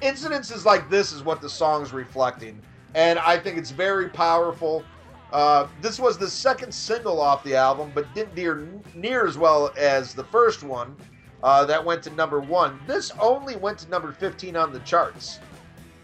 incidences 0.03 0.65
like 0.65 0.89
this 0.89 1.13
is 1.13 1.23
what 1.23 1.41
the 1.41 1.49
song's 1.49 1.93
reflecting, 1.93 2.61
and 2.95 3.19
I 3.19 3.39
think 3.39 3.59
it's 3.59 3.73
very 3.73 4.09
powerful. 4.09 4.85
Uh, 5.33 5.67
this 5.81 5.99
was 5.99 6.17
the 6.17 6.29
second 6.29 6.73
single 6.73 7.21
off 7.21 7.43
the 7.43 7.57
album, 7.57 7.91
but 7.93 8.13
didn't 8.15 8.37
near 8.37 8.69
near 8.95 9.27
as 9.27 9.37
well 9.37 9.73
as 9.77 10.15
the 10.15 10.25
first 10.25 10.63
one. 10.63 10.97
Uh, 11.43 11.63
that 11.63 11.85
went 11.85 12.03
to 12.03 12.11
number 12.11 12.41
one. 12.41 12.81
This 12.87 13.13
only 13.21 13.57
went 13.57 13.79
to 13.81 13.91
number 13.91 14.13
15 14.13 14.57
on 14.57 14.73
the 14.73 14.79
charts. 14.81 15.41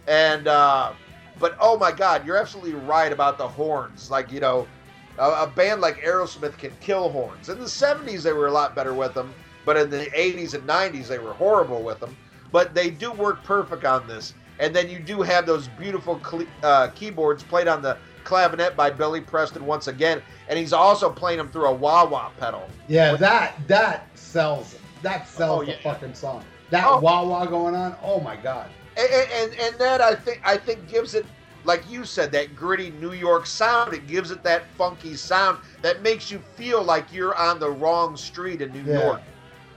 And, 0.06 0.46
uh, 0.46 0.92
but 1.38 1.56
oh 1.58 1.78
my 1.78 1.92
God, 1.92 2.26
you're 2.26 2.36
absolutely 2.36 2.74
right 2.74 3.10
about 3.10 3.38
the 3.38 3.48
horns. 3.48 4.10
Like, 4.10 4.30
you 4.30 4.40
know, 4.40 4.68
a, 5.18 5.44
a 5.44 5.46
band 5.54 5.80
like 5.80 5.96
Aerosmith 6.02 6.56
can 6.58 6.72
kill 6.80 7.10
horns. 7.10 7.48
In 7.48 7.58
the 7.58 7.64
70s, 7.64 8.22
they 8.22 8.32
were 8.32 8.46
a 8.46 8.52
lot 8.52 8.74
better 8.74 8.94
with 8.94 9.14
them, 9.14 9.32
but 9.64 9.76
in 9.76 9.90
the 9.90 10.06
80s 10.06 10.54
and 10.54 10.68
90s, 10.68 11.08
they 11.08 11.18
were 11.18 11.32
horrible 11.34 11.82
with 11.82 12.00
them. 12.00 12.16
But 12.52 12.74
they 12.74 12.90
do 12.90 13.12
work 13.12 13.44
perfect 13.44 13.84
on 13.84 14.06
this. 14.06 14.34
And 14.58 14.74
then 14.74 14.90
you 14.90 14.98
do 14.98 15.22
have 15.22 15.46
those 15.46 15.68
beautiful 15.68 16.16
cle- 16.18 16.46
uh, 16.62 16.88
keyboards 16.88 17.42
played 17.42 17.68
on 17.68 17.80
the 17.80 17.96
clavinet 18.24 18.76
by 18.76 18.90
Billy 18.90 19.20
Preston 19.20 19.64
once 19.64 19.86
again. 19.88 20.20
And 20.48 20.58
he's 20.58 20.72
also 20.72 21.08
playing 21.10 21.38
them 21.38 21.48
through 21.48 21.66
a 21.66 21.72
wah 21.74 22.04
wah 22.06 22.30
pedal. 22.38 22.68
Yeah, 22.88 23.16
that 23.16 23.54
that 23.68 24.06
sells 24.18 24.74
it. 24.74 24.80
That 25.02 25.26
sells 25.28 25.62
Oh, 25.62 25.64
the 25.64 25.70
yeah. 25.72 25.76
fucking 25.82 26.12
song. 26.14 26.44
That 26.70 26.84
Oh. 26.86 26.98
wah 27.00 27.24
wah 27.24 27.46
going 27.46 27.74
on. 27.74 27.96
Oh 28.02 28.20
my 28.20 28.36
god. 28.36 28.68
and, 28.98 29.08
and 29.32 29.54
and 29.60 29.78
that 29.78 30.00
I 30.02 30.14
think 30.14 30.40
I 30.44 30.58
think 30.58 30.88
gives 30.88 31.14
it 31.14 31.24
like 31.64 31.88
you 31.88 32.04
said 32.04 32.32
that 32.32 32.54
gritty 32.54 32.90
New 32.90 33.12
York 33.12 33.46
sound. 33.46 33.92
It 33.94 34.06
gives 34.06 34.30
it 34.30 34.42
that 34.44 34.76
funky 34.76 35.14
sound 35.16 35.58
that 35.82 36.02
makes 36.02 36.30
you 36.30 36.40
feel 36.40 36.82
like 36.82 37.12
you're 37.12 37.36
on 37.36 37.58
the 37.60 37.70
wrong 37.70 38.16
street 38.16 38.62
in 38.62 38.72
New 38.72 38.84
Yeah. 38.84 39.20
York, 39.20 39.22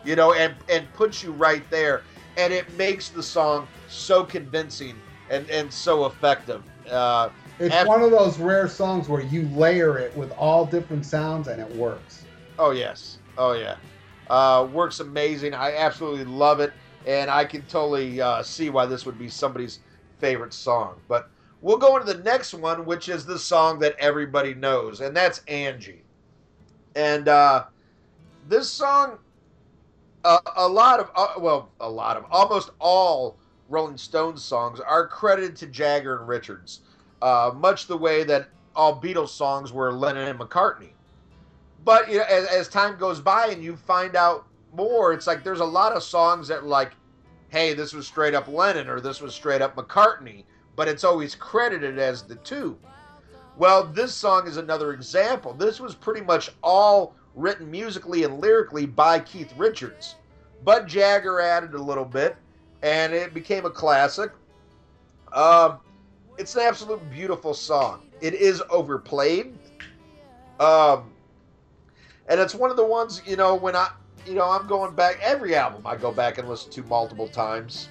you 0.04 0.16
know, 0.16 0.34
and 0.34 0.58
and 0.70 0.92
puts 0.94 1.24
you 1.24 1.32
right 1.34 1.70
there, 1.70 2.06
and 2.38 2.54
it 2.54 2.72
makes 2.72 3.10
the 3.10 3.24
song 3.24 3.70
so 3.86 4.24
convincing 4.26 5.04
and 5.28 5.50
and 5.50 5.74
so 5.74 6.06
effective. 6.06 6.64
Uh, 6.90 7.30
It's 7.58 7.82
Ab- 7.82 7.82
one 7.82 8.04
of 8.04 8.12
those 8.12 8.38
rare 8.38 8.68
songs 8.68 9.10
where 9.10 9.20
you 9.20 9.50
layer 9.50 9.98
it 9.98 10.16
with 10.16 10.30
all 10.34 10.68
different 10.68 11.04
sounds 11.04 11.48
and 11.48 11.60
it 11.60 11.68
works. 11.72 12.28
oh 12.58 12.72
yes, 12.72 13.20
oh 13.38 13.54
yeah, 13.54 13.78
uh, 14.28 14.68
works 14.70 15.00
amazing. 15.00 15.54
I 15.54 15.76
absolutely 15.78 16.26
love 16.26 16.60
it, 16.60 16.74
and 17.06 17.30
I 17.30 17.46
can 17.46 17.66
totally 17.66 18.22
uh, 18.22 18.44
see 18.44 18.70
why 18.70 18.86
this 18.86 19.06
would 19.06 19.18
be 19.18 19.30
somebody's 19.30 19.80
favorite 20.20 20.54
song. 20.54 21.02
But 21.08 21.26
we'll 21.64 21.78
go 21.78 21.98
into 21.98 22.14
the 22.14 22.24
next 22.24 22.54
one, 22.54 22.86
which 22.86 23.10
is 23.10 23.26
the 23.26 23.40
song 23.40 23.80
that 23.80 23.96
everybody 23.98 24.54
knows, 24.54 25.02
and 25.02 25.16
that's 25.16 25.40
Angie. 25.48 26.04
And 26.96 27.28
uh, 27.28 27.66
this 28.48 28.70
song, 28.70 29.18
uh, 30.26 30.40
a 30.58 30.68
lot 30.68 31.00
of, 31.00 31.10
uh, 31.16 31.40
well, 31.40 31.70
a 31.80 31.90
lot 31.90 32.18
of, 32.18 32.26
almost 32.30 32.72
all 32.80 33.38
Rolling 33.70 33.98
Stones 33.98 34.44
songs 34.44 34.80
are 34.82 35.08
credited 35.08 35.56
to 35.56 35.68
Jagger 35.68 36.20
and 36.20 36.28
Richards, 36.28 36.82
uh, 37.22 37.52
much 37.56 37.88
the 37.88 37.98
way 37.98 38.24
that 38.26 38.50
all 38.76 39.00
Beatles 39.00 39.30
songs 39.30 39.72
were 39.72 39.92
Lennon 39.92 40.28
and 40.28 40.40
McCartney. 40.40 40.92
But 41.86 42.10
you 42.12 42.18
know, 42.18 42.26
as, 42.26 42.46
as 42.48 42.68
time 42.68 42.98
goes 42.98 43.22
by 43.22 43.48
and 43.48 43.64
you 43.64 43.78
find 43.78 44.16
out 44.16 44.48
more, 44.76 45.14
it's 45.14 45.28
like 45.28 45.44
there's 45.44 45.62
a 45.62 45.66
lot 45.66 45.94
of 45.94 46.04
songs 46.04 46.50
that 46.50 46.66
like, 46.66 46.92
hey, 47.50 47.74
this 47.74 47.94
was 47.94 48.06
straight 48.06 48.34
up 48.34 48.48
Lennon 48.50 48.90
or 48.90 49.00
this 49.00 49.22
was 49.22 49.34
straight 49.34 49.62
up 49.62 49.76
McCartney, 49.76 50.44
but 50.76 50.88
it's 50.88 51.04
always 51.04 51.36
credited 51.36 52.00
as 52.00 52.24
the 52.24 52.36
two. 52.36 52.78
Well, 53.58 53.86
this 53.86 54.14
song 54.14 54.48
is 54.48 54.58
another 54.58 54.94
example. 54.94 55.54
This 55.54 55.80
was 55.80 55.94
pretty 55.94 56.22
much 56.22 56.50
all 56.64 57.16
written 57.36 57.70
musically 57.70 58.24
and 58.24 58.40
lyrically 58.40 58.86
by 58.86 59.20
Keith 59.20 59.54
Richards. 59.58 60.16
Bud 60.64 60.88
Jagger 60.88 61.40
added 61.40 61.74
a 61.74 61.82
little 61.82 62.06
bit, 62.06 62.36
and 62.82 63.14
it 63.14 63.34
became 63.34 63.66
a 63.66 63.70
classic. 63.70 64.32
Um, 65.34 65.80
it's 66.38 66.56
an 66.56 66.62
absolute 66.62 67.08
beautiful 67.12 67.54
song. 67.54 68.02
It 68.22 68.34
is 68.34 68.64
overplayed. 68.70 69.58
Um, 70.60 71.12
and 72.28 72.40
it's 72.40 72.56
one 72.56 72.72
of 72.72 72.78
the 72.78 72.86
ones, 72.86 73.22
you 73.26 73.36
know, 73.36 73.56
when 73.56 73.76
I, 73.76 73.90
you 74.26 74.34
know, 74.34 74.50
I'm 74.50 74.68
going 74.68 74.96
back, 74.96 75.20
every 75.22 75.56
album 75.56 75.86
I 75.86 75.96
go 75.96 76.12
back 76.12 76.38
and 76.38 76.48
listen 76.48 76.72
to 76.72 76.84
multiple 76.84 77.28
times 77.28 77.90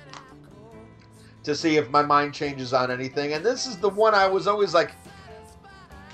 to 1.44 1.54
see 1.54 1.76
if 1.76 1.90
my 1.90 2.02
mind 2.02 2.34
changes 2.34 2.72
on 2.72 2.90
anything. 2.90 3.32
And 3.32 3.44
this 3.44 3.66
is 3.66 3.76
the 3.76 3.88
one 3.88 4.14
I 4.14 4.26
was 4.26 4.46
always 4.46 4.74
like, 4.74 4.92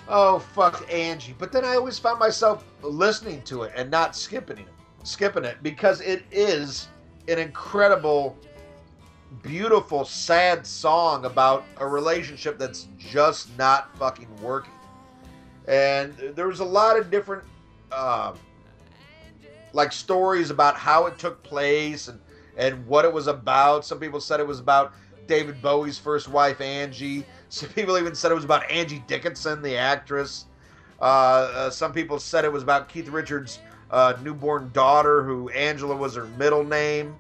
oh, 0.09 0.39
fuck 0.39 0.91
Angie. 0.93 1.35
But 1.39 1.53
then 1.53 1.65
I 1.65 1.75
always 1.75 1.99
found 1.99 2.19
myself 2.19 2.65
listening 2.83 3.43
to 3.43 3.63
it 3.65 3.73
and 3.77 3.91
not 3.91 4.17
skipping 4.17 4.59
it, 4.59 4.69
skipping 5.05 5.45
it 5.45 5.63
because 5.63 6.01
it 6.01 6.25
is 6.31 6.89
an 7.29 7.39
incredible 7.39 8.37
beautiful, 9.43 10.05
sad 10.05 10.67
song 10.67 11.27
about 11.27 11.65
a 11.77 11.87
relationship 11.87 12.59
that's 12.59 12.89
just 12.97 13.57
not 13.59 13.95
fucking 13.99 14.29
working. 14.41 14.73
And 15.67 16.17
there 16.35 16.49
was 16.49 16.61
a 16.61 16.65
lot 16.65 16.99
of 16.99 17.11
different, 17.11 17.45
uh, 17.93 18.33
like 19.75 19.93
stories 19.93 20.49
about 20.49 20.77
how 20.77 21.05
it 21.07 21.19
took 21.19 21.43
place 21.43 22.09
and 22.09 22.19
and 22.57 22.85
what 22.87 23.05
it 23.05 23.13
was 23.13 23.29
about. 23.29 23.85
Some 23.85 24.01
people 24.01 24.21
said 24.21 24.41
it 24.41 24.47
was 24.47 24.61
about 24.61 24.93
David 25.29 25.63
Bowie's 25.63 25.99
first 25.99 26.29
wife, 26.29 26.61
Angie. 26.61 27.25
Some 27.51 27.69
people 27.71 27.97
even 27.99 28.15
said 28.15 28.33
it 28.33 28.35
was 28.35 28.45
about 28.45 28.69
Angie 28.71 29.05
Dickinson, 29.07 29.63
the 29.63 29.77
actress. 29.77 30.47
Uh, 31.01 31.05
uh, 31.05 31.71
some 31.71 31.93
people 31.93 32.19
said 32.19 32.45
it 32.45 32.53
was 32.53 32.63
about 32.63 32.89
Keith 32.89 33.09
Richards' 33.09 33.61
uh, 33.91 34.15
newborn 34.23 34.71
daughter, 34.73 35.23
who 35.23 35.49
Angela 35.51 35.95
was 35.95 36.17
her 36.17 36.27
middle 36.39 36.65
name. 36.65 37.15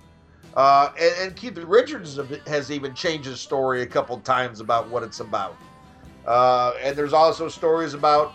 Uh, 0.55 0.91
and, 0.99 1.15
and, 1.21 1.37
Keith 1.37 1.57
Richards 1.57 2.19
has 2.47 2.73
even 2.73 2.93
changed 2.95 3.29
his 3.29 3.41
story 3.41 3.83
a 3.83 3.87
couple 3.87 4.19
times 4.21 4.61
about 4.61 4.89
what 4.89 5.05
it's 5.05 5.21
about. 5.21 5.57
Uh, 6.27 6.73
and 6.83 6.97
there's 6.97 7.13
also 7.13 7.49
stories 7.49 7.95
about 7.95 8.33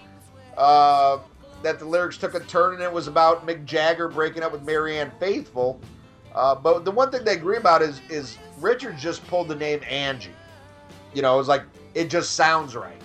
uh, 0.55 1.19
that 1.63 1.79
the 1.79 1.85
lyrics 1.85 2.17
took 2.17 2.33
a 2.33 2.39
turn 2.41 2.75
and 2.75 2.83
it 2.83 2.91
was 2.91 3.07
about 3.07 3.45
Mick 3.45 3.65
Jagger 3.65 4.07
breaking 4.07 4.41
up 4.41 4.53
with 4.53 4.63
Marianne 4.63 5.11
Faithfull. 5.19 5.81
but 6.33 6.85
the 6.85 6.91
one 6.91 7.11
thing 7.11 7.25
they 7.25 7.33
agree 7.33 7.57
about 7.57 7.81
is 7.81 7.99
is 8.09 8.37
Richards 8.59 9.01
just 9.01 9.25
pulled 9.27 9.47
the 9.47 9.55
name 9.55 9.81
Angie. 9.89 10.31
You 11.13 11.21
know, 11.21 11.35
it 11.35 11.37
was 11.37 11.47
like 11.47 11.63
it 11.93 12.09
just 12.09 12.33
sounds 12.33 12.75
right. 12.75 13.01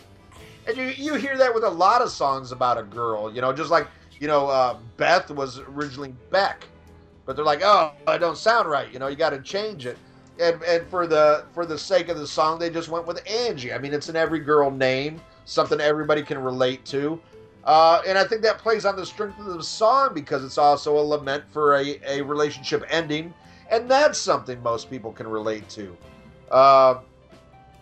And 0.66 0.76
you, 0.76 0.84
you 0.84 1.14
hear 1.14 1.36
that 1.38 1.54
with 1.54 1.64
a 1.64 1.70
lot 1.70 2.02
of 2.02 2.10
songs 2.10 2.52
about 2.52 2.76
a 2.78 2.82
girl, 2.82 3.34
you 3.34 3.40
know, 3.40 3.52
just 3.52 3.70
like, 3.70 3.88
you 4.20 4.26
know, 4.26 4.48
uh, 4.48 4.76
Beth 4.98 5.30
was 5.30 5.58
originally 5.60 6.14
Beck. 6.30 6.66
But 7.24 7.36
they're 7.36 7.44
like, 7.44 7.60
oh, 7.62 7.92
it 8.08 8.18
don't 8.18 8.38
sound 8.38 8.68
right. 8.68 8.90
You 8.92 8.98
know, 8.98 9.08
you 9.08 9.16
got 9.16 9.30
to 9.30 9.40
change 9.40 9.86
it. 9.86 9.98
And, 10.40 10.62
and 10.62 10.86
for 10.88 11.06
the 11.06 11.44
for 11.52 11.66
the 11.66 11.76
sake 11.76 12.08
of 12.08 12.18
the 12.18 12.26
song, 12.26 12.58
they 12.58 12.70
just 12.70 12.88
went 12.88 13.06
with 13.06 13.28
Angie. 13.28 13.72
I 13.72 13.78
mean, 13.78 13.92
it's 13.92 14.08
an 14.08 14.16
every 14.16 14.38
girl 14.38 14.70
name, 14.70 15.20
something 15.44 15.80
everybody 15.80 16.22
can 16.22 16.38
relate 16.38 16.84
to. 16.86 17.20
Uh, 17.64 18.00
and 18.06 18.16
I 18.16 18.24
think 18.24 18.40
that 18.42 18.58
plays 18.58 18.86
on 18.86 18.96
the 18.96 19.04
strength 19.04 19.38
of 19.40 19.46
the 19.46 19.62
song 19.62 20.14
because 20.14 20.42
it's 20.44 20.56
also 20.56 20.96
a 20.96 21.00
lament 21.02 21.44
for 21.50 21.76
a, 21.76 21.98
a 22.06 22.22
relationship 22.22 22.84
ending. 22.88 23.34
And 23.70 23.90
that's 23.90 24.18
something 24.18 24.62
most 24.62 24.90
people 24.90 25.12
can 25.12 25.28
relate 25.28 25.68
to. 25.70 25.96
Uh, 26.50 27.00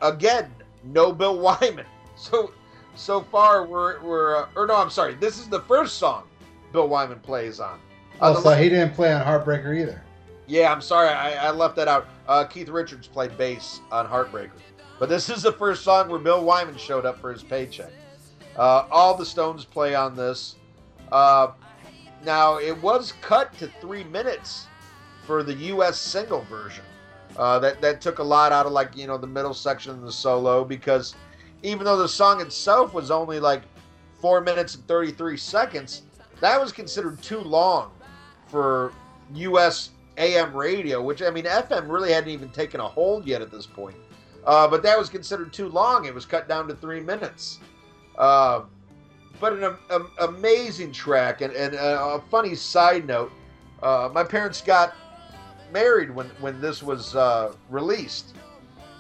again, 0.03 0.51
no 0.85 1.13
Bill 1.13 1.39
Wyman. 1.41 1.87
So 2.17 2.53
so 2.95 3.21
far 3.21 3.67
we're 3.67 4.01
we're 4.01 4.37
uh, 4.37 4.49
or 4.57 4.67
no, 4.67 4.77
I'm 4.77 4.91
sorry. 4.91 5.15
This 5.15 5.39
is 5.39 5.49
the 5.49 5.61
first 5.63 5.99
song 5.99 6.25
Bill 6.73 6.89
Wyman 6.89 7.21
plays 7.21 7.61
on. 7.61 7.79
Uh, 8.21 8.35
oh, 8.37 8.43
so 8.43 8.55
he 8.55 8.69
didn't 8.69 8.95
play 8.95 9.13
on 9.13 9.23
Heartbreaker 9.25 9.79
either. 9.79 10.03
Yeah, 10.47 10.73
I'm 10.73 10.81
sorry, 10.81 11.09
I, 11.09 11.49
I 11.49 11.51
left 11.51 11.77
that 11.77 11.89
out. 11.89 12.07
Uh, 12.29 12.45
Keith 12.45 12.69
Richards 12.69 13.09
played 13.09 13.37
bass 13.37 13.81
on 13.91 14.07
Heartbreaker, 14.07 14.53
but 14.99 15.09
this 15.09 15.29
is 15.29 15.43
the 15.43 15.53
first 15.53 15.83
song 15.83 16.09
where 16.09 16.21
Bill 16.21 16.45
Wyman 16.45 16.77
showed 16.77 17.05
up 17.05 17.21
for 17.21 17.33
his 17.33 17.43
paycheck. 17.43 17.91
Uh, 18.57 18.87
all 18.91 19.15
the 19.15 19.27
Stones 19.27 19.65
play 19.65 19.95
on 19.95 20.17
this. 20.17 20.55
Uh, 21.13 21.49
now 22.25 22.59
it 22.59 22.81
was 22.81 23.13
cut 23.21 23.57
to 23.59 23.69
three 23.81 24.05
minutes 24.05 24.67
for 25.27 25.43
the 25.43 25.55
U.S. 25.55 25.99
single 25.99 26.43
version. 26.43 26.85
Uh, 27.37 27.59
that 27.59 27.81
that 27.83 28.01
took 28.01 28.19
a 28.19 28.23
lot 28.23 28.53
out 28.53 28.65
of 28.65 28.73
like 28.73 28.97
you 28.97 29.07
know 29.07 29.19
the 29.19 29.27
middle 29.27 29.53
section 29.53 29.91
of 29.91 30.01
the 30.01 30.13
solo 30.13 30.65
because 30.65 31.15
even 31.63 31.85
though 31.85 31.97
the 31.97 32.09
song 32.09 32.41
itself 32.41 32.95
was 32.95 33.11
only 33.11 33.41
like 33.41 33.63
four 34.21 34.41
minutes 34.41 34.75
and 34.75 34.87
33 34.89 35.37
seconds, 35.37 36.03
that 36.41 36.59
was 36.61 36.73
considered 36.73 37.21
too 37.21 37.41
long 37.41 37.91
for 38.47 38.93
U.S. 39.35 39.91
AM 40.17 40.55
radio, 40.55 41.03
which 41.03 41.23
I 41.23 41.31
mean 41.31 41.45
FM 41.45 41.91
really 41.91 42.13
hadn't 42.13 42.31
even 42.31 42.49
taken 42.51 42.81
a 42.81 42.89
hold 42.89 43.27
yet 43.27 43.43
at 43.43 43.51
this 43.51 43.67
point. 43.67 43.97
Uh, 44.47 44.69
but 44.69 44.83
that 44.83 44.99
was 44.99 45.11
considered 45.11 45.53
too 45.53 45.69
long. 45.69 46.07
It 46.07 46.15
was 46.15 46.25
cut 46.25 46.49
down 46.49 46.69
to 46.69 46.75
three 46.75 47.01
minutes. 47.01 47.59
Uh, 48.17 48.63
but 49.41 49.53
an 49.53 50.07
amazing 50.21 50.93
track 50.93 51.43
and, 51.43 51.53
and 51.53 51.75
a 51.75 52.23
funny 52.31 52.55
side 52.55 53.07
note. 53.07 53.31
Uh, 53.83 54.09
my 54.15 54.25
parents 54.25 54.63
got 54.63 54.95
married 55.73 56.15
when 56.15 56.27
when 56.41 56.61
this 56.61 56.83
was 56.83 57.15
uh, 57.15 57.53
released, 57.71 58.35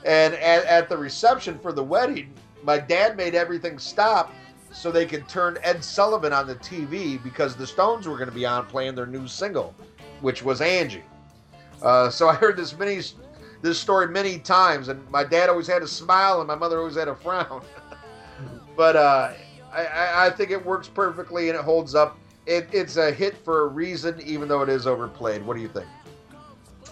and 0.05 0.35
at, 0.35 0.65
at 0.65 0.89
the 0.89 0.97
reception 0.97 1.59
for 1.59 1.73
the 1.73 1.83
wedding, 1.83 2.33
my 2.63 2.79
dad 2.79 3.17
made 3.17 3.35
everything 3.35 3.79
stop 3.79 4.33
so 4.73 4.91
they 4.91 5.07
could 5.07 5.29
turn 5.29 5.59
Ed 5.63 5.83
Sullivan 5.83 6.33
on 6.33 6.47
the 6.47 6.57
TV 6.57 7.23
because 7.23 7.57
the 7.57 7.67
Stones 7.67 8.07
were 8.07 8.17
going 8.17 8.29
to 8.29 8.35
be 8.35 8.45
on 8.45 8.67
playing 8.67 8.95
their 8.95 9.07
new 9.07 9.27
single, 9.27 9.75
which 10.21 10.43
was 10.43 10.61
Angie. 10.61 11.03
Uh, 11.83 12.11
so 12.11 12.29
I 12.29 12.35
heard 12.35 12.57
this 12.57 12.77
many 12.77 13.01
this 13.63 13.79
story 13.81 14.09
many 14.09 14.39
times, 14.39 14.89
and 14.89 15.09
my 15.11 15.25
dad 15.25 15.49
always 15.49 15.67
had 15.67 15.83
a 15.83 15.89
smile, 15.89 16.41
and 16.41 16.47
my 16.47 16.55
mother 16.55 16.79
always 16.79 16.97
had 16.97 17.09
a 17.09 17.15
frown. 17.15 17.63
but 18.77 18.97
uh, 18.97 19.33
I, 19.73 20.27
I, 20.27 20.31
think 20.31 20.51
it 20.51 20.65
works 20.65 20.89
perfectly 20.89 21.49
and 21.49 21.59
it 21.59 21.65
holds 21.65 21.95
up. 21.95 22.19
It, 22.47 22.69
it's 22.73 22.97
a 22.97 23.11
hit 23.11 23.37
for 23.45 23.63
a 23.63 23.67
reason, 23.67 24.21
even 24.23 24.49
though 24.49 24.63
it 24.63 24.69
is 24.69 24.87
overplayed. 24.87 25.45
What 25.45 25.57
do 25.57 25.63
you 25.63 25.69
think? 25.69 25.87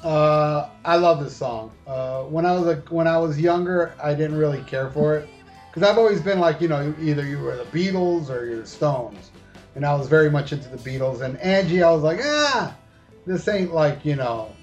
Uh, 0.05 0.69
I 0.85 0.97
love 0.97 1.25
this 1.25 1.35
song. 1.35 1.73
Uh, 1.87 2.25
when 2.25 2.45
I 2.45 2.53
was 2.53 2.77
when 2.91 3.09
I 3.09 3.17
was 3.17 3.41
younger, 3.41 3.95
I 4.03 4.13
didn't 4.13 4.37
really 4.37 4.63
care 4.65 4.91
for 4.91 5.17
it 5.17 5.27
because 5.71 5.89
I've 5.89 5.97
always 5.97 6.21
been 6.21 6.41
like, 6.41 6.61
you 6.61 6.69
know, 6.69 6.95
either 7.01 7.25
you 7.25 7.39
were 7.39 7.57
the 7.57 7.65
Beatles 7.65 8.29
or 8.29 8.45
you're 8.45 8.61
the 8.61 8.67
Stones, 8.67 9.31
and 9.75 9.85
I 9.85 9.95
was 9.95 10.07
very 10.07 10.31
much 10.31 10.53
into 10.53 10.69
the 10.69 10.77
Beatles. 10.77 11.23
And 11.23 11.39
Angie, 11.39 11.83
I 11.83 11.91
was 11.91 12.03
like, 12.03 12.21
ah, 12.23 12.77
this 13.25 13.49
ain't 13.49 13.73
like, 13.73 14.05
you 14.05 14.15
know, 14.15 14.55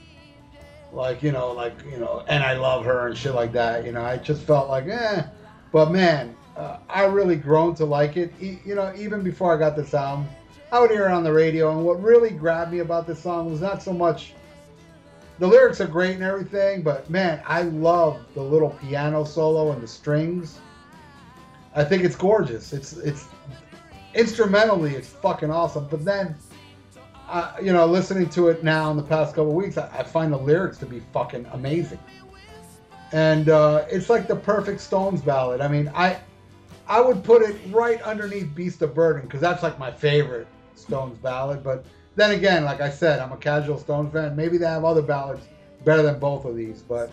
like 0.94 1.24
you 1.24 1.32
know, 1.32 1.54
like 1.54 1.74
you 1.92 1.98
know, 1.98 2.24
and 2.28 2.44
I 2.44 2.54
love 2.54 2.86
her 2.86 3.08
and 3.08 3.18
shit 3.18 3.34
like 3.34 3.54
that. 3.54 3.84
You 3.84 3.94
know, 3.94 4.04
I 4.04 4.18
just 4.18 4.44
felt 4.44 4.70
like, 4.70 4.88
eh. 4.90 5.24
But 5.72 5.90
man, 5.90 6.36
uh, 6.56 6.78
I 6.88 7.06
really 7.06 7.36
grown 7.36 7.74
to 7.76 7.86
like 7.86 8.16
it. 8.16 8.32
E- 8.40 8.60
you 8.64 8.76
know, 8.76 8.94
even 8.96 9.24
before 9.24 9.56
I 9.56 9.58
got 9.58 9.76
this 9.76 9.96
album, 9.96 10.30
I 10.72 10.80
would 10.80 10.92
hear 10.92 11.08
it 11.08 11.12
on 11.12 11.24
the 11.24 11.34
radio, 11.34 11.72
and 11.72 11.84
what 11.84 12.00
really 12.00 12.30
grabbed 12.30 12.72
me 12.72 12.78
about 12.80 13.08
this 13.08 13.24
song 13.24 13.50
was 13.50 13.60
not 13.60 13.82
so 13.82 13.92
much 13.92 14.34
the 15.42 15.48
lyrics 15.48 15.82
are 15.82 15.88
great 15.88 16.14
and 16.14 16.24
everything, 16.24 16.84
but 16.84 17.10
man, 17.10 17.42
I 17.48 17.64
love 17.64 18.20
the 18.36 18.44
little 18.44 18.70
piano 18.70 19.26
solo 19.26 19.72
and 19.72 19.82
the 19.82 19.88
strings. 19.88 20.60
I 21.76 21.84
think 21.84 22.04
it's 22.04 22.16
gorgeous. 22.16 22.74
It's 22.74 22.94
it's 22.94 23.26
instrumentally, 24.14 24.94
it's 24.94 25.08
fucking 25.08 25.50
awesome. 25.50 25.88
But 25.90 26.06
then, 26.06 26.36
uh, 27.28 27.54
you 27.60 27.74
know, 27.74 27.88
listening 27.88 28.30
to 28.30 28.50
it 28.50 28.64
now 28.64 28.92
in 28.92 28.98
the 28.98 29.04
past 29.04 29.34
couple 29.34 29.56
weeks, 29.56 29.80
I, 29.80 29.90
I, 29.98 30.04
find 30.04 30.32
the 30.32 30.38
lyrics 30.38 30.78
to 30.78 30.86
be 30.86 31.02
fucking 31.12 31.48
amazing. 31.54 31.98
And 33.12 33.50
uh, 33.50 33.86
it's 33.90 34.12
like 34.12 34.28
the 34.28 34.36
perfect 34.36 34.80
Stones 34.80 35.22
ballad. 35.22 35.60
I 35.60 35.68
mean, 35.68 35.92
I 35.96 36.20
I 36.88 37.02
would 37.02 37.24
put 37.24 37.42
it 37.42 37.56
right 37.72 38.00
underneath 38.04 38.54
Beast 38.54 38.84
of 38.84 38.94
Burden 38.94 39.24
because 39.24 39.42
that's 39.42 39.64
like 39.64 39.80
my 39.80 39.92
favorite 39.92 40.46
Stones 40.76 41.18
ballad. 41.18 41.64
But 41.64 41.84
then 42.16 42.32
again, 42.32 42.66
like 42.66 42.82
I 42.82 42.90
said, 42.90 43.20
I'm 43.20 43.32
a 43.32 43.38
casual 43.38 43.78
Stones 43.78 44.12
fan. 44.12 44.36
Maybe 44.36 44.58
they 44.58 44.66
have 44.66 44.84
other 44.84 45.02
ballads 45.02 45.46
better 45.86 46.02
than 46.02 46.20
both 46.20 46.46
of 46.46 46.56
these, 46.56 46.82
but 46.82 47.12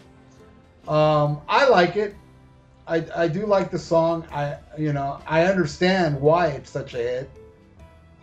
um, 0.89 1.41
I 1.49 1.69
like 1.69 1.97
it. 1.97 2.15
I, 2.87 3.05
I 3.15 3.29
do 3.29 3.47
like 3.47 3.71
the 3.71 3.79
song. 3.79 4.27
I 4.33 4.57
you 4.79 4.93
know 4.93 5.21
I 5.27 5.45
understand 5.45 6.21
why 6.21 6.49
it's 6.49 6.71
such 6.71 6.95
a 6.95 6.99
hit 6.99 7.31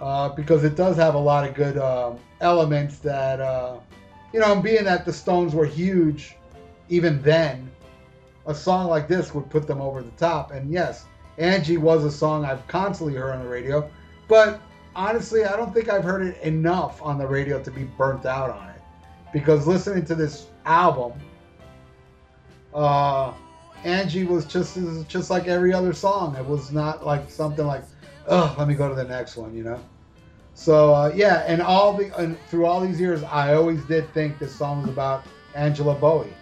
uh, 0.01 0.29
because 0.29 0.63
it 0.63 0.75
does 0.75 0.97
have 0.97 1.15
a 1.15 1.19
lot 1.19 1.47
of 1.47 1.53
good 1.53 1.77
um, 1.77 2.19
elements 2.41 2.97
that 2.99 3.39
uh, 3.39 3.77
you 4.33 4.39
know. 4.39 4.59
Being 4.59 4.83
that 4.85 5.05
the 5.05 5.13
Stones 5.13 5.53
were 5.53 5.65
huge 5.65 6.35
even 6.89 7.21
then, 7.21 7.69
a 8.45 8.53
song 8.53 8.87
like 8.87 9.07
this 9.07 9.33
would 9.33 9.49
put 9.49 9.67
them 9.67 9.81
over 9.81 10.01
the 10.01 10.11
top. 10.11 10.51
And 10.51 10.71
yes, 10.71 11.05
Angie 11.37 11.77
was 11.77 12.03
a 12.03 12.11
song 12.11 12.45
I've 12.45 12.67
constantly 12.67 13.15
heard 13.15 13.33
on 13.33 13.43
the 13.43 13.49
radio, 13.49 13.89
but 14.27 14.59
honestly, 14.95 15.45
I 15.45 15.55
don't 15.55 15.73
think 15.73 15.89
I've 15.89 16.03
heard 16.03 16.25
it 16.25 16.41
enough 16.41 17.01
on 17.01 17.17
the 17.17 17.27
radio 17.27 17.61
to 17.61 17.71
be 17.71 17.83
burnt 17.83 18.25
out 18.25 18.49
on 18.49 18.69
it. 18.69 18.81
Because 19.33 19.67
listening 19.67 20.05
to 20.05 20.15
this 20.15 20.47
album, 20.65 21.13
uh, 22.73 23.33
Angie 23.83 24.23
was 24.23 24.45
just 24.45 24.77
just 25.07 25.29
like 25.29 25.47
every 25.47 25.73
other 25.73 25.93
song. 25.93 26.35
It 26.35 26.45
was 26.45 26.71
not 26.71 27.05
like 27.05 27.29
something 27.29 27.65
like, 27.65 27.83
oh, 28.27 28.55
let 28.57 28.67
me 28.67 28.75
go 28.75 28.89
to 28.89 28.95
the 28.95 29.03
next 29.03 29.35
one, 29.35 29.53
you 29.55 29.63
know. 29.63 29.79
So 30.53 30.93
uh, 30.93 31.11
yeah, 31.13 31.43
and 31.47 31.61
all 31.61 31.93
the 31.93 32.15
and 32.17 32.39
through 32.47 32.65
all 32.65 32.79
these 32.79 32.99
years, 32.99 33.23
I 33.23 33.55
always 33.55 33.83
did 33.85 34.11
think 34.13 34.39
this 34.39 34.55
song 34.55 34.81
was 34.81 34.89
about 34.89 35.25
Angela 35.53 35.95
Bowie. 35.95 36.33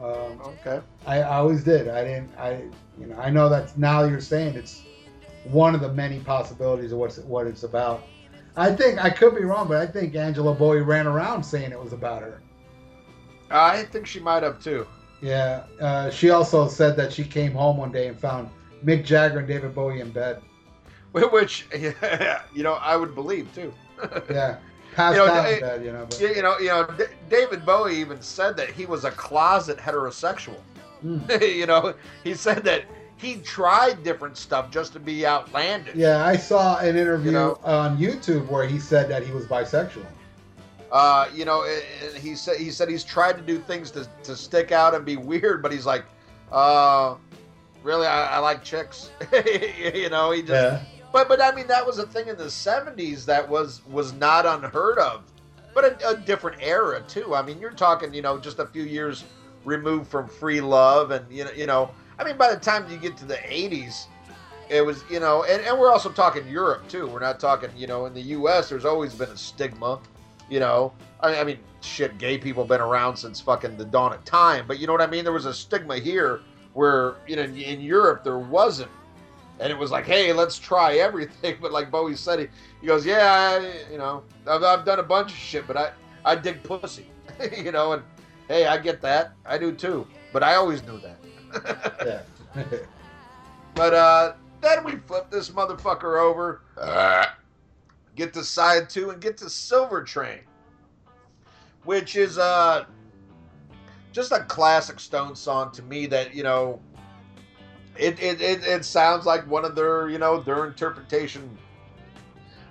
Um, 0.00 0.40
okay. 0.60 0.80
I, 1.06 1.18
I 1.18 1.36
always 1.38 1.64
did. 1.64 1.88
I 1.88 2.04
didn't. 2.04 2.30
I 2.38 2.62
you 2.98 3.06
know 3.06 3.16
I 3.16 3.30
know 3.30 3.48
that 3.48 3.76
now 3.76 4.04
you're 4.04 4.20
saying 4.20 4.54
it's 4.54 4.83
one 5.44 5.74
of 5.74 5.80
the 5.80 5.92
many 5.92 6.20
possibilities 6.20 6.92
of 6.92 6.98
what's 6.98 7.18
what 7.18 7.46
it's 7.46 7.62
about. 7.62 8.04
I 8.56 8.74
think 8.74 9.02
I 9.02 9.10
could 9.10 9.34
be 9.34 9.42
wrong, 9.42 9.68
but 9.68 9.78
I 9.78 9.86
think 9.86 10.14
Angela 10.14 10.54
Bowie 10.54 10.80
ran 10.80 11.06
around 11.06 11.42
saying 11.42 11.72
it 11.72 11.80
was 11.80 11.92
about 11.92 12.22
her. 12.22 12.40
I 13.50 13.84
think 13.84 14.06
she 14.06 14.20
might 14.20 14.42
have 14.42 14.62
too. 14.62 14.86
Yeah. 15.20 15.64
Uh, 15.80 16.10
she 16.10 16.30
also 16.30 16.68
said 16.68 16.96
that 16.96 17.12
she 17.12 17.24
came 17.24 17.52
home 17.52 17.78
one 17.78 17.90
day 17.90 18.08
and 18.08 18.18
found 18.18 18.48
Mick 18.84 19.04
Jagger 19.04 19.38
and 19.38 19.48
David 19.48 19.74
Bowie 19.74 20.00
in 20.00 20.10
bed. 20.10 20.40
Which, 21.12 21.66
you 21.74 22.62
know, 22.62 22.74
I 22.74 22.96
would 22.96 23.14
believe 23.14 23.52
too. 23.54 23.72
yeah. 24.30 24.58
passed 24.94 25.16
You 25.16 25.26
know, 25.26 25.32
out 25.32 25.52
in 25.52 25.60
bed, 25.60 25.84
you 25.84 25.92
know. 25.92 26.06
But, 26.08 26.20
You, 26.20 26.28
you 26.28 26.42
know, 26.42 26.58
you 26.58 26.68
know, 26.68 26.86
D- 26.98 27.04
David 27.28 27.64
Bowie 27.64 27.96
even 27.96 28.20
said 28.20 28.56
that 28.56 28.70
he 28.70 28.86
was 28.86 29.04
a 29.04 29.10
closet 29.10 29.78
heterosexual. 29.78 30.58
Mm. 31.04 31.40
you 31.56 31.66
know, 31.66 31.94
he 32.22 32.34
said 32.34 32.64
that 32.64 32.84
he 33.16 33.36
tried 33.36 34.02
different 34.02 34.36
stuff 34.36 34.70
just 34.70 34.92
to 34.94 35.00
be 35.00 35.26
outlandish. 35.26 35.94
yeah, 35.94 36.24
I 36.24 36.36
saw 36.36 36.78
an 36.78 36.96
interview 36.96 37.30
You 37.30 37.36
know- 37.38 37.58
on 37.64 37.96
YouTube 37.98 38.48
where 38.48 38.66
he 38.66 38.78
said 38.78 39.08
that 39.08 39.24
he 39.24 39.32
was 39.32 39.46
bisexual. 39.46 40.06
Uh, 40.92 41.28
you 41.34 41.44
know, 41.44 41.64
he 42.20 42.36
said 42.36 42.56
he 42.56 42.70
said 42.70 42.88
he's 42.88 43.02
tried 43.02 43.32
to 43.36 43.42
do 43.42 43.58
things 43.58 43.90
to, 43.90 44.06
to 44.22 44.36
stick 44.36 44.70
out 44.70 44.94
and 44.94 45.04
be 45.04 45.16
weird, 45.16 45.60
but 45.62 45.72
he's 45.72 45.86
like, 45.86 46.04
uh, 46.52 47.16
really, 47.82 48.06
I, 48.06 48.36
I 48.36 48.38
like 48.38 48.62
chicks. 48.62 49.10
you 49.32 50.08
know, 50.08 50.30
he 50.30 50.42
just. 50.42 50.52
Yeah. 50.52 50.80
But 51.12 51.28
but 51.28 51.40
I 51.40 51.52
mean, 51.52 51.66
that 51.68 51.84
was 51.84 51.98
a 51.98 52.06
thing 52.06 52.28
in 52.28 52.36
the 52.36 52.44
'70s 52.44 53.24
that 53.24 53.48
was 53.48 53.82
was 53.86 54.12
not 54.12 54.46
unheard 54.46 54.98
of, 54.98 55.22
but 55.74 55.84
a, 55.84 56.10
a 56.10 56.16
different 56.16 56.58
era 56.62 57.02
too. 57.08 57.34
I 57.34 57.42
mean, 57.42 57.58
you're 57.60 57.70
talking, 57.72 58.14
you 58.14 58.22
know, 58.22 58.38
just 58.38 58.58
a 58.60 58.66
few 58.66 58.82
years 58.84 59.24
removed 59.64 60.08
from 60.08 60.28
free 60.28 60.60
love, 60.60 61.10
and 61.10 61.24
you 61.30 61.44
know, 61.44 61.52
you 61.52 61.66
know, 61.66 61.90
I 62.18 62.24
mean, 62.24 62.36
by 62.36 62.52
the 62.52 62.60
time 62.60 62.90
you 62.90 62.96
get 62.96 63.16
to 63.18 63.24
the 63.24 63.36
'80s, 63.36 64.06
it 64.68 64.84
was, 64.84 65.04
you 65.10 65.20
know, 65.20 65.44
and, 65.44 65.62
and 65.64 65.78
we're 65.78 65.90
also 65.90 66.10
talking 66.10 66.46
Europe 66.48 66.88
too. 66.88 67.06
We're 67.06 67.20
not 67.20 67.38
talking, 67.40 67.70
you 67.76 67.86
know, 67.86 68.06
in 68.06 68.14
the 68.14 68.22
U.S. 68.22 68.68
There's 68.68 68.84
always 68.84 69.14
been 69.14 69.30
a 69.30 69.36
stigma, 69.36 70.00
you 70.48 70.60
know. 70.60 70.92
I, 71.20 71.36
I 71.36 71.44
mean, 71.44 71.58
shit, 71.80 72.16
gay 72.18 72.38
people 72.38 72.64
been 72.64 72.80
around 72.80 73.16
since 73.16 73.40
fucking 73.40 73.76
the 73.76 73.84
dawn 73.84 74.12
of 74.12 74.24
time, 74.24 74.66
but 74.66 74.78
you 74.78 74.86
know 74.86 74.92
what 74.92 75.02
I 75.02 75.06
mean. 75.06 75.24
There 75.24 75.32
was 75.32 75.46
a 75.46 75.54
stigma 75.54 75.98
here 75.98 76.40
where, 76.72 77.16
you 77.26 77.36
know, 77.36 77.42
in, 77.42 77.56
in 77.56 77.80
Europe 77.80 78.24
there 78.24 78.38
wasn't 78.38 78.90
and 79.60 79.70
it 79.70 79.78
was 79.78 79.90
like, 79.90 80.04
hey, 80.04 80.32
let's 80.32 80.58
try 80.58 80.94
everything. 80.98 81.56
But 81.60 81.72
like 81.72 81.90
Bowie 81.90 82.16
said, 82.16 82.38
he, 82.40 82.46
he 82.80 82.86
goes, 82.86 83.04
yeah, 83.06 83.58
I, 83.60 83.90
you 83.90 83.98
know, 83.98 84.22
I've, 84.46 84.62
I've 84.62 84.84
done 84.84 84.98
a 84.98 85.04
bunch 85.04 85.32
of 85.32 85.38
shit, 85.38 85.66
but 85.66 85.76
I, 85.76 85.92
I 86.24 86.36
dig 86.36 86.62
pussy, 86.62 87.06
you 87.56 87.72
know, 87.72 87.92
and 87.92 88.02
hey, 88.48 88.66
I 88.66 88.78
get 88.78 89.00
that, 89.02 89.32
I 89.46 89.58
do 89.58 89.72
too, 89.72 90.06
but 90.32 90.42
I 90.42 90.56
always 90.56 90.82
knew 90.82 90.98
that. 91.00 91.18
But 93.74 93.92
uh, 93.92 94.32
then 94.60 94.84
we 94.84 94.96
flip 94.96 95.30
this 95.30 95.50
motherfucker 95.50 96.20
over, 96.20 96.62
uh, 96.78 97.26
get 98.14 98.32
to 98.34 98.44
side 98.44 98.88
two, 98.88 99.10
and 99.10 99.20
get 99.20 99.36
to 99.38 99.50
Silver 99.50 100.02
Train, 100.02 100.40
which 101.82 102.14
is 102.16 102.38
uh, 102.38 102.84
just 104.12 104.30
a 104.32 104.40
classic 104.44 105.00
Stone 105.00 105.34
song 105.34 105.72
to 105.72 105.82
me. 105.82 106.06
That 106.06 106.34
you 106.34 106.44
know, 106.44 106.80
it 107.96 108.20
it, 108.22 108.40
it 108.40 108.64
it 108.64 108.84
sounds 108.84 109.26
like 109.26 109.48
one 109.50 109.64
of 109.64 109.74
their 109.74 110.08
you 110.08 110.18
know 110.18 110.40
their 110.40 110.66
interpretation 110.66 111.58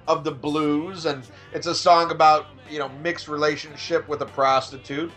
of 0.08 0.24
the 0.24 0.32
blues, 0.32 1.06
and 1.06 1.28
it's 1.54 1.68
a 1.68 1.76
song 1.76 2.12
about 2.12 2.46
you 2.70 2.80
know 2.80 2.88
mixed 3.02 3.28
relationship 3.28 4.08
with 4.08 4.22
a 4.22 4.28
prostitute, 4.28 5.12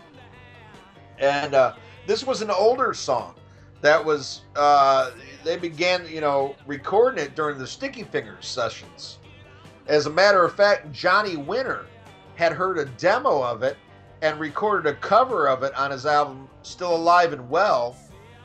and 1.17 1.53
uh, 1.53 1.75
this 2.05 2.25
was 2.25 2.41
an 2.41 2.51
older 2.51 2.93
song 2.93 3.36
that 3.81 4.03
was 4.03 4.41
uh, 4.55 5.11
they 5.43 5.57
began 5.57 6.07
you 6.07 6.21
know 6.21 6.55
recording 6.65 7.23
it 7.23 7.35
during 7.35 7.57
the 7.57 7.67
Sticky 7.67 8.03
Fingers 8.03 8.47
sessions. 8.47 9.19
As 9.87 10.05
a 10.05 10.09
matter 10.09 10.43
of 10.43 10.55
fact, 10.55 10.91
Johnny 10.91 11.37
Winter 11.37 11.85
had 12.35 12.51
heard 12.51 12.77
a 12.77 12.85
demo 12.85 13.41
of 13.41 13.63
it 13.63 13.77
and 14.21 14.39
recorded 14.39 14.89
a 14.89 14.95
cover 14.95 15.47
of 15.47 15.63
it 15.63 15.73
on 15.75 15.91
his 15.91 16.05
album 16.05 16.49
Still 16.63 16.95
Alive 16.95 17.33
and 17.33 17.49
Well 17.49 17.95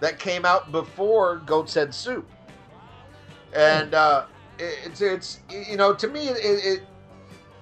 that 0.01 0.19
came 0.19 0.45
out 0.45 0.71
before 0.73 1.37
Goat's 1.47 1.75
Head 1.75 1.95
Soup. 1.95 2.29
And 3.55 3.95
uh, 3.95 4.27
it's 4.59 5.01
it's 5.01 5.41
you 5.51 5.77
know 5.77 5.95
to 5.95 6.09
me 6.09 6.29
it, 6.29 6.37
it 6.65 6.83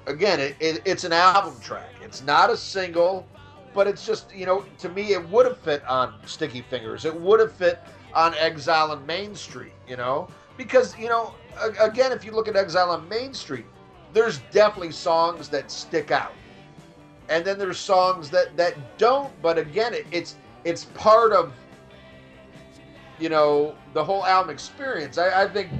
again 0.07 0.41
it, 0.41 0.57
it, 0.61 0.83
it's 0.85 1.05
an 1.05 1.13
album 1.13 1.59
track. 1.61 1.91
It's 2.03 2.23
not 2.23 2.51
a 2.51 2.57
single 2.57 3.27
but 3.75 3.87
it's 3.87 4.05
just 4.05 4.35
you 4.35 4.47
know 4.47 4.65
to 4.79 4.89
me 4.89 5.13
it 5.13 5.29
would 5.31 5.47
have 5.47 5.59
fit 5.59 5.85
on 5.89 6.15
sticky 6.27 6.63
fingers. 6.63 7.05
It 7.05 7.15
would 7.15 7.41
have 7.41 7.53
fit 7.53 7.81
on 8.15 8.35
exile 8.35 8.91
on 8.91 9.05
main 9.07 9.35
street 9.35 9.73
you 9.89 9.97
know? 9.97 10.29
Because 10.57 10.97
you 10.99 11.09
know 11.09 11.35
again 11.81 12.13
if 12.13 12.25
you 12.25 12.33
look 12.33 12.49
at 12.49 12.57
exile 12.57 12.91
on 12.91 13.09
main 13.09 13.35
street 13.35 13.67
there's 14.13 14.39
definitely 14.51 14.93
songs 14.93 15.49
that 15.51 15.71
stick 15.71 16.11
out. 16.11 16.33
And 17.29 17.45
then 17.45 17.59
there's 17.59 17.79
songs 17.79 18.31
that 18.31 18.57
that 18.57 18.99
don't 18.99 19.31
but 19.43 19.59
again 19.59 19.95
it, 19.95 20.07
it's 20.11 20.37
it's 20.65 20.87
part 20.87 21.33
of 21.33 21.53
you 23.19 23.29
know 23.29 23.77
the 23.95 24.05
whole 24.05 24.25
album 24.25 24.51
experience. 24.51 25.19
I, 25.19 25.45
I 25.45 25.49
think 25.49 25.71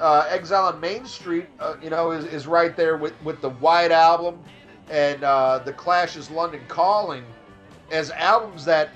uh, 0.00 0.26
exile 0.28 0.64
on 0.64 0.80
main 0.80 1.04
street 1.04 1.46
uh, 1.60 1.76
you 1.82 1.90
know 1.90 2.10
is, 2.12 2.24
is 2.24 2.46
right 2.46 2.76
there 2.76 2.96
with 2.96 3.12
with 3.22 3.40
the 3.40 3.50
white 3.50 3.92
album 3.92 4.38
and 4.90 5.22
uh, 5.24 5.60
the 5.64 5.72
Clash's 5.72 6.30
London 6.30 6.60
Calling 6.68 7.24
as 7.90 8.10
albums 8.10 8.64
that 8.64 8.90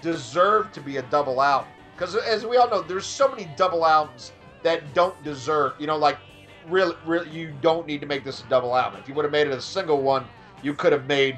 deserve 0.00 0.72
to 0.72 0.80
be 0.80 0.98
a 0.98 1.02
double 1.02 1.40
album. 1.42 1.68
Because 1.96 2.16
as 2.16 2.44
we 2.44 2.56
all 2.56 2.68
know, 2.68 2.82
there's 2.82 3.06
so 3.06 3.28
many 3.28 3.48
double 3.56 3.86
albums 3.86 4.32
that 4.62 4.94
don't 4.94 5.20
deserve. 5.22 5.74
You 5.78 5.86
know, 5.86 5.96
like 5.96 6.18
really, 6.68 6.96
really, 7.06 7.30
you 7.30 7.54
don't 7.60 7.86
need 7.86 8.00
to 8.00 8.06
make 8.06 8.24
this 8.24 8.42
a 8.42 8.48
double 8.48 8.76
album. 8.76 9.00
If 9.00 9.08
you 9.08 9.14
would 9.14 9.24
have 9.24 9.32
made 9.32 9.46
it 9.46 9.52
a 9.52 9.60
single 9.60 10.02
one, 10.02 10.26
you 10.62 10.74
could 10.74 10.92
have 10.92 11.06
made 11.06 11.36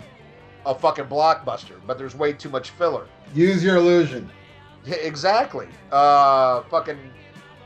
a 0.64 0.74
fucking 0.74 1.06
blockbuster. 1.06 1.80
But 1.86 1.98
there's 1.98 2.14
way 2.14 2.32
too 2.32 2.48
much 2.48 2.70
filler. 2.70 3.06
Use 3.34 3.62
your 3.62 3.76
illusion. 3.76 4.30
Yeah, 4.84 4.96
Exactly. 4.96 5.68
Uh, 5.92 6.62
fucking 6.62 6.98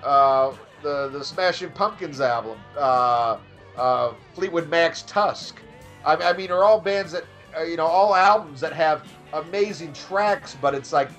uh, 0.03 0.53
the 0.83 1.09
the 1.09 1.25
Smashing 1.25 1.71
Pumpkins 1.71 2.21
album, 2.21 2.59
uh, 2.77 3.39
uh, 3.77 4.13
Fleetwood 4.35 4.69
Mac's 4.69 5.03
Tusk. 5.03 5.61
I, 6.05 6.17
I 6.17 6.33
mean, 6.33 6.51
are 6.51 6.65
all 6.65 6.81
bands 6.81 7.13
that 7.13 7.25
uh, 7.57 7.63
you 7.63 7.77
know, 7.77 7.87
all 7.87 8.15
albums 8.15 8.61
that 8.61 8.73
have 8.73 9.07
amazing 9.33 9.93
tracks, 9.93 10.57
but 10.61 10.75
it's 10.75 10.93
like, 10.93 11.11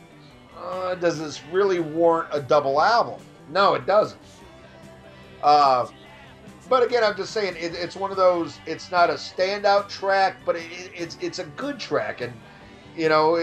uh, 0.58 0.96
does 0.96 1.20
this 1.20 1.44
really 1.52 1.80
warrant 1.80 2.30
a 2.32 2.42
double 2.42 2.82
album? 2.82 3.20
No, 3.50 3.74
it 3.74 3.86
doesn't. 3.86 4.20
Uh, 5.42 5.88
but 6.70 6.84
again, 6.84 7.04
I'm 7.04 7.16
just 7.16 7.34
saying 7.34 7.56
it, 7.56 7.74
it's 7.76 7.96
one 7.96 8.12
of 8.12 8.18
those. 8.18 8.60
It's 8.66 8.92
not 8.92 9.10
a 9.10 9.14
standout 9.14 9.90
track, 9.90 10.38
but 10.46 10.56
it, 10.56 10.72
it, 10.72 10.92
it's 10.96 11.18
it's 11.20 11.40
a 11.40 11.46
good 11.46 11.80
track, 11.80 12.22
and 12.22 12.34
you 12.96 13.10
know. 13.10 13.38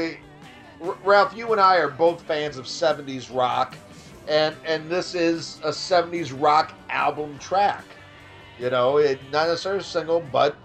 Ralph, 1.03 1.36
you 1.36 1.51
and 1.51 1.61
I 1.61 1.77
are 1.78 1.90
both 1.90 2.23
fans 2.23 2.57
of 2.57 2.66
70s 2.66 3.35
rock, 3.35 3.77
and 4.28 4.55
and 4.65 4.89
this 4.89 5.15
is 5.15 5.59
a 5.65 5.70
70s 5.70 6.40
rock 6.40 6.73
album 6.89 7.36
track. 7.39 7.85
You 8.61 8.70
know, 8.70 8.99
it 8.99 9.20
not 9.32 9.49
necessarily 9.49 9.81
a 9.81 9.85
single, 9.85 10.20
but 10.32 10.57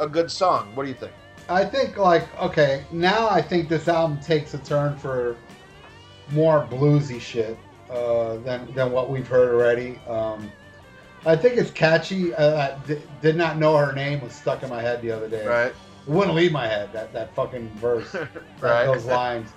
a 0.00 0.08
good 0.08 0.30
song. 0.30 0.74
What 0.74 0.84
do 0.84 0.88
you 0.88 0.94
think? 0.94 1.12
I 1.48 1.64
think 1.64 1.96
like 1.98 2.26
okay, 2.40 2.84
now 2.90 3.28
I 3.28 3.42
think 3.42 3.68
this 3.68 3.88
album 3.88 4.18
takes 4.20 4.54
a 4.54 4.58
turn 4.58 4.96
for 4.96 5.36
more 6.32 6.66
bluesy 6.70 7.20
shit 7.20 7.58
uh, 7.90 8.36
than 8.38 8.72
than 8.74 8.92
what 8.92 9.10
we've 9.10 9.26
heard 9.28 9.54
already. 9.54 9.98
Um, 10.08 10.50
I 11.26 11.36
think 11.36 11.56
it's 11.56 11.70
catchy. 11.70 12.34
Uh, 12.34 12.56
I 12.56 12.86
d- 12.86 13.02
did 13.22 13.36
not 13.36 13.58
know 13.58 13.76
her 13.76 13.92
name 13.92 14.20
was 14.20 14.32
stuck 14.32 14.62
in 14.62 14.70
my 14.70 14.80
head 14.82 15.02
the 15.02 15.10
other 15.10 15.28
day. 15.28 15.46
Right, 15.46 15.66
It 16.06 16.10
wouldn't 16.10 16.34
leave 16.36 16.52
my 16.52 16.66
head 16.66 16.92
that 16.92 17.12
that 17.12 17.34
fucking 17.34 17.68
verse, 17.76 18.14
right. 18.60 18.84
those 18.86 19.04
lines. 19.04 19.50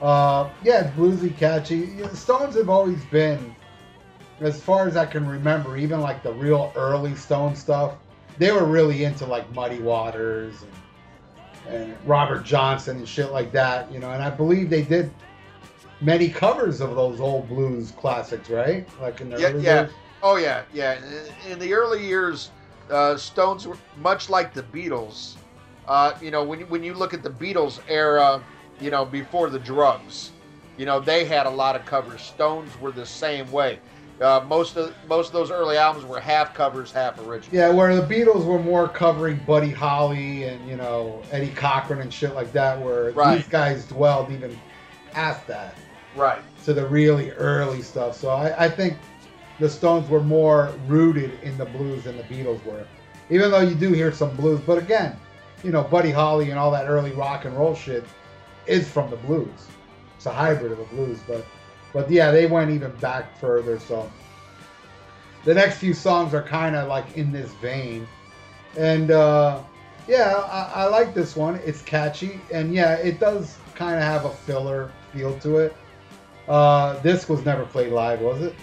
Uh, 0.00 0.48
yeah, 0.62 0.86
it's 0.86 0.96
bluesy, 0.96 1.36
catchy. 1.36 1.86
The 1.86 2.16
Stones 2.16 2.54
have 2.54 2.68
always 2.68 3.04
been, 3.06 3.54
as 4.40 4.60
far 4.62 4.86
as 4.86 4.96
I 4.96 5.06
can 5.06 5.26
remember, 5.26 5.76
even 5.76 6.00
like 6.00 6.22
the 6.22 6.32
real 6.32 6.72
early 6.76 7.14
Stone 7.16 7.56
stuff. 7.56 7.94
They 8.38 8.52
were 8.52 8.64
really 8.64 9.02
into 9.02 9.26
like 9.26 9.52
Muddy 9.52 9.80
Waters 9.80 10.62
and, 10.62 10.70
and 11.68 11.96
Robert 12.06 12.44
Johnson 12.44 12.98
and 12.98 13.08
shit 13.08 13.30
like 13.32 13.52
that, 13.52 13.90
you 13.92 13.98
know. 14.00 14.10
And 14.10 14.22
I 14.22 14.30
believe 14.30 14.70
they 14.70 14.82
did 14.82 15.12
many 16.00 16.28
covers 16.28 16.80
of 16.80 16.94
those 16.94 17.20
old 17.20 17.48
blues 17.48 17.92
classics, 17.92 18.48
right? 18.50 18.88
Like 19.00 19.20
in 19.20 19.30
the 19.30 19.40
Yeah, 19.40 19.48
early 19.48 19.62
yeah. 19.62 19.82
days. 19.84 19.92
Oh 20.22 20.36
yeah, 20.36 20.62
yeah. 20.72 20.98
In- 21.46 21.52
In 21.52 21.58
the 21.58 21.72
early 21.74 22.04
years, 22.04 22.50
uh, 22.90 23.16
Stones 23.16 23.66
were 23.66 23.76
much 23.98 24.28
like 24.30 24.52
the 24.54 24.62
Beatles. 24.62 25.36
Uh, 25.86 26.12
you 26.20 26.30
know, 26.30 26.44
when 26.44 26.60
when 26.68 26.82
you 26.82 26.94
look 26.94 27.14
at 27.14 27.22
the 27.22 27.30
Beatles 27.30 27.80
era, 27.88 28.42
you 28.80 28.90
know, 28.90 29.04
before 29.04 29.48
the 29.50 29.58
drugs, 29.58 30.32
you 30.76 30.86
know, 30.86 31.00
they 31.00 31.24
had 31.24 31.46
a 31.46 31.50
lot 31.50 31.76
of 31.76 31.84
covers. 31.84 32.20
Stones 32.22 32.70
were 32.80 32.92
the 32.92 33.06
same 33.06 33.50
way. 33.52 33.78
Uh, 34.20 34.44
most 34.48 34.76
of 34.76 34.92
most 35.08 35.28
of 35.28 35.32
those 35.32 35.50
early 35.50 35.76
albums 35.76 36.04
were 36.04 36.18
half 36.18 36.52
covers, 36.52 36.90
half 36.90 37.18
original. 37.20 37.56
Yeah, 37.56 37.70
where 37.70 37.94
the 37.94 38.02
Beatles 38.02 38.44
were 38.44 38.58
more 38.58 38.88
covering 38.88 39.40
Buddy 39.46 39.70
Holly 39.70 40.44
and 40.44 40.68
you 40.68 40.76
know 40.76 41.22
Eddie 41.30 41.52
Cochran 41.52 42.00
and 42.00 42.12
shit 42.12 42.34
like 42.34 42.52
that, 42.52 42.80
where 42.80 43.12
Right. 43.12 43.36
these 43.36 43.46
guys 43.48 43.84
dwelled 43.86 44.32
even 44.32 44.58
past 45.12 45.46
that 45.46 45.76
Right. 46.16 46.40
to 46.64 46.74
the 46.74 46.86
really 46.86 47.30
early 47.32 47.80
stuff. 47.80 48.16
So 48.16 48.30
I, 48.30 48.64
I 48.64 48.68
think 48.68 48.96
the 49.60 49.68
Stones 49.68 50.08
were 50.08 50.22
more 50.22 50.72
rooted 50.88 51.38
in 51.42 51.56
the 51.56 51.64
blues 51.66 52.04
than 52.04 52.16
the 52.16 52.24
Beatles 52.24 52.64
were, 52.64 52.84
even 53.30 53.50
though 53.52 53.60
you 53.60 53.74
do 53.76 53.92
hear 53.92 54.10
some 54.12 54.34
blues. 54.36 54.60
But 54.66 54.78
again, 54.78 55.16
you 55.62 55.70
know 55.70 55.82
Buddy 55.84 56.10
Holly 56.10 56.50
and 56.50 56.58
all 56.58 56.72
that 56.72 56.88
early 56.88 57.12
rock 57.12 57.44
and 57.44 57.56
roll 57.56 57.74
shit 57.76 58.04
is 58.66 58.88
from 58.88 59.10
the 59.10 59.16
blues. 59.16 59.68
It's 60.16 60.26
a 60.26 60.32
hybrid 60.32 60.72
of 60.72 60.78
the 60.78 60.84
blues, 60.86 61.20
but 61.28 61.46
but 61.92 62.10
yeah, 62.10 62.30
they 62.30 62.46
went 62.46 62.70
even 62.70 62.90
back 62.96 63.36
further. 63.38 63.78
So 63.78 64.10
the 65.44 65.54
next 65.54 65.78
few 65.78 65.94
songs 65.94 66.34
are 66.34 66.42
kind 66.42 66.76
of 66.76 66.88
like 66.88 67.16
in 67.16 67.32
this 67.32 67.52
vein, 67.54 68.06
and 68.76 69.10
uh, 69.10 69.62
yeah, 70.06 70.34
I, 70.50 70.82
I 70.82 70.84
like 70.86 71.14
this 71.14 71.36
one. 71.36 71.56
It's 71.64 71.82
catchy, 71.82 72.40
and 72.52 72.72
yeah, 72.74 72.94
it 72.94 73.20
does 73.20 73.58
kind 73.74 73.96
of 73.96 74.02
have 74.02 74.24
a 74.24 74.30
filler 74.30 74.90
feel 75.12 75.38
to 75.40 75.58
it. 75.58 75.76
Uh, 76.48 76.98
this 77.00 77.28
was 77.28 77.44
never 77.44 77.64
played 77.66 77.92
live, 77.92 78.20
was 78.20 78.40
it? 78.40 78.54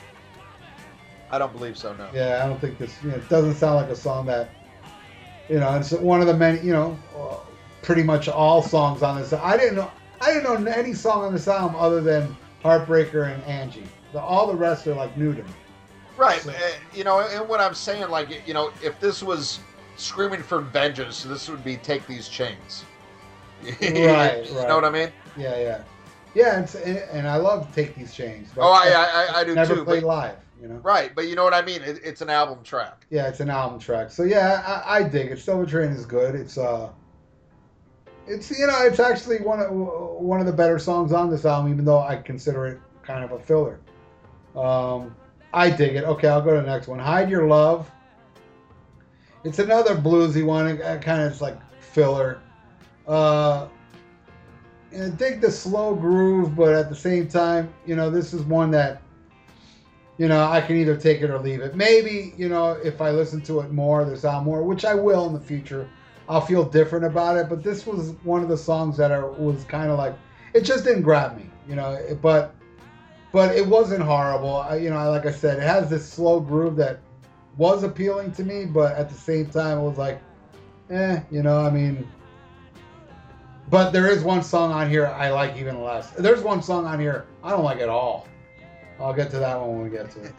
I 1.32 1.38
don't 1.38 1.52
believe 1.54 1.78
so. 1.78 1.94
No. 1.96 2.10
Yeah, 2.14 2.42
I 2.44 2.48
don't 2.48 2.60
think 2.60 2.78
this. 2.78 2.96
You 3.04 3.10
know, 3.10 3.16
it 3.16 3.30
doesn't 3.30 3.56
sound 3.56 3.76
like 3.76 3.90
a 3.90 3.96
song 3.96 4.26
that. 4.28 4.50
You 5.50 5.60
know, 5.60 5.76
it's 5.76 5.92
one 5.92 6.22
of 6.22 6.28
the 6.28 6.34
many. 6.34 6.60
You 6.62 6.74
know, 6.74 7.00
uh, 7.16 7.38
pretty 7.82 8.04
much 8.04 8.28
all 8.28 8.62
songs 8.62 9.04
on 9.04 9.20
this. 9.20 9.34
I 9.34 9.58
didn't 9.58 9.76
know. 9.76 9.92
I 10.22 10.34
didn't 10.34 10.64
know 10.64 10.72
any 10.72 10.94
song 10.94 11.26
on 11.26 11.34
this 11.34 11.48
album 11.48 11.76
other 11.76 12.02
than 12.02 12.36
Heartbreaker 12.66 13.32
and 13.32 13.44
Angie. 13.44 13.84
The, 14.12 14.20
all 14.20 14.48
the 14.48 14.56
rest 14.56 14.88
are 14.88 14.96
like 14.96 15.16
new 15.18 15.34
to 15.36 15.44
me. 15.44 15.50
Right. 16.18 16.42
So- 16.42 16.50
uh, 16.50 16.54
you 16.94 17.04
know, 17.04 17.20
and 17.20 17.48
what 17.48 17.60
I'm 17.62 17.76
saying, 17.76 18.10
like, 18.10 18.48
you 18.48 18.54
know, 18.56 18.72
if 18.84 19.00
this 19.00 19.22
was 19.22 19.60
screaming 19.98 20.42
for 20.42 20.60
vengeance, 20.62 21.24
this 21.24 21.48
would 21.48 21.64
be 21.64 21.78
take 21.78 22.06
these 22.08 22.28
chains. 22.28 22.84
Right, 23.64 23.80
You 23.82 24.08
right. 24.10 24.68
know 24.68 24.76
what 24.76 24.84
I 24.86 24.90
mean? 24.90 25.12
Yeah, 25.38 25.58
yeah, 25.58 25.82
yeah. 26.36 26.60
It's, 26.62 26.76
and 26.76 27.28
I 27.28 27.38
love 27.38 27.74
Take 27.74 27.96
These 27.96 28.14
Chains. 28.14 28.50
Oh, 28.58 28.72
I, 28.72 29.28
I, 29.34 29.40
I 29.40 29.44
do 29.44 29.56
never 29.56 29.76
too. 29.76 29.84
played 29.86 30.02
But, 30.02 30.08
live. 30.08 30.36
You 30.62 30.68
know. 30.70 30.76
right, 30.84 31.14
but 31.16 31.28
you 31.28 31.36
know 31.36 31.44
what 31.44 31.54
I 31.54 31.62
mean? 31.62 31.82
It, 31.82 32.00
it's 32.04 32.22
an 32.22 32.30
album 32.30 32.64
track. 32.64 33.06
Yeah, 33.10 33.28
it's 33.28 33.40
an 33.40 33.50
album 33.50 33.80
track. 33.80 34.12
So 34.12 34.24
yeah, 34.24 34.82
I, 34.86 34.98
I 35.00 35.04
dig 35.04 35.32
it. 35.32 35.40
Silver 35.40 35.66
Train 35.66 35.92
is 35.92 36.06
good. 36.06 36.36
It's 36.36 36.58
uh, 36.58 36.90
it's 38.28 38.52
you 38.52 38.68
know, 38.68 38.86
it's 38.86 39.00
actually 39.00 39.40
one 39.40 39.60
of 39.60 39.72
one 39.72 40.40
of 40.40 40.46
the 40.46 40.54
better 40.54 40.80
songs 40.80 41.12
on 41.12 41.30
this 41.30 41.46
album, 41.46 41.72
even 41.72 41.86
though 41.86 42.00
I 42.00 42.18
consider 42.18 42.68
it 42.68 42.80
kind 43.04 43.24
of 43.24 43.32
a 43.32 43.40
filler. 43.40 43.80
Um, 44.56 45.16
I 45.54 45.70
dig 45.70 45.96
it. 45.96 46.04
Okay, 46.04 46.28
I'll 46.28 46.42
go 46.42 46.56
to 46.56 46.62
the 46.62 46.68
next 46.68 46.88
one. 46.88 47.00
Hide 47.00 47.30
Your 47.30 47.48
Love. 47.48 47.90
It's 49.44 49.60
another 49.60 49.96
bluesy 49.96 50.44
one. 50.44 50.78
Kind 51.02 51.22
of 51.22 51.40
like 51.42 51.58
filler. 51.80 52.42
Uh, 53.08 53.68
and 54.92 55.14
I 55.14 55.16
dig 55.16 55.42
the 55.42 55.52
slow 55.52 55.94
groove, 55.94 56.56
but 56.56 56.74
at 56.74 56.90
the 56.90 56.96
same 56.96 57.28
time, 57.28 57.72
you 57.86 57.96
know, 57.96 58.10
this 58.10 58.34
is 58.34 58.42
one 58.44 58.72
that 58.72 59.02
you 60.18 60.28
know, 60.28 60.46
I 60.46 60.62
can 60.62 60.78
either 60.78 60.96
take 60.96 61.22
it 61.22 61.30
or 61.30 61.40
leave 61.40 61.62
it. 61.62 61.76
Maybe, 61.76 62.34
you 62.38 62.48
know, 62.48 62.72
if 62.72 63.02
I 63.02 63.12
listen 63.12 63.42
to 63.42 63.60
it 63.60 63.72
more, 63.72 64.06
this 64.06 64.24
album 64.24 64.46
more, 64.46 64.64
which 64.64 64.86
I 64.86 64.96
will 64.96 65.28
in 65.28 65.34
the 65.34 65.40
future, 65.40 65.90
I'll 66.28 66.42
feel 66.42 66.64
different 66.64 67.06
about 67.06 67.38
it. 67.38 67.50
But 67.50 67.64
this 67.64 67.86
was 67.86 68.12
one 68.24 68.42
of 68.42 68.50
the 68.50 68.58
songs 68.58 68.98
that 68.98 69.12
are, 69.12 69.32
was 69.32 69.64
kind 69.66 69.90
of 69.90 69.98
like, 69.98 70.16
it 70.54 70.62
just 70.62 70.84
didn't 70.84 71.04
grab 71.04 71.38
me, 71.38 71.50
you 71.68 71.76
know. 71.76 72.00
But, 72.22 72.56
but 73.32 73.56
it 73.56 73.66
wasn't 73.66 74.02
horrible. 74.02 74.58
I, 74.58 74.78
you 74.78 74.90
know, 74.90 75.12
like 75.12 75.26
I 75.26 75.32
said, 75.32 75.58
it 75.58 75.64
has 75.64 75.90
this 75.90 76.08
slow 76.08 76.40
groove 76.40 76.76
that 76.78 77.00
was 77.58 77.84
appealing 77.84 78.32
to 78.34 78.44
me, 78.44 78.66
but 78.66 78.96
at 78.96 79.10
the 79.10 79.16
same 79.16 79.48
time, 79.48 79.80
it 79.80 79.84
was 79.84 79.98
like, 79.98 80.22
eh, 80.90 81.20
you 81.32 81.44
know. 81.44 81.60
I 81.60 81.70
mean, 81.70 82.08
but 83.70 83.92
there 83.92 84.08
is 84.08 84.24
one 84.24 84.44
song 84.44 84.72
on 84.72 84.90
here 84.90 85.08
I 85.08 85.30
like 85.32 85.58
even 85.58 85.82
less. 85.82 86.12
There's 86.12 86.42
one 86.42 86.62
song 86.62 86.86
on 86.86 87.00
here 87.00 87.26
I 87.44 87.50
don't 87.50 87.64
like 87.64 87.80
at 87.80 87.90
all. 87.90 88.28
I'll 89.00 89.14
get 89.14 89.30
to 89.32 89.40
that 89.40 89.60
one 89.60 89.70
when 89.70 89.84
we 89.84 89.90
get 89.90 90.12
to 90.12 90.24
it. 90.24 90.34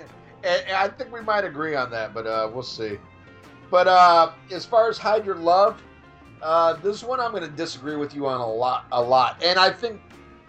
And, 0.44 0.62
and 0.68 0.76
I 0.76 0.88
think 0.88 1.12
we 1.12 1.20
might 1.20 1.44
agree 1.44 1.74
on 1.74 1.90
that, 1.90 2.14
but 2.14 2.26
uh, 2.26 2.50
we'll 2.52 2.62
see. 2.62 2.98
But 3.70 3.88
uh, 3.88 4.30
as 4.52 4.64
far 4.64 4.88
as 4.88 4.98
hide 4.98 5.24
your 5.26 5.34
love, 5.36 5.82
uh, 6.42 6.74
this 6.74 7.02
one 7.02 7.20
I'm 7.20 7.30
going 7.32 7.42
to 7.42 7.48
disagree 7.48 7.96
with 7.96 8.14
you 8.14 8.26
on 8.26 8.40
a 8.40 8.46
lot, 8.46 8.86
a 8.92 9.00
lot. 9.02 9.42
And 9.42 9.58
I 9.58 9.70
think 9.70 10.00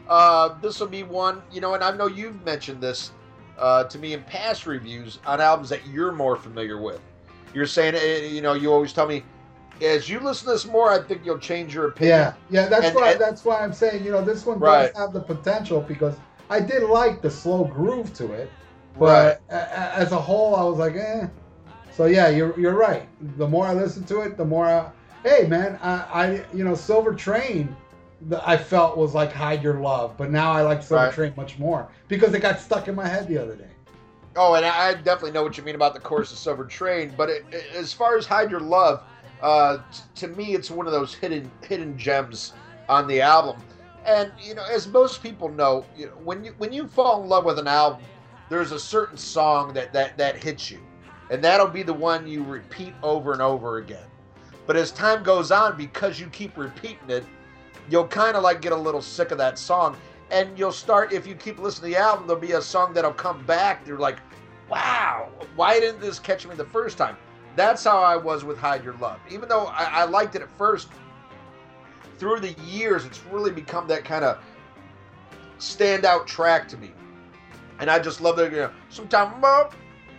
uh, 0.08 0.56
this 0.62 0.80
will 0.80 0.88
be 0.88 1.04
one, 1.04 1.42
you 1.52 1.62
know, 1.62 1.74
and 1.74 1.84
I 1.84 1.96
know 1.96 2.08
you've 2.08 2.44
mentioned 2.46 2.82
this 2.82 3.12
uh, 3.58 3.86
to 3.86 3.98
me 3.98 4.14
in 4.14 4.22
past 4.24 4.68
reviews 4.68 5.20
on 5.26 5.42
albums 5.42 5.70
that 5.70 5.88
you're 5.88 6.12
more 6.12 6.36
familiar 6.36 6.80
with. 6.80 7.02
You're 7.54 7.66
saying, 7.66 7.96
uh, 7.96 8.26
you 8.28 8.42
know, 8.42 8.54
you 8.54 8.72
always 8.72 8.94
tell 8.94 9.08
me, 9.08 9.24
as 9.82 10.10
you 10.10 10.20
listen 10.20 10.46
to 10.48 10.52
this 10.54 10.66
more, 10.66 10.92
I 10.92 11.02
think 11.02 11.26
you'll 11.26 11.40
change 11.40 11.74
your 11.74 11.88
opinion. 11.88 12.18
Yeah, 12.20 12.34
yeah. 12.64 12.68
That's 12.68 12.88
And- 12.88 12.96
why. 12.96 13.12
and- 13.12 13.22
that's 13.22 13.44
why 13.46 13.60
I'm 13.62 13.74
saying. 13.74 14.04
You 14.04 14.12
know, 14.12 14.24
this 14.24 14.46
one 14.46 14.60
Right. 14.60 14.88
does 14.94 14.98
have 14.98 15.14
the 15.14 15.20
potential 15.22 15.82
because 15.82 16.16
I 16.50 16.60
did 16.60 16.84
like 16.84 17.22
the 17.22 17.30
slow 17.32 17.64
groove 17.64 18.14
to 18.16 18.32
it, 18.34 18.50
Right. 18.98 19.38
but 19.50 19.56
a- 19.56 19.58
a- 19.60 19.94
as 19.96 20.12
a 20.12 20.18
whole, 20.20 20.56
I 20.56 20.64
was 20.64 20.78
like, 20.78 20.96
eh. 20.96 21.28
So 21.98 22.06
yeah, 22.06 22.30
you're 22.30 22.58
you're 22.60 22.76
right. 22.76 23.10
The 23.38 23.48
more 23.48 23.66
I 23.66 23.74
listen 23.74 24.04
to 24.06 24.22
it, 24.22 24.38
the 24.38 24.46
more. 24.46 24.68
I, 24.68 24.92
hey 25.24 25.48
man, 25.48 25.80
I, 25.82 25.96
I 26.14 26.46
you 26.54 26.64
know 26.64 26.76
Silver 26.76 27.16
Train, 27.16 27.76
the, 28.30 28.48
I 28.48 28.56
felt 28.56 28.96
was 28.98 29.16
like 29.16 29.34
Hide 29.34 29.64
Your 29.64 29.80
Love, 29.80 30.16
but 30.16 30.30
now 30.30 30.52
I 30.52 30.62
like 30.62 30.84
Silver 30.84 31.06
Right. 31.06 31.14
Train 31.14 31.34
much 31.36 31.58
more 31.58 31.90
because 32.08 32.36
it 32.36 32.42
got 32.42 32.60
stuck 32.60 32.88
in 32.88 32.94
my 32.94 33.08
head 33.08 33.28
the 33.28 33.40
other 33.40 33.56
day. 33.56 33.72
Oh, 34.36 34.54
and 34.54 34.64
I 34.64 34.94
definitely 34.94 35.32
know 35.32 35.42
what 35.42 35.58
you 35.58 35.64
mean 35.64 35.74
about 35.74 35.96
the 35.96 36.00
course 36.00 36.32
of 36.32 36.38
Silver 36.38 36.66
Train. 36.66 37.16
But 37.18 37.30
it, 37.30 37.46
it- 37.52 37.66
as 37.76 37.94
far 37.94 38.16
as 38.16 38.28
Hide 38.28 38.52
Your 38.52 38.60
Love, 38.60 39.02
uh, 39.42 39.80
t- 39.92 40.04
to 40.18 40.28
me, 40.28 40.54
it's 40.54 40.70
one 40.70 40.86
of 40.86 40.94
those 40.94 41.16
hidden 41.16 41.50
hidden 41.68 41.98
gems 41.98 42.54
on 42.88 43.08
the 43.08 43.22
album. 43.22 43.60
And 44.06 44.32
you 44.40 44.54
know, 44.54 44.66
as 44.72 44.88
most 44.88 45.24
people 45.24 45.50
know, 45.50 45.84
you 45.98 46.06
know, 46.06 46.12
when 46.24 46.44
you 46.44 46.54
when 46.60 46.72
you 46.72 46.88
fall 46.88 47.24
in 47.24 47.28
love 47.28 47.44
with 47.44 47.58
an 47.58 47.68
album, 47.68 48.04
there's 48.52 48.72
a 48.72 48.80
certain 48.80 49.18
song 49.18 49.74
that 49.74 49.92
that 49.94 50.16
that 50.20 50.38
hits 50.38 50.70
you, 50.70 50.78
and 51.30 51.44
that'll 51.44 51.68
be 51.68 51.84
the 51.84 51.94
one 51.94 52.28
you 52.28 52.44
repeat 52.44 52.94
over 53.04 53.34
and 53.34 53.42
over 53.42 53.78
again. 53.78 54.06
But 54.66 54.76
as 54.76 54.92
time 54.92 55.24
goes 55.24 55.52
on, 55.52 55.78
because 55.78 56.20
you 56.20 56.28
keep 56.28 56.58
repeating 56.58 57.10
it, 57.10 57.24
you'll 57.90 58.08
kind 58.08 58.36
of 58.36 58.44
like 58.44 58.62
get 58.62 58.74
a 58.74 58.78
little 58.78 59.02
sick 59.02 59.32
of 59.32 59.38
that 59.38 59.58
song. 59.58 59.96
And 60.30 60.58
you'll 60.60 60.74
start 60.74 61.14
if 61.14 61.26
you 61.26 61.36
keep 61.36 61.58
listening 61.58 61.92
to 61.92 61.98
the 61.98 62.04
album 62.04 62.28
there'll 62.28 62.42
be 62.42 62.52
a 62.52 62.62
song 62.62 62.94
that'll 62.94 63.14
come 63.14 63.46
back. 63.46 63.88
You're 63.88 64.00
like 64.00 64.18
wow 64.70 65.30
why 65.56 65.80
didn't 65.80 66.02
this 66.02 66.20
catch 66.20 66.46
me 66.46 66.56
the 66.56 66.66
first 66.66 66.98
time? 66.98 67.16
That's 67.56 67.84
how 67.84 68.00
i 68.00 68.16
was 68.18 68.44
with 68.44 68.58
hide 68.58 68.84
your 68.84 68.96
love. 68.96 69.20
Even 69.32 69.48
though 69.48 69.68
i, 69.68 69.86
I 69.86 70.04
liked 70.04 70.36
it 70.36 70.42
at 70.42 70.50
first 70.58 70.90
through 72.18 72.42
the 72.42 72.52
years 72.64 73.06
it's 73.06 73.24
really 73.32 73.52
become 73.52 73.88
that 73.88 74.04
kind 74.04 74.26
of 74.26 74.40
standout 75.60 76.26
track 76.26 76.68
to 76.70 76.78
me. 76.78 76.92
And 77.80 77.90
i 77.90 77.98
just 77.98 78.20
love 78.20 78.36
that, 78.38 78.52
you 78.52 78.58
know 78.58 78.72
sometime 78.90 79.40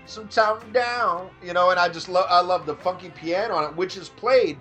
sometime 0.09 0.59
down 0.73 1.31
you 1.43 1.53
know 1.53 1.71
and 1.71 1.79
i 1.79 1.89
just 1.89 2.09
love 2.09 2.27
i 2.31 2.41
love 2.41 2.67
the 2.67 2.75
funky 2.77 3.11
piano 3.11 3.55
on 3.55 3.65
it 3.65 3.77
which 3.77 3.97
is 3.97 4.09
played 4.09 4.59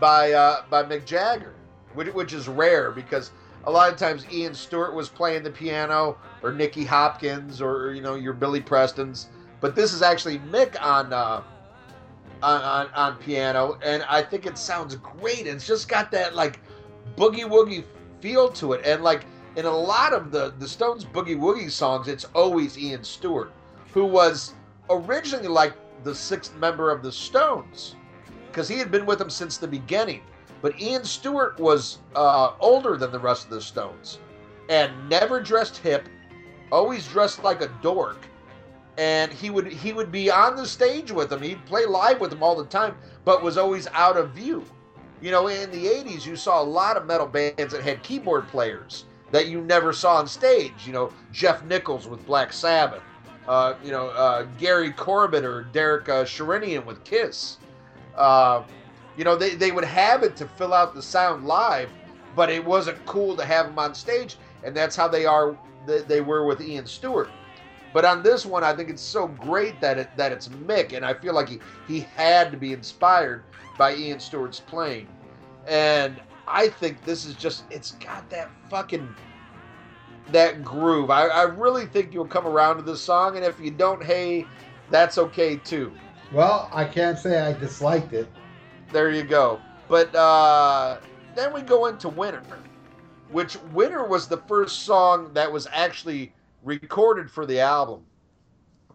by 0.00 0.32
uh 0.32 0.62
by 0.70 0.82
mick 0.82 1.04
jagger 1.04 1.54
which, 1.94 2.12
which 2.14 2.32
is 2.32 2.48
rare 2.48 2.90
because 2.90 3.30
a 3.64 3.70
lot 3.70 3.92
of 3.92 3.98
times 3.98 4.24
Ian 4.32 4.54
Stewart 4.54 4.94
was 4.94 5.08
playing 5.08 5.42
the 5.42 5.50
piano 5.50 6.16
or 6.42 6.52
Nicky 6.52 6.84
Hopkins 6.84 7.60
or 7.60 7.92
you 7.92 8.00
know 8.00 8.14
your 8.14 8.32
Billy 8.32 8.60
Prestons, 8.60 9.26
but 9.60 9.74
this 9.74 9.92
is 9.92 10.00
actually 10.00 10.38
Mick 10.38 10.80
on 10.80 11.12
uh, 11.12 11.42
on, 12.42 12.62
on 12.62 12.88
on 12.94 13.16
piano, 13.16 13.78
and 13.82 14.02
I 14.08 14.22
think 14.22 14.46
it 14.46 14.56
sounds 14.56 14.94
great. 14.96 15.46
It's 15.46 15.66
just 15.66 15.88
got 15.88 16.10
that 16.12 16.34
like 16.34 16.60
boogie 17.16 17.44
woogie 17.44 17.84
feel 18.20 18.48
to 18.52 18.72
it, 18.72 18.86
and 18.86 19.02
like 19.02 19.26
in 19.56 19.66
a 19.66 19.76
lot 19.76 20.12
of 20.12 20.30
the 20.30 20.54
the 20.58 20.68
Stones 20.68 21.04
boogie 21.04 21.38
woogie 21.38 21.70
songs, 21.70 22.08
it's 22.08 22.24
always 22.34 22.78
Ian 22.78 23.04
Stewart, 23.04 23.52
who 23.92 24.04
was 24.04 24.54
originally 24.90 25.48
like 25.48 25.74
the 26.04 26.14
sixth 26.14 26.54
member 26.56 26.90
of 26.90 27.02
the 27.02 27.12
Stones, 27.12 27.96
because 28.48 28.68
he 28.68 28.78
had 28.78 28.90
been 28.90 29.06
with 29.06 29.18
them 29.18 29.30
since 29.30 29.56
the 29.56 29.68
beginning. 29.68 30.22
But 30.60 30.80
Ian 30.80 31.04
Stewart 31.04 31.58
was 31.58 31.98
uh, 32.16 32.52
older 32.60 32.96
than 32.96 33.12
the 33.12 33.18
rest 33.18 33.44
of 33.44 33.50
the 33.50 33.60
Stones 33.60 34.18
and 34.68 34.92
never 35.08 35.40
dressed 35.40 35.78
hip, 35.78 36.08
always 36.70 37.06
dressed 37.08 37.42
like 37.42 37.62
a 37.62 37.68
dork. 37.82 38.26
And 38.96 39.32
he 39.32 39.48
would 39.50 39.68
he 39.68 39.92
would 39.92 40.10
be 40.10 40.30
on 40.30 40.56
the 40.56 40.66
stage 40.66 41.12
with 41.12 41.30
them. 41.30 41.40
He'd 41.40 41.64
play 41.66 41.86
live 41.86 42.20
with 42.20 42.30
them 42.30 42.42
all 42.42 42.56
the 42.56 42.64
time, 42.64 42.96
but 43.24 43.42
was 43.42 43.56
always 43.56 43.86
out 43.88 44.16
of 44.16 44.30
view. 44.30 44.64
You 45.20 45.30
know, 45.30 45.48
in 45.48 45.70
the 45.70 45.86
80s, 45.86 46.26
you 46.26 46.36
saw 46.36 46.60
a 46.60 46.64
lot 46.64 46.96
of 46.96 47.06
metal 47.06 47.26
bands 47.26 47.72
that 47.72 47.82
had 47.82 48.02
keyboard 48.02 48.48
players 48.48 49.04
that 49.30 49.46
you 49.48 49.60
never 49.60 49.92
saw 49.92 50.16
on 50.16 50.26
stage. 50.26 50.72
You 50.84 50.92
know, 50.92 51.12
Geoff 51.32 51.64
Nicholls 51.64 52.08
with 52.08 52.24
Black 52.26 52.52
Sabbath. 52.52 53.02
Uh, 53.48 53.74
you 53.82 53.90
know, 53.90 54.08
uh, 54.10 54.46
Gary 54.58 54.92
Corbett 54.92 55.42
or 55.42 55.64
Derek 55.72 56.06
uh, 56.10 56.24
Sherinian 56.24 56.84
with 56.84 57.02
Kiss. 57.02 57.56
Uh, 58.14 58.62
you 59.16 59.24
know, 59.24 59.36
they, 59.36 59.54
they 59.54 59.72
would 59.72 59.86
have 59.86 60.22
it 60.22 60.36
to 60.36 60.46
fill 60.46 60.74
out 60.74 60.94
the 60.94 61.00
sound 61.00 61.46
live, 61.46 61.88
but 62.36 62.50
it 62.50 62.62
wasn't 62.62 63.02
cool 63.06 63.34
to 63.36 63.44
have 63.44 63.64
them 63.66 63.78
on 63.78 63.94
stage, 63.94 64.36
and 64.64 64.76
that's 64.76 64.94
how 64.94 65.08
they 65.08 65.24
are. 65.24 65.58
They, 65.86 66.02
they 66.02 66.20
were 66.20 66.44
with 66.44 66.60
Ian 66.60 66.84
Stewart. 66.84 67.30
But 67.94 68.04
on 68.04 68.22
this 68.22 68.44
one, 68.44 68.62
I 68.62 68.76
think 68.76 68.90
it's 68.90 69.00
so 69.02 69.28
great 69.28 69.80
that 69.80 69.96
it 69.96 70.10
that 70.16 70.30
it's 70.30 70.48
Mick, 70.48 70.92
and 70.92 71.02
I 71.02 71.14
feel 71.14 71.32
like 71.32 71.48
he, 71.48 71.58
he 71.86 72.00
had 72.00 72.52
to 72.52 72.58
be 72.58 72.74
inspired 72.74 73.44
by 73.78 73.94
Ian 73.94 74.20
Stewart's 74.20 74.60
playing. 74.60 75.08
And 75.66 76.20
I 76.46 76.68
think 76.68 77.02
this 77.04 77.24
is 77.24 77.34
just 77.34 77.64
it's 77.70 77.92
got 77.92 78.28
that 78.28 78.50
fucking 78.68 79.08
that 80.32 80.64
groove. 80.64 81.10
I, 81.10 81.26
I 81.26 81.42
really 81.42 81.86
think 81.86 82.12
you'll 82.12 82.26
come 82.26 82.46
around 82.46 82.76
to 82.76 82.82
this 82.82 83.00
song, 83.00 83.36
and 83.36 83.44
if 83.44 83.58
you 83.60 83.70
don't, 83.70 84.02
hey, 84.02 84.46
that's 84.90 85.18
okay 85.18 85.56
too. 85.56 85.92
Well, 86.32 86.68
I 86.72 86.84
can't 86.84 87.18
say 87.18 87.40
I 87.40 87.52
disliked 87.52 88.12
it. 88.12 88.28
There 88.92 89.10
you 89.10 89.22
go. 89.22 89.60
But 89.88 90.14
uh, 90.14 90.98
then 91.34 91.52
we 91.52 91.62
go 91.62 91.86
into 91.86 92.08
Winter, 92.08 92.42
which 93.30 93.56
Winter 93.72 94.04
was 94.06 94.28
the 94.28 94.36
first 94.36 94.80
song 94.80 95.32
that 95.34 95.50
was 95.50 95.66
actually 95.72 96.32
recorded 96.62 97.30
for 97.30 97.46
the 97.46 97.60
album. 97.60 98.04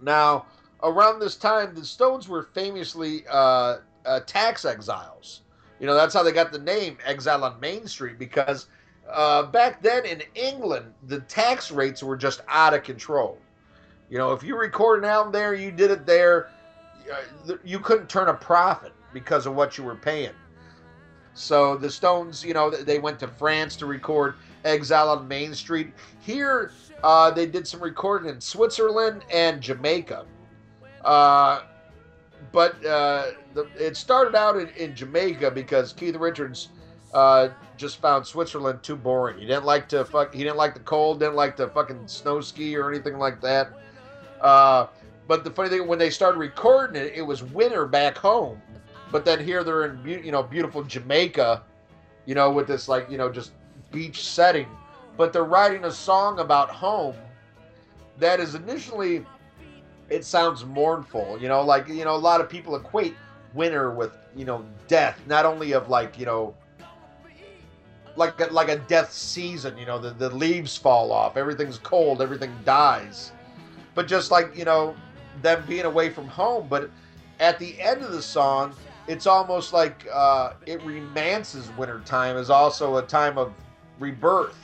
Now, 0.01 0.45
around 0.83 1.19
this 1.19 1.35
time, 1.35 1.73
the 1.73 1.85
Stones 1.85 2.27
were 2.27 2.43
famously 2.43 3.23
uh, 3.29 3.77
uh, 4.05 4.19
tax 4.27 4.65
exiles. 4.65 5.41
You 5.79 5.87
know, 5.87 5.95
that's 5.95 6.13
how 6.13 6.23
they 6.23 6.31
got 6.31 6.51
the 6.51 6.59
name 6.59 6.97
Exile 7.05 7.43
on 7.43 7.59
Main 7.59 7.87
Street 7.87 8.19
because 8.19 8.67
uh, 9.13 9.43
back 9.43 9.81
then 9.81 10.05
in 10.05 10.21
England, 10.35 10.93
the 11.07 11.19
tax 11.21 11.71
rates 11.71 12.01
were 12.01 12.17
just 12.17 12.41
out 12.47 12.73
of 12.73 12.83
control. 12.83 13.37
You 14.09 14.17
know, 14.17 14.33
if 14.33 14.43
you 14.43 14.57
recorded 14.57 15.07
album 15.07 15.31
there, 15.31 15.53
you 15.53 15.71
did 15.71 15.91
it 15.91 16.05
there, 16.05 16.49
uh, 17.11 17.53
you 17.63 17.79
couldn't 17.79 18.09
turn 18.09 18.29
a 18.29 18.33
profit 18.33 18.91
because 19.13 19.45
of 19.45 19.55
what 19.55 19.77
you 19.77 19.83
were 19.83 19.95
paying. 19.95 20.33
So 21.33 21.75
the 21.77 21.89
Stones, 21.89 22.43
you 22.43 22.53
know, 22.53 22.69
they 22.69 22.99
went 22.99 23.19
to 23.19 23.27
France 23.27 23.75
to 23.77 23.85
record 23.85 24.35
Exile 24.65 25.09
on 25.09 25.27
Main 25.27 25.53
Street. 25.53 25.93
Here, 26.19 26.71
uh, 27.03 27.31
they 27.31 27.45
did 27.45 27.67
some 27.67 27.81
recording 27.81 28.29
in 28.29 28.39
Switzerland 28.39 29.23
and 29.31 29.61
Jamaica. 29.61 30.25
Uh, 31.03 31.63
but 32.51 32.83
uh, 32.85 33.31
the, 33.53 33.67
it 33.77 33.97
started 33.97 34.35
out 34.35 34.57
in, 34.57 34.69
in, 34.69 34.95
Jamaica 34.95 35.51
because 35.51 35.91
Keith 35.91 36.15
Richards 36.15 36.69
uh, 37.13 37.49
just 37.77 38.01
found 38.01 38.25
Switzerland 38.25 38.83
too 38.83 38.95
boring. 38.95 39.37
He 39.39 39.45
didn't 39.45 39.65
like 39.65 39.87
to 39.89 40.05
fuck. 40.05 40.33
He 40.33 40.43
didn't 40.43 40.57
like 40.57 40.73
the 40.73 40.79
cold. 40.81 41.19
Didn't 41.19 41.35
like 41.35 41.55
to 41.57 41.67
fucking 41.67 42.07
snow 42.07 42.41
ski 42.41 42.75
or 42.75 42.91
anything 42.91 43.17
like 43.17 43.41
that. 43.41 43.71
Uh, 44.41 44.87
but 45.27 45.43
the 45.43 45.51
funny 45.51 45.69
thing, 45.69 45.87
when 45.87 45.99
they 45.99 46.09
started 46.09 46.37
recording 46.37 47.01
it, 47.01 47.13
it 47.15 47.21
was 47.21 47.43
winter 47.43 47.85
back 47.85 48.17
home. 48.17 48.61
But 49.11 49.25
then 49.25 49.43
here 49.43 49.63
they're 49.63 49.85
in, 49.85 50.05
you 50.05 50.31
know, 50.31 50.43
beautiful 50.43 50.83
Jamaica, 50.83 51.63
you 52.25 52.35
know, 52.35 52.51
with 52.51 52.67
this 52.67 52.87
like, 52.87 53.09
you 53.09 53.17
know, 53.17 53.31
just 53.31 53.51
beach 53.91 54.23
setting. 54.23 54.67
But 55.15 55.31
they're 55.31 55.43
writing 55.43 55.85
a 55.85 55.91
song 55.91 56.39
about 56.39 56.69
home 56.69 57.15
that 58.17 58.39
is 58.39 58.55
initially, 58.55 59.25
it 60.09 60.25
sounds 60.25 60.65
mournful, 60.65 61.37
you 61.39 61.47
know, 61.47 61.61
like, 61.61 61.87
you 61.87 62.03
know, 62.03 62.15
a 62.15 62.17
lot 62.17 62.41
of 62.41 62.49
people 62.49 62.75
equate 62.75 63.15
winter 63.53 63.91
with, 63.91 64.17
you 64.35 64.45
know, 64.45 64.65
death, 64.87 65.19
not 65.27 65.45
only 65.45 65.73
of 65.73 65.89
like, 65.89 66.19
you 66.19 66.25
know, 66.25 66.55
like 68.15 68.39
a, 68.39 68.45
like 68.45 68.69
a 68.69 68.77
death 68.77 69.11
season, 69.11 69.77
you 69.77 69.85
know, 69.85 69.97
the, 69.99 70.11
the 70.11 70.29
leaves 70.29 70.77
fall 70.77 71.11
off, 71.11 71.37
everything's 71.37 71.77
cold, 71.79 72.21
everything 72.21 72.53
dies 72.65 73.31
but 73.95 74.07
just 74.07 74.31
like 74.31 74.55
you 74.55 74.65
know 74.65 74.95
them 75.41 75.63
being 75.67 75.85
away 75.85 76.09
from 76.09 76.27
home. 76.27 76.67
But 76.69 76.89
at 77.39 77.59
the 77.59 77.79
end 77.81 78.03
of 78.03 78.11
the 78.11 78.21
song, 78.21 78.73
it's 79.07 79.27
almost 79.27 79.73
like 79.73 80.07
uh, 80.11 80.53
it 80.65 80.81
romances 80.83 81.69
wintertime 81.77 82.37
as 82.37 82.49
also 82.49 82.97
a 82.97 83.03
time 83.03 83.37
of 83.37 83.53
rebirth, 83.99 84.57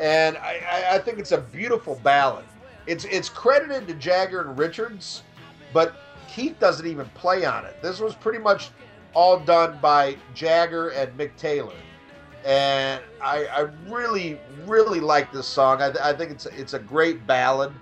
and 0.00 0.36
I, 0.38 0.88
I 0.92 0.98
think 0.98 1.18
it's 1.18 1.32
a 1.32 1.40
beautiful 1.40 2.00
ballad. 2.02 2.44
It's 2.86 3.04
it's 3.04 3.28
credited 3.28 3.86
to 3.88 3.94
Jagger 3.94 4.42
and 4.42 4.58
Richards, 4.58 5.22
but 5.72 5.94
Keith 6.28 6.58
doesn't 6.58 6.86
even 6.86 7.06
play 7.14 7.44
on 7.44 7.64
it. 7.64 7.80
This 7.82 8.00
was 8.00 8.14
pretty 8.14 8.38
much 8.38 8.70
all 9.14 9.38
done 9.38 9.78
by 9.80 10.16
Jagger 10.34 10.88
and 10.90 11.16
Mick 11.18 11.36
Taylor. 11.36 11.74
And 12.44 13.02
I, 13.22 13.46
I 13.46 13.60
really, 13.88 14.40
really 14.66 15.00
like 15.00 15.32
this 15.32 15.46
song. 15.46 15.80
I, 15.80 15.92
I 16.02 16.12
think 16.12 16.30
it's 16.32 16.46
it's 16.46 16.74
a 16.74 16.78
great 16.78 17.26
ballad. 17.26 17.72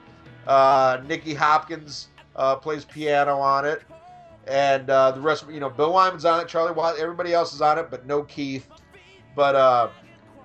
Uh, 0.47 1.01
Nicky 1.07 1.35
Hopkins 1.35 2.09
uh, 2.37 2.57
plays 2.57 2.85
piano 2.85 3.39
on 3.39 3.65
it, 3.65 3.83
and 4.47 4.91
uh, 4.91 5.13
the 5.13 5.21
rest, 5.21 5.47
you 5.51 5.61
know, 5.61 5.71
Bill 5.71 5.93
Wyman's 5.93 6.25
on 6.25 6.41
it, 6.41 6.49
Charlie 6.49 6.73
Watt, 6.73 6.99
everybody 6.99 7.33
else 7.33 7.55
is 7.55 7.63
on 7.63 7.79
it, 7.79 7.91
but 7.91 8.07
no 8.07 8.23
Keith. 8.25 8.69
But 9.35 9.55
uh, 9.55 9.89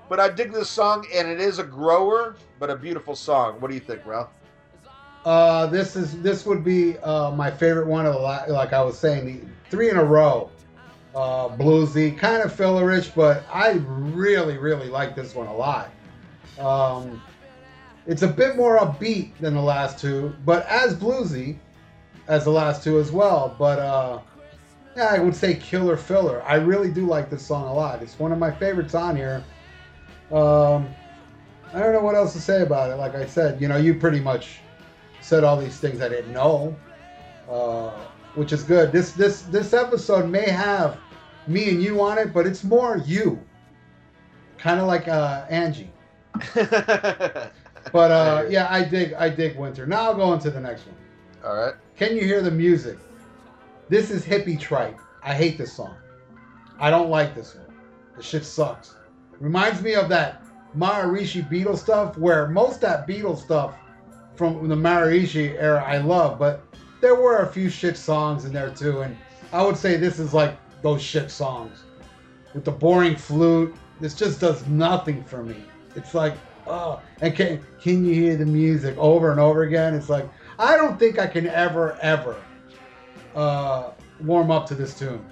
but 0.08 0.20
I 0.20 0.30
dig 0.30 0.54
this 0.54 0.70
song, 0.70 1.06
and 1.14 1.28
it 1.28 1.40
is 1.40 1.60
a 1.60 1.64
grower, 1.64 2.36
but 2.60 2.70
a 2.70 2.76
beautiful 2.76 3.16
song. 3.16 3.60
What 3.60 3.70
do 3.70 3.74
you 3.74 3.82
think, 3.82 4.06
Ralph? 4.06 4.30
Uh, 5.26 5.66
this 5.66 5.96
is 5.96 6.22
this 6.22 6.46
would 6.46 6.64
be 6.64 6.98
uh, 7.00 7.32
my 7.32 7.50
favorite 7.50 7.88
one 7.88 8.06
of 8.06 8.14
the 8.14 8.54
like 8.54 8.74
I 8.74 8.82
was 8.84 8.98
saying, 8.98 9.26
the 9.26 9.70
three 9.70 9.90
in 9.90 9.98
a 9.98 10.04
row. 10.04 10.52
Uh, 11.16 11.48
bluesy, 11.56 12.18
kind 12.18 12.44
of 12.44 12.52
fillerish, 12.52 13.14
but 13.16 13.46
I 13.50 13.82
really, 13.88 14.58
really 14.58 14.90
like 14.90 15.16
this 15.16 15.34
one 15.34 15.48
a 15.48 15.56
lot. 15.56 15.90
Um, 16.60 17.22
it's 18.06 18.22
a 18.22 18.28
bit 18.28 18.58
more 18.58 18.78
upbeat 18.80 19.32
than 19.40 19.54
the 19.54 19.62
last 19.62 19.98
two, 19.98 20.36
but 20.44 20.66
as 20.68 20.94
bluesy 20.94 21.58
as 22.28 22.44
the 22.44 22.52
last 22.52 22.84
two 22.84 23.00
as 23.00 23.12
well. 23.12 23.56
But 23.58 23.80
uh, 23.80 24.20
yeah, 24.96 25.06
I 25.06 25.20
would 25.20 25.36
say 25.36 25.56
killer 25.56 25.98
filler. 25.98 26.44
I 26.44 26.56
really 26.56 26.92
do 26.92 27.06
like 27.06 27.30
this 27.30 27.46
song 27.46 27.68
a 27.68 27.74
lot. 27.74 28.02
It's 28.02 28.20
one 28.20 28.32
of 28.32 28.38
my 28.38 28.52
favorites 28.52 28.96
on 28.96 29.16
here. 29.16 29.44
Um, 30.32 30.88
I 31.74 31.80
don't 31.80 31.94
know 31.94 32.02
what 32.02 32.16
else 32.16 32.34
to 32.34 32.42
say 32.42 32.62
about 32.62 32.92
it. 32.92 32.96
Like 32.96 33.16
I 33.16 33.26
said, 33.26 33.62
you 33.62 33.68
know, 33.68 33.78
you 33.78 33.96
pretty 33.96 34.20
much 34.20 34.60
said 35.22 35.44
all 35.44 35.58
these 35.58 35.78
things 35.78 36.02
I 36.02 36.10
didn't 36.10 36.32
know, 36.34 36.76
uh, 37.50 37.92
which 38.36 38.54
is 38.54 38.64
good. 38.64 38.92
This 38.92 39.12
this 39.12 39.42
this 39.44 39.74
episode 39.74 40.30
may 40.30 40.50
have 40.50 40.98
me 41.48 41.70
and 41.70 41.82
you 41.82 42.02
on 42.02 42.18
it, 42.18 42.34
but 42.34 42.46
it's 42.48 42.64
more 42.64 42.98
you, 43.06 43.40
kind 44.58 44.80
of 44.80 44.88
like 44.88 45.08
uh, 45.08 45.46
Angie. 45.50 45.92
But 47.92 48.12
uh, 48.12 48.46
yeah, 48.50 48.68
I 48.70 48.84
dig 48.84 49.14
I 49.14 49.30
dig 49.30 49.58
winter. 49.58 49.86
Now 49.86 50.04
I'll 50.04 50.16
go 50.16 50.34
into 50.34 50.50
the 50.50 50.60
next 50.60 50.86
one. 50.86 50.96
All 51.46 51.56
right. 51.56 51.76
Can 51.96 52.16
you 52.16 52.24
hear 52.24 52.42
the 52.42 52.52
music? 52.52 52.98
This 53.90 54.10
is 54.10 54.26
hippie 54.26 54.60
trite. 54.60 54.98
I 55.24 55.34
hate 55.34 55.58
this 55.58 55.74
song. 55.74 55.96
I 56.80 56.90
don't 56.90 57.10
like 57.10 57.36
this 57.36 57.56
one. 57.56 57.68
The 58.18 58.24
shit 58.24 58.44
sucks. 58.44 58.96
Reminds 59.40 59.82
me 59.82 59.96
of 59.96 60.10
that 60.10 60.44
Maharishi 60.76 61.48
Beatles 61.50 61.78
stuff, 61.78 62.18
where 62.18 62.48
most 62.48 62.82
that 62.82 63.08
Beatles 63.08 63.44
stuff 63.44 63.76
from 64.36 64.68
the 64.68 64.76
Maharishi 64.76 65.56
era 65.60 65.84
I 65.86 65.98
love, 65.98 66.40
but 66.40 66.64
there 67.02 67.16
were 67.16 67.40
a 67.40 67.48
few 67.48 67.70
shit 67.70 67.96
songs 67.96 68.46
in 68.46 68.52
there 68.52 68.72
too, 68.72 69.02
and 69.02 69.16
I 69.54 69.64
would 69.64 69.78
say 69.78 69.96
this 69.96 70.20
is 70.20 70.34
like 70.34 70.58
those 70.86 71.02
shit 71.02 71.32
songs 71.32 71.82
with 72.54 72.64
the 72.64 72.72
boring 72.72 73.16
flute. 73.16 73.76
This 74.00 74.14
just 74.14 74.40
does 74.40 74.68
nothing 74.68 75.24
for 75.24 75.44
me. 75.44 75.56
It's 75.96 76.14
like 76.14 76.36
oh, 76.68 77.02
and 77.22 77.36
can 77.36 77.66
can 77.82 78.06
you 78.06 78.14
hear 78.14 78.38
the 78.38 78.46
music 78.46 78.96
over 79.00 79.32
and 79.32 79.40
over 79.40 79.64
again? 79.64 79.96
It's 79.96 80.10
like 80.10 80.30
I 80.60 80.78
don't 80.78 81.00
think 81.00 81.18
I 81.18 81.26
can 81.26 81.48
ever 81.48 81.98
ever 82.04 82.40
uh, 83.34 83.94
warm 84.22 84.52
up 84.52 84.68
to 84.68 84.76
this 84.76 84.98
tune 84.98 85.26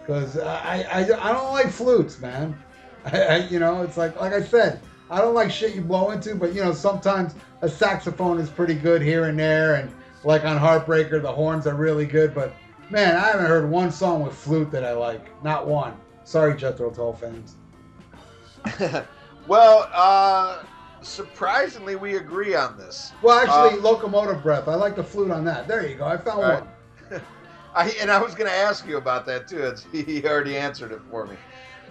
because 0.00 0.38
I, 0.38 0.82
I 0.82 1.00
I 1.00 1.32
don't 1.32 1.52
like 1.52 1.70
flutes, 1.70 2.20
man. 2.20 2.56
I, 3.04 3.20
I, 3.22 3.36
you 3.48 3.58
know, 3.58 3.82
it's 3.82 3.96
like 3.96 4.20
like 4.20 4.32
I 4.32 4.42
said, 4.44 4.80
I 5.10 5.20
don't 5.20 5.34
like 5.34 5.50
shit 5.50 5.74
you 5.74 5.80
blow 5.80 6.12
into, 6.12 6.36
but 6.36 6.54
you 6.54 6.62
know 6.62 6.72
sometimes 6.72 7.34
a 7.62 7.68
saxophone 7.68 8.38
is 8.38 8.48
pretty 8.48 8.74
good 8.74 9.02
here 9.02 9.24
and 9.24 9.36
there, 9.36 9.74
and 9.74 9.92
like 10.22 10.44
on 10.44 10.56
Heartbreaker, 10.56 11.20
the 11.20 11.32
horns 11.32 11.66
are 11.66 11.74
really 11.74 12.06
good. 12.06 12.32
But 12.32 12.54
man, 12.90 13.16
I 13.16 13.26
haven't 13.28 13.46
heard 13.46 13.70
one 13.70 13.90
song 13.90 14.22
with 14.22 14.34
flute 14.34 14.70
that 14.70 14.84
I 14.84 14.92
like, 14.92 15.42
not 15.42 15.66
one. 15.66 15.96
Sorry, 16.24 16.56
Jethro 16.56 16.90
Tull 16.90 17.12
fans. 17.14 17.56
Well, 19.46 19.90
uh, 19.92 20.62
surprisingly, 21.02 21.96
we 21.96 22.16
agree 22.16 22.54
on 22.54 22.78
this. 22.78 23.12
Well, 23.22 23.38
actually, 23.38 23.78
uh, 23.78 23.82
locomotive 23.82 24.42
breath. 24.42 24.68
I 24.68 24.74
like 24.74 24.96
the 24.96 25.04
flute 25.04 25.30
on 25.30 25.44
that. 25.44 25.68
There 25.68 25.86
you 25.86 25.96
go. 25.96 26.04
I 26.06 26.16
found 26.16 26.42
right. 26.42 26.64
one. 27.10 27.22
I, 27.74 27.90
and 28.00 28.10
I 28.10 28.22
was 28.22 28.34
going 28.34 28.50
to 28.50 28.56
ask 28.56 28.86
you 28.86 28.96
about 28.96 29.26
that 29.26 29.48
too. 29.48 29.62
It's, 29.62 29.86
he 29.92 30.24
already 30.24 30.56
answered 30.56 30.92
it 30.92 31.00
for 31.10 31.26
me. 31.26 31.36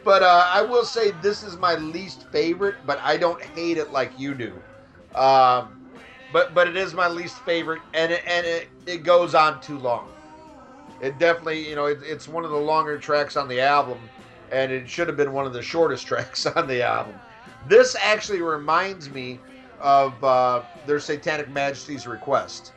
But 0.03 0.23
uh, 0.23 0.47
I 0.51 0.61
will 0.61 0.83
say 0.83 1.11
this 1.21 1.43
is 1.43 1.57
my 1.57 1.75
least 1.75 2.25
favorite, 2.31 2.75
but 2.85 2.99
I 2.99 3.17
don't 3.17 3.41
hate 3.41 3.77
it 3.77 3.91
like 3.91 4.17
you 4.19 4.33
do. 4.33 4.53
Um, 5.15 5.79
but 6.33 6.53
but 6.53 6.67
it 6.67 6.75
is 6.75 6.93
my 6.93 7.07
least 7.07 7.37
favorite, 7.45 7.81
and 7.93 8.11
it, 8.11 8.23
and 8.27 8.45
it, 8.45 8.67
it 8.85 9.03
goes 9.03 9.35
on 9.35 9.61
too 9.61 9.77
long. 9.77 10.09
It 11.01 11.19
definitely, 11.19 11.67
you 11.67 11.75
know, 11.75 11.85
it, 11.85 11.99
it's 12.03 12.27
one 12.27 12.45
of 12.45 12.51
the 12.51 12.57
longer 12.57 12.97
tracks 12.97 13.35
on 13.35 13.47
the 13.47 13.59
album, 13.59 13.99
and 14.51 14.71
it 14.71 14.89
should 14.89 15.07
have 15.07 15.17
been 15.17 15.33
one 15.33 15.45
of 15.45 15.53
the 15.53 15.61
shortest 15.61 16.07
tracks 16.07 16.45
on 16.45 16.67
the 16.67 16.81
album. 16.83 17.15
This 17.67 17.95
actually 17.99 18.41
reminds 18.41 19.09
me 19.09 19.39
of 19.79 20.21
uh, 20.23 20.63
their 20.85 20.99
Satanic 20.99 21.49
Majesties 21.49 22.07
request, 22.07 22.73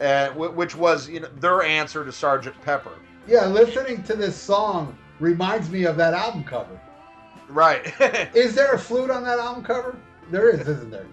uh, 0.00 0.28
which 0.30 0.74
was 0.76 1.08
you 1.08 1.20
know 1.20 1.28
their 1.40 1.62
answer 1.62 2.04
to 2.04 2.12
Sergeant 2.12 2.60
Pepper. 2.62 2.92
Yeah, 3.26 3.46
listening 3.46 4.02
to 4.04 4.14
this 4.14 4.36
song 4.36 4.96
reminds 5.20 5.70
me 5.70 5.84
of 5.84 5.96
that 5.96 6.14
album 6.14 6.44
cover. 6.44 6.80
Right. 7.48 7.92
is 8.34 8.54
there 8.54 8.72
a 8.72 8.78
flute 8.78 9.10
on 9.10 9.24
that 9.24 9.38
album 9.38 9.64
cover? 9.64 9.96
There 10.30 10.50
is, 10.50 10.60
isn't 10.60 10.90
there? 10.90 11.06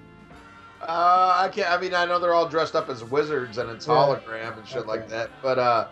Uh, 0.81 1.33
I 1.37 1.49
can't. 1.49 1.69
I 1.69 1.79
mean, 1.79 1.93
I 1.93 2.05
know 2.05 2.19
they're 2.19 2.33
all 2.33 2.47
dressed 2.47 2.75
up 2.75 2.89
as 2.89 3.03
wizards 3.03 3.57
and 3.59 3.69
it's 3.69 3.87
yeah. 3.87 3.93
hologram 3.93 4.57
and 4.57 4.67
shit 4.67 4.79
okay. 4.79 4.87
like 4.87 5.07
that. 5.09 5.29
But 5.41 5.59
uh, 5.59 5.87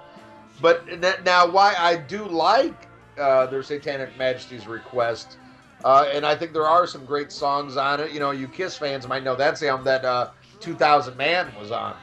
but 0.62 0.86
now 1.24 1.48
why 1.50 1.76
I 1.78 1.96
do 1.96 2.26
like 2.26 2.88
uh, 3.18 3.48
their 3.48 3.64
Satanic 3.64 4.18
Majesties 4.18 4.68
request 4.68 5.38
uh, 5.84 6.10
and 6.14 6.26
I 6.26 6.36
think 6.36 6.54
there 6.54 6.68
are 6.68 6.86
some 6.86 7.06
great 7.06 7.32
songs 7.32 7.78
on 7.78 8.02
it. 8.02 8.12
You 8.12 8.20
know, 8.20 8.32
you 8.32 8.48
Kiss 8.48 8.76
fans 8.76 9.08
might 9.08 9.24
know 9.24 9.36
that's 9.36 9.62
the 9.62 9.70
album 9.70 9.86
that 9.86 10.04
uh, 10.04 10.32
2000 10.60 11.16
Man 11.16 11.54
was 11.58 11.72
on. 11.72 11.96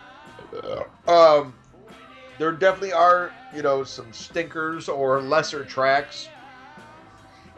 Um, 1.07 1.55
there 2.39 2.53
definitely 2.53 2.95
are, 2.95 3.35
you 3.53 3.63
know, 3.63 3.85
some 3.85 4.13
stinkers 4.13 4.89
or 4.89 5.21
lesser 5.21 5.65
tracks. 5.65 6.31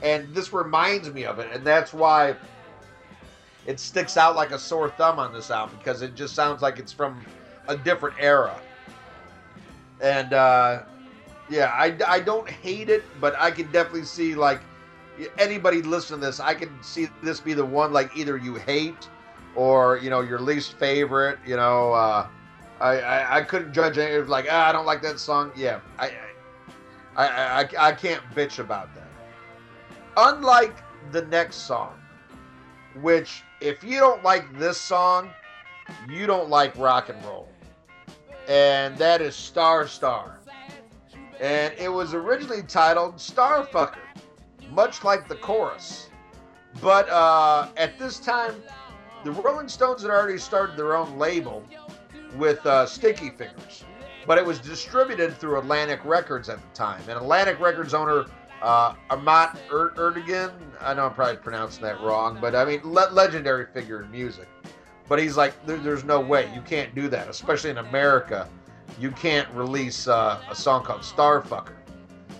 And 0.03 0.35
this 0.35 0.53
reminds 0.53 1.13
me 1.13 1.25
of 1.25 1.39
it. 1.39 1.53
And 1.53 1.65
that's 1.65 1.93
why 1.93 2.37
it 3.67 3.79
sticks 3.79 4.17
out 4.17 4.35
like 4.35 4.51
a 4.51 4.59
sore 4.59 4.91
thumb 4.91 5.19
on 5.19 5.33
this 5.33 5.51
album 5.51 5.77
because 5.79 6.03
it 6.03 6.15
just 6.15 6.35
sounds 6.35 6.63
like 6.63 6.79
it's 6.79 6.93
from 6.93 7.25
a 7.69 7.77
different 7.77 8.17
era. 8.19 8.61
And, 10.01 10.33
uh, 10.33 10.83
Yeah, 11.51 11.67
I, 11.75 11.97
I 12.07 12.21
don't 12.21 12.49
hate 12.49 12.91
it, 12.91 13.05
but 13.21 13.35
I 13.39 13.51
can 13.51 13.71
definitely 13.73 14.05
see 14.05 14.35
like 14.35 14.63
anybody 15.39 15.83
listening 15.83 16.21
to 16.21 16.27
this, 16.27 16.41
I 16.41 16.55
can 16.55 16.71
see 16.83 17.09
this 17.23 17.41
be 17.41 17.55
the 17.55 17.65
one 17.65 17.93
like 17.93 18.17
either 18.17 18.37
you 18.37 18.57
hate 18.57 19.09
or 19.55 19.99
you 19.99 20.11
know 20.11 20.21
your 20.21 20.41
least 20.41 20.75
favorite. 20.79 21.39
You 21.47 21.57
know, 21.57 21.93
uh, 21.93 22.29
I, 22.81 23.01
I 23.01 23.39
I 23.39 23.43
couldn't 23.43 23.73
judge 23.73 23.99
it. 23.99 24.29
Like 24.29 24.47
ah, 24.51 24.69
I 24.69 24.73
don't 24.73 24.87
like 24.87 25.03
that 25.03 25.21
song. 25.21 25.53
Yeah, 25.57 25.81
I, 25.99 26.13
I 27.17 27.27
I 27.63 27.69
I 27.89 27.93
can't 27.93 28.23
bitch 28.35 28.59
about 28.59 28.95
that. 28.95 29.09
Unlike 30.17 30.77
the 31.13 31.23
next 31.27 31.57
song, 31.67 31.99
which 32.95 33.45
if 33.61 33.85
you 33.85 34.01
don't 34.01 34.23
like 34.25 34.59
this 34.59 34.81
song, 34.81 35.31
you 36.09 36.27
don't 36.27 36.49
like 36.51 36.77
rock 36.77 37.09
and 37.09 37.25
roll, 37.25 37.48
and 38.49 38.97
that 38.97 39.21
is 39.21 39.37
Star 39.37 39.87
Star, 39.87 40.41
and 41.41 41.75
it 41.79 41.93
was 41.93 42.15
originally 42.15 42.63
titled 42.63 43.17
Starfucker, 43.17 43.99
much 44.71 45.05
like 45.05 45.29
the 45.29 45.37
chorus. 45.37 46.09
But 46.81 47.09
uh, 47.11 47.69
at 47.77 47.99
this 47.99 48.19
time, 48.19 48.55
the 49.25 49.33
Rolling 49.33 49.69
Stones 49.69 50.03
had 50.03 50.11
already 50.11 50.39
started 50.39 50.77
their 50.77 50.97
own 50.97 51.19
label 51.19 51.63
with 52.37 52.65
uh, 52.67 52.87
Sticky 52.87 53.31
Fingers, 53.31 53.85
but 54.27 54.39
it 54.39 54.45
was 54.45 54.59
distributed 54.59 55.37
through 55.37 55.59
Atlantic 55.59 56.05
Records 56.05 56.49
at 56.49 56.61
the 56.61 56.69
time. 56.75 57.01
And 57.03 57.19
Atlantic 57.19 57.61
Records 57.61 57.95
owner 57.95 58.27
uh, 58.63 58.95
Ahmet 59.11 59.51
er- 59.73 59.93
Ertegun, 59.97 60.53
I 60.81 60.95
know 60.95 61.07
I'm 61.07 61.15
probably 61.15 61.37
pronouncing 61.37 61.83
that 61.83 62.01
wrong, 62.01 62.39
but 62.41 62.55
I 62.55 62.65
mean, 62.65 62.81
le- 62.85 63.11
legendary 63.13 63.67
figure 63.73 64.03
in 64.03 64.11
music. 64.11 64.49
But 65.09 65.19
he's 65.19 65.37
like, 65.37 65.55
there, 65.67 65.79
there's 65.79 66.05
no 66.05 66.21
way 66.21 66.53
you 66.55 66.61
can't 66.61 66.95
do 66.95 67.09
that, 67.09 67.29
especially 67.29 67.71
in 67.71 67.79
America. 67.79 68.49
You 69.01 69.11
can't 69.11 69.49
release 69.55 70.07
uh, 70.07 70.41
a 70.51 70.55
song 70.55 70.85
called 70.85 71.03
Starfucker. 71.03 71.77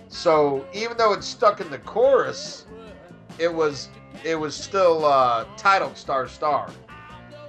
So 0.09 0.65
even 0.73 0.97
though 0.97 1.13
it's 1.13 1.27
stuck 1.27 1.61
in 1.61 1.69
the 1.69 1.79
chorus, 1.79 2.65
it 3.37 3.53
was 3.53 3.89
it 4.23 4.35
was 4.35 4.55
still 4.55 5.05
uh, 5.05 5.45
titled 5.55 5.95
Star 5.95 6.27
Star. 6.27 6.69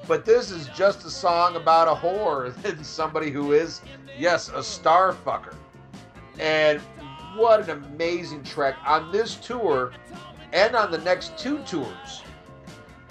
But 0.07 0.25
this 0.25 0.51
is 0.51 0.67
just 0.69 1.05
a 1.05 1.11
song 1.11 1.57
about 1.57 1.89
a 1.89 1.95
whore 1.95 2.53
and 2.65 2.85
somebody 2.85 3.31
who 3.31 3.53
is, 3.53 3.81
yes, 4.19 4.49
a 4.49 4.63
star 4.63 5.13
fucker. 5.13 5.55
And 6.39 6.81
what 7.37 7.69
an 7.69 7.85
amazing 7.85 8.43
track 8.43 8.77
on 8.85 9.13
this 9.13 9.37
tour 9.37 9.93
and 10.53 10.75
on 10.75 10.91
the 10.91 10.99
next 10.99 11.39
two 11.39 11.59
tours. 11.65 12.23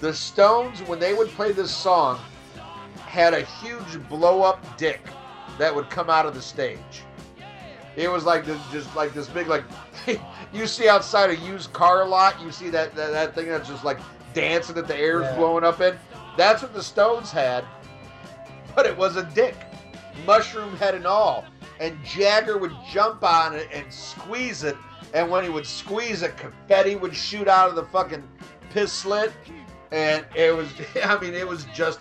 The 0.00 0.14
Stones, 0.14 0.80
when 0.82 0.98
they 0.98 1.14
would 1.14 1.28
play 1.28 1.52
this 1.52 1.70
song, 1.70 2.18
had 3.06 3.34
a 3.34 3.42
huge 3.42 4.08
blow 4.08 4.42
up 4.42 4.78
dick 4.78 5.00
that 5.58 5.74
would 5.74 5.90
come 5.90 6.08
out 6.08 6.26
of 6.26 6.34
the 6.34 6.40
stage. 6.42 7.02
It 7.96 8.10
was 8.10 8.24
like 8.24 8.46
this, 8.46 8.58
just 8.72 8.94
like 8.96 9.12
this 9.12 9.28
big, 9.28 9.48
like 9.48 9.64
you 10.52 10.66
see 10.66 10.88
outside 10.88 11.30
a 11.30 11.36
used 11.36 11.72
car 11.72 12.06
lot. 12.06 12.40
You 12.40 12.50
see 12.52 12.70
that 12.70 12.94
that, 12.94 13.10
that 13.12 13.34
thing 13.34 13.48
that's 13.48 13.68
just 13.68 13.84
like 13.84 13.98
dancing 14.32 14.76
that 14.76 14.86
the 14.86 14.96
air's 14.96 15.24
Yeah. 15.24 15.36
blowing 15.36 15.64
up 15.64 15.80
in. 15.80 15.98
That's 16.36 16.62
what 16.62 16.72
the 16.72 16.82
Stones 16.82 17.30
had, 17.30 17.64
but 18.74 18.86
it 18.86 18.96
was 18.96 19.16
a 19.16 19.24
dick, 19.34 19.56
mushroom 20.24 20.76
head 20.76 20.94
and 20.94 21.06
all. 21.06 21.44
And 21.80 21.98
Jagger 22.04 22.56
would 22.58 22.72
jump 22.90 23.22
on 23.24 23.54
it 23.54 23.68
and 23.72 23.92
squeeze 23.92 24.62
it, 24.64 24.76
and 25.12 25.28
when 25.30 25.42
he 25.42 25.50
would 25.50 25.66
squeeze 25.66 26.22
it, 26.22 26.36
confetti 26.36 26.94
would 26.94 27.14
shoot 27.14 27.48
out 27.48 27.68
of 27.68 27.74
the 27.74 27.84
fucking 27.86 28.22
piss 28.70 28.92
slit, 28.92 29.32
and 29.92 30.24
it 30.34 30.54
was, 30.54 30.68
I 31.04 31.18
mean, 31.20 31.34
it 31.34 31.46
was 31.46 31.66
just 31.74 32.00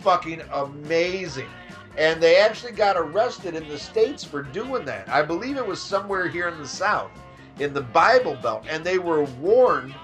fucking 0.00 0.42
amazing. 0.52 1.48
And 1.98 2.22
they 2.22 2.36
actually 2.36 2.72
got 2.72 2.96
arrested 2.96 3.54
in 3.54 3.66
the 3.68 3.78
States 3.78 4.22
for 4.22 4.42
doing 4.42 4.84
that. 4.84 5.08
I 5.08 5.22
believe 5.22 5.56
it 5.56 5.66
was 5.66 5.80
somewhere 5.80 6.28
here 6.28 6.48
in 6.48 6.58
the 6.58 6.68
South, 6.68 7.10
in 7.58 7.72
the 7.72 7.80
Bible 7.80 8.36
Belt. 8.42 8.64
And 8.68 8.84
they 8.84 8.98
were 8.98 9.24
warned 9.24 9.94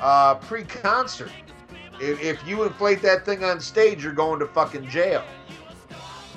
uh, 0.00 0.34
pre 0.34 0.64
concert 0.64 1.30
if, 2.00 2.20
if 2.20 2.46
you 2.46 2.64
inflate 2.64 3.02
that 3.02 3.24
thing 3.24 3.44
on 3.44 3.60
stage, 3.60 4.02
you're 4.04 4.12
going 4.12 4.38
to 4.40 4.46
fucking 4.46 4.88
jail. 4.88 5.24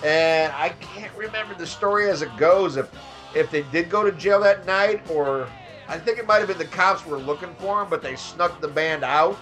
And 0.04 0.54
I 0.54 0.70
can't 0.80 1.16
remember 1.18 1.54
the 1.56 1.68
story 1.68 2.10
as 2.10 2.22
it 2.22 2.36
goes. 2.38 2.78
If 2.78 2.90
if 3.36 3.52
they 3.52 3.64
did 3.64 3.90
go 3.90 4.04
to 4.04 4.12
jail 4.12 4.40
that 4.40 4.66
night, 4.66 5.08
or 5.10 5.48
I 5.88 6.00
think 6.00 6.18
it 6.18 6.26
might 6.26 6.40
have 6.40 6.48
been 6.48 6.58
the 6.58 6.66
cops 6.66 7.06
were 7.06 7.20
looking 7.20 7.54
for 7.56 7.80
them, 7.80 7.90
but 7.90 8.02
they 8.02 8.16
snuck 8.16 8.60
the 8.60 8.68
band 8.68 9.04
out, 9.04 9.38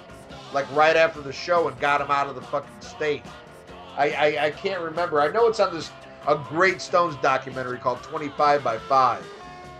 like 0.53 0.69
right 0.75 0.95
after 0.95 1.21
the 1.21 1.33
show, 1.33 1.67
and 1.67 1.79
got 1.79 2.01
him 2.01 2.11
out 2.11 2.27
of 2.27 2.35
the 2.35 2.41
fucking 2.41 2.81
state. 2.81 3.23
I, 3.97 4.11
I, 4.11 4.45
I 4.45 4.51
can't 4.51 4.81
remember. 4.81 5.21
I 5.21 5.29
know 5.29 5.47
it's 5.47 5.59
on 5.59 5.73
this 5.73 5.91
a 6.27 6.35
great 6.35 6.81
Stones 6.81 7.15
documentary 7.21 7.77
called 7.77 8.03
25 8.03 8.63
by 8.63 8.77
5 8.77 9.25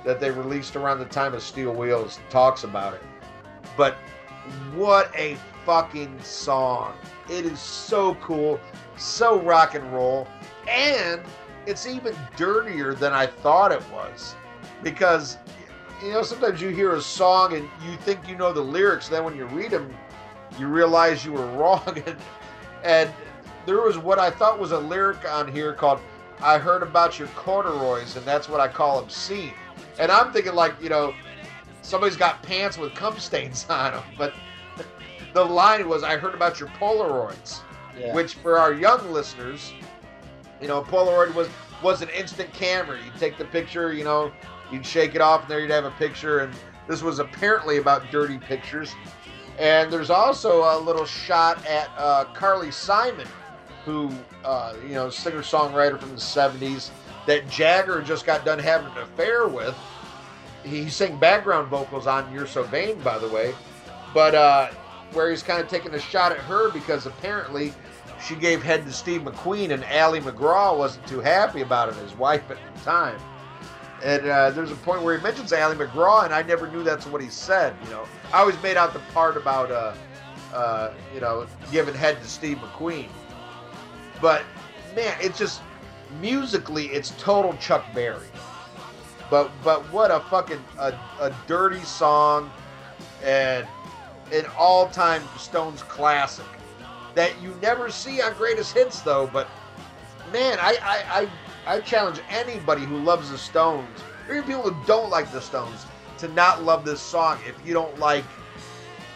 that 0.06 0.19
they 0.19 0.31
released 0.31 0.76
around 0.76 0.99
the 0.99 1.06
time 1.06 1.34
of 1.34 1.44
Steel 1.44 1.73
Wheels 1.73 2.19
talks 2.30 2.64
about 2.64 2.94
it. 2.94 3.02
But 3.76 3.95
what 4.73 5.14
a 5.15 5.38
fucking 5.65 6.18
song. 6.22 6.94
It 7.30 7.45
is 7.45 7.60
so 7.60 8.15
cool, 8.15 8.60
so 8.95 9.41
rock 9.41 9.76
and 9.76 9.91
roll, 9.94 10.27
and 10.68 11.22
it's 11.65 11.85
even 11.85 12.15
dirtier 12.38 12.94
than 12.94 13.11
I 13.11 13.27
thought 13.27 13.73
it 13.73 13.84
was. 13.91 14.35
Because 14.81 15.38
you 16.02 16.14
know, 16.14 16.23
sometimes 16.23 16.61
you 16.61 16.69
hear 16.69 16.94
a 16.94 17.02
song 17.02 17.53
and 17.53 17.68
you 17.85 17.98
think 17.98 18.30
you 18.30 18.38
know 18.38 18.53
the 18.53 18.61
lyrics, 18.61 19.10
then 19.10 19.26
when 19.26 19.35
you 19.35 19.45
read 19.48 19.72
them, 19.72 19.94
you 20.59 20.67
realize 20.67 21.25
you 21.25 21.34
were 21.34 21.47
wrong. 21.57 21.84
And, 22.05 22.17
and 22.84 23.13
there 23.65 23.81
was 23.81 23.97
what 23.97 24.19
I 24.19 24.29
thought 24.29 24.59
was 24.59 24.71
a 24.71 24.79
lyric 24.79 25.29
on 25.29 25.51
here 25.51 25.73
called 25.73 25.99
I 26.39 26.57
heard 26.59 26.84
about 26.84 27.17
your 27.17 27.27
corduroys, 27.29 28.15
and 28.15 28.23
that's 28.25 28.47
what 28.47 28.59
I 28.59 28.67
call 28.67 28.97
them. 28.97 29.05
obscene. 29.05 29.53
And 29.97 30.11
I'm 30.11 30.31
thinking, 30.31 30.53
like, 30.53 30.75
you 30.79 30.88
know, 30.89 31.13
somebody's 31.81 32.15
got 32.17 32.43
pants 32.43 32.77
with 32.77 32.93
cum 32.93 33.17
stains 33.17 33.65
on 33.69 33.93
them. 33.93 34.03
But 34.17 34.34
the 35.34 35.43
line 35.43 35.88
was, 35.89 36.03
I 36.03 36.15
heard 36.17 36.35
about 36.35 36.59
your 36.59 36.69
Polaroids, 36.69 37.61
Yeah. 37.99 38.13
which 38.13 38.35
for 38.35 38.59
our 38.59 38.71
young 38.73 39.11
listeners, 39.11 39.73
you 40.61 40.67
know, 40.67 40.84
Polaroid 40.84 41.34
was, 41.34 41.49
was 41.81 42.01
an 42.03 42.09
instant 42.09 42.53
camera. 42.53 42.99
You'd 43.03 43.15
take 43.19 43.38
the 43.39 43.45
picture, 43.45 43.91
you 43.93 44.03
know, 44.03 44.31
you'd 44.71 44.85
shake 44.85 45.15
it 45.15 45.21
off, 45.21 45.41
and 45.41 45.49
there 45.49 45.59
you'd 45.59 45.71
have 45.71 45.85
a 45.85 45.91
picture. 45.91 46.39
And 46.39 46.53
this 46.88 47.01
was 47.01 47.17
apparently 47.17 47.77
about 47.77 48.11
dirty 48.11 48.38
pictures. 48.38 48.93
And 49.59 49.91
there's 49.91 50.09
also 50.09 50.63
a 50.63 50.77
little 50.79 51.05
shot 51.05 51.65
at 51.65 51.89
uh, 51.97 52.25
Carly 52.34 52.71
Simon, 52.71 53.27
who, 53.85 54.11
uh, 54.43 54.75
you 54.84 54.93
know, 54.93 55.09
singer 55.09 55.41
songwriter 55.41 55.99
from 55.99 56.11
the 56.11 56.15
70s, 56.15 56.91
that 57.25 57.49
Jagger 57.49 58.01
just 58.01 58.25
got 58.25 58.45
done 58.45 58.59
having 58.59 58.91
an 58.91 58.97
affair 58.99 59.47
with. 59.47 59.75
He 60.63 60.89
sang 60.89 61.17
background 61.17 61.69
vocals 61.69 62.07
on 62.07 62.31
You're 62.31 62.47
So 62.47 62.63
Vain, 62.63 62.99
by 63.01 63.17
the 63.17 63.27
way. 63.29 63.55
But 64.13 64.35
uh, 64.35 64.67
where 65.13 65.29
he's 65.29 65.43
kind 65.43 65.61
of 65.61 65.67
taking 65.67 65.93
a 65.93 65.99
shot 65.99 66.31
at 66.31 66.39
her 66.39 66.71
because 66.71 67.05
apparently 67.05 67.73
she 68.25 68.35
gave 68.35 68.61
head 68.61 68.85
to 68.85 68.91
Steve 68.91 69.21
McQueen 69.21 69.71
and 69.71 69.84
Ali 69.85 70.19
MacGraw 70.19 70.77
wasn't 70.77 71.07
too 71.07 71.19
happy 71.19 71.61
about 71.61 71.89
it, 71.89 71.95
his 71.95 72.13
wife 72.15 72.49
at 72.51 72.57
the 72.75 72.81
time. 72.81 73.19
And 74.03 74.27
uh, 74.27 74.51
there's 74.51 74.71
a 74.71 74.75
point 74.75 75.01
where 75.01 75.17
he 75.17 75.23
mentions 75.23 75.51
Ali 75.53 75.75
MacGraw, 75.75 76.25
and 76.25 76.34
I 76.34 76.43
never 76.43 76.67
knew 76.67 76.84
that's 76.84 77.07
what 77.07 77.21
he 77.21 77.29
said. 77.29 77.75
You 77.84 77.89
know, 77.89 78.07
I 78.33 78.39
always 78.39 78.61
made 78.61 78.77
out 78.77 78.93
the 78.93 78.99
part 79.13 79.37
about, 79.37 79.71
uh, 79.71 79.93
uh, 80.53 80.93
you 81.13 81.21
know, 81.21 81.47
giving 81.71 81.95
head 81.95 82.21
to 82.21 82.27
Steve 82.27 82.57
McQueen. 82.57 83.07
But 84.21 84.43
man, 84.95 85.15
it's 85.21 85.37
just 85.37 85.61
musically, 86.19 86.87
it's 86.87 87.11
total 87.19 87.53
Chuck 87.57 87.85
Berry. 87.93 88.27
But 89.29 89.51
but 89.63 89.81
what 89.91 90.11
a 90.11 90.21
fucking 90.29 90.63
a, 90.79 90.93
a 91.19 91.35
dirty 91.47 91.81
song, 91.81 92.49
and 93.23 93.67
an 94.31 94.45
all-time 94.57 95.21
Stones 95.37 95.83
classic 95.83 96.45
that 97.15 97.39
you 97.41 97.53
never 97.61 97.89
see 97.89 98.21
on 98.21 98.33
Greatest 98.33 98.73
Hits 98.73 99.01
though. 99.01 99.29
But 99.31 99.47
man, 100.31 100.57
I 100.61 100.77
I, 100.81 101.29
I, 101.67 101.75
I 101.75 101.79
challenge 101.81 102.19
anybody 102.29 102.83
who 102.83 102.97
loves 102.99 103.29
the 103.31 103.37
Stones, 103.37 103.99
or 104.27 104.35
even 104.35 104.47
people 104.47 104.69
who 104.69 104.87
don't 104.87 105.09
like 105.09 105.31
the 105.31 105.41
Stones, 105.41 105.85
to 106.19 106.27
not 106.30 106.64
love 106.64 106.85
this 106.85 107.02
song 107.02 107.39
if 107.48 107.56
you 107.65 107.73
don't 107.73 107.98
like, 107.99 108.26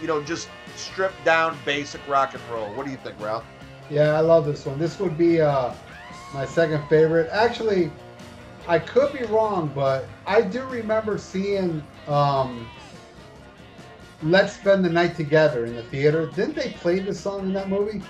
you 0.01 0.07
know, 0.07 0.21
just 0.23 0.49
stripped 0.75 1.23
down 1.25 1.57
basic 1.65 2.01
rock 2.07 2.33
and 2.33 2.43
roll. 2.51 2.67
What 2.73 2.85
do 2.85 2.91
you 2.91 2.97
think, 2.97 3.19
Ralph? 3.19 3.45
Yeah, 3.89 4.15
I 4.17 4.19
love 4.21 4.45
this 4.45 4.65
one. 4.65 4.79
This 4.79 4.99
would 4.99 5.17
be 5.17 5.41
uh, 5.41 5.73
my 6.33 6.45
second 6.45 6.87
favorite. 6.87 7.29
Actually, 7.31 7.91
I 8.67 8.79
could 8.79 9.11
be 9.13 9.25
wrong, 9.25 9.71
but 9.75 10.05
I 10.25 10.41
do 10.41 10.63
remember 10.65 11.17
seeing 11.17 11.83
um, 12.07 12.69
"Let's 14.23 14.53
Spend 14.53 14.85
the 14.85 14.89
Night 14.89 15.15
Together" 15.15 15.65
in 15.65 15.75
the 15.75 15.83
theater. 15.83 16.27
Didn't 16.27 16.55
they 16.55 16.71
play 16.71 16.99
this 16.99 17.19
song 17.19 17.41
in 17.41 17.53
that 17.53 17.69
movie? 17.69 18.01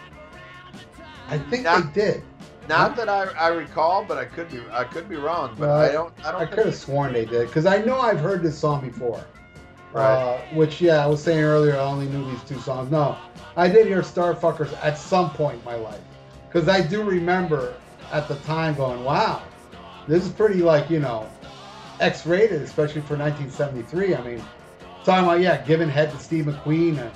I 1.29 1.37
think 1.37 1.63
Not- 1.63 1.93
they 1.93 2.01
did. 2.01 2.23
Not 2.71 2.95
that 2.95 3.09
I, 3.09 3.25
I 3.37 3.49
recall, 3.49 4.05
but 4.05 4.17
I 4.17 4.25
could 4.25 4.49
be 4.49 4.61
I 4.71 4.85
could 4.85 5.09
be 5.09 5.17
wrong. 5.17 5.55
But 5.59 5.67
Well, 5.67 5.77
I 5.77 5.91
don't 5.91 6.13
I 6.25 6.31
don't 6.31 6.41
I 6.41 6.45
could 6.45 6.65
have 6.67 6.75
sworn 6.75 7.11
they 7.11 7.25
did 7.25 7.47
because 7.47 7.65
I 7.65 7.81
know 7.81 7.99
I've 7.99 8.19
heard 8.19 8.41
this 8.41 8.57
song 8.57 8.87
before. 8.87 9.23
Right. 9.91 10.05
Uh, 10.05 10.37
which, 10.53 10.79
yeah, 10.79 11.03
I 11.03 11.07
was 11.07 11.21
saying 11.21 11.43
earlier, 11.43 11.75
I 11.75 11.79
only 11.79 12.07
knew 12.07 12.23
these 12.31 12.41
two 12.43 12.57
songs. 12.61 12.89
No, 12.89 13.17
I 13.57 13.67
did 13.67 13.87
hear 13.87 14.01
Starfuckers 14.01 14.73
at 14.81 14.97
some 14.97 15.31
point 15.31 15.59
in 15.59 15.65
my 15.65 15.75
life 15.75 15.99
because 16.47 16.69
I 16.69 16.79
do 16.79 17.03
remember 17.03 17.73
at 18.13 18.29
the 18.29 18.35
time 18.35 18.73
going, 18.75 19.03
"Wow, 19.03 19.41
this 20.07 20.23
is 20.23 20.29
pretty 20.29 20.61
like 20.61 20.89
you 20.89 20.99
know 20.99 21.29
X-rated, 21.99 22.61
especially 22.61 23.01
for 23.01 23.17
1973. 23.17 24.15
I 24.15 24.21
mean, 24.21 24.43
talking 25.03 25.25
about 25.25 25.41
yeah, 25.41 25.57
giving 25.65 25.89
head 25.89 26.09
to 26.11 26.19
Steve 26.19 26.45
McQueen. 26.45 26.99
Uh, 26.99 27.09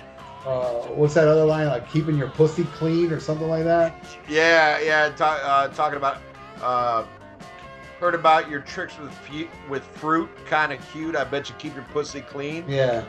uh, 0.46 0.74
what's 0.94 1.14
that 1.16 1.28
other 1.28 1.46
line 1.46 1.68
like 1.68 1.90
keeping 1.90 2.18
your 2.18 2.30
pussy 2.30 2.64
clean 2.76 3.12
or 3.12 3.20
something 3.20 3.48
like 3.48 3.64
that? 3.64 4.04
Yeah, 4.30 4.80
yeah. 4.80 5.10
Ta- 5.10 5.42
uh, 5.44 5.68
talking 5.70 5.98
about 5.98 6.18
uh, 6.62 7.06
heard 8.00 8.16
about 8.16 8.50
your 8.50 8.62
tricks 8.62 8.94
with 9.00 9.14
with 9.70 9.84
fruit, 9.84 10.30
kind 10.46 10.72
of 10.72 10.80
cute. 10.92 11.16
I 11.16 11.24
bet 11.24 11.50
you 11.50 11.56
keep 11.58 11.74
your 11.76 11.86
pussy 11.86 12.22
clean. 12.22 12.64
Yeah, 12.68 13.04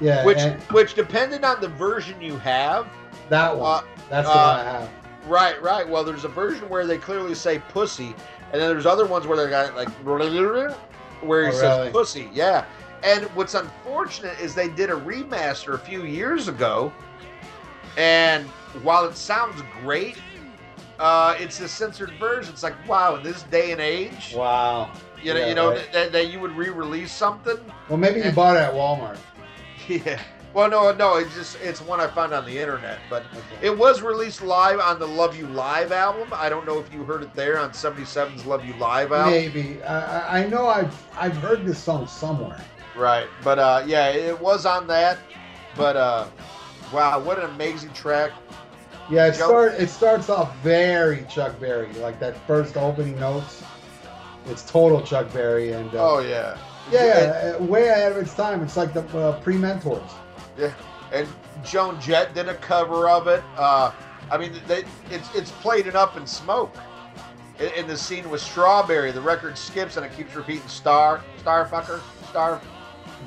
yeah. 0.00 0.24
Which, 0.24 0.38
and 0.38 0.60
which, 0.64 0.94
depending 0.94 1.44
on 1.44 1.60
the 1.60 1.68
version 1.68 2.20
you 2.20 2.38
have, 2.38 2.86
that 3.30 3.56
one. 3.56 3.82
uh, 3.82 3.86
That's 4.08 4.28
the 4.28 4.34
uh, 4.34 4.36
one 4.56 4.60
I 4.60 4.64
have. 4.64 4.90
right, 5.26 5.62
right. 5.62 5.88
Well, 5.88 6.04
there's 6.04 6.24
a 6.24 6.28
version 6.28 6.68
where 6.68 6.86
they 6.86 6.98
clearly 6.98 7.34
say 7.34 7.58
pussy, 7.58 8.14
and 8.52 8.60
then 8.62 8.70
there's 8.70 8.86
other 8.86 9.06
ones 9.06 9.26
where 9.26 9.36
they 9.36 9.50
got 9.50 9.74
like 9.74 9.88
where 10.04 11.42
he 11.44 11.48
Oh, 11.48 11.50
says 11.50 11.78
really? 11.78 11.90
pussy. 11.90 12.28
Yeah. 12.32 12.64
And 13.02 13.24
what's 13.36 13.54
unfortunate 13.54 14.38
is 14.40 14.54
they 14.54 14.68
did 14.68 14.90
a 14.90 14.94
remaster 14.94 15.74
a 15.74 15.78
few 15.78 16.04
years 16.04 16.48
ago, 16.48 16.92
and 17.96 18.44
while 18.82 19.04
it 19.04 19.16
sounds 19.16 19.62
great, 19.82 20.16
uh, 20.98 21.36
it's 21.38 21.60
a 21.60 21.68
censored 21.68 22.12
version. 22.18 22.52
It's 22.52 22.62
like, 22.62 22.74
wow, 22.88 23.16
in 23.16 23.22
this 23.22 23.42
day 23.44 23.72
and 23.72 23.80
age, 23.80 24.32
Wow. 24.34 24.90
you 25.22 25.34
know, 25.34 25.40
Yeah, 25.40 25.46
you 25.48 25.54
know 25.54 25.70
right. 25.72 25.92
that, 25.92 26.12
that 26.12 26.30
you 26.32 26.40
would 26.40 26.52
re-release 26.56 27.12
something. 27.12 27.58
Well, 27.88 27.98
maybe 27.98 28.18
you 28.18 28.24
and- 28.26 28.34
bought 28.36 28.56
it 28.56 28.60
at 28.60 28.72
Walmart. 28.72 29.18
Yeah. 29.88 30.20
Well, 30.52 30.70
no, 30.70 30.90
no, 30.90 31.16
it's 31.16 31.34
just 31.34 31.58
it's 31.62 31.80
one 31.82 32.00
I 32.00 32.06
found 32.08 32.32
on 32.32 32.46
the 32.46 32.58
internet, 32.58 32.98
but 33.10 33.24
Okay. 33.26 33.66
it 33.66 33.76
was 33.76 34.00
released 34.00 34.42
live 34.42 34.80
on 34.80 34.98
the 34.98 35.06
Love 35.06 35.36
You 35.36 35.46
Live 35.48 35.92
album. 35.92 36.28
I 36.32 36.48
don't 36.48 36.66
know 36.66 36.78
if 36.80 36.90
you 36.92 37.04
heard 37.04 37.22
it 37.22 37.32
there 37.34 37.58
on 37.60 37.70
77's 37.72 38.46
Love 38.46 38.64
You 38.64 38.72
Live 38.78 39.12
album. 39.12 39.32
Maybe. 39.32 39.80
I, 39.82 40.20
I- 40.20 40.38
I 40.40 40.46
know 40.48 40.66
I've 40.66 40.94
I've 41.14 41.36
heard 41.36 41.64
this 41.66 41.78
song 41.78 42.06
somewhere. 42.06 42.58
Right. 42.96 43.28
But 43.44 43.58
uh 43.58 43.84
yeah, 43.86 44.08
it 44.08 44.40
was 44.40 44.66
on 44.66 44.86
that. 44.88 45.18
But 45.76 45.96
uh 45.96 46.26
wow, 46.92 47.20
what 47.20 47.38
an 47.38 47.50
amazing 47.50 47.92
track. 47.92 48.32
Yeah, 49.10 49.26
it 49.26 49.32
Joe- 49.32 49.46
start 49.46 49.74
it 49.74 49.88
starts 49.90 50.28
off 50.28 50.56
very 50.58 51.24
Chuck 51.28 51.58
Berry, 51.60 51.92
like 51.94 52.18
that 52.20 52.36
first 52.46 52.76
opening 52.76 53.18
notes. 53.20 53.62
It's 54.46 54.62
total 54.68 55.02
Chuck 55.02 55.32
Berry, 55.32 55.72
and 55.72 55.94
uh, 55.94 56.10
Oh 56.14 56.18
yeah. 56.20 56.56
yeah, 56.90 57.04
yeah, 57.50 57.56
uh, 57.58 57.62
way 57.64 57.88
ahead 57.88 58.12
of 58.12 58.18
its 58.18 58.34
time. 58.34 58.62
It's 58.62 58.76
like 58.76 58.94
the 58.94 59.02
uh, 59.18 59.40
pre-mentors. 59.40 60.10
Yeah. 60.56 60.72
And 61.12 61.28
Joan 61.64 62.00
Jett 62.00 62.34
did 62.34 62.48
a 62.48 62.54
cover 62.54 63.08
of 63.10 63.26
it. 63.28 63.42
Uh 63.56 63.92
I 64.30 64.38
mean 64.38 64.52
they 64.66 64.84
it's 65.10 65.32
it's 65.34 65.50
played 65.50 65.86
it 65.86 65.94
Up 65.94 66.16
in 66.16 66.26
Smoke. 66.26 66.74
In, 67.58 67.68
in 67.74 67.86
the 67.86 67.96
scene 67.96 68.28
with 68.30 68.40
Strawberry, 68.40 69.12
the 69.12 69.20
record 69.20 69.56
skips 69.58 69.96
and 69.96 70.04
it 70.06 70.14
keeps 70.16 70.34
repeating 70.34 70.66
star, 70.68 71.22
starfucker, 71.42 72.00
star. 72.30 72.60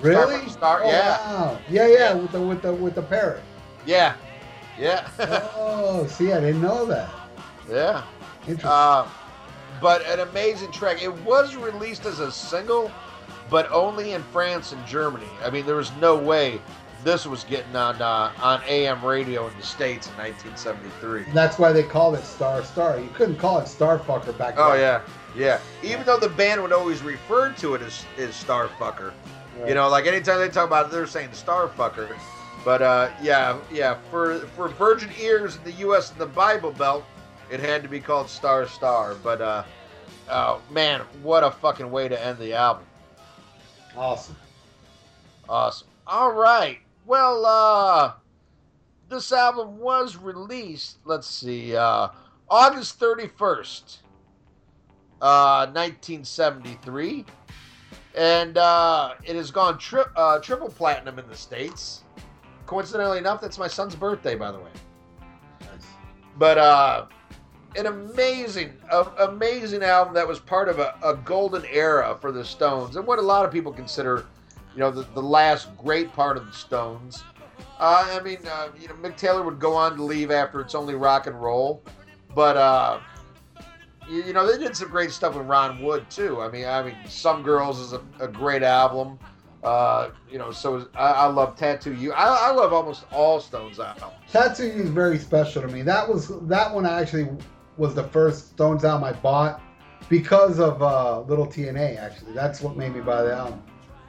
Really? 0.01 0.47
Star- 0.49 0.83
oh, 0.83 0.87
yeah. 0.87 1.17
Wow. 1.17 1.59
Yeah, 1.69 1.87
yeah, 1.87 2.13
with 2.13 2.31
the 2.31 2.41
with 2.41 2.61
the 2.61 2.73
with 2.73 2.95
the 2.95 3.01
parrot. 3.01 3.43
Yeah. 3.85 4.15
Yeah. 4.79 5.07
oh, 5.55 6.07
see, 6.07 6.31
I 6.31 6.39
didn't 6.39 6.61
know 6.61 6.85
that. 6.85 7.09
yeah. 7.69 8.03
Interesting. 8.41 8.69
Uh, 8.69 9.07
but 9.81 10.05
an 10.07 10.19
amazing 10.21 10.71
track. 10.71 11.01
It 11.03 11.13
was 11.23 11.55
released 11.55 12.05
as 12.05 12.19
a 12.19 12.31
single, 12.31 12.91
but 13.49 13.69
only 13.71 14.13
in 14.13 14.23
France 14.23 14.71
and 14.71 14.85
Germany. 14.85 15.27
I 15.43 15.49
mean, 15.49 15.65
there 15.65 15.75
was 15.75 15.91
no 15.99 16.15
way 16.15 16.61
this 17.03 17.25
was 17.25 17.43
getting 17.45 17.75
on 17.75 18.01
uh, 18.01 18.31
on 18.41 18.61
AM 18.67 19.03
radio 19.03 19.47
in 19.47 19.57
the 19.57 19.63
states 19.63 20.07
in 20.07 20.13
1973. 20.17 21.33
That's 21.33 21.57
why 21.57 21.71
they 21.71 21.83
called 21.83 22.15
it 22.15 22.23
Star 22.23 22.63
Star. 22.63 22.99
You 22.99 23.09
couldn't 23.13 23.37
call 23.37 23.59
it 23.59 23.65
Starfucker 23.65 24.37
back 24.37 24.55
then. 24.55 24.65
Oh 24.65 24.73
yeah, 24.73 25.01
yeah. 25.35 25.59
Even 25.83 26.05
though 26.05 26.19
the 26.19 26.29
band 26.29 26.61
would 26.61 26.73
always 26.73 27.01
refer 27.01 27.51
to 27.53 27.75
it 27.75 27.81
as, 27.81 28.05
as 28.17 28.31
Starfucker, 28.31 29.13
Right. 29.59 29.69
you 29.69 29.75
know, 29.75 29.89
like 29.89 30.05
anytime 30.05 30.39
they 30.39 30.49
talk 30.49 30.67
about 30.67 30.87
it, 30.87 30.91
they're 30.91 31.07
saying 31.07 31.29
Starfucker. 31.29 32.15
But 32.63 32.81
uh, 32.81 33.09
yeah, 33.21 33.57
yeah. 33.71 33.97
For 34.09 34.39
for 34.39 34.67
virgin 34.69 35.09
ears 35.19 35.57
in 35.57 35.63
the 35.63 35.71
U.S. 35.73 36.11
and 36.11 36.19
the 36.19 36.25
Bible 36.25 36.71
Belt, 36.71 37.03
it 37.49 37.59
had 37.59 37.83
to 37.83 37.89
be 37.89 37.99
called 37.99 38.29
Star 38.29 38.67
Star. 38.67 39.15
But 39.15 39.41
uh, 39.41 39.63
oh 40.29 40.61
man, 40.69 41.01
what 41.23 41.43
a 41.43 41.51
fucking 41.51 41.89
way 41.89 42.07
to 42.07 42.25
end 42.25 42.37
the 42.37 42.53
album. 42.53 42.85
Awesome. 43.95 44.35
Awesome. 45.47 45.87
All 46.05 46.31
right. 46.31 46.79
Well, 47.05 47.45
uh, 47.45 48.13
this 49.09 49.31
album 49.31 49.79
was 49.79 50.15
released. 50.15 50.97
Let's 51.05 51.27
see, 51.27 51.75
uh, 51.75 52.09
August 52.49 52.99
thirty 52.99 53.27
first, 53.27 53.99
uh, 55.21 55.67
nineteen 55.73 56.23
seventy 56.23 56.77
three, 56.83 57.25
and 58.15 58.57
uh, 58.57 59.13
it 59.23 59.35
has 59.35 59.51
gone 59.51 59.77
tri- 59.77 60.05
uh, 60.15 60.39
triple 60.39 60.69
platinum 60.69 61.19
in 61.19 61.27
the 61.27 61.35
states. 61.35 62.03
Coincidentally 62.65 63.17
enough, 63.17 63.41
that's 63.41 63.57
my 63.57 63.67
son's 63.67 63.95
birthday, 63.95 64.35
by 64.35 64.51
the 64.51 64.59
way. 64.59 64.71
Nice. 65.61 65.87
But 66.37 66.57
uh, 66.57 67.05
an 67.75 67.85
amazing, 67.87 68.73
amazing 69.19 69.83
album 69.83 70.13
that 70.13 70.27
was 70.27 70.39
part 70.39 70.69
of 70.69 70.79
a, 70.79 70.95
a 71.03 71.15
golden 71.15 71.65
era 71.65 72.17
for 72.19 72.31
the 72.31 72.43
Stones, 72.43 72.95
and 72.95 73.05
what 73.05 73.19
a 73.19 73.23
lot 73.23 73.45
of 73.45 73.51
people 73.51 73.71
consider, 73.71 74.25
you 74.73 74.79
know, 74.79 74.91
the, 74.91 75.03
the 75.13 75.21
last 75.21 75.75
great 75.77 76.11
part 76.13 76.37
of 76.37 76.45
the 76.45 76.53
Stones. 76.53 77.23
Uh, 77.79 78.19
I 78.19 78.23
mean, 78.23 78.39
uh, 78.45 78.69
you 78.79 78.87
know, 78.87 78.95
Mick 78.95 79.17
Taylor 79.17 79.43
would 79.43 79.59
go 79.59 79.73
on 79.73 79.95
to 79.95 80.03
leave 80.03 80.31
after 80.31 80.61
"It's 80.61 80.75
Only 80.75 80.95
Rock 80.95 81.27
and 81.27 81.41
Roll," 81.41 81.83
but 82.35 82.57
uh, 82.57 82.99
you, 84.09 84.23
you 84.23 84.33
know, 84.33 84.49
they 84.49 84.57
did 84.57 84.75
some 84.75 84.89
great 84.89 85.11
stuff 85.11 85.35
with 85.35 85.45
Ron 85.45 85.81
Wood 85.81 86.09
too. 86.09 86.41
I 86.41 86.49
mean, 86.49 86.65
I 86.65 86.83
mean, 86.83 86.95
"Some 87.07 87.43
Girls" 87.43 87.79
is 87.79 87.93
a, 87.93 88.01
a 88.19 88.27
great 88.27 88.63
album. 88.63 89.19
Uh, 89.63 90.11
you 90.31 90.37
know, 90.37 90.51
so 90.51 90.87
I, 90.95 91.11
I 91.11 91.25
love 91.27 91.55
"Tattoo 91.55 91.93
You." 91.93 92.11
I, 92.13 92.49
I 92.49 92.51
love 92.51 92.73
almost 92.73 93.05
all 93.11 93.39
Stones 93.39 93.79
albums. 93.79 94.13
Tattoo 94.31 94.65
You 94.65 94.83
is 94.83 94.89
very 94.89 95.17
special 95.17 95.61
to 95.61 95.67
me. 95.67 95.81
That 95.83 96.07
was 96.07 96.27
that 96.47 96.73
one 96.73 96.85
actually 96.85 97.29
was 97.77 97.93
the 97.93 98.03
first 98.03 98.49
Stones 98.49 98.83
album 98.83 99.03
I 99.03 99.13
bought 99.13 99.61
because 100.09 100.59
of 100.59 100.81
uh, 100.81 101.21
Little 101.21 101.45
TNA. 101.47 101.97
Actually, 101.99 102.33
that's 102.33 102.61
what 102.61 102.75
made 102.75 102.95
me 102.95 103.01
buy 103.01 103.23
the 103.23 103.33
album. 103.33 103.61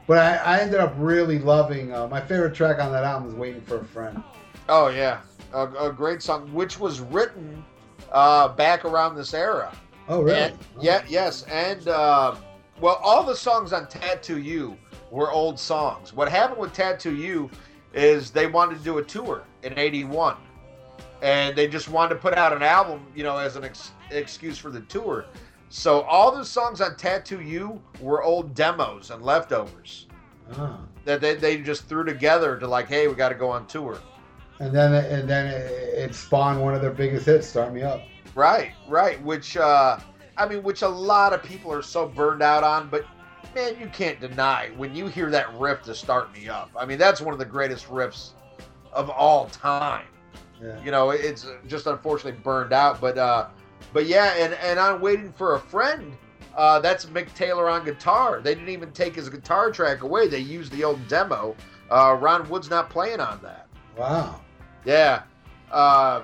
But 0.06 0.18
I, 0.18 0.56
I 0.56 0.60
ended 0.60 0.80
up 0.80 0.94
really 0.96 1.38
loving. 1.38 1.94
Uh, 1.94 2.08
my 2.08 2.20
favorite 2.20 2.54
track 2.54 2.80
on 2.80 2.90
that 2.92 3.04
album 3.04 3.28
is 3.28 3.34
"Waiting 3.34 3.60
for 3.60 3.78
a 3.78 3.84
Friend." 3.84 4.22
Oh 4.68 4.88
yeah, 4.88 5.20
a, 5.52 5.66
a 5.66 5.92
great 5.92 6.22
song, 6.22 6.52
which 6.54 6.78
was 6.78 7.00
written 7.00 7.64
uh, 8.12 8.48
back 8.48 8.84
around 8.84 9.16
this 9.16 9.34
era. 9.34 9.72
Oh, 10.10 10.22
really? 10.22 10.40
And, 10.40 10.58
yeah, 10.80 11.04
yes, 11.08 11.44
and 11.44 11.86
uh, 11.86 12.34
well, 12.80 12.98
all 13.00 13.22
the 13.22 13.36
songs 13.36 13.72
on 13.72 13.86
Tattoo 13.86 14.38
You 14.38 14.76
were 15.12 15.30
old 15.30 15.58
songs. 15.58 16.12
What 16.12 16.28
happened 16.28 16.58
with 16.60 16.72
Tattoo 16.72 17.14
You 17.14 17.48
is 17.94 18.32
they 18.32 18.48
wanted 18.48 18.78
to 18.78 18.84
do 18.84 18.98
a 18.98 19.04
tour 19.04 19.44
in 19.62 19.78
'81, 19.78 20.36
and 21.22 21.54
they 21.54 21.68
just 21.68 21.88
wanted 21.88 22.14
to 22.14 22.20
put 22.20 22.34
out 22.34 22.52
an 22.52 22.62
album, 22.64 23.06
you 23.14 23.22
know, 23.22 23.36
as 23.36 23.54
an 23.54 23.62
ex- 23.62 23.92
excuse 24.10 24.58
for 24.58 24.70
the 24.70 24.80
tour. 24.82 25.26
So 25.68 26.00
all 26.02 26.32
the 26.34 26.44
songs 26.44 26.80
on 26.80 26.96
Tattoo 26.96 27.40
You 27.40 27.80
were 28.00 28.24
old 28.24 28.52
demos 28.54 29.10
and 29.12 29.22
leftovers 29.22 30.08
Ah. 30.56 30.80
that 31.04 31.20
they, 31.20 31.36
they 31.36 31.58
just 31.58 31.84
threw 31.84 32.02
together 32.04 32.58
to 32.58 32.66
like, 32.66 32.88
hey, 32.88 33.06
we 33.06 33.14
got 33.14 33.28
to 33.28 33.36
go 33.36 33.48
on 33.48 33.68
tour. 33.68 33.96
And 34.58 34.74
then 34.74 34.92
and 34.92 35.30
then 35.30 35.46
it, 35.46 35.70
it 36.10 36.14
spawned 36.16 36.60
one 36.60 36.74
of 36.74 36.82
their 36.82 36.90
biggest 36.90 37.26
hits, 37.26 37.46
"Start 37.46 37.72
Me 37.72 37.82
Up." 37.82 38.00
Right, 38.40 38.72
right. 38.88 39.22
Which 39.22 39.58
uh 39.58 39.98
I 40.38 40.48
mean, 40.48 40.62
which 40.62 40.80
a 40.80 40.88
lot 40.88 41.34
of 41.34 41.42
people 41.42 41.70
are 41.70 41.82
so 41.82 42.08
burned 42.08 42.40
out 42.40 42.64
on, 42.64 42.88
but 42.88 43.04
man, 43.54 43.78
you 43.78 43.86
can't 43.88 44.18
deny 44.18 44.70
when 44.78 44.94
you 44.94 45.08
hear 45.08 45.30
that 45.30 45.52
riff 45.58 45.82
to 45.82 45.94
start 45.94 46.32
me 46.32 46.48
up. 46.48 46.70
I 46.74 46.86
mean, 46.86 46.96
that's 46.96 47.20
one 47.20 47.34
of 47.34 47.38
the 47.38 47.44
greatest 47.44 47.86
riffs 47.88 48.30
of 48.94 49.10
all 49.10 49.50
time. 49.50 50.06
Yeah. 50.58 50.82
You 50.82 50.90
know, 50.90 51.10
it's 51.10 51.46
just 51.66 51.86
unfortunately 51.86 52.40
burned 52.40 52.72
out, 52.72 52.98
but 52.98 53.18
uh 53.18 53.48
but 53.92 54.06
yeah, 54.06 54.32
and 54.38 54.54
and 54.54 54.80
I'm 54.80 55.02
waiting 55.02 55.34
for 55.34 55.56
a 55.56 55.60
friend. 55.60 56.16
Uh, 56.56 56.80
that's 56.80 57.04
Mick 57.04 57.32
Taylor 57.34 57.68
on 57.68 57.84
guitar. 57.84 58.40
They 58.40 58.54
didn't 58.54 58.70
even 58.70 58.90
take 58.92 59.14
his 59.14 59.28
guitar 59.28 59.70
track 59.70 60.00
away. 60.00 60.28
They 60.28 60.40
used 60.40 60.72
the 60.72 60.82
old 60.82 61.06
demo. 61.08 61.54
Uh, 61.90 62.16
Ron 62.18 62.48
Wood's 62.48 62.70
not 62.70 62.88
playing 62.88 63.20
on 63.20 63.40
that. 63.42 63.68
Wow. 63.96 64.40
Yeah. 64.84 65.22
Uh, 65.70 66.22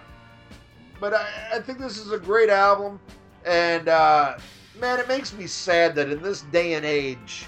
but 1.00 1.14
I, 1.14 1.26
I 1.54 1.60
think 1.60 1.78
this 1.78 1.98
is 1.98 2.12
a 2.12 2.18
great 2.18 2.50
album. 2.50 3.00
And, 3.44 3.88
uh, 3.88 4.38
man, 4.80 4.98
it 4.98 5.08
makes 5.08 5.32
me 5.32 5.46
sad 5.46 5.94
that 5.94 6.10
in 6.10 6.22
this 6.22 6.42
day 6.42 6.74
and 6.74 6.84
age, 6.84 7.46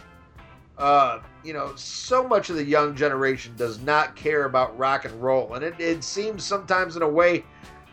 uh, 0.79 1.21
you 1.43 1.53
know, 1.53 1.73
so 1.75 2.27
much 2.27 2.51
of 2.51 2.57
the 2.57 2.65
young 2.65 2.95
generation 2.95 3.53
does 3.57 3.81
not 3.81 4.15
care 4.15 4.45
about 4.45 4.79
rock 4.79 5.05
and 5.05 5.23
roll. 5.23 5.55
And 5.55 5.65
it, 5.65 5.75
it 5.79 6.05
seems 6.05 6.45
sometimes 6.45 6.97
in 6.97 7.03
a 7.03 7.09
way 7.09 7.45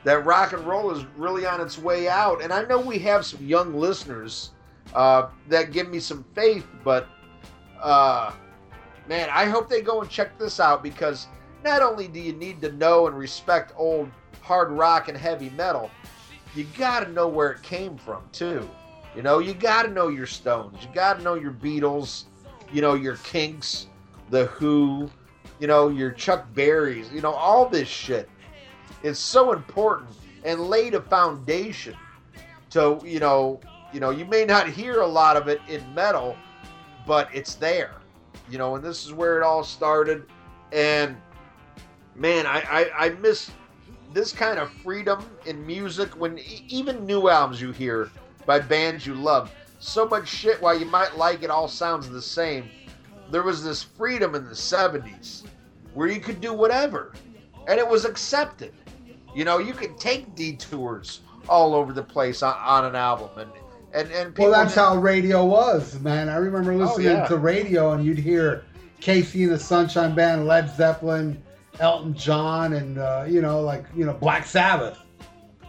that 0.03 0.23
rock 0.23 0.53
and 0.53 0.65
roll 0.67 0.91
is 0.91 1.03
really 1.17 1.47
on 1.47 1.59
its 1.59 1.79
way 1.79 2.07
out. 2.07 2.43
And 2.43 2.53
I 2.53 2.63
know 2.65 2.79
we 2.79 2.99
have 2.99 3.25
some 3.25 3.43
young 3.43 3.73
listeners 3.73 4.51
uh, 4.93 5.29
that 5.49 5.71
give 5.71 5.89
me 5.89 5.99
some 5.99 6.23
faith, 6.35 6.67
but 6.83 7.07
uh, 7.81 8.31
man, 9.07 9.29
I 9.31 9.45
hope 9.45 9.67
they 9.67 9.81
go 9.81 10.01
and 10.01 10.09
check 10.09 10.37
this 10.37 10.59
out 10.59 10.83
because 10.83 11.27
not 11.63 11.81
only 11.81 12.07
do 12.07 12.19
you 12.19 12.33
need 12.33 12.61
to 12.61 12.71
know 12.73 13.07
and 13.07 13.17
respect 13.17 13.73
old 13.75 14.11
hard 14.45 14.71
rock 14.71 15.09
and 15.09 15.17
heavy 15.17 15.49
metal, 15.51 15.89
you 16.53 16.65
got 16.77 17.01
to 17.01 17.11
know 17.11 17.27
where 17.27 17.51
it 17.51 17.63
came 17.63 17.97
from 17.97 18.23
too. 18.31 18.69
You 19.15 19.23
know, 19.23 19.39
you 19.39 19.53
got 19.53 19.83
to 19.83 19.89
know 19.89 20.09
your 20.09 20.27
Stones. 20.27 20.77
You 20.81 20.89
got 20.93 21.17
to 21.17 21.23
know 21.23 21.33
your 21.33 21.51
Beatles. 21.51 22.25
You 22.71 22.81
know, 22.81 22.93
your 22.93 23.17
Kinks, 23.17 23.87
the 24.29 24.45
Who. 24.47 25.09
You 25.59 25.67
know, 25.67 25.87
your 25.89 26.11
Chuck 26.11 26.45
Berrys. 26.53 27.11
You 27.11 27.21
know, 27.21 27.31
all 27.31 27.67
this 27.67 27.87
shit 27.87 28.29
is 29.03 29.17
so 29.17 29.51
important 29.51 30.09
and 30.43 30.61
laid 30.61 30.93
a 30.93 31.01
foundation 31.01 31.95
to 32.69 32.99
you 33.03 33.19
know 33.19 33.59
you 33.93 33.99
know 33.99 34.09
you 34.09 34.25
may 34.25 34.45
not 34.45 34.69
hear 34.69 35.01
a 35.01 35.07
lot 35.07 35.37
of 35.37 35.47
it 35.47 35.59
in 35.67 35.81
metal 35.93 36.35
but 37.05 37.29
it's 37.33 37.55
there 37.55 37.93
you 38.49 38.57
know 38.57 38.75
and 38.75 38.83
this 38.83 39.05
is 39.05 39.13
where 39.13 39.37
it 39.37 39.43
all 39.43 39.63
started 39.63 40.25
and 40.71 41.15
man 42.15 42.45
i 42.45 42.59
i, 42.69 43.05
I 43.05 43.09
miss 43.09 43.51
this 44.15 44.31
kind 44.31 44.57
of 44.57 44.71
freedom 44.81 45.23
in 45.45 45.67
music 45.67 46.09
when 46.19 46.39
e- 46.39 46.63
even 46.69 47.05
new 47.05 47.27
albums 47.27 47.61
you 47.61 47.71
hear 47.73 48.09
by 48.45 48.57
bands 48.57 49.05
you 49.05 49.13
love 49.13 49.51
so 49.79 50.07
much 50.07 50.27
shit 50.27 50.59
while 50.61 50.77
you 50.79 50.85
might 50.85 51.17
like 51.17 51.43
it 51.43 51.49
all 51.49 51.67
sounds 51.67 52.09
the 52.09 52.21
same 52.21 52.63
there 53.29 53.43
was 53.43 53.61
this 53.61 53.83
freedom 53.83 54.33
in 54.33 54.45
the 54.45 54.51
70s 54.51 55.43
where 55.93 56.07
you 56.07 56.21
could 56.21 56.39
do 56.39 56.53
whatever 56.53 57.11
and 57.67 57.77
it 57.77 57.87
was 57.87 58.05
accepted 58.05 58.71
you 59.35 59.43
know 59.43 59.57
you 59.57 59.73
could 59.73 59.97
take 59.99 60.33
detours 60.33 61.19
all 61.49 61.75
over 61.75 61.91
the 61.91 62.01
place 62.01 62.41
on, 62.41 62.55
on 62.57 62.85
an 62.85 62.95
album 62.95 63.29
and 63.37 63.51
and 63.93 64.09
and 64.11 64.33
people 64.33 64.49
Well, 64.51 64.63
that's 64.63 64.75
how 64.75 64.97
radio 64.97 65.45
was, 65.45 65.99
man. 66.01 66.27
I 66.27 66.35
remember 66.35 66.73
oh, 66.73 66.77
listening 66.77 67.07
Oh, 67.07 67.11
yeah. 67.11 67.27
to 67.27 67.37
radio 67.37 67.91
and 67.93 68.03
you'd 68.03 68.17
hear 68.17 68.65
KC 68.99 69.43
and 69.43 69.53
the 69.53 69.59
Sunshine 69.59 70.13
Band, 70.13 70.47
Led 70.47 70.69
Zeppelin, 70.75 71.41
Elton 71.79 72.13
John, 72.13 72.73
and 72.73 72.97
uh, 72.97 73.25
you 73.27 73.41
know, 73.41 73.61
like 73.61 73.85
you 73.95 74.05
know, 74.05 74.13
Black 74.13 74.45
Sabbath, 74.45 74.99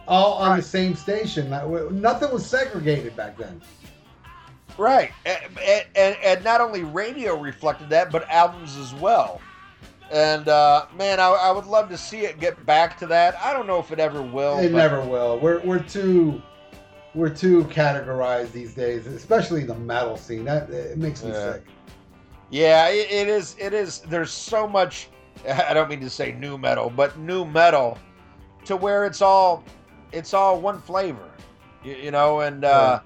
all 0.07 0.33
on 0.33 0.57
the 0.57 0.63
same 0.63 0.95
station. 0.95 1.49
Nothing 1.49 2.31
was 2.31 2.45
segregated 2.45 3.15
back 3.15 3.37
then. 3.37 3.61
Right, 4.77 5.11
and, 5.25 5.85
and, 5.95 6.17
and 6.23 6.43
not 6.43 6.61
only 6.61 6.83
radio 6.83 7.35
reflected 7.39 7.89
that, 7.89 8.11
but 8.11 8.29
albums 8.29 8.77
as 8.77 8.93
well. 8.93 9.41
And 10.11 10.47
uh, 10.47 10.85
man, 10.95 11.19
I, 11.19 11.29
I 11.29 11.51
would 11.51 11.65
love 11.65 11.89
to 11.89 11.97
see 11.97 12.19
it 12.21 12.39
get 12.39 12.63
back 12.65 12.97
to 12.99 13.07
that. 13.07 13.35
I 13.41 13.53
don't 13.53 13.67
know 13.67 13.79
if 13.79 13.91
it 13.91 13.99
ever 13.99 14.21
will. 14.21 14.59
It 14.59 14.71
never 14.71 15.01
will. 15.01 15.39
We're 15.39 15.59
we're 15.61 15.83
too 15.83 16.41
we're 17.13 17.29
too 17.29 17.63
categorized 17.65 18.51
these 18.51 18.73
days, 18.73 19.07
especially 19.07 19.63
the 19.63 19.75
metal 19.75 20.15
scene. 20.15 20.45
That 20.45 20.69
it 20.69 20.97
makes 20.97 21.23
me 21.23 21.31
Yeah. 21.31 21.53
sick. 21.53 21.63
Yeah, 22.49 22.87
it, 22.87 23.11
it 23.11 23.27
is. 23.27 23.55
It 23.59 23.73
is. 23.73 23.99
There's 24.01 24.31
so 24.31 24.67
much. 24.67 25.09
I 25.49 25.73
don't 25.73 25.89
mean 25.89 26.01
to 26.01 26.09
say 26.09 26.31
new 26.33 26.57
metal, 26.57 26.89
but 26.89 27.17
new 27.17 27.45
metal, 27.45 27.97
to 28.65 28.75
where 28.75 29.05
it's 29.05 29.21
all, 29.21 29.63
it's 30.11 30.33
all 30.33 30.59
one 30.59 30.81
flavor, 30.81 31.29
you, 31.83 31.95
you 31.95 32.11
know. 32.11 32.41
And 32.41 32.65
uh, 32.65 33.01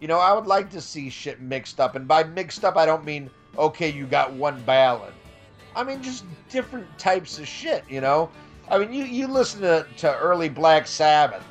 you 0.00 0.08
know, 0.08 0.18
I 0.18 0.32
would 0.32 0.46
like 0.46 0.70
to 0.70 0.80
see 0.80 1.10
shit 1.10 1.40
mixed 1.40 1.80
up. 1.80 1.94
And 1.94 2.06
by 2.08 2.24
mixed 2.24 2.64
up, 2.64 2.76
I 2.76 2.86
don't 2.86 3.04
mean 3.04 3.30
okay, 3.58 3.90
you 3.90 4.06
got 4.06 4.32
one 4.32 4.60
ballad. 4.62 5.12
I 5.74 5.84
mean 5.84 6.02
just 6.02 6.24
different 6.48 6.86
types 6.98 7.38
of 7.38 7.46
shit. 7.46 7.84
You 7.88 8.00
know. 8.00 8.30
I 8.70 8.78
mean, 8.78 8.92
you 8.92 9.04
you 9.04 9.26
listen 9.26 9.60
to 9.62 9.86
to 9.98 10.18
early 10.18 10.48
Black 10.48 10.86
Sabbath. 10.86 11.44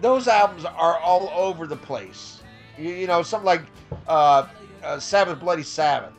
Those 0.00 0.26
albums 0.26 0.64
are 0.64 0.98
all 0.98 1.30
over 1.30 1.66
the 1.66 1.76
place. 1.76 2.42
You, 2.76 2.90
you 2.90 3.06
know, 3.06 3.22
something 3.22 3.46
like 3.46 3.62
uh, 4.08 4.48
uh, 4.82 4.98
Sabbath 4.98 5.38
Bloody 5.38 5.62
Sabbath. 5.62 6.12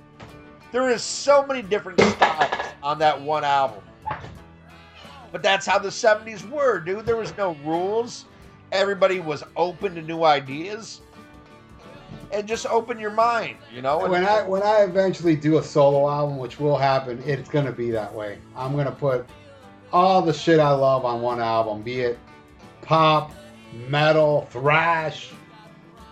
There 0.75 0.89
is 0.89 1.01
so 1.01 1.45
many 1.45 1.61
different 1.61 2.01
styles 2.01 2.51
on 2.83 2.99
that 2.99 3.21
one 3.21 3.45
album. 3.45 3.81
But 5.31 5.41
that's 5.41 5.65
how 5.65 5.79
the 5.79 5.87
70s 5.87 6.49
were, 6.49 6.81
dude. 6.81 7.05
There 7.05 7.15
was 7.15 7.31
no 7.37 7.55
rules. 7.63 8.25
Everybody 8.73 9.21
was 9.21 9.41
open 9.55 9.95
to 9.95 10.01
new 10.01 10.25
ideas. 10.25 10.99
And 12.33 12.45
just 12.45 12.65
open 12.65 12.99
your 12.99 13.11
mind, 13.11 13.55
you 13.73 13.81
know? 13.81 13.99
When 13.99 14.25
I 14.25 14.41
when 14.41 14.63
I 14.63 14.81
eventually 14.81 15.37
do 15.37 15.59
a 15.59 15.63
solo 15.63 16.09
album, 16.09 16.39
which 16.39 16.59
will 16.59 16.77
happen, 16.77 17.23
it's 17.25 17.47
gonna 17.47 17.71
be 17.71 17.89
that 17.91 18.13
way. 18.13 18.37
I'm 18.53 18.75
gonna 18.75 18.91
put 18.91 19.25
all 19.93 20.21
the 20.21 20.33
shit 20.33 20.59
I 20.59 20.71
love 20.71 21.05
on 21.05 21.21
one 21.21 21.39
album, 21.39 21.83
be 21.83 22.01
it 22.01 22.19
pop, 22.81 23.31
metal, 23.87 24.45
thrash, 24.51 25.31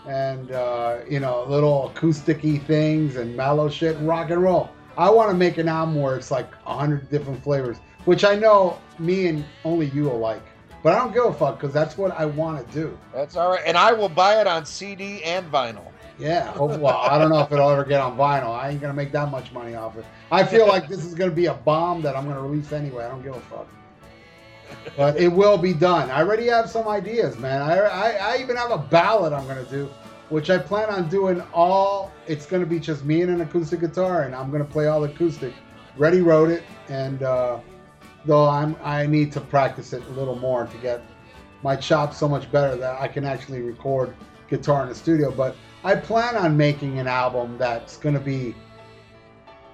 and 0.08 0.52
uh, 0.52 0.98
you 1.10 1.20
know, 1.20 1.44
little 1.48 1.92
acousticy 1.96 2.64
things 2.66 3.16
and 3.16 3.36
mellow 3.36 3.70
shit 3.70 3.96
and 3.98 4.08
rock 4.08 4.30
and 4.30 4.42
roll. 4.42 4.70
I 4.98 5.10
want 5.10 5.32
to 5.32 5.36
make 5.36 5.58
an 5.58 5.68
album 5.68 6.02
where 6.02 6.16
it's 6.16 6.30
like 6.32 6.50
a 6.68 6.78
hundred 6.78 7.10
different 7.10 7.44
flavors, 7.44 7.78
which 8.06 8.24
I 8.24 8.36
know 8.36 8.80
me 9.00 9.28
and 9.28 9.44
only 9.66 9.88
you 9.88 10.04
will 10.04 10.20
like. 10.20 10.44
But 10.84 10.94
I 10.94 11.00
don't 11.00 11.14
give 11.14 11.24
a 11.26 11.34
fuck 11.34 11.60
because 11.60 11.74
that's 11.74 11.98
what 11.98 12.12
I 12.12 12.26
want 12.26 12.68
to 12.68 12.74
do. 12.74 12.98
that's 13.14 13.36
all 13.38 13.50
right. 13.50 13.62
And 13.66 13.78
I 13.78 13.94
will 13.94 14.10
buy 14.10 14.40
it 14.42 14.48
on 14.48 14.66
CD 14.66 15.24
and 15.24 15.50
vinyl. 15.52 15.88
Yeah. 16.20 16.52
hope- 16.52 16.80
Well, 16.80 16.98
I 16.98 17.18
don't 17.18 17.30
know 17.30 17.40
if 17.40 17.52
it'll 17.52 17.70
ever 17.70 17.86
get 17.86 18.02
on 18.02 18.18
vinyl. 18.18 18.50
I 18.52 18.70
ain't 18.70 18.82
gonna 18.82 18.94
make 18.94 19.12
that 19.14 19.32
much 19.32 19.52
money 19.54 19.74
off 19.76 19.98
it. 19.98 20.06
I 20.32 20.44
feel 20.44 20.68
like 20.68 20.88
this 20.90 21.06
is 21.06 21.14
gonna 21.16 21.32
be 21.32 21.46
a 21.48 21.54
bomb 21.54 22.02
that 22.04 22.16
I'm 22.16 22.28
gonna 22.28 22.42
release 22.42 22.72
anyway. 22.74 23.06
I 23.06 23.10
don't 23.10 23.24
give 23.24 23.36
a 23.36 23.40
fuck. 23.42 23.68
But 24.98 25.18
it 25.18 25.28
will 25.28 25.58
be 25.58 25.74
done. 25.74 26.10
I 26.12 26.22
already 26.22 26.48
have 26.48 26.70
some 26.70 26.88
ideas, 26.88 27.38
man. 27.38 27.62
I, 27.62 27.78
I, 27.80 28.10
I 28.12 28.38
even 28.38 28.56
have 28.56 28.72
a 28.72 28.78
ballad 28.78 29.34
I'm 29.34 29.48
gonna 29.48 29.64
do, 29.66 29.90
which 30.30 30.50
I 30.50 30.58
plan 30.58 30.90
on 30.90 31.10
doing 31.10 31.42
all. 31.54 32.12
It's 32.28 32.46
gonna 32.46 32.66
be 32.66 32.80
just 32.80 33.04
me 33.04 33.22
and 33.22 33.32
an 33.32 33.42
acoustic 33.42 33.80
guitar, 33.80 34.24
and 34.24 34.36
I'm 34.36 34.52
gonna 34.52 34.64
play 34.66 34.88
all 34.88 35.04
acoustic. 35.04 35.54
Ready 35.98 36.22
wrote 36.22 36.50
it, 36.50 36.64
and 36.90 37.24
uh, 37.24 37.60
though 38.26 38.48
I'm 38.48 38.76
I 38.84 39.06
need 39.06 39.32
to 39.34 39.42
practice 39.42 39.94
it 39.94 40.04
a 40.06 40.12
little 40.12 40.36
more 40.36 40.66
to 40.66 40.78
get 40.78 41.04
my 41.64 41.76
chops 41.76 42.18
so 42.18 42.28
much 42.28 42.52
better 42.52 42.76
that 42.76 43.02
I 43.02 43.08
can 43.08 43.26
actually 43.26 43.62
record 43.62 44.14
guitar 44.50 44.84
in 44.84 44.90
the 44.90 44.96
studio. 44.96 45.32
But 45.32 45.56
I 45.84 45.96
plan 45.96 46.36
on 46.36 46.56
making 46.56 47.00
an 47.00 47.08
album 47.08 47.58
that's 47.58 47.98
gonna 47.98 48.20
be, 48.20 48.56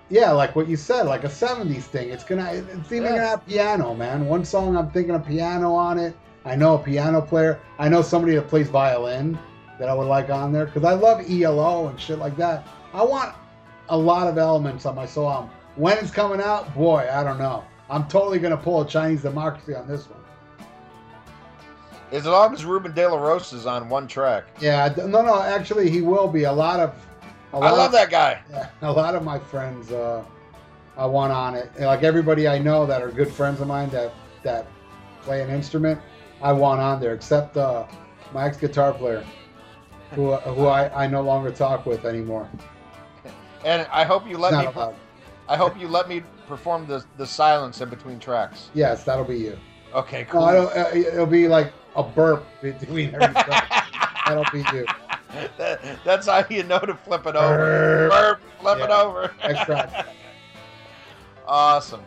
yeah, 0.09 0.31
like 0.31 0.55
what 0.55 0.67
you 0.67 0.75
said, 0.75 1.03
like 1.03 1.23
a 1.23 1.27
'70s 1.29 1.83
thing. 1.83 2.09
It's 2.09 2.23
gonna, 2.23 2.51
it's 2.51 2.91
even 2.91 3.03
Yeah. 3.03 3.09
gonna 3.17 3.27
have 3.27 3.45
piano, 3.45 3.93
man. 3.93 4.25
One 4.25 4.43
song 4.43 4.75
I'm 4.75 4.89
thinking 4.91 5.15
of 5.15 5.25
piano 5.25 5.73
on 5.73 5.97
it. 5.99 6.15
I 6.45 6.55
know 6.55 6.75
a 6.75 6.79
piano 6.79 7.21
player. 7.21 7.59
I 7.77 7.89
know 7.89 8.01
somebody 8.01 8.35
that 8.35 8.47
plays 8.47 8.69
violin 8.69 9.37
that 9.79 9.87
I 9.89 9.93
would 9.93 10.07
like 10.07 10.29
on 10.29 10.51
there 10.51 10.65
because 10.65 10.83
I 10.83 10.93
love 10.93 11.29
ELO 11.29 11.87
and 11.87 11.99
shit 11.99 12.17
like 12.19 12.35
that. 12.37 12.67
I 12.93 13.03
want 13.03 13.33
a 13.89 13.97
lot 13.97 14.27
of 14.27 14.37
elements 14.37 14.85
on 14.85 14.95
my 14.95 15.05
song. 15.05 15.49
When 15.75 15.97
it's 15.97 16.11
coming 16.11 16.41
out, 16.41 16.73
boy, 16.75 17.07
I 17.11 17.23
don't 17.23 17.37
know. 17.39 17.63
I'm 17.89 18.07
totally 18.07 18.39
gonna 18.39 18.57
pull 18.57 18.81
a 18.81 18.87
Chinese 18.87 19.21
democracy 19.21 19.75
on 19.75 19.87
this 19.87 20.09
one. 20.09 20.19
As 22.11 22.25
long 22.25 22.53
as 22.53 22.65
Ruben 22.65 22.93
De 22.93 23.07
La 23.07 23.17
Rosa 23.17 23.55
is 23.55 23.65
on 23.67 23.87
one 23.87 24.07
track. 24.07 24.45
Yeah, 24.59 24.91
no, 24.97 25.21
no. 25.21 25.41
Actually, 25.41 25.91
he 25.91 26.01
will 26.01 26.27
be. 26.27 26.45
A 26.45 26.51
lot 26.51 26.79
of, 26.79 26.89
a 26.89 27.08
I 27.53 27.57
love 27.71 27.87
of, 27.87 27.91
that 27.93 28.09
guy. 28.09 28.41
Yeah, 28.51 28.69
a 28.81 28.91
lot 28.91 29.15
of 29.15 29.23
my 29.23 29.39
friends, 29.39 29.91
uh, 29.91 30.23
I 30.97 31.05
want 31.05 31.31
on 31.31 31.55
it. 31.55 31.71
And, 31.77 31.85
Like 31.85 32.03
everybody 32.03 32.47
I 32.47 32.59
know 32.59 32.85
that 32.85 33.01
are 33.01 33.11
good 33.11 33.31
friends 33.31 33.61
of 33.61 33.67
mine 33.67 33.89
that 33.89 34.13
that 34.43 34.67
play 35.21 35.41
an 35.41 35.49
instrument, 35.49 35.99
I 36.41 36.53
want 36.53 36.79
on 36.79 36.99
there. 36.99 37.13
Except 37.13 37.57
uh, 37.57 37.85
my 38.33 38.45
ex 38.45 38.57
guitar 38.57 38.93
player, 38.93 39.25
who 40.11 40.35
who 40.35 40.67
I, 40.67 41.05
I 41.05 41.07
no 41.07 41.21
longer 41.21 41.51
talk 41.51 41.85
with 41.85 42.05
anymore. 42.05 42.49
And 43.65 43.87
I 43.91 44.03
hope 44.03 44.27
you 44.27 44.37
let 44.37 44.53
me. 44.53 44.83
I 45.47 45.57
hope 45.57 45.79
you 45.79 45.87
let 45.87 46.07
me 46.07 46.21
perform 46.47 46.85
the 46.85 47.03
the 47.17 47.25
silence 47.25 47.81
in 47.81 47.89
between 47.89 48.19
tracks. 48.19 48.69
Yes, 48.73 49.03
that'll 49.03 49.25
be 49.25 49.37
you. 49.37 49.57
Okay, 49.93 50.25
cool. 50.25 50.43
I 50.43 50.53
don't, 50.53 50.77
uh, 50.77 50.89
it'll 50.93 51.25
be 51.25 51.47
like 51.47 51.73
a 51.95 52.03
burp 52.03 52.45
between 52.61 53.15
every 53.15 53.33
track. 53.43 53.87
That'll 54.27 54.45
be 54.51 54.63
you. 54.71 54.85
That- 55.57 55.81
that's 56.03 56.27
how 56.27 56.45
you 56.49 56.63
know 56.63 56.79
to 56.79 56.95
flip 56.95 57.25
it 57.27 57.35
over. 57.35 58.09
Burp. 58.09 58.41
Flip 58.59 58.79
it 58.79 58.89
over. 58.89 59.33
Awesome. 61.47 62.03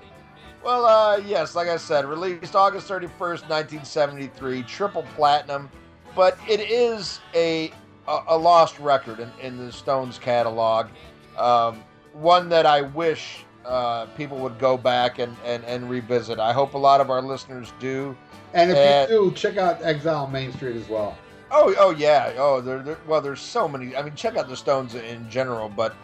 Well, 0.64 0.86
uh, 0.86 1.16
yes, 1.16 1.56
like 1.56 1.66
I 1.68 1.76
said, 1.76 2.04
released 2.04 2.54
August 2.54 2.88
31st, 2.88 3.48
1973, 3.48 4.62
triple 4.62 5.02
platinum, 5.16 5.68
but 6.14 6.38
it 6.48 6.60
is 6.60 7.18
a 7.34 7.72
a, 8.06 8.20
a 8.28 8.36
lost 8.38 8.78
record 8.78 9.18
in, 9.20 9.30
in 9.40 9.56
the 9.58 9.72
Stones 9.72 10.18
catalog. 10.18 10.88
Um, 11.36 11.82
one 12.12 12.48
that 12.50 12.66
I 12.66 12.82
wish 12.82 13.44
uh, 13.64 14.06
people 14.16 14.38
would 14.38 14.58
go 14.58 14.76
back 14.76 15.18
and, 15.18 15.36
and, 15.44 15.64
and 15.64 15.88
revisit. 15.88 16.38
I 16.38 16.52
hope 16.52 16.74
a 16.74 16.78
lot 16.78 17.00
of 17.00 17.10
our 17.10 17.22
listeners 17.22 17.72
do. 17.80 18.16
And 18.54 18.70
if 18.70 18.76
And- 18.76 19.10
you 19.10 19.30
do, 19.30 19.36
check 19.36 19.56
out 19.56 19.82
Exile 19.82 20.24
on 20.24 20.32
Main 20.32 20.52
Street 20.52 20.76
as 20.76 20.88
well. 20.88 21.16
Oh, 21.52 21.74
oh 21.78 21.90
yeah. 21.90 22.32
Oh, 22.36 22.60
there, 22.60 22.80
there. 22.80 22.98
Well, 23.06 23.20
there's 23.20 23.40
so 23.40 23.68
many. 23.68 23.94
I 23.94 24.02
mean, 24.02 24.14
check 24.14 24.36
out 24.36 24.48
the 24.48 24.56
Stones 24.56 24.94
in 24.94 25.28
general, 25.28 25.68
but 25.68 25.94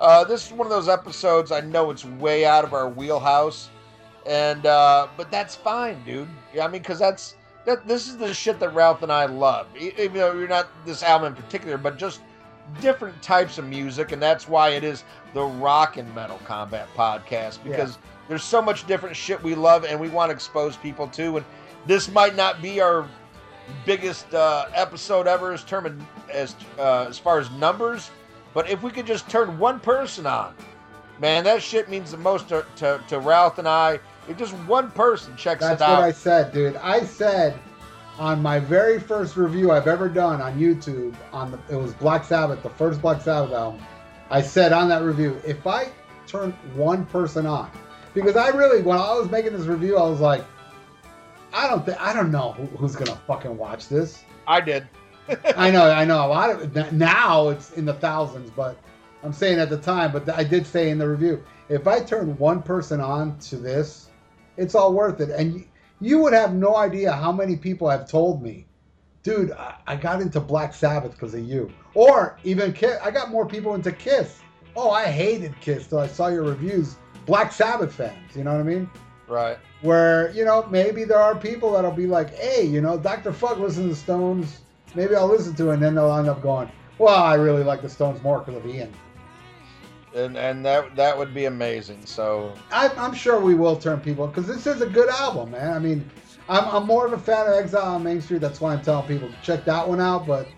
uh, 0.00 0.24
this 0.24 0.46
is 0.46 0.52
one 0.52 0.66
of 0.66 0.70
those 0.70 0.88
episodes. 0.88 1.52
I 1.52 1.60
know 1.60 1.90
it's 1.90 2.04
way 2.04 2.44
out 2.44 2.64
of 2.64 2.74
our 2.74 2.88
wheelhouse, 2.88 3.70
and 4.26 4.66
uh, 4.66 5.06
but 5.16 5.30
that's 5.30 5.54
fine, 5.54 6.02
dude. 6.04 6.28
Yeah, 6.52 6.64
I 6.64 6.68
mean, 6.68 6.82
because 6.82 6.98
that's 6.98 7.36
that. 7.66 7.86
This 7.86 8.08
is 8.08 8.16
the 8.16 8.34
shit 8.34 8.58
that 8.58 8.74
Ralph 8.74 9.02
and 9.02 9.12
I 9.12 9.26
love. 9.26 9.68
Even 9.78 10.14
though 10.14 10.32
you're 10.32 10.48
not 10.48 10.68
this 10.84 11.04
album 11.04 11.34
in 11.34 11.40
particular, 11.40 11.78
but 11.78 11.96
just 11.96 12.20
different 12.80 13.20
types 13.22 13.58
of 13.58 13.66
music, 13.66 14.10
and 14.10 14.20
that's 14.20 14.48
why 14.48 14.70
it 14.70 14.82
is 14.82 15.04
the 15.34 15.44
Rock 15.44 15.98
and 15.98 16.12
Metal 16.14 16.40
Combat 16.44 16.88
Podcast 16.96 17.62
because 17.62 17.98
there's 18.28 18.42
so 18.42 18.60
much 18.60 18.86
different 18.86 19.14
shit 19.14 19.40
we 19.42 19.54
love 19.54 19.84
and 19.84 20.00
we 20.00 20.08
want 20.08 20.30
to 20.30 20.34
expose 20.34 20.76
people 20.76 21.06
to, 21.08 21.36
and 21.36 21.46
this 21.86 22.10
might 22.10 22.34
not 22.34 22.60
be 22.60 22.80
our 22.80 23.08
biggest 23.84 24.32
uh, 24.34 24.66
episode 24.74 25.26
ever 25.26 25.52
as 25.52 25.64
term 25.64 26.06
as 26.32 26.54
uh, 26.78 27.06
as 27.08 27.18
far 27.18 27.38
as 27.38 27.50
numbers, 27.52 28.10
but 28.54 28.68
if 28.70 28.82
we 28.82 28.90
could 28.90 29.06
just 29.06 29.28
turn 29.28 29.58
one 29.58 29.80
person 29.80 30.26
on, 30.26 30.54
man, 31.20 31.44
that 31.44 31.62
shit 31.62 31.88
means 31.88 32.10
the 32.10 32.16
most 32.16 32.48
to, 32.48 32.64
to, 32.76 33.02
to 33.08 33.20
Ralph 33.20 33.58
and 33.58 33.68
I. 33.68 34.00
If 34.28 34.36
just 34.38 34.54
one 34.66 34.90
person 34.90 35.36
checks 35.36 35.60
That's 35.60 35.80
it 35.80 35.84
out, 35.84 36.00
That's 36.00 36.24
what 36.24 36.32
I 36.32 36.42
said, 36.42 36.52
dude. 36.52 36.76
I 36.76 37.00
said 37.04 37.58
on 38.18 38.42
my 38.42 38.58
very 38.58 38.98
first 38.98 39.36
review 39.36 39.70
I've 39.70 39.86
ever 39.86 40.08
done 40.08 40.40
on 40.40 40.58
YouTube 40.58 41.14
on 41.32 41.50
the 41.50 41.58
it 41.70 41.76
was 41.76 41.92
Black 41.94 42.24
Sabbath, 42.24 42.62
the 42.62 42.70
first 42.70 43.00
Black 43.00 43.20
Sabbath 43.20 43.52
album. 43.52 43.80
I 44.30 44.42
said 44.42 44.72
on 44.72 44.88
that 44.88 45.02
review, 45.02 45.40
if 45.46 45.66
I 45.66 45.88
turn 46.26 46.52
one 46.74 47.06
person 47.06 47.46
on, 47.46 47.70
because 48.14 48.36
I 48.36 48.48
really 48.48 48.82
when 48.82 48.98
I 48.98 49.12
was 49.12 49.30
making 49.30 49.52
this 49.52 49.66
review, 49.66 49.96
I 49.96 50.08
was 50.08 50.20
like, 50.20 50.44
I 51.56 51.68
don't 51.68 51.86
think 51.86 51.98
I 51.98 52.12
don't 52.12 52.30
know 52.30 52.52
who, 52.52 52.66
who's 52.76 52.94
gonna 52.94 53.18
fucking 53.26 53.56
watch 53.56 53.88
this. 53.88 54.22
I 54.46 54.60
did. 54.60 54.86
I 55.56 55.70
know, 55.70 55.90
I 55.90 56.04
know. 56.04 56.18
A 56.26 56.28
lot 56.28 56.50
of 56.50 56.92
now 56.92 57.48
it's 57.48 57.72
in 57.72 57.86
the 57.86 57.94
thousands, 57.94 58.50
but 58.50 58.76
I'm 59.22 59.32
saying 59.32 59.58
at 59.58 59.70
the 59.70 59.78
time. 59.78 60.12
But 60.12 60.28
I 60.28 60.44
did 60.44 60.66
say 60.66 60.90
in 60.90 60.98
the 60.98 61.08
review, 61.08 61.42
if 61.70 61.86
I 61.86 62.00
turn 62.00 62.36
one 62.36 62.62
person 62.62 63.00
on 63.00 63.38
to 63.38 63.56
this, 63.56 64.10
it's 64.58 64.74
all 64.74 64.92
worth 64.92 65.20
it. 65.20 65.30
And 65.30 65.54
you, 65.54 65.64
you 65.98 66.18
would 66.18 66.34
have 66.34 66.52
no 66.52 66.76
idea 66.76 67.10
how 67.10 67.32
many 67.32 67.56
people 67.56 67.88
have 67.88 68.06
told 68.06 68.42
me, 68.42 68.66
dude, 69.22 69.52
I, 69.52 69.76
I 69.86 69.96
got 69.96 70.20
into 70.20 70.40
Black 70.40 70.74
Sabbath 70.74 71.12
because 71.12 71.32
of 71.32 71.40
you, 71.40 71.72
or 71.94 72.38
even 72.44 72.74
Kiss. 72.74 72.98
I 73.02 73.10
got 73.10 73.30
more 73.30 73.46
people 73.46 73.74
into 73.74 73.92
Kiss. 73.92 74.40
Oh, 74.76 74.90
I 74.90 75.06
hated 75.06 75.58
Kiss 75.62 75.86
till 75.86 76.00
I 76.00 76.06
saw 76.06 76.28
your 76.28 76.42
reviews. 76.42 76.96
Black 77.24 77.50
Sabbath 77.50 77.94
fans, 77.94 78.36
you 78.36 78.44
know 78.44 78.52
what 78.52 78.60
I 78.60 78.62
mean? 78.62 78.90
Right. 79.28 79.58
Where 79.82 80.30
you 80.32 80.44
know 80.44 80.66
maybe 80.70 81.04
there 81.04 81.18
are 81.18 81.34
people 81.34 81.72
that'll 81.72 81.90
be 81.90 82.06
like, 82.06 82.34
hey, 82.34 82.64
you 82.64 82.80
know, 82.80 82.98
Dr. 82.98 83.32
Fuck 83.32 83.58
listens 83.58 83.96
to 83.96 84.02
Stones 84.02 84.60
maybe 84.96 85.14
I'll 85.14 85.28
listen 85.28 85.54
to 85.56 85.70
it 85.70 85.74
and 85.74 85.82
then 85.82 85.94
they'll 85.94 86.16
end 86.16 86.28
up 86.28 86.42
going, 86.42 86.70
well, 86.98 87.22
I 87.22 87.34
really 87.34 87.62
like 87.62 87.82
the 87.82 87.88
Stones 87.88 88.22
more 88.22 88.38
because 88.40 88.56
of 88.56 88.66
Ian. 88.66 88.92
And 90.14 90.38
and 90.38 90.64
that 90.64 90.96
that 90.96 91.16
would 91.16 91.34
be 91.34 91.44
amazing. 91.44 92.06
So 92.06 92.54
I, 92.72 92.88
I'm 92.96 93.12
sure 93.12 93.38
we 93.38 93.54
will 93.54 93.76
turn 93.76 94.00
people 94.00 94.26
because 94.26 94.46
this 94.46 94.66
is 94.66 94.80
a 94.80 94.86
good 94.86 95.10
album, 95.10 95.50
man. 95.50 95.74
I 95.74 95.78
mean, 95.78 96.10
I'm, 96.48 96.64
I'm 96.68 96.86
more 96.86 97.04
of 97.04 97.12
a 97.12 97.18
fan 97.18 97.46
of 97.46 97.52
Exile 97.52 97.82
on 97.82 98.02
Main 98.02 98.22
Street. 98.22 98.40
That's 98.40 98.58
why 98.58 98.72
I'm 98.72 98.80
telling 98.80 99.06
people 99.06 99.28
to 99.28 99.34
check 99.42 99.66
that 99.66 99.86
one 99.86 100.00
out. 100.00 100.26
But 100.26 100.48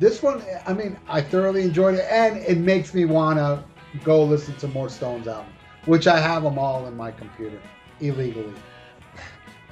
this 0.00 0.24
one, 0.24 0.42
I 0.66 0.72
mean, 0.72 0.98
I 1.06 1.20
thoroughly 1.20 1.62
enjoyed 1.62 1.94
it, 1.94 2.06
and 2.10 2.38
it 2.38 2.58
makes 2.58 2.92
me 2.92 3.04
want 3.04 3.38
to 3.38 3.62
go 4.02 4.24
listen 4.24 4.56
to 4.56 4.66
more 4.66 4.88
Stones 4.88 5.28
album, 5.28 5.52
which 5.84 6.08
I 6.08 6.18
have 6.18 6.42
them 6.42 6.58
all 6.58 6.88
in 6.88 6.96
my 6.96 7.12
computer 7.12 7.60
illegally. 8.00 8.52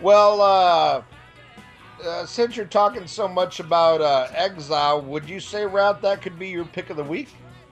Well, 0.01 0.41
uh, 0.41 1.03
uh, 2.05 2.27
since 2.27 2.57
you're 2.57 2.67
talking 2.67 3.07
so 3.07 3.27
much 3.27 3.59
about 3.61 4.01
uh, 4.01 4.29
Exile, 4.33 5.01
would 5.03 5.29
you 5.29 5.41
say, 5.41 5.67
Ralph, 5.67 6.01
that 6.03 6.23
could 6.23 6.39
be 6.39 6.49
your 6.49 6.65
pick 6.65 6.91
of 6.91 6.97
the 6.97 7.05
week? 7.05 7.29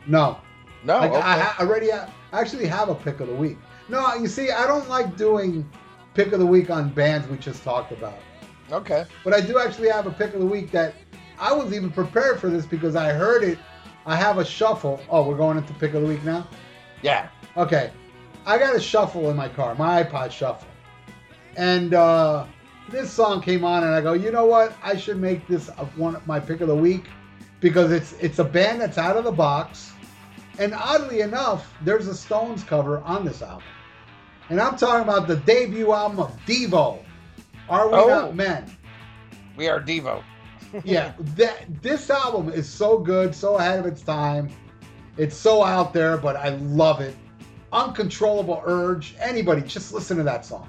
No. 0.07 0.39
No. 0.85 0.99
Like, 0.99 1.11
okay. 1.13 1.21
I 1.21 1.39
ha- 1.39 1.57
already 1.65 1.91
ha- 1.91 2.11
actually 2.33 2.67
have 2.67 2.89
a 2.89 2.95
pick 2.95 3.21
of 3.21 3.29
the 3.29 3.35
week. 3.35 3.59
No, 3.89 4.15
you 4.15 4.27
see, 4.27 4.51
I 4.51 4.67
don't 4.67 4.89
like 4.89 5.17
doing 5.17 5.69
pick 6.15 6.33
of 6.33 6.41
the 6.41 6.47
week 6.47 6.71
on 6.71 6.89
bands 6.89 7.29
we 7.29 7.37
just 7.37 7.63
talked 7.63 7.93
about. 7.93 8.19
okay. 8.73 9.05
But 9.23 9.33
I 9.33 9.41
do 9.41 9.59
actually 9.59 9.89
have 9.91 10.07
a 10.07 10.11
pick 10.11 10.35
of 10.35 10.41
the 10.41 10.47
week 10.47 10.71
that 10.73 10.95
I 11.39 11.53
was 11.53 11.73
even 11.73 11.91
prepared 11.91 12.41
for 12.41 12.51
this 12.51 12.67
because 12.67 12.97
I 12.97 13.13
heard 13.13 13.45
it. 13.45 13.59
I 14.07 14.17
have 14.17 14.39
a 14.39 14.45
shuffle. 14.45 15.01
Oh, 15.11 15.29
we're 15.29 15.37
going 15.37 15.59
into 15.59 15.73
pick 15.75 15.95
of 15.95 16.03
the 16.03 16.09
week 16.09 16.25
now? 16.25 16.49
Yeah. 17.03 17.29
Okay. 17.57 17.91
I 18.47 18.59
got 18.59 18.77
a 18.77 18.81
shuffle 18.81 19.29
in 19.31 19.37
my 19.37 19.49
car, 19.49 19.75
my 19.75 20.05
iPod 20.05 20.31
shuffle. 20.31 20.69
And 21.57 21.95
uh, 21.95 22.47
this 22.91 23.11
song 23.11 23.43
came 23.43 23.65
on 23.65 23.83
and 23.83 23.93
I 23.93 24.01
go, 24.01 24.13
you 24.13 24.31
know 24.31 24.47
what? 24.47 24.73
I 24.83 24.97
should 24.97 25.21
make 25.21 25.47
this 25.49 25.69
one 25.97 26.21
my 26.27 26.39
pick 26.39 26.61
of 26.61 26.69
the 26.69 26.75
week 26.77 27.07
because 27.61 27.91
it's 27.91 28.13
it's 28.21 28.39
a 28.39 28.45
band 28.45 28.81
that's 28.81 28.99
out 28.99 29.17
of 29.17 29.25
the 29.25 29.33
box. 29.33 29.93
And 30.59 30.73
oddly 30.75 31.21
enough, 31.21 31.75
there's 31.83 32.07
a 32.07 32.15
Stones 32.15 32.63
cover 32.63 33.01
on 33.01 33.25
this 33.25 33.43
album. 33.43 33.65
And 34.49 34.61
I'm 34.61 34.77
talking 34.77 35.03
about 35.03 35.27
the 35.27 35.37
debut 35.37 35.93
album 35.93 36.21
of 36.21 36.39
Devo. 36.47 37.03
Are 37.69 37.89
we 37.89 37.95
Oh. 37.97 38.07
not 38.07 38.37
men? 38.37 38.77
We 39.57 39.69
are 39.69 39.81
Devo. 39.81 40.23
yeah, 40.85 41.13
that 41.19 41.65
this 41.83 42.11
album 42.11 42.49
is 42.51 42.69
so 42.69 42.99
good, 42.99 43.35
so 43.35 43.57
ahead 43.59 43.79
of 43.81 43.87
its 43.87 44.03
time. 44.03 44.49
It's 45.17 45.37
so 45.37 45.65
out 45.65 45.93
there, 45.93 46.17
but 46.17 46.37
I 46.37 46.51
love 46.51 47.01
it. 47.01 47.17
Uncontrollable 47.77 48.63
Urge. 48.65 49.15
Anybody, 49.21 49.63
just 49.63 49.93
listen 49.93 50.17
to 50.17 50.23
that 50.25 50.45
song. 50.45 50.69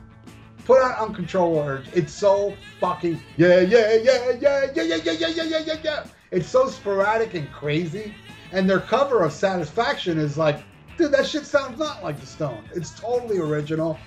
Put 0.65 0.81
on 0.81 0.91
Uncontrollable 0.91 1.61
Urge. 1.61 1.85
It's 1.93 2.13
so 2.13 2.53
fucking 2.79 3.19
yeah, 3.37 3.61
yeah, 3.61 3.95
yeah, 3.95 4.31
yeah, 4.39 4.65
yeah, 4.75 4.83
yeah, 4.83 4.95
yeah, 5.03 5.11
yeah, 5.13 5.43
yeah, 5.43 5.59
yeah, 5.65 5.77
yeah. 5.81 6.05
It's 6.31 6.49
so 6.49 6.67
sporadic 6.67 7.33
and 7.33 7.49
crazy. 7.51 8.13
And 8.51 8.69
their 8.69 8.81
cover 8.81 9.23
of 9.23 9.31
Satisfaction 9.31 10.17
is 10.17 10.37
like, 10.37 10.59
dude, 10.97 11.13
that 11.13 11.25
shit 11.25 11.45
sounds 11.45 11.79
not 11.79 12.03
like 12.03 12.19
the 12.19 12.25
Stone. 12.25 12.63
It's 12.75 12.91
totally 12.91 13.39
original. 13.39 13.97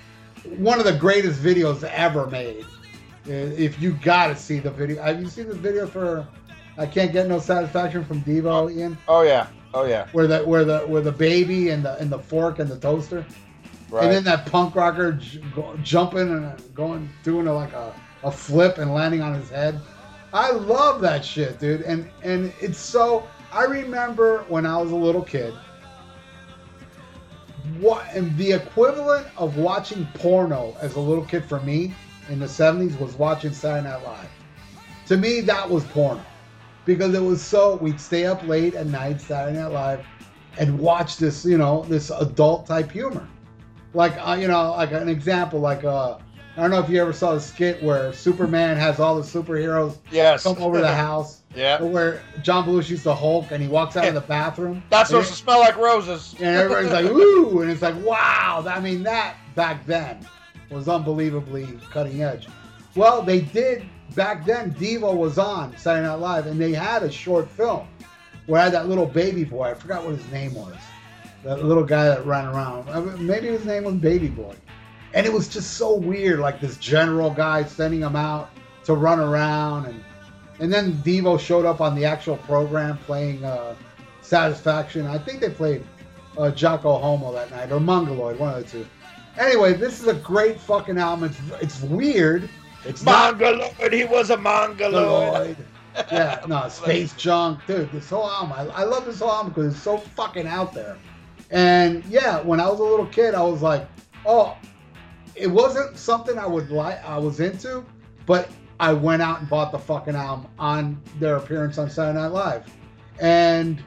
One 0.58 0.78
of 0.78 0.84
the 0.84 0.96
greatest 0.96 1.40
videos 1.42 1.82
ever 1.84 2.26
made. 2.26 2.64
Uh, 3.26 3.32
If 3.32 3.80
you 3.80 3.92
gotta 4.02 4.36
see 4.36 4.58
the 4.58 4.70
video, 4.70 5.02
have 5.02 5.20
you 5.20 5.28
seen 5.28 5.48
this 5.48 5.56
video 5.56 5.86
for 5.86 6.26
"I 6.76 6.86
Can't 6.86 7.12
Get 7.12 7.28
No 7.28 7.38
Satisfaction" 7.38 8.04
from 8.04 8.22
Devo, 8.22 8.74
Ian? 8.74 8.96
Oh 9.08 9.22
yeah. 9.22 9.48
Oh 9.72 9.84
yeah. 9.84 10.08
Where 10.12 10.26
the 10.26 10.40
where 10.40 10.64
the 10.64 10.80
where 10.80 11.02
the 11.02 11.12
baby 11.12 11.70
and 11.70 11.84
the 11.84 11.96
and 11.98 12.10
the 12.10 12.18
fork 12.18 12.58
and 12.58 12.68
the 12.68 12.78
toaster, 12.78 13.24
Right. 13.90 14.04
and 14.04 14.12
then 14.12 14.24
that 14.24 14.46
punk 14.46 14.74
rocker 14.74 15.12
j- 15.12 15.42
go, 15.54 15.76
jumping 15.82 16.20
and 16.30 16.44
uh, 16.46 16.56
going 16.74 17.08
doing 17.22 17.46
a, 17.46 17.52
like 17.54 17.72
a, 17.72 17.94
a 18.24 18.30
flip 18.30 18.78
and 18.78 18.92
landing 18.94 19.20
on 19.22 19.34
his 19.34 19.48
head. 19.50 19.80
I 20.32 20.52
love 20.52 21.00
that 21.02 21.24
shit, 21.24 21.58
dude. 21.58 21.82
And 21.82 22.08
and 22.22 22.52
it's 22.60 22.78
so. 22.78 23.28
I 23.52 23.64
remember 23.64 24.44
when 24.48 24.64
I 24.66 24.76
was 24.76 24.90
a 24.92 24.96
little 24.96 25.22
kid. 25.22 25.54
What 27.78 28.06
and 28.14 28.36
the 28.36 28.52
equivalent 28.52 29.26
of 29.36 29.56
watching 29.56 30.06
porno 30.14 30.76
as 30.80 30.96
a 30.96 31.00
little 31.00 31.24
kid 31.24 31.44
for 31.44 31.60
me 31.60 31.94
in 32.28 32.38
the 32.40 32.46
'70s 32.46 32.98
was 32.98 33.14
watching 33.14 33.52
Saturday 33.52 33.88
Night 33.88 34.02
Live. 34.04 34.28
To 35.06 35.16
me, 35.16 35.40
that 35.42 35.68
was 35.68 35.84
porno 35.86 36.20
because 36.90 37.14
it 37.14 37.22
was 37.22 37.40
so. 37.40 37.76
We'd 37.76 38.00
stay 38.00 38.26
up 38.26 38.42
late 38.46 38.74
at 38.74 38.86
night, 38.86 39.20
Saturday 39.20 39.58
Night 39.58 39.68
Live, 39.68 40.04
and 40.58 40.76
watch 40.76 41.18
this, 41.18 41.44
you 41.44 41.56
know, 41.56 41.84
this 41.84 42.10
adult 42.10 42.66
type 42.66 42.90
humor. 42.90 43.28
Like, 43.94 44.14
uh, 44.18 44.34
you 44.34 44.48
know, 44.48 44.72
like 44.72 44.90
an 44.90 45.08
example, 45.08 45.60
like 45.60 45.84
uh, 45.84 46.18
I 46.56 46.62
don't 46.62 46.72
know 46.72 46.80
if 46.80 46.90
you 46.90 47.00
ever 47.00 47.12
saw 47.12 47.34
the 47.34 47.40
skit 47.40 47.80
where 47.80 48.12
Superman 48.12 48.76
has 48.76 48.98
all 48.98 49.14
the 49.14 49.22
superheroes 49.22 49.98
yes. 50.10 50.42
come 50.42 50.58
over 50.58 50.80
the 50.80 50.92
house, 50.92 51.42
yeah. 51.54 51.80
where 51.80 52.22
John 52.42 52.66
Belushi's 52.66 53.04
the 53.04 53.14
Hulk 53.14 53.52
and 53.52 53.62
he 53.62 53.68
walks 53.68 53.96
out 53.96 54.08
of 54.08 54.14
the 54.14 54.20
bathroom. 54.20 54.82
That's 54.90 55.10
supposed 55.10 55.28
to 55.28 55.34
smell 55.34 55.60
like 55.60 55.76
roses. 55.76 56.34
and 56.40 56.56
everybody's 56.56 56.90
like, 56.90 57.04
"Ooh!" 57.06 57.62
and 57.62 57.70
it's 57.70 57.82
like, 57.82 57.96
"Wow!" 58.04 58.64
I 58.68 58.80
mean, 58.80 59.04
that 59.04 59.36
back 59.54 59.86
then 59.86 60.26
was 60.70 60.88
unbelievably 60.88 61.78
cutting 61.90 62.22
edge. 62.22 62.48
Well, 62.96 63.22
they 63.22 63.42
did 63.42 63.84
back 64.14 64.44
then. 64.44 64.72
Devo 64.74 65.16
was 65.16 65.38
on 65.38 65.76
Saturday 65.76 66.06
Night 66.06 66.14
Live, 66.14 66.46
and 66.46 66.60
they 66.60 66.72
had 66.72 67.02
a 67.02 67.10
short 67.10 67.48
film 67.50 67.86
where 68.46 68.60
I 68.60 68.64
had 68.64 68.72
that 68.74 68.88
little 68.88 69.06
baby 69.06 69.44
boy. 69.44 69.70
I 69.70 69.74
forgot 69.74 70.04
what 70.04 70.16
his 70.16 70.30
name 70.30 70.54
was. 70.54 70.76
That 71.44 71.64
little 71.64 71.84
guy 71.84 72.04
that 72.04 72.26
ran 72.26 72.46
around. 72.46 72.90
I 72.90 73.00
mean, 73.00 73.26
Maybe 73.26 73.48
his 73.48 73.64
name 73.64 73.84
was 73.84 73.94
Baby 73.94 74.28
Boy, 74.28 74.54
and 75.14 75.24
it 75.24 75.32
was 75.32 75.48
just 75.48 75.78
so 75.78 75.94
weird. 75.94 76.38
Like 76.38 76.60
this 76.60 76.76
general 76.76 77.30
guy 77.30 77.64
sending 77.64 78.00
him 78.00 78.14
out 78.14 78.50
to 78.84 78.94
run 78.94 79.20
around, 79.20 79.86
and 79.86 80.04
and 80.58 80.70
then 80.70 80.92
Devo 80.98 81.40
showed 81.40 81.64
up 81.64 81.80
on 81.80 81.94
the 81.94 82.04
actual 82.04 82.36
program 82.38 82.98
playing 82.98 83.42
uh, 83.42 83.74
Satisfaction. 84.20 85.06
I 85.06 85.16
think 85.16 85.40
they 85.40 85.48
played 85.48 85.82
uh, 86.36 86.50
Jocko 86.50 86.98
Homo 86.98 87.32
that 87.32 87.50
night 87.50 87.72
or 87.72 87.80
Mongoloid, 87.80 88.38
one 88.38 88.54
of 88.54 88.64
the 88.64 88.70
two. 88.70 88.86
Anyway, 89.38 89.72
this 89.72 90.00
is 90.00 90.06
a 90.08 90.14
great 90.14 90.60
fucking 90.60 90.98
album. 90.98 91.30
It's, 91.30 91.62
it's 91.62 91.82
weird. 91.82 92.48
It's 92.84 93.02
not 93.02 93.38
Mongoloid. 93.38 93.92
He 93.92 94.04
was 94.04 94.30
a 94.30 94.36
mongoloid. 94.36 94.92
Mongoloid. 94.92 95.56
yeah, 96.10 96.44
no, 96.48 96.68
Space 96.70 97.12
Junk, 97.14 97.60
dude. 97.66 97.90
This 97.92 98.10
whole 98.10 98.28
album, 98.28 98.52
I, 98.52 98.82
I 98.82 98.84
love 98.84 99.04
this 99.04 99.20
whole 99.20 99.30
album 99.30 99.52
because 99.52 99.74
it's 99.74 99.82
so 99.82 99.98
fucking 99.98 100.46
out 100.46 100.72
there. 100.72 100.96
And 101.50 102.04
yeah, 102.06 102.40
when 102.40 102.60
I 102.60 102.68
was 102.68 102.80
a 102.80 102.84
little 102.84 103.06
kid, 103.06 103.34
I 103.34 103.42
was 103.42 103.60
like, 103.60 103.86
oh, 104.24 104.56
it 105.34 105.48
wasn't 105.48 105.98
something 105.98 106.38
I 106.38 106.46
would 106.46 106.70
like, 106.70 107.04
I 107.04 107.18
was 107.18 107.40
into, 107.40 107.84
but 108.26 108.48
I 108.78 108.92
went 108.92 109.20
out 109.20 109.40
and 109.40 109.48
bought 109.48 109.72
the 109.72 109.78
fucking 109.78 110.14
album 110.14 110.50
on 110.58 111.00
their 111.18 111.36
appearance 111.36 111.76
on 111.78 111.90
Saturday 111.90 112.18
Night 112.18 112.28
Live, 112.28 112.66
and 113.20 113.82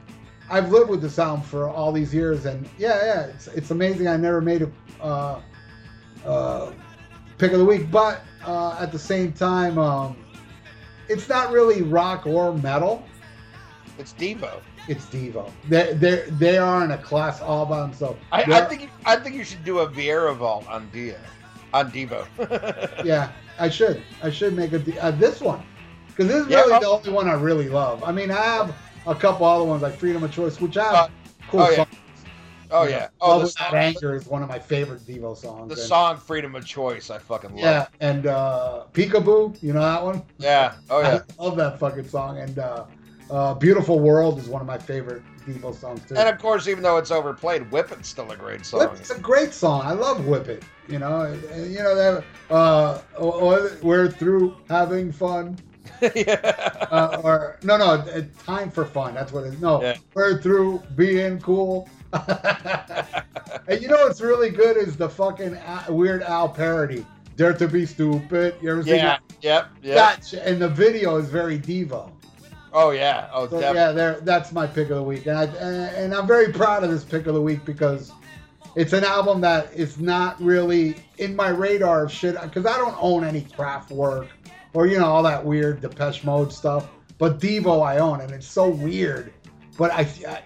I've 0.50 0.70
lived 0.70 0.90
with 0.90 1.02
this 1.02 1.18
album 1.18 1.42
for 1.42 1.68
all 1.68 1.90
these 1.90 2.14
years, 2.14 2.44
and 2.44 2.68
yeah, 2.78 3.04
yeah, 3.04 3.20
it's 3.26 3.48
it's 3.48 3.70
amazing. 3.70 4.06
I 4.08 4.16
never 4.16 4.40
made 4.40 4.62
a 4.62 4.70
uh, 5.02 5.40
uh, 6.24 6.72
pick 7.38 7.52
of 7.52 7.58
the 7.58 7.64
week, 7.64 7.90
but 7.90 8.20
uh, 8.46 8.76
at 8.80 8.92
the 8.92 8.98
same 8.98 9.32
time, 9.32 9.78
um, 9.78 10.16
it's 11.08 11.28
not 11.28 11.50
really 11.52 11.82
rock 11.82 12.26
or 12.26 12.56
metal. 12.58 13.04
It's 13.98 14.12
Devo. 14.14 14.60
It's 14.88 15.06
Devo. 15.06 15.50
They 15.68 15.94
they 15.94 16.24
they 16.30 16.58
are 16.58 16.84
in 16.84 16.90
a 16.90 16.98
class 16.98 17.40
all 17.40 17.64
by 17.66 17.80
themselves. 17.80 18.18
I, 18.32 18.42
I 18.42 18.60
think 18.62 18.82
you- 18.82 18.88
I 19.06 19.16
think 19.16 19.34
you 19.34 19.44
should 19.44 19.64
do 19.64 19.78
a 19.80 19.88
Vieira 19.88 20.34
vault 20.36 20.66
on 20.68 20.88
Dia, 20.92 21.20
on 21.72 21.90
Devo. 21.90 22.26
yeah, 23.04 23.30
I 23.58 23.68
should 23.70 24.02
I 24.22 24.30
should 24.30 24.54
make 24.54 24.72
a 24.72 25.02
uh, 25.02 25.10
this 25.12 25.40
one. 25.40 25.62
Because 26.08 26.28
this 26.28 26.44
is 26.44 26.48
Yeah, 26.48 26.60
really 26.60 26.74
oh. 26.74 26.80
the 26.80 26.86
only 26.88 27.10
one 27.10 27.28
I 27.28 27.32
really 27.34 27.68
love. 27.68 28.04
I 28.04 28.12
mean, 28.12 28.30
I 28.30 28.40
have 28.42 28.74
a 29.06 29.14
couple 29.14 29.46
other 29.46 29.64
ones 29.64 29.82
like 29.82 29.94
Freedom 29.96 30.22
of 30.22 30.32
Choice, 30.32 30.60
which 30.60 30.74
have 30.74 30.94
Uh, 30.94 31.08
cool 31.50 31.60
oh, 31.60 31.70
yeah. 31.70 31.76
songs. 31.76 31.88
Oh 32.70 32.84
You 32.84 32.90
know, 32.90 32.96
yeah. 32.96 33.08
Oh, 33.20 33.30
Love 33.30 33.40
the 33.42 33.48
song, 33.48 33.74
Anger 33.74 34.14
is 34.14 34.26
one 34.26 34.42
of 34.42 34.48
my 34.48 34.58
favorite 34.58 35.06
Devo 35.06 35.36
songs. 35.36 35.68
the 35.74 35.80
and- 35.80 35.88
song 35.88 36.16
"Freedom 36.16 36.54
of 36.54 36.64
Choice" 36.66 37.10
I 37.10 37.18
fucking 37.18 37.50
love. 37.50 37.60
Yeah, 37.60 37.86
and 38.00 38.26
uh, 38.26 38.84
Peekaboo, 38.92 39.62
you 39.62 39.72
know 39.72 39.80
that 39.80 40.02
one? 40.02 40.22
Yeah. 40.38 40.74
Oh 40.90 41.00
yeah. 41.00 41.20
I 41.38 41.42
love 41.42 41.56
that 41.56 41.78
fucking 41.78 42.08
song. 42.08 42.38
And 42.38 42.58
uh, 42.58 42.84
uh, 43.30 43.54
Beautiful 43.54 44.00
World 44.00 44.38
is 44.38 44.48
one 44.48 44.60
of 44.60 44.66
my 44.66 44.78
favorite 44.78 45.22
Devo 45.46 45.74
songs 45.74 46.00
too. 46.08 46.16
And 46.16 46.28
of 46.28 46.38
course, 46.38 46.68
even 46.68 46.82
though 46.82 46.96
it's 46.96 47.10
overplayed, 47.10 47.70
"Whip 47.70 47.92
It's 47.92 48.08
still 48.08 48.30
a 48.30 48.36
great 48.36 48.64
song. 48.64 48.80
Whip, 48.80 48.92
it's 48.94 49.10
a 49.10 49.18
great 49.20 49.52
song. 49.52 49.82
I 49.84 49.92
love 49.92 50.26
Whip 50.26 50.48
It. 50.48 50.62
You 50.88 50.98
know, 50.98 51.22
and, 51.22 51.72
you 51.72 51.78
know 51.82 51.94
that 51.94 52.24
uh, 52.50 53.00
we're 53.82 54.10
through 54.10 54.54
having 54.68 55.12
fun. 55.12 55.58
Yeah. 56.14 56.70
Uh, 56.94 57.20
or 57.24 57.58
no, 57.64 57.76
no, 57.76 57.84
uh, 57.94 58.22
time 58.46 58.70
for 58.70 58.84
fun. 58.84 59.14
That's 59.14 59.32
what 59.32 59.42
it 59.44 59.54
is. 59.54 59.60
No, 59.60 59.82
Yeah. 59.82 59.96
we're 60.14 60.40
through 60.40 60.80
being 60.94 61.40
cool. 61.40 61.88
and 62.12 63.80
you 63.82 63.88
know 63.88 63.96
what's 64.06 64.20
really 64.20 64.50
good 64.50 64.76
is 64.76 64.96
the 64.96 65.08
fucking 65.08 65.56
Al- 65.56 65.94
Weird 65.94 66.22
Al 66.22 66.48
parody. 66.48 67.04
Dare 67.36 67.52
to 67.54 67.66
be 67.66 67.84
stupid. 67.84 68.54
You 68.62 68.70
ever 68.70 68.82
seen 68.84 68.96
Yeah. 68.96 69.04
that? 69.06 69.22
Yep. 69.42 69.66
Yep. 69.82 69.94
That 69.96 70.24
sh- 70.24 70.34
and 70.40 70.62
the 70.62 70.68
video 70.68 71.16
is 71.16 71.28
very 71.30 71.58
Devo. 71.58 72.12
Oh 72.72 72.90
yeah. 72.90 73.28
Oh, 73.32 73.48
So 73.48 73.58
yeah, 73.58 73.90
there. 73.90 74.20
That's 74.20 74.52
my 74.52 74.66
pick 74.68 74.90
of 74.90 74.96
the 74.96 75.02
week, 75.02 75.26
and 75.26 75.36
I 75.38 75.44
and, 75.44 75.96
and 75.96 76.14
I'm 76.14 76.26
very 76.28 76.52
proud 76.52 76.84
of 76.84 76.90
this 76.90 77.02
pick 77.02 77.26
of 77.26 77.34
the 77.34 77.42
week 77.42 77.64
because 77.64 78.12
it's 78.76 78.92
an 78.92 79.02
album 79.04 79.40
that 79.40 79.72
is 79.74 79.98
not 79.98 80.40
really 80.40 80.96
in 81.18 81.34
my 81.34 81.48
radar 81.48 82.04
of 82.04 82.12
shit 82.12 82.40
because 82.40 82.66
I 82.66 82.76
don't 82.76 82.96
own 83.00 83.24
any 83.24 83.40
Kraftwerk 83.42 84.28
or 84.74 84.86
you 84.86 84.98
know 84.98 85.06
all 85.06 85.22
that 85.22 85.44
weird 85.44 85.80
Depeche 85.80 86.24
Mode 86.24 86.52
stuff. 86.52 86.88
But 87.16 87.38
Devo 87.38 87.84
I 87.84 87.98
own, 87.98 88.20
and 88.20 88.32
it's 88.32 88.46
so 88.46 88.68
weird, 88.68 89.32
but 89.78 89.90
I, 89.92 90.00
I 90.28 90.42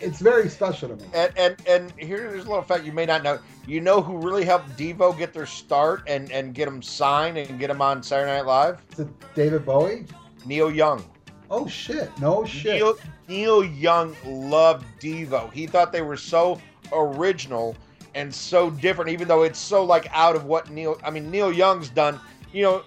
it's 0.00 0.20
very 0.20 0.48
special 0.48 0.88
to 0.88 0.96
me. 0.96 1.04
And 1.14 1.32
and 1.36 1.56
and 1.68 1.92
here's 1.96 2.44
a 2.44 2.48
little 2.48 2.62
fact 2.62 2.84
you 2.84 2.92
may 2.92 3.06
not 3.06 3.22
know. 3.22 3.38
You 3.66 3.80
know 3.80 4.00
who 4.00 4.16
really 4.16 4.44
helped 4.44 4.76
Devo 4.76 5.16
get 5.16 5.32
their 5.32 5.46
start 5.46 6.02
and 6.06 6.30
and 6.32 6.54
get 6.54 6.64
them 6.64 6.82
signed 6.82 7.36
and 7.38 7.58
get 7.58 7.68
them 7.68 7.82
on 7.82 8.02
Saturday 8.02 8.36
Night 8.36 8.46
Live? 8.46 8.82
Is 8.92 9.00
it 9.00 9.08
David 9.34 9.64
Bowie? 9.64 10.06
Neil 10.46 10.70
Young. 10.70 11.04
Oh 11.50 11.66
shit! 11.66 12.10
No 12.20 12.44
shit. 12.44 12.74
Neil, 12.74 12.98
Neil 13.28 13.64
Young 13.64 14.16
loved 14.24 14.86
Devo. 15.00 15.52
He 15.52 15.66
thought 15.66 15.92
they 15.92 16.02
were 16.02 16.16
so 16.16 16.60
original 16.92 17.76
and 18.14 18.34
so 18.34 18.70
different, 18.70 19.10
even 19.10 19.28
though 19.28 19.42
it's 19.42 19.58
so 19.58 19.84
like 19.84 20.08
out 20.12 20.36
of 20.36 20.44
what 20.44 20.70
Neil. 20.70 20.98
I 21.04 21.10
mean, 21.10 21.30
Neil 21.30 21.52
Young's 21.52 21.88
done. 21.88 22.20
You 22.52 22.62
know, 22.62 22.82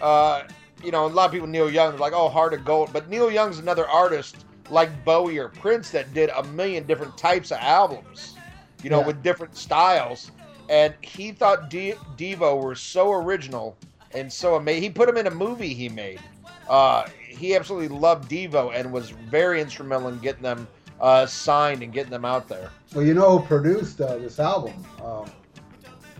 uh, 0.00 0.42
you 0.84 0.90
know, 0.92 1.06
a 1.06 1.08
lot 1.08 1.26
of 1.26 1.32
people 1.32 1.46
Neil 1.48 1.70
Young 1.70 1.96
like, 1.98 2.12
oh, 2.14 2.28
Heart 2.28 2.54
of 2.54 2.64
Gold, 2.64 2.90
but 2.92 3.08
Neil 3.08 3.30
Young's 3.30 3.58
another 3.58 3.86
artist 3.88 4.44
like 4.70 5.04
Bowie 5.04 5.38
or 5.38 5.48
Prince 5.48 5.90
that 5.90 6.12
did 6.14 6.30
a 6.30 6.42
million 6.44 6.86
different 6.86 7.16
types 7.16 7.50
of 7.50 7.58
albums. 7.58 8.34
You 8.82 8.90
know, 8.90 9.00
Yeah. 9.00 9.06
with 9.06 9.22
different 9.24 9.56
styles, 9.56 10.30
and 10.68 10.94
he 11.02 11.32
thought 11.32 11.68
De- 11.68 11.96
Devo 12.16 12.62
were 12.62 12.76
so 12.76 13.10
original 13.12 13.76
and 14.14 14.32
so 14.32 14.54
amazing. 14.54 14.82
He 14.84 14.90
put 14.90 15.08
them 15.08 15.16
in 15.16 15.26
a 15.26 15.30
movie 15.32 15.74
he 15.74 15.88
made. 15.88 16.20
Uh, 16.68 17.06
he 17.28 17.56
absolutely 17.56 17.88
loved 17.88 18.30
Devo 18.30 18.72
and 18.72 18.92
was 18.92 19.10
very 19.10 19.60
instrumental 19.60 20.08
in 20.10 20.18
getting 20.20 20.42
them 20.42 20.68
uh, 21.00 21.26
signed 21.26 21.82
and 21.82 21.92
getting 21.92 22.10
them 22.12 22.24
out 22.24 22.46
there. 22.48 22.70
Well, 22.94 23.04
you 23.04 23.14
know 23.14 23.38
who 23.38 23.46
produced 23.46 24.00
uh, 24.00 24.16
this 24.18 24.38
album? 24.38 24.74
Um, 25.02 25.24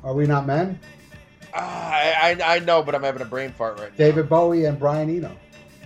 Are 0.02 0.14
we 0.14 0.26
not 0.26 0.46
men? 0.46 0.80
Ah, 1.58 1.90
I, 1.92 2.36
I 2.40 2.56
I 2.56 2.58
know, 2.60 2.82
but 2.82 2.94
I'm 2.94 3.02
having 3.02 3.22
a 3.22 3.26
brain 3.26 3.52
fart 3.52 3.78
right 3.80 3.90
now. 3.90 3.96
David 3.96 4.28
Bowie 4.28 4.64
and 4.66 4.78
Brian 4.78 5.10
Eno. 5.10 5.36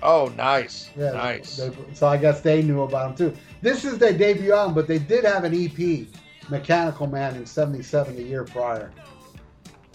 Oh, 0.02 0.32
nice, 0.36 0.90
Yeah, 0.96 1.12
nice. 1.12 1.56
they- 1.56 1.70
so 1.94 2.08
I 2.08 2.16
guess 2.16 2.40
they 2.40 2.60
knew 2.62 2.82
about 2.82 3.10
him 3.10 3.16
too. 3.32 3.38
This 3.60 3.84
is 3.84 3.98
their 3.98 4.12
debut 4.12 4.52
album, 4.52 4.74
but 4.74 4.88
they 4.88 4.98
did 4.98 5.24
have 5.24 5.44
an 5.44 5.54
EP, 5.54 6.08
Mechanical 6.48 7.06
Man, 7.06 7.36
in 7.36 7.46
'77, 7.46 8.16
the 8.16 8.22
year 8.22 8.42
prior. 8.44 8.90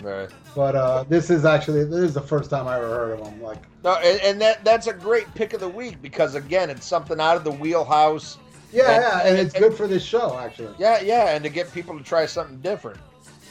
Right. 0.02 0.30
But 0.56 0.76
uh, 0.76 1.04
this 1.10 1.30
is 1.30 1.44
actually 1.44 1.84
this 1.84 2.00
is 2.00 2.14
the 2.14 2.22
first 2.22 2.50
time 2.50 2.68
I 2.68 2.78
ever 2.78 2.88
heard 2.88 3.20
of 3.20 3.26
them. 3.26 3.42
Like, 3.42 3.58
No, 3.84 3.96
and, 3.96 4.22
and 4.22 4.42
that 4.42 4.64
that's 4.64 4.88
a 4.88 4.94
great 4.94 5.32
pick 5.36 5.54
of 5.54 5.60
the 5.60 5.68
week 5.70 6.02
because 6.02 6.36
again, 6.36 6.70
it's 6.70 6.86
something 6.86 7.20
out 7.20 7.36
of 7.36 7.44
the 7.44 7.52
wheelhouse. 7.52 8.38
yeah, 8.72 8.92
And- 8.92 9.02
yeah, 9.04 9.28
and 9.28 9.38
it's 9.40 9.54
good 9.58 9.74
for 9.74 9.88
this 9.88 10.04
show 10.04 10.38
actually. 10.38 10.76
Yeah, 10.78 11.02
yeah, 11.02 11.30
and 11.36 11.44
to 11.44 11.50
get 11.50 11.74
people 11.74 11.98
to 11.98 12.04
try 12.04 12.26
something 12.28 12.60
different. 12.60 13.00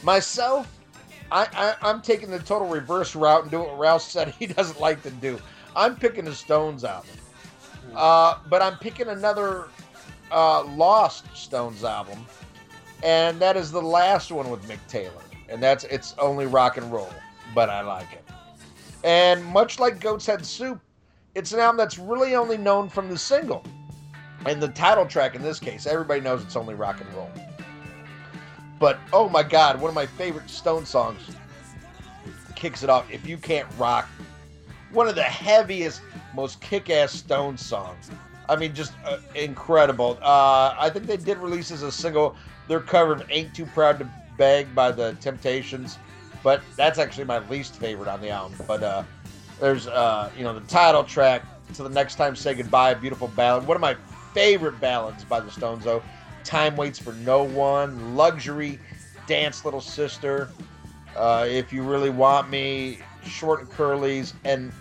Myself, 0.03 0.67
I, 1.31 1.47
I 1.53 1.89
I'm 1.89 2.01
taking 2.01 2.29
the 2.29 2.39
total 2.39 2.67
reverse 2.67 3.15
route 3.15 3.43
and 3.43 3.51
doing 3.51 3.67
what 3.67 3.79
Ralph 3.79 4.01
said 4.01 4.29
he 4.29 4.45
doesn't 4.47 4.79
like 4.79 5.03
to 5.03 5.11
do. 5.11 5.39
I'm 5.75 5.95
picking 5.95 6.25
the 6.25 6.33
Stones 6.33 6.83
album, 6.83 7.09
uh, 7.95 8.39
but 8.49 8.61
I'm 8.61 8.77
picking 8.77 9.07
another 9.07 9.67
uh, 10.31 10.63
Lost 10.63 11.25
Stones 11.35 11.83
album, 11.83 12.25
and 13.03 13.39
that 13.39 13.57
is 13.57 13.71
the 13.71 13.81
last 13.81 14.31
one 14.31 14.49
with 14.49 14.67
Mick 14.67 14.79
Taylor, 14.87 15.21
and 15.49 15.61
that's 15.61 15.83
it's 15.85 16.15
only 16.17 16.45
rock 16.45 16.77
and 16.77 16.91
roll, 16.91 17.13
but 17.53 17.69
I 17.69 17.81
like 17.81 18.11
it. 18.13 18.23
And 19.03 19.43
much 19.45 19.79
like 19.79 19.99
Goat's 19.99 20.25
Head 20.25 20.45
Soup, 20.45 20.79
it's 21.35 21.53
an 21.53 21.59
album 21.59 21.77
that's 21.77 21.99
really 21.99 22.35
only 22.35 22.57
known 22.57 22.89
from 22.89 23.09
the 23.09 23.17
single. 23.17 23.63
And 24.45 24.61
the 24.61 24.69
title 24.69 25.05
track 25.05 25.35
in 25.35 25.41
this 25.41 25.59
case, 25.59 25.85
everybody 25.85 26.21
knows 26.21 26.43
it's 26.43 26.55
only 26.55 26.73
rock 26.73 27.01
and 27.01 27.13
roll. 27.13 27.29
But 28.79 28.99
oh 29.11 29.29
my 29.29 29.43
god, 29.43 29.79
one 29.81 29.89
of 29.89 29.95
my 29.95 30.05
favorite 30.05 30.49
Stone 30.49 30.85
songs 30.85 31.21
kicks 32.55 32.83
it 32.83 32.89
off. 32.89 33.09
If 33.11 33.27
you 33.27 33.37
can't 33.37 33.67
rock, 33.77 34.07
one 34.91 35.07
of 35.07 35.15
the 35.15 35.23
heaviest, 35.23 36.01
most 36.33 36.59
kick-ass 36.61 37.11
Stone 37.11 37.57
songs. 37.57 38.09
I 38.49 38.55
mean, 38.55 38.73
just 38.73 38.93
uh, 39.05 39.17
incredible. 39.35 40.17
Uh, 40.21 40.73
I 40.77 40.89
think 40.89 41.05
they 41.05 41.17
did 41.17 41.37
release 41.37 41.71
as 41.71 41.83
a 41.83 41.91
single. 41.91 42.35
Their 42.67 42.79
cover 42.79 43.13
of 43.13 43.23
"Ain't 43.29 43.53
Too 43.53 43.65
Proud 43.65 43.99
to 43.99 44.09
Beg" 44.37 44.73
by 44.73 44.91
the 44.91 45.13
Temptations, 45.19 45.97
but 46.43 46.61
that's 46.75 46.99
actually 46.99 47.25
my 47.25 47.39
least 47.47 47.75
favorite 47.75 48.07
on 48.07 48.21
the 48.21 48.29
album. 48.29 48.57
But 48.67 48.83
uh, 48.83 49.03
there's, 49.59 49.87
uh, 49.87 50.29
you 50.37 50.43
know, 50.43 50.53
the 50.57 50.65
title 50.67 51.03
track. 51.03 51.43
To 51.73 51.83
the 51.83 51.89
next 51.89 52.15
time, 52.15 52.35
say 52.35 52.53
goodbye. 52.53 52.93
Beautiful 52.93 53.27
ballad. 53.29 53.67
One 53.67 53.75
of 53.75 53.81
my 53.81 53.97
favorite 54.33 54.79
ballads 54.79 55.25
by 55.25 55.41
the 55.41 55.51
Stones, 55.51 55.83
though. 55.83 56.01
Time 56.47 56.77
waits 56.77 56.97
for 56.97 57.11
no 57.11 57.43
one. 57.43 58.15
Luxury, 58.15 58.79
dance, 59.27 59.65
little 59.65 59.81
sister. 59.81 60.47
Uh, 61.13 61.45
if 61.45 61.73
you 61.73 61.83
really 61.83 62.09
want 62.09 62.49
me, 62.49 62.99
short 63.25 63.59
and 63.59 63.69
curlies, 63.69 64.31
and 64.45 64.71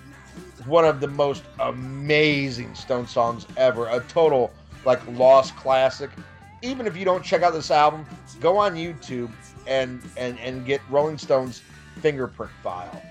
one 0.66 0.84
of 0.84 1.00
the 1.00 1.08
most 1.08 1.42
amazing 1.58 2.72
Stone 2.76 3.08
songs 3.08 3.48
ever. 3.56 3.88
A 3.88 3.98
total 4.02 4.52
like 4.84 5.00
lost 5.18 5.56
classic. 5.56 6.10
Even 6.62 6.86
if 6.86 6.96
you 6.96 7.04
don't 7.04 7.24
check 7.24 7.42
out 7.42 7.52
this 7.52 7.72
album, 7.72 8.06
go 8.40 8.56
on 8.58 8.76
YouTube 8.76 9.32
and 9.66 10.00
and 10.16 10.38
and 10.38 10.64
get 10.64 10.80
Rolling 10.88 11.18
Stones 11.18 11.62
fingerprint 12.00 12.52
file. 12.62 13.02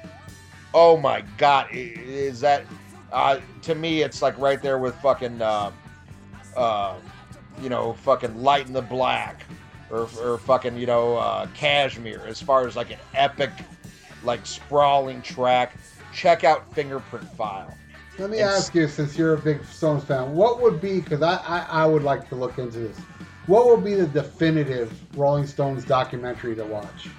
Oh 0.74 0.96
my 0.96 1.26
God, 1.38 1.68
is 1.74 2.40
that 2.40 2.64
uh, 3.12 3.42
to 3.64 3.76
me? 3.76 4.02
It's 4.02 4.22
like 4.22 4.38
right 4.38 4.62
there 4.62 4.78
with 4.78 4.96
fucking 5.02 5.42
uh, 5.42 5.72
uh, 6.56 6.96
you 7.62 7.70
know 7.70 7.94
fucking 7.94 8.42
Light 8.42 8.68
in 8.68 8.74
the 8.74 8.82
Black 8.82 9.46
or, 9.90 10.08
or 10.22 10.38
fucking 10.40 10.78
you 10.78 10.86
know 10.86 11.16
uh, 11.18 11.48
Kashmir. 11.54 12.24
As 12.26 12.42
far 12.42 12.68
as 12.68 12.76
like 12.76 12.92
an 12.92 13.00
epic 13.14 13.52
like 14.24 14.46
sprawling 14.46 15.22
track, 15.22 15.76
check 16.14 16.44
out 16.44 16.74
fingerprint 16.74 17.30
file. 17.36 17.74
Let 18.18 18.30
me 18.30 18.38
It's- 18.38 18.58
ask 18.58 18.76
you, 18.76 18.88
since 18.88 19.18
you're 19.18 19.34
a 19.34 19.38
big 19.38 19.64
Stones 19.66 20.04
fan, 20.04 20.34
what 20.34 20.62
would 20.62 20.80
be 20.82 21.02
because 21.02 21.22
I, 21.22 21.36
I 21.38 21.84
I 21.84 21.86
would 21.86 22.04
like 22.04 22.28
to 22.30 22.36
look 22.36 22.58
into 22.58 22.80
this. 22.80 22.98
What 23.48 23.68
would 23.68 23.84
be 23.84 23.94
the 23.94 24.08
definitive 24.08 24.92
Rolling 25.16 25.46
Stones 25.46 25.86
documentary 25.86 26.56
to 26.56 26.66
watch? 26.66 27.10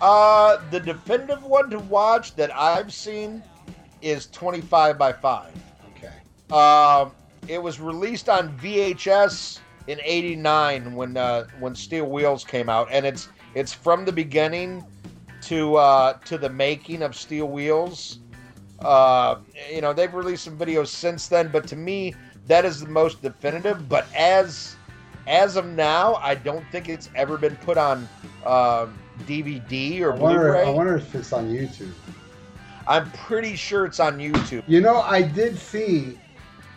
Uh, 0.00 0.58
the 0.70 0.80
definitive 0.80 1.44
one 1.44 1.70
to 1.70 1.78
watch 1.78 2.34
that 2.36 2.52
I've 2.56 2.92
seen 2.92 3.40
is 4.02 4.26
25 4.26 4.98
by 4.98 5.12
5. 5.12 5.52
Okay. 5.96 6.12
Um, 6.52 7.12
it 7.48 7.62
was 7.62 7.80
released 7.80 8.28
on 8.28 8.56
VHS 8.58 9.60
in 9.86 10.00
'89 10.02 10.94
when 10.94 11.16
uh, 11.16 11.44
when 11.58 11.74
Steel 11.74 12.06
Wheels 12.06 12.44
came 12.44 12.68
out, 12.68 12.88
and 12.90 13.04
it's 13.04 13.28
it's 13.54 13.72
from 13.72 14.04
the 14.04 14.12
beginning 14.12 14.84
to 15.42 15.76
uh, 15.76 16.14
to 16.24 16.38
the 16.38 16.48
making 16.48 17.02
of 17.02 17.14
Steel 17.14 17.48
Wheels. 17.48 18.18
Uh, 18.80 19.36
you 19.72 19.80
know, 19.80 19.92
they've 19.92 20.12
released 20.12 20.44
some 20.44 20.58
videos 20.58 20.88
since 20.88 21.28
then, 21.28 21.48
but 21.48 21.66
to 21.68 21.76
me, 21.76 22.14
that 22.46 22.64
is 22.64 22.80
the 22.80 22.88
most 22.88 23.22
definitive. 23.22 23.88
But 23.88 24.06
as 24.14 24.76
as 25.26 25.56
of 25.56 25.66
now, 25.66 26.14
I 26.16 26.34
don't 26.34 26.64
think 26.70 26.88
it's 26.88 27.08
ever 27.14 27.38
been 27.38 27.56
put 27.56 27.78
on 27.78 28.08
um 28.44 28.98
DVD 29.26 30.00
or 30.00 30.12
I 30.12 30.16
wonder. 30.16 30.40
Blu-ray. 30.42 30.66
I 30.66 30.70
wonder 30.70 30.96
if 30.96 31.14
it's 31.14 31.32
on 31.32 31.48
YouTube. 31.48 31.92
I'm 32.86 33.10
pretty 33.12 33.56
sure 33.56 33.86
it's 33.86 34.00
on 34.00 34.18
YouTube. 34.18 34.62
You 34.66 34.80
know, 34.80 35.00
I 35.00 35.22
did 35.22 35.58
see, 35.58 36.18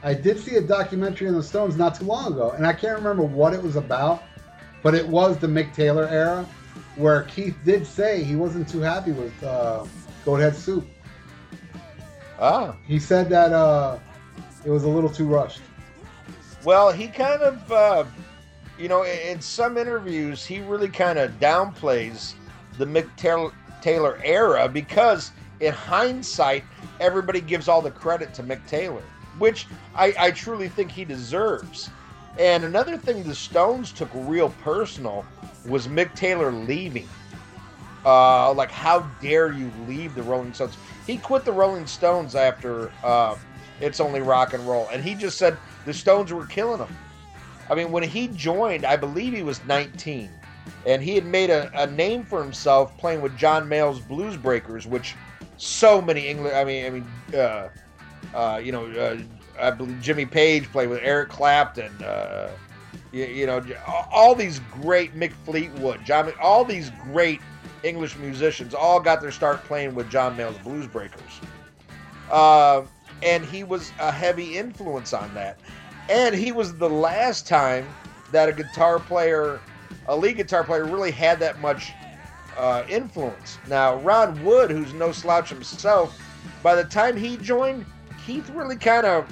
I 0.04 0.14
did 0.14 0.40
see 0.40 0.56
a 0.56 0.62
documentary 0.62 1.28
on 1.28 1.34
the 1.34 1.44
Stones 1.44 1.76
not 1.76 1.96
too 1.96 2.06
long 2.06 2.34
ago, 2.34 2.52
and 2.52 2.66
I 2.66 2.74
can't 2.74 2.98
remember 2.98 3.24
what 3.24 3.54
it 3.54 3.62
was 3.62 3.76
about, 3.76 4.24
but 4.84 4.94
it 4.94 5.08
was 5.08 5.38
the 5.38 5.48
Mick 5.48 5.74
Taylor 5.74 6.08
era, 6.08 6.48
where 6.96 7.24
Keith 7.24 7.56
did 7.66 7.86
say 7.86 8.24
he 8.24 8.36
wasn't 8.36 8.68
too 8.70 8.80
happy 8.82 9.12
with 9.12 9.44
uh, 9.44 9.86
Goathead 10.26 10.54
Soup. 10.54 10.88
Ah. 12.40 12.76
He 12.86 13.00
said 13.00 13.30
that 13.30 13.52
uh, 13.54 13.98
it 14.64 14.70
was 14.70 14.84
a 14.84 14.90
little 14.90 15.10
too 15.10 15.26
rushed. 15.26 15.62
Well, 16.64 16.92
he 16.92 17.08
kind 17.08 17.42
of, 17.42 17.72
uh, 17.72 18.06
you 18.78 18.88
know, 18.88 19.04
in 19.04 19.42
some 19.42 19.78
interviews, 19.78 20.46
he 20.46 20.60
really 20.60 20.90
kind 20.90 21.18
of 21.18 21.32
downplays 21.40 22.34
the 22.78 22.86
Mick 22.86 23.08
Taylor, 23.16 23.52
Taylor 23.82 24.20
era 24.24 24.68
because, 24.68 25.32
in 25.60 25.74
hindsight, 25.74 26.64
everybody 27.00 27.42
gives 27.42 27.68
all 27.68 27.82
the 27.82 27.92
credit 27.92 28.34
to 28.36 28.44
Mick 28.44 28.66
Taylor, 28.68 29.04
which 29.40 29.68
I, 29.96 30.14
I 30.20 30.32
truly 30.32 30.70
think 30.70 30.92
he 30.92 31.06
deserves. 31.06 31.90
And 32.40 32.64
another 32.64 32.98
thing 32.98 33.24
the 33.24 33.36
Stones 33.36 33.92
took 33.92 34.10
real 34.14 34.50
personal 34.64 35.26
was 35.68 35.88
Mick 35.88 36.14
Taylor 36.16 36.52
leaving. 36.52 37.08
Uh, 38.06 38.54
like, 38.54 38.72
how 38.72 39.00
dare 39.22 39.52
you 39.52 39.72
leave 39.88 40.16
the 40.16 40.24
Rolling 40.24 40.54
Stones? 40.54 40.78
He 41.06 41.18
quit 41.18 41.46
the 41.46 41.52
Rolling 41.52 41.88
Stones 41.88 42.36
after 42.36 42.92
uh, 43.04 43.36
It's 43.82 44.00
Only 44.00 44.22
Rock 44.22 44.54
and 44.54 44.66
Roll, 44.68 44.88
and 44.92 45.04
he 45.04 45.16
just 45.16 45.38
said 45.38 45.58
the 45.86 45.94
Stones 45.94 46.32
were 46.32 46.46
killing 46.46 46.80
him. 46.80 46.96
I 47.70 47.76
mean, 47.76 47.92
when 47.92 48.04
he 48.04 48.28
joined, 48.30 48.86
I 48.86 48.96
believe 48.96 49.34
he 49.34 49.44
was 49.44 49.64
19, 49.66 50.30
and 50.86 51.02
he 51.02 51.16
had 51.16 51.26
made 51.26 51.50
a, 51.50 51.70
a 51.82 51.88
name 51.88 52.24
for 52.24 52.42
himself 52.42 52.98
playing 52.98 53.22
with 53.22 53.38
John 53.38 53.68
Mayall's 53.68 54.00
Blues 54.00 54.38
Breakers, 54.38 54.88
which 54.88 55.16
so 55.58 56.02
many 56.02 56.28
English. 56.28 56.54
I 56.54 56.64
mean, 56.64 56.86
I 56.86 56.90
mean, 56.90 57.08
uh, 57.38 57.70
uh, 58.34 58.62
you 58.64 58.72
know, 58.72 58.86
uh, 58.88 59.18
I 59.60 59.72
believe 59.72 60.02
Jimmy 60.02 60.26
Page 60.26 60.72
played 60.72 60.90
with 60.90 61.00
Eric 61.02 61.30
Clapton. 61.30 61.92
Uh, 62.04 62.52
you, 63.12 63.26
you, 63.26 63.46
know, 63.46 63.64
all 64.12 64.36
these 64.36 64.60
great 64.82 65.16
Mick 65.16 65.34
Fleetwood, 65.46 66.04
John, 66.04 66.32
all 66.42 66.66
these 66.66 66.92
great 67.04 67.42
English 67.84 68.18
musicians 68.18 68.74
all 68.74 69.00
got 69.00 69.22
their 69.22 69.32
start 69.32 69.64
playing 69.64 69.96
with 69.96 70.10
John 70.10 70.36
Mayall's 70.36 70.58
Blues 70.60 70.88
Breakers. 70.88 71.22
Uh, 72.32 72.84
and 73.24 73.46
he 73.46 73.64
was 73.64 73.92
a 74.00 74.12
heavy 74.12 74.58
influence 74.58 75.14
on 75.14 75.34
that. 75.34 75.60
And 76.10 76.36
he 76.36 76.52
was 76.52 76.76
the 76.76 76.90
last 76.90 77.48
time 77.48 77.88
that 78.32 78.50
a 78.50 78.54
guitar 78.54 79.00
player, 79.00 79.60
a 80.08 80.16
lead 80.16 80.38
guitar 80.38 80.64
player, 80.64 80.86
really 80.86 81.12
had 81.12 81.40
that 81.40 81.60
much 81.60 81.94
uh, 82.58 82.84
influence. 82.90 83.58
Now, 83.68 83.98
Ron 83.98 84.44
Wood, 84.44 84.72
who's 84.72 84.94
no 84.94 85.12
slouch 85.12 85.50
himself, 85.50 86.20
by 86.64 86.76
the 86.76 86.84
time 86.84 87.16
he 87.16 87.38
joined, 87.38 87.86
Keith 88.28 88.50
really 88.50 88.76
kind 88.76 89.06
of 89.06 89.26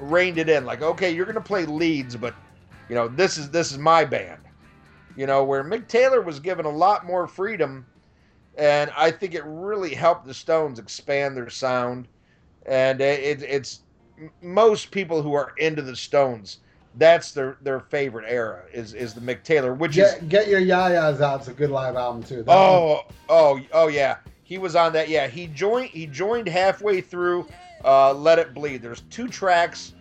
reined 0.00 0.38
it 0.38 0.48
in. 0.48 0.64
Like, 0.64 0.80
okay, 0.80 1.10
you're 1.10 1.24
going 1.24 1.34
to 1.34 1.40
play 1.40 1.66
leads, 1.66 2.14
but 2.14 2.36
you 2.88 2.94
know, 2.94 3.08
this 3.08 3.36
is 3.36 3.50
this 3.50 3.72
is 3.72 3.78
my 3.78 4.04
band. 4.04 4.40
You 5.16 5.26
know, 5.26 5.42
where 5.42 5.64
Mick 5.64 5.88
Taylor 5.88 6.22
was 6.22 6.38
given 6.38 6.64
a 6.64 6.70
lot 6.70 7.04
more 7.04 7.26
freedom, 7.26 7.84
and 8.56 8.92
I 8.96 9.10
think 9.10 9.34
it 9.34 9.42
really 9.44 9.92
helped 9.92 10.24
the 10.24 10.32
Stones 10.32 10.78
expand 10.78 11.36
their 11.36 11.50
sound. 11.50 12.06
And 12.64 13.00
it, 13.00 13.42
it's 13.42 13.80
most 14.40 14.92
people 14.92 15.20
who 15.20 15.34
are 15.34 15.52
into 15.56 15.82
the 15.82 15.96
Stones, 15.96 16.58
that's 16.94 17.32
their 17.32 17.56
their 17.62 17.80
favorite 17.80 18.26
era 18.28 18.62
is 18.72 18.94
is 18.94 19.14
the 19.14 19.20
Mick 19.20 19.42
Taylor, 19.42 19.74
which 19.74 19.96
get, 19.96 20.22
is 20.22 20.28
get 20.28 20.46
your 20.46 20.60
Yayas 20.60 21.20
out. 21.20 21.40
It's 21.40 21.48
a 21.48 21.52
good 21.52 21.70
live 21.70 21.96
album 21.96 22.22
too. 22.22 22.44
That 22.44 22.52
oh 22.52 22.94
one. 22.94 23.04
oh 23.28 23.60
oh 23.72 23.88
yeah, 23.88 24.18
he 24.44 24.58
was 24.58 24.76
on 24.76 24.92
that. 24.92 25.08
Yeah, 25.08 25.26
he 25.26 25.48
joined 25.48 25.90
he 25.90 26.06
joined 26.06 26.46
halfway 26.46 27.00
through. 27.00 27.48
Uh, 27.84 28.12
Let 28.12 28.38
It 28.38 28.54
Bleed. 28.54 28.82
There's 28.82 29.02
two 29.10 29.28
tracks. 29.28 29.94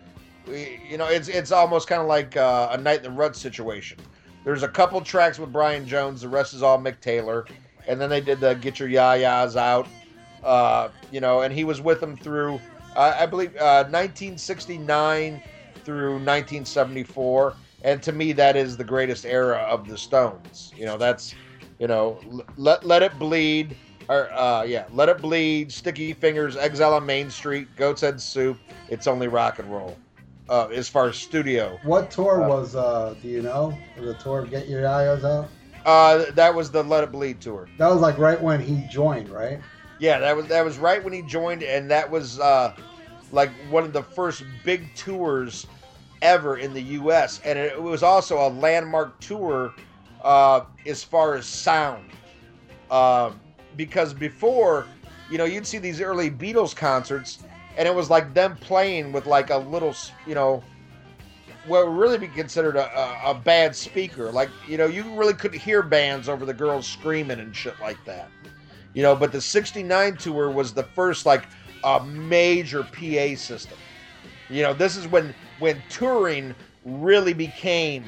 You 0.48 0.98
know, 0.98 1.08
it's 1.08 1.28
it's 1.28 1.52
almost 1.52 1.88
kind 1.88 2.02
of 2.02 2.08
like 2.08 2.38
uh, 2.38 2.70
a 2.72 2.78
Night 2.78 2.98
in 2.98 3.04
the 3.04 3.12
Rut 3.12 3.36
situation. 3.36 3.98
There's 4.46 4.64
a 4.64 4.68
couple 4.68 5.02
tracks 5.02 5.40
with 5.40 5.52
Brian 5.52 5.86
Jones. 5.86 6.22
The 6.22 6.30
rest 6.30 6.54
is 6.54 6.64
all 6.64 6.80
Mick 6.80 7.02
Taylor. 7.02 7.46
And 7.88 8.00
then 8.00 8.10
they 8.10 8.22
did 8.22 8.40
the 8.40 8.54
Get 8.54 8.80
Your 8.80 8.88
Yayas 8.90 9.56
Out. 9.56 9.88
Uh, 10.44 10.90
you 11.12 11.20
know, 11.20 11.42
and 11.42 11.54
he 11.54 11.64
was 11.64 11.82
with 11.82 12.00
them 12.00 12.16
through 12.16 12.60
uh, 12.98 13.16
I 13.20 13.28
believe, 13.28 13.56
uh, 13.58 13.86
1969 13.86 15.42
through 15.86 16.14
1974. 16.14 17.56
And 17.84 18.02
to 18.02 18.12
me, 18.12 18.34
that 18.34 18.58
is 18.58 18.76
the 18.76 18.84
greatest 18.84 19.24
era 19.24 19.58
of 19.58 19.88
the 19.88 19.98
Stones. 19.98 20.74
You 20.76 20.86
know, 20.86 20.98
that's, 20.98 21.36
you 21.80 21.88
know, 21.88 22.20
let, 22.58 22.84
let 22.84 23.04
it 23.04 23.18
bleed. 23.20 23.78
Or, 24.10 24.32
uh, 24.34 24.64
yeah, 24.64 24.86
Let 24.94 25.10
It 25.10 25.22
Bleed, 25.22 25.72
Sticky 25.72 26.14
Fingers, 26.14 26.56
Exile 26.56 26.94
on 26.94 27.06
Main 27.06 27.30
Street, 27.30 27.68
Goat's 27.76 28.02
Head 28.02 28.22
Soup. 28.22 28.58
It's 28.90 29.06
only 29.08 29.28
rock 29.28 29.60
and 29.60 29.72
roll. 29.72 29.98
Uh, 30.50 30.68
as 30.68 30.88
far 30.88 31.10
as 31.10 31.18
studio. 31.18 31.78
What 31.84 32.10
tour 32.10 32.42
uh, 32.42 32.48
was? 32.48 32.74
uh 32.74 33.16
Do 33.22 33.28
you 33.28 33.42
know 33.42 33.78
the 33.98 34.14
tour? 34.14 34.40
Of 34.40 34.50
Get 34.50 34.70
your 34.70 34.88
eyes 34.88 35.26
out. 35.26 35.50
Uh, 35.86 36.32
that 36.32 36.56
was 36.56 36.72
the 36.72 36.84
Let 36.84 37.04
It 37.04 37.12
Bleed 37.12 37.42
tour. 37.42 37.68
That 37.78 37.90
was 37.90 38.00
like 38.00 38.18
right 38.18 38.42
when 38.42 38.62
he 38.62 38.86
joined, 38.90 39.30
right? 39.30 39.60
Yeah, 40.00 40.20
that 40.20 40.36
was 40.36 40.48
that 40.48 40.64
was 40.64 40.78
right 40.78 41.04
when 41.04 41.12
he 41.12 41.22
joined, 41.22 41.64
and 41.64 41.92
that 41.92 42.10
was 42.10 42.40
uh, 42.40 42.74
like 43.32 43.50
one 43.70 43.84
of 43.84 43.92
the 43.92 44.04
first 44.04 44.44
big 44.64 44.94
tours 44.96 45.68
ever 46.22 46.58
in 46.58 46.74
the 46.74 46.82
U.S. 46.82 47.42
And 47.44 47.58
it 47.60 47.82
was 47.82 48.04
also 48.04 48.48
a 48.48 48.50
landmark 48.50 49.20
tour 49.20 49.74
uh, 50.24 50.62
as 50.86 51.04
far 51.04 51.36
as 51.36 51.46
sound, 51.46 52.10
uh, 52.90 53.32
because 53.78 54.14
before, 54.14 54.88
you 55.30 55.38
know, 55.38 55.46
you'd 55.46 55.66
see 55.66 55.78
these 55.78 56.02
early 56.02 56.30
Beatles 56.30 56.76
concerts, 56.76 57.40
and 57.78 57.88
it 57.88 57.94
was 57.94 58.10
like 58.10 58.34
them 58.34 58.58
playing 58.58 59.12
with 59.12 59.26
like 59.26 59.52
a 59.52 59.58
little, 59.58 59.96
you 60.26 60.36
know, 60.36 60.64
what 61.68 61.86
would 61.86 61.98
really 61.98 62.18
be 62.18 62.28
considered 62.28 62.76
a, 62.76 62.88
a, 63.00 63.32
a 63.32 63.34
bad 63.34 63.76
speaker. 63.76 64.32
Like, 64.32 64.50
you 64.68 64.78
know, 64.78 64.88
you 64.88 65.04
really 65.16 65.34
couldn't 65.34 65.60
hear 65.60 65.84
bands 65.84 66.28
over 66.28 66.46
the 66.46 66.54
girls 66.54 66.88
screaming 66.88 67.40
and 67.40 67.56
shit 67.56 67.80
like 67.80 68.04
that. 68.06 68.30
You 68.94 69.04
know, 69.04 69.16
but 69.16 69.32
the 69.32 69.42
69 69.42 70.18
tour 70.18 70.50
was 70.50 70.74
the 70.74 70.84
first 70.84 71.26
like 71.26 71.48
a 71.84 72.04
major 72.04 72.84
PA 72.84 73.36
system. 73.36 73.78
You 74.50 74.64
know, 74.64 74.74
this 74.74 74.96
is 74.96 75.08
when 75.08 75.36
when 75.60 75.82
touring 75.90 76.56
really 76.86 77.34
became, 77.34 78.06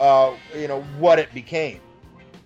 uh, 0.00 0.34
you 0.56 0.66
know, 0.66 0.82
what 0.98 1.18
it 1.18 1.32
became. 1.34 1.80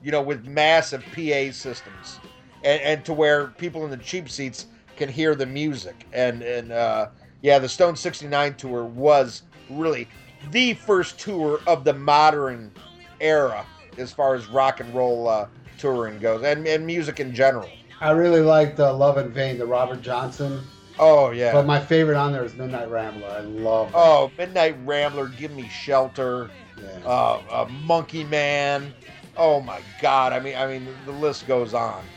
You 0.06 0.12
know, 0.12 0.22
with 0.22 0.46
massive 0.46 1.04
PA 1.16 1.50
systems, 1.50 2.20
and, 2.62 2.80
and 2.80 3.04
to 3.06 3.12
where 3.12 3.48
people 3.48 3.82
in 3.84 3.90
the 3.90 3.96
cheap 3.96 4.30
seats 4.30 4.66
can 4.94 5.08
hear 5.08 5.34
the 5.34 5.46
music. 5.46 6.06
And 6.12 6.42
and 6.42 6.70
uh, 6.70 7.08
yeah, 7.42 7.58
the 7.58 7.68
Stone 7.68 7.96
'69 7.96 8.54
tour 8.54 8.84
was 8.84 9.42
really 9.68 10.06
the 10.52 10.74
first 10.74 11.18
tour 11.18 11.58
of 11.66 11.82
the 11.82 11.92
modern 11.92 12.70
era 13.18 13.66
as 13.98 14.12
far 14.12 14.36
as 14.36 14.46
rock 14.46 14.78
and 14.78 14.94
roll 14.94 15.26
uh, 15.26 15.48
touring 15.76 16.20
goes, 16.20 16.44
and, 16.44 16.64
and 16.68 16.86
music 16.86 17.18
in 17.18 17.34
general. 17.34 17.68
I 18.00 18.12
really 18.12 18.42
liked 18.42 18.78
uh, 18.78 18.94
Love 18.94 19.18
in 19.18 19.32
Vain, 19.32 19.58
the 19.58 19.66
Robert 19.66 20.02
Johnson. 20.02 20.62
Oh 21.00 21.32
yeah. 21.32 21.50
But 21.50 21.66
my 21.66 21.80
favorite 21.80 22.16
on 22.16 22.30
there 22.30 22.44
is 22.44 22.54
Midnight 22.54 22.92
Rambler. 22.92 23.28
I 23.28 23.40
love. 23.40 23.90
That. 23.90 23.98
Oh, 23.98 24.30
Midnight 24.38 24.76
Rambler, 24.84 25.26
Give 25.26 25.50
Me 25.50 25.68
Shelter. 25.68 26.48
Yeah. 26.80 27.00
Uh, 27.04 27.42
uh, 27.50 27.68
Monkey 27.84 28.22
Man. 28.22 28.94
Oh 29.36 29.60
my 29.60 29.84
God. 29.98 30.32
I 30.32 30.40
mean, 30.40 30.56
I 30.56 30.66
mean, 30.66 31.04
the 31.04 31.12
list 31.12 31.46
goes 31.46 31.74
on. 31.74 32.12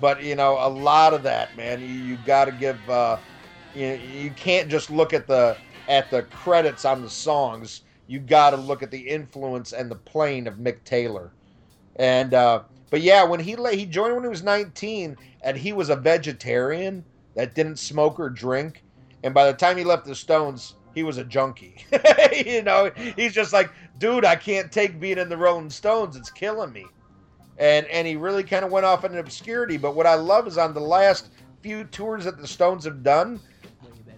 But 0.00 0.22
you 0.22 0.36
know, 0.36 0.58
a 0.60 0.68
lot 0.68 1.14
of 1.14 1.24
that, 1.24 1.56
man. 1.56 1.80
You, 1.80 1.88
you 1.88 2.16
got 2.18 2.46
to 2.46 2.52
give. 2.52 2.88
Uh, 2.88 3.20
you 3.72 3.88
you 3.94 4.32
can't 4.32 4.70
just 4.70 4.90
look 4.90 5.12
at 5.12 5.26
the 5.26 5.60
at 5.88 6.10
the 6.10 6.22
credits 6.24 6.84
on 6.84 7.02
the 7.02 7.10
songs. 7.10 7.82
You 8.06 8.20
got 8.20 8.50
to 8.50 8.56
look 8.56 8.82
at 8.82 8.90
the 8.90 9.08
influence 9.08 9.72
and 9.72 9.90
the 9.90 9.96
playing 9.96 10.46
of 10.46 10.56
Mick 10.56 10.84
Taylor. 10.84 11.34
And 11.96 12.34
uh, 12.34 12.64
but 12.90 13.02
yeah, 13.02 13.24
when 13.24 13.40
he 13.40 13.56
he 13.72 13.86
joined 13.86 14.14
when 14.14 14.24
he 14.24 14.30
was 14.30 14.42
19, 14.42 15.18
and 15.42 15.56
he 15.58 15.72
was 15.72 15.90
a 15.90 15.96
vegetarian 15.96 17.06
that 17.34 17.54
didn't 17.54 17.78
smoke 17.78 18.18
or 18.20 18.30
drink, 18.30 18.84
and 19.22 19.34
by 19.34 19.46
the 19.46 19.56
time 19.56 19.76
he 19.76 19.84
left 19.84 20.06
the 20.06 20.14
Stones, 20.14 20.76
he 20.94 21.02
was 21.02 21.18
a 21.18 21.24
junkie. 21.24 21.84
you 22.46 22.62
know, 22.62 22.90
he's 23.16 23.32
just 23.34 23.52
like, 23.52 23.70
dude, 23.98 24.24
I 24.24 24.36
can't 24.36 24.70
take 24.70 25.00
being 25.00 25.18
in 25.18 25.28
the 25.28 25.36
Rolling 25.36 25.70
Stones; 25.70 26.16
it's 26.16 26.30
killing 26.30 26.72
me. 26.72 26.86
And 27.58 27.86
and 27.86 28.06
he 28.06 28.16
really 28.16 28.44
kind 28.44 28.64
of 28.64 28.70
went 28.70 28.86
off 28.86 29.04
into 29.04 29.18
obscurity. 29.18 29.76
But 29.76 29.94
what 29.94 30.06
I 30.06 30.14
love 30.14 30.46
is 30.46 30.58
on 30.58 30.74
the 30.74 30.80
last 30.80 31.30
few 31.62 31.84
tours 31.84 32.24
that 32.24 32.38
the 32.38 32.46
Stones 32.46 32.84
have 32.84 33.02
done, 33.02 33.40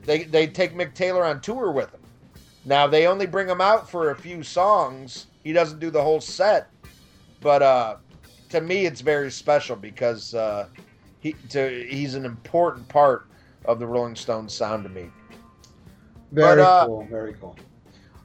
they 0.02 0.24
they 0.24 0.47
take 0.47 0.74
Mick 0.74 0.94
Taylor 0.94 1.24
on 1.24 1.40
tour 1.40 1.70
with 1.70 1.90
them. 1.90 2.02
Now 2.65 2.86
they 2.86 3.07
only 3.07 3.27
bring 3.27 3.48
him 3.48 3.61
out 3.61 3.89
for 3.89 4.11
a 4.11 4.16
few 4.16 4.43
songs. 4.43 5.27
He 5.43 5.52
doesn't 5.52 5.81
do 5.81 5.90
the 5.90 6.02
whole 6.02 6.20
set, 6.20 6.69
but 7.40 7.62
uh, 7.62 7.97
to 8.51 8.61
me, 8.61 8.85
it's 8.85 9.01
very 9.01 9.31
special 9.31 9.77
because 9.77 10.35
uh, 10.35 10.66
he 11.20 11.32
to, 11.51 11.86
he's 11.89 12.15
an 12.15 12.27
important 12.27 12.86
part 12.89 13.27
of 13.65 13.78
the 13.78 13.86
Rolling 13.86 14.16
Stones 14.16 14.52
sound 14.52 14.85
to 14.85 14.90
me. 14.90 15.09
Very 16.32 16.57
but, 16.57 16.59
uh, 16.59 16.86
cool. 16.86 17.07
Very 17.11 17.35
cool. 17.35 17.57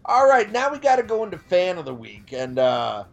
All 0.08 0.28
right, 0.28 0.52
now 0.52 0.72
we 0.72 0.78
got 0.78 0.98
to 0.98 1.04
go 1.04 1.24
into 1.24 1.38
fan 1.38 1.80
of 1.80 1.86
the 1.86 1.94
week, 1.94 2.32
and 2.32 2.60
uh, 2.60 3.06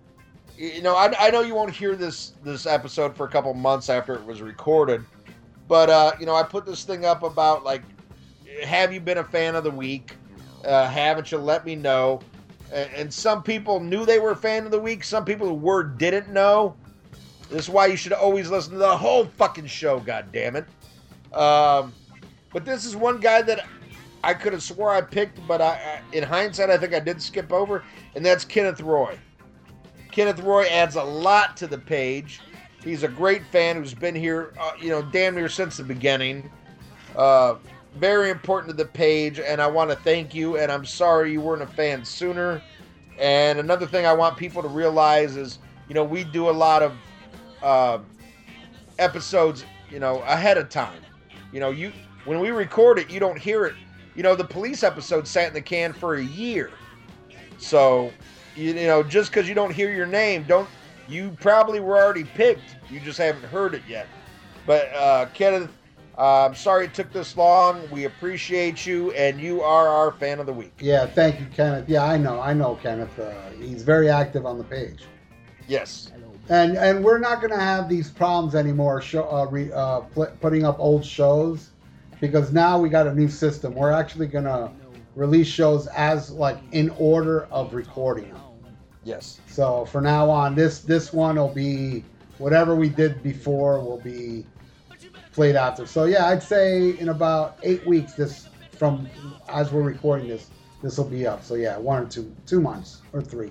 you 0.58 0.82
know, 0.82 0.94
I, 0.94 1.12
I 1.18 1.30
know 1.30 1.40
you 1.40 1.54
won't 1.54 1.74
hear 1.74 1.96
this 1.96 2.34
this 2.44 2.66
episode 2.66 3.16
for 3.16 3.26
a 3.26 3.30
couple 3.30 3.54
months 3.54 3.88
after 3.88 4.14
it 4.14 4.24
was 4.26 4.42
recorded, 4.42 5.02
but 5.68 5.88
uh, 5.88 6.12
you 6.20 6.26
know, 6.26 6.34
I 6.34 6.42
put 6.42 6.66
this 6.66 6.84
thing 6.84 7.06
up 7.06 7.22
about 7.22 7.64
like, 7.64 7.82
have 8.62 8.92
you 8.92 9.00
been 9.00 9.18
a 9.18 9.24
fan 9.24 9.54
of 9.54 9.64
the 9.64 9.70
week? 9.70 10.16
Uh, 10.66 10.86
haven't 10.86 11.32
you? 11.32 11.38
Let 11.38 11.64
me 11.64 11.76
know. 11.76 12.20
And, 12.72 13.12
some 13.12 13.42
people 13.42 13.80
knew 13.80 14.06
they 14.06 14.18
were 14.18 14.30
a 14.30 14.36
fan 14.36 14.64
of 14.64 14.70
the 14.70 14.78
week. 14.80 15.04
Some 15.04 15.24
people 15.26 15.46
who 15.46 15.54
were 15.54 15.82
didn't 15.82 16.30
know. 16.30 16.74
This 17.50 17.64
is 17.64 17.68
why 17.68 17.86
you 17.86 17.96
should 17.96 18.14
always 18.14 18.50
listen 18.50 18.72
to 18.72 18.78
the 18.78 18.96
whole 18.96 19.26
fucking 19.26 19.66
show, 19.66 20.00
God 20.00 20.32
damn 20.32 20.56
it. 20.56 20.64
Um, 21.36 21.92
But 22.52 22.64
this 22.64 22.86
is 22.86 22.96
one 22.96 23.20
guy 23.20 23.42
that 23.42 23.66
I 24.24 24.34
could 24.34 24.52
have 24.52 24.62
swore 24.62 24.90
I 24.90 25.00
picked, 25.00 25.44
but 25.46 25.60
I, 25.60 25.70
I, 25.70 26.00
in 26.12 26.22
hindsight, 26.22 26.70
I 26.70 26.78
think 26.78 26.94
I 26.94 27.00
did 27.00 27.20
skip 27.20 27.52
over, 27.52 27.84
and 28.14 28.24
that's 28.24 28.44
Kenneth 28.44 28.80
Roy. 28.80 29.18
Kenneth 30.12 30.40
Roy 30.40 30.66
adds 30.66 30.96
a 30.96 31.02
lot 31.02 31.56
to 31.56 31.66
the 31.66 31.78
page. 31.78 32.40
He's 32.84 33.02
a 33.02 33.08
great 33.08 33.44
fan 33.46 33.76
who's 33.76 33.94
been 33.94 34.14
here, 34.14 34.52
uh, 34.60 34.72
you 34.80 34.90
know, 34.90 35.02
damn 35.02 35.34
near 35.34 35.48
since 35.48 35.76
the 35.76 35.84
beginning. 35.84 36.50
Uh, 37.16 37.56
very 37.96 38.30
important 38.30 38.70
to 38.70 38.76
the 38.76 38.88
page, 38.88 39.38
and 39.38 39.60
I 39.60 39.66
want 39.66 39.90
to 39.90 39.96
thank 39.96 40.34
you. 40.34 40.56
And 40.58 40.70
I'm 40.70 40.84
sorry 40.84 41.32
you 41.32 41.40
weren't 41.40 41.62
a 41.62 41.66
fan 41.66 42.04
sooner. 42.04 42.62
And 43.18 43.58
another 43.58 43.86
thing 43.86 44.06
I 44.06 44.12
want 44.12 44.36
people 44.36 44.62
to 44.62 44.68
realize 44.68 45.36
is, 45.36 45.58
you 45.88 45.94
know, 45.94 46.04
we 46.04 46.24
do 46.24 46.48
a 46.48 46.50
lot 46.50 46.82
of 46.82 46.92
uh, 47.62 47.98
episodes, 48.98 49.64
you 49.90 50.00
know, 50.00 50.20
ahead 50.22 50.58
of 50.58 50.68
time. 50.68 51.00
You 51.52 51.60
know, 51.60 51.70
you 51.70 51.92
when 52.24 52.40
we 52.40 52.50
record 52.50 52.98
it, 52.98 53.10
you 53.10 53.20
don't 53.20 53.38
hear 53.38 53.64
it. 53.66 53.74
You 54.14 54.22
know, 54.22 54.34
the 54.34 54.44
police 54.44 54.82
episode 54.82 55.26
sat 55.26 55.48
in 55.48 55.54
the 55.54 55.60
can 55.60 55.92
for 55.92 56.16
a 56.16 56.24
year. 56.24 56.70
So, 57.58 58.12
you, 58.56 58.74
you 58.74 58.86
know, 58.86 59.02
just 59.02 59.30
because 59.30 59.48
you 59.48 59.54
don't 59.54 59.72
hear 59.72 59.92
your 59.92 60.06
name, 60.06 60.44
don't 60.46 60.68
you 61.08 61.36
probably 61.40 61.80
were 61.80 61.96
already 61.96 62.24
picked. 62.24 62.76
You 62.90 63.00
just 63.00 63.18
haven't 63.18 63.44
heard 63.44 63.74
it 63.74 63.82
yet. 63.88 64.06
But 64.66 64.92
uh, 64.94 65.26
Kenneth, 65.34 65.70
uh, 66.18 66.46
I'm 66.46 66.54
sorry 66.54 66.86
it 66.86 66.94
took 66.94 67.12
this 67.12 67.36
long. 67.36 67.88
We 67.90 68.04
appreciate 68.04 68.86
you, 68.86 69.12
and 69.12 69.40
you 69.40 69.62
are 69.62 69.88
our 69.88 70.12
fan 70.12 70.40
of 70.40 70.46
the 70.46 70.52
week. 70.52 70.72
Yeah, 70.78 71.06
thank 71.06 71.40
you, 71.40 71.46
Kenneth. 71.46 71.88
Yeah, 71.88 72.04
I 72.04 72.18
know, 72.18 72.40
I 72.40 72.52
know 72.52 72.78
Kenneth. 72.82 73.18
Uh, 73.18 73.50
he's 73.58 73.82
very 73.82 74.08
active 74.08 74.46
on 74.46 74.58
the 74.58 74.64
page. 74.64 75.04
Yes. 75.68 76.12
And 76.48 76.76
and 76.76 77.04
we're 77.04 77.18
not 77.18 77.40
gonna 77.40 77.58
have 77.58 77.88
these 77.88 78.10
problems 78.10 78.54
anymore. 78.54 79.00
Show, 79.00 79.30
uh, 79.30 79.46
re, 79.46 79.70
uh, 79.72 80.00
pl- 80.00 80.32
putting 80.40 80.64
up 80.64 80.78
old 80.80 81.04
shows 81.04 81.70
because 82.22 82.52
now 82.52 82.78
we 82.78 82.88
got 82.88 83.08
a 83.08 83.12
new 83.12 83.26
system. 83.26 83.74
We're 83.74 83.90
actually 83.90 84.28
gonna 84.28 84.70
release 85.16 85.48
shows 85.48 85.88
as 85.88 86.30
like 86.30 86.56
in 86.70 86.90
order 86.90 87.48
of 87.50 87.74
recording. 87.74 88.32
Yes. 89.02 89.40
So 89.48 89.84
for 89.86 90.00
now 90.00 90.30
on, 90.30 90.54
this 90.54 90.78
this 90.78 91.12
one 91.12 91.34
will 91.34 91.52
be 91.52 92.04
whatever 92.38 92.76
we 92.76 92.88
did 92.88 93.24
before 93.24 93.80
will 93.80 94.00
be 94.00 94.46
played 95.32 95.56
after. 95.56 95.84
So 95.84 96.04
yeah, 96.04 96.28
I'd 96.28 96.44
say 96.44 96.96
in 96.98 97.08
about 97.08 97.58
eight 97.64 97.84
weeks, 97.84 98.12
this 98.12 98.48
from 98.70 99.08
as 99.48 99.72
we're 99.72 99.82
recording 99.82 100.28
this, 100.28 100.48
this 100.80 100.98
will 100.98 101.08
be 101.08 101.26
up. 101.26 101.42
So 101.42 101.56
yeah, 101.56 101.76
one 101.76 102.04
or 102.04 102.06
two 102.06 102.32
two 102.46 102.60
months 102.60 103.02
or 103.12 103.20
three. 103.20 103.50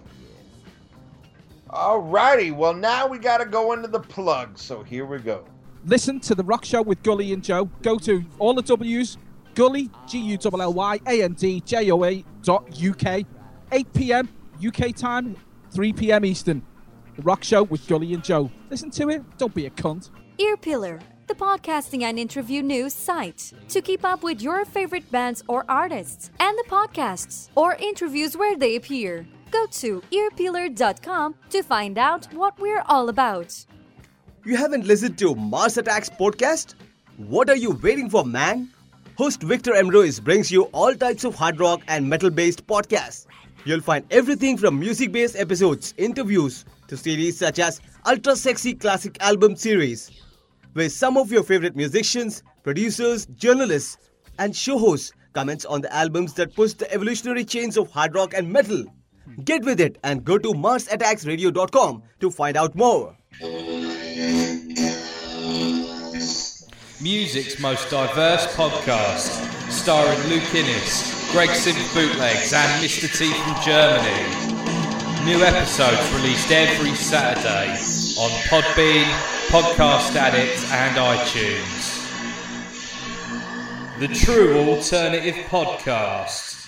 Alrighty. 1.69 2.55
Well, 2.55 2.73
now 2.73 3.05
we 3.05 3.17
got 3.17 3.39
to 3.39 3.45
go 3.45 3.73
into 3.73 3.89
the 3.89 3.99
plug. 3.99 4.57
So 4.57 4.81
here 4.81 5.05
we 5.05 5.19
go. 5.19 5.43
Listen 5.85 6.19
to 6.21 6.35
the 6.35 6.43
Rock 6.43 6.63
Show 6.63 6.83
with 6.83 7.01
Gully 7.01 7.33
and 7.33 7.43
Joe. 7.43 7.65
Go 7.81 7.97
to 7.99 8.23
all 8.37 8.53
the 8.53 8.61
W's, 8.61 9.17
Gully, 9.55 9.89
G 10.07 10.19
U 10.19 10.37
L 10.45 10.61
L 10.61 10.73
Y 10.73 10.99
A 11.07 11.23
N 11.23 11.33
D 11.33 11.59
J 11.61 11.89
O 11.91 12.03
A 12.03 12.23
dot 12.43 12.69
UK, 12.81 13.25
8 13.71 13.93
p.m. 13.93 14.29
UK 14.65 14.95
time, 14.95 15.35
3 15.71 15.93
p.m. 15.93 16.23
Eastern. 16.23 16.61
The 17.15 17.23
Rock 17.23 17.43
Show 17.43 17.63
with 17.63 17.87
Gully 17.87 18.13
and 18.13 18.23
Joe. 18.23 18.51
Listen 18.69 18.91
to 18.91 19.09
it. 19.09 19.23
Don't 19.37 19.53
be 19.55 19.65
a 19.65 19.69
cunt. 19.71 20.11
Earpillar, 20.37 21.01
the 21.27 21.33
podcasting 21.33 22.03
and 22.03 22.19
interview 22.19 22.61
news 22.61 22.93
site. 22.93 23.51
To 23.69 23.81
keep 23.81 24.05
up 24.05 24.21
with 24.21 24.41
your 24.41 24.65
favorite 24.65 25.09
bands 25.11 25.43
or 25.47 25.65
artists 25.67 26.29
and 26.39 26.57
the 26.57 26.69
podcasts 26.69 27.49
or 27.55 27.73
interviews 27.75 28.37
where 28.37 28.55
they 28.55 28.75
appear, 28.75 29.27
go 29.49 29.65
to 29.65 30.01
earpillar.com 30.11 31.35
to 31.49 31.63
find 31.63 31.97
out 31.97 32.31
what 32.33 32.59
we're 32.59 32.83
all 32.87 33.09
about. 33.09 33.65
You 34.43 34.57
haven't 34.57 34.87
listened 34.87 35.19
to 35.19 35.35
Mars 35.35 35.77
Attacks 35.77 36.09
podcast? 36.09 36.73
What 37.17 37.47
are 37.51 37.55
you 37.55 37.71
waiting 37.83 38.09
for, 38.09 38.25
man? 38.25 38.69
Host 39.15 39.43
Victor 39.43 39.73
Emroyce 39.73 40.23
brings 40.23 40.51
you 40.51 40.63
all 40.71 40.95
types 40.95 41.23
of 41.23 41.35
hard 41.35 41.59
rock 41.59 41.81
and 41.87 42.09
metal 42.09 42.31
based 42.31 42.65
podcasts. 42.65 43.27
You'll 43.65 43.81
find 43.81 44.03
everything 44.09 44.57
from 44.57 44.79
music 44.79 45.11
based 45.11 45.35
episodes, 45.35 45.93
interviews, 45.97 46.65
to 46.87 46.97
series 46.97 47.37
such 47.37 47.59
as 47.59 47.81
Ultra 48.07 48.35
Sexy 48.35 48.73
Classic 48.73 49.15
Album 49.21 49.55
Series, 49.55 50.09
where 50.73 50.89
some 50.89 51.17
of 51.17 51.31
your 51.31 51.43
favorite 51.43 51.75
musicians, 51.75 52.41
producers, 52.63 53.27
journalists, 53.35 53.99
and 54.39 54.55
show 54.55 54.79
hosts 54.79 55.11
comments 55.33 55.65
on 55.65 55.81
the 55.81 55.93
albums 55.93 56.33
that 56.33 56.55
push 56.55 56.73
the 56.73 56.91
evolutionary 56.91 57.45
chains 57.45 57.77
of 57.77 57.91
hard 57.91 58.15
rock 58.15 58.33
and 58.33 58.51
metal. 58.51 58.85
Get 59.43 59.63
with 59.65 59.79
it 59.79 59.99
and 60.03 60.25
go 60.25 60.39
to 60.39 60.49
MarsAttacksRadio.com 60.49 62.01
to 62.21 62.31
find 62.31 62.57
out 62.57 62.73
more. 62.73 63.15
Music's 67.01 67.59
most 67.59 67.89
diverse 67.89 68.45
podcast, 68.55 69.41
starring 69.71 70.19
Luke 70.29 70.53
Innes, 70.53 71.31
Greg 71.31 71.49
Simp 71.49 71.77
Bootlegs, 71.93 72.53
and 72.53 72.83
Mr. 72.83 73.07
T 73.17 73.33
from 73.33 73.55
Germany. 73.63 74.51
New 75.25 75.43
episodes 75.43 76.13
released 76.13 76.51
every 76.51 76.93
Saturday 76.93 77.71
on 78.21 78.29
Podbean, 78.49 79.05
Podcast 79.47 80.15
Addict, 80.15 80.63
and 80.71 80.95
iTunes. 80.97 81.97
The 83.99 84.07
True 84.07 84.57
Alternative 84.59 85.35
Podcast. 85.45 86.67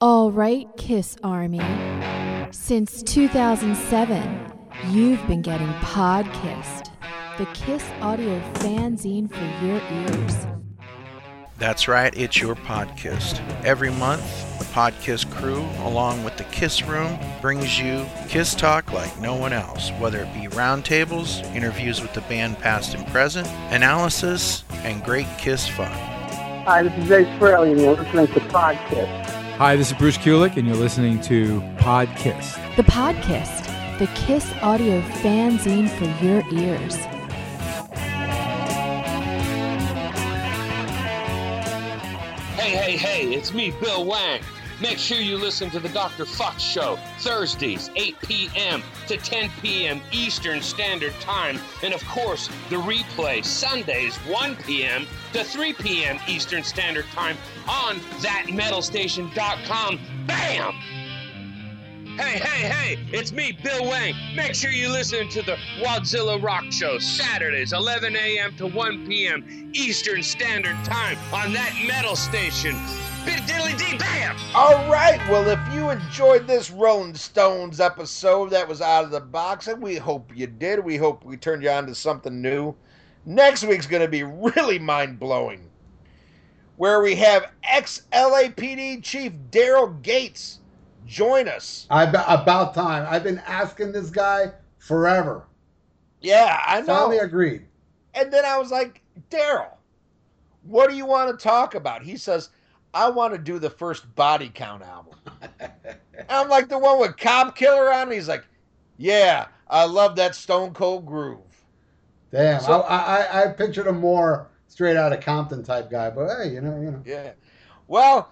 All 0.00 0.32
right, 0.32 0.66
Kiss 0.76 1.16
Army. 1.22 1.62
Since 2.50 3.04
2007, 3.04 4.52
you've 4.90 5.24
been 5.28 5.40
getting 5.40 5.72
Podkissed, 5.74 6.90
the 7.38 7.46
Kiss 7.54 7.84
audio 8.00 8.40
fanzine 8.54 9.30
for 9.30 9.64
your 9.64 9.80
ears. 9.92 10.46
That's 11.58 11.86
right, 11.86 12.12
it's 12.18 12.40
your 12.40 12.56
Podkiss. 12.56 13.40
Every 13.64 13.92
month, 13.92 14.58
the 14.58 14.64
Podkiss 14.66 15.30
crew, 15.32 15.64
along 15.86 16.24
with 16.24 16.36
the 16.36 16.44
Kiss 16.44 16.82
Room, 16.82 17.16
brings 17.40 17.78
you 17.78 18.04
Kiss 18.28 18.56
Talk 18.56 18.92
like 18.92 19.20
no 19.20 19.36
one 19.36 19.52
else, 19.52 19.90
whether 20.00 20.22
it 20.22 20.34
be 20.34 20.48
roundtables, 20.48 21.44
interviews 21.54 22.02
with 22.02 22.12
the 22.14 22.20
band 22.22 22.58
past 22.58 22.94
and 22.94 23.06
present, 23.06 23.46
analysis, 23.70 24.64
and 24.82 25.04
great 25.04 25.28
Kiss 25.38 25.68
fun. 25.68 25.92
Hi, 26.66 26.82
this 26.82 27.04
is 27.04 27.10
Ace 27.12 27.28
Frehley, 27.38 27.70
and 27.70 27.80
you're 27.80 27.94
listening 27.94 28.26
to 28.26 28.40
Podkiss. 28.50 29.43
Hi, 29.58 29.76
this 29.76 29.92
is 29.92 29.96
Bruce 29.96 30.18
Kulick, 30.18 30.56
and 30.56 30.66
you're 30.66 30.76
listening 30.76 31.20
to 31.20 31.60
Podkiss. 31.76 32.56
The 32.74 32.82
Podkissed, 32.82 33.98
the 34.00 34.08
Kiss 34.08 34.52
audio 34.60 35.00
fanzine 35.00 35.88
for 35.88 36.24
your 36.24 36.42
ears. 36.52 36.96
Hey, 42.56 42.70
hey, 42.74 42.96
hey, 42.96 43.32
it's 43.32 43.54
me, 43.54 43.70
Bill 43.80 44.04
Wang. 44.04 44.40
Make 44.84 44.98
sure 44.98 45.16
you 45.16 45.38
listen 45.38 45.70
to 45.70 45.80
the 45.80 45.88
Dr. 45.88 46.26
Fox 46.26 46.62
Show 46.62 46.98
Thursdays, 47.20 47.88
8 47.96 48.20
p.m. 48.20 48.82
to 49.06 49.16
10 49.16 49.50
p.m. 49.62 50.02
Eastern 50.12 50.60
Standard 50.60 51.14
Time. 51.20 51.58
And 51.82 51.94
of 51.94 52.06
course, 52.06 52.48
the 52.68 52.76
replay 52.76 53.42
Sundays, 53.42 54.14
1 54.28 54.56
p.m. 54.56 55.06
to 55.32 55.42
3 55.42 55.72
p.m. 55.72 56.18
Eastern 56.28 56.62
Standard 56.62 57.06
Time 57.14 57.38
on 57.66 57.96
thatmetalstation.com. 58.20 60.00
Bam! 60.26 60.72
Hey, 62.18 62.38
hey, 62.38 62.68
hey, 62.68 62.98
it's 63.10 63.32
me, 63.32 63.52
Bill 63.62 63.84
Wang. 63.84 64.14
Make 64.36 64.54
sure 64.54 64.70
you 64.70 64.90
listen 64.90 65.30
to 65.30 65.40
the 65.40 65.56
Wadzilla 65.80 66.42
Rock 66.42 66.64
Show 66.70 66.98
Saturdays, 66.98 67.72
11 67.72 68.14
a.m. 68.16 68.54
to 68.58 68.66
1 68.66 69.06
p.m. 69.06 69.70
Eastern 69.72 70.22
Standard 70.22 70.76
Time 70.84 71.16
on 71.32 71.54
that 71.54 71.74
metal 71.88 72.16
station. 72.16 72.76
Big 73.24 73.38
diddly 73.46 73.76
dee 73.78 73.96
bam! 73.96 74.36
All 74.54 74.90
right. 74.90 75.18
Well, 75.30 75.48
if 75.48 75.74
you 75.74 75.90
enjoyed 75.90 76.46
this 76.46 76.70
Rolling 76.70 77.14
Stones 77.14 77.80
episode 77.80 78.50
that 78.50 78.68
was 78.68 78.80
out 78.80 79.04
of 79.04 79.10
the 79.10 79.20
box, 79.20 79.66
and 79.68 79.82
we 79.82 79.96
hope 79.96 80.30
you 80.34 80.46
did, 80.46 80.84
we 80.84 80.96
hope 80.96 81.24
we 81.24 81.36
turned 81.36 81.62
you 81.62 81.70
on 81.70 81.86
to 81.86 81.94
something 81.94 82.42
new. 82.42 82.74
Next 83.26 83.64
week's 83.64 83.86
going 83.86 84.02
to 84.02 84.08
be 84.08 84.22
really 84.22 84.78
mind 84.78 85.18
blowing, 85.18 85.70
where 86.76 87.00
we 87.00 87.14
have 87.16 87.50
ex 87.62 88.02
LAPD 88.12 89.02
Chief 89.02 89.32
Daryl 89.50 90.02
Gates 90.02 90.60
join 91.06 91.48
us. 91.48 91.86
I 91.90 92.04
about 92.04 92.74
time. 92.74 93.06
I've 93.08 93.24
been 93.24 93.42
asking 93.46 93.92
this 93.92 94.10
guy 94.10 94.52
forever. 94.78 95.44
Yeah, 96.20 96.60
I 96.66 96.80
know. 96.80 96.86
Finally 96.86 97.18
agreed. 97.18 97.66
And 98.14 98.32
then 98.32 98.44
I 98.44 98.58
was 98.58 98.70
like, 98.70 99.00
Daryl, 99.30 99.72
what 100.62 100.90
do 100.90 100.96
you 100.96 101.06
want 101.06 101.30
to 101.30 101.42
talk 101.42 101.74
about? 101.74 102.02
He 102.02 102.16
says, 102.16 102.50
I 102.94 103.10
want 103.10 103.34
to 103.34 103.38
do 103.38 103.58
the 103.58 103.70
first 103.70 104.12
body 104.14 104.50
count 104.52 104.82
album. 104.82 105.14
I'm 106.28 106.48
like 106.48 106.68
the 106.68 106.78
one 106.78 107.00
with 107.00 107.16
Cop 107.16 107.56
Killer 107.56 107.92
on. 107.92 108.10
it?" 108.10 108.14
He's 108.14 108.28
like, 108.28 108.44
Yeah, 108.96 109.46
I 109.68 109.84
love 109.84 110.16
that 110.16 110.34
Stone 110.34 110.74
Cold 110.74 111.04
groove. 111.06 111.40
Damn, 112.30 112.60
So- 112.60 112.82
I, 112.82 112.96
I 113.26 113.42
I 113.44 113.46
pictured 113.48 113.86
a 113.88 113.92
more 113.92 114.48
straight 114.68 114.96
out 114.96 115.12
of 115.12 115.20
Compton 115.20 115.62
type 115.62 115.90
guy, 115.90 116.10
but 116.10 116.28
hey, 116.38 116.50
you 116.50 116.60
know, 116.60 116.80
you 116.80 116.90
know. 116.90 117.02
Yeah. 117.04 117.32
Well, 117.86 118.30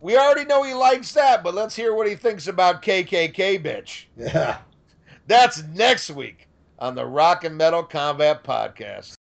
we 0.00 0.16
already 0.16 0.44
know 0.44 0.62
he 0.62 0.74
likes 0.74 1.12
that, 1.12 1.42
but 1.44 1.54
let's 1.54 1.74
hear 1.76 1.94
what 1.94 2.06
he 2.08 2.14
thinks 2.14 2.46
about 2.48 2.82
KKK 2.82 3.62
bitch. 3.64 4.04
Yeah. 4.16 4.58
That's 5.26 5.62
next 5.64 6.10
week 6.10 6.48
on 6.78 6.94
the 6.94 7.06
Rock 7.06 7.44
and 7.44 7.56
Metal 7.56 7.82
Combat 7.82 8.42
Podcast. 8.42 9.10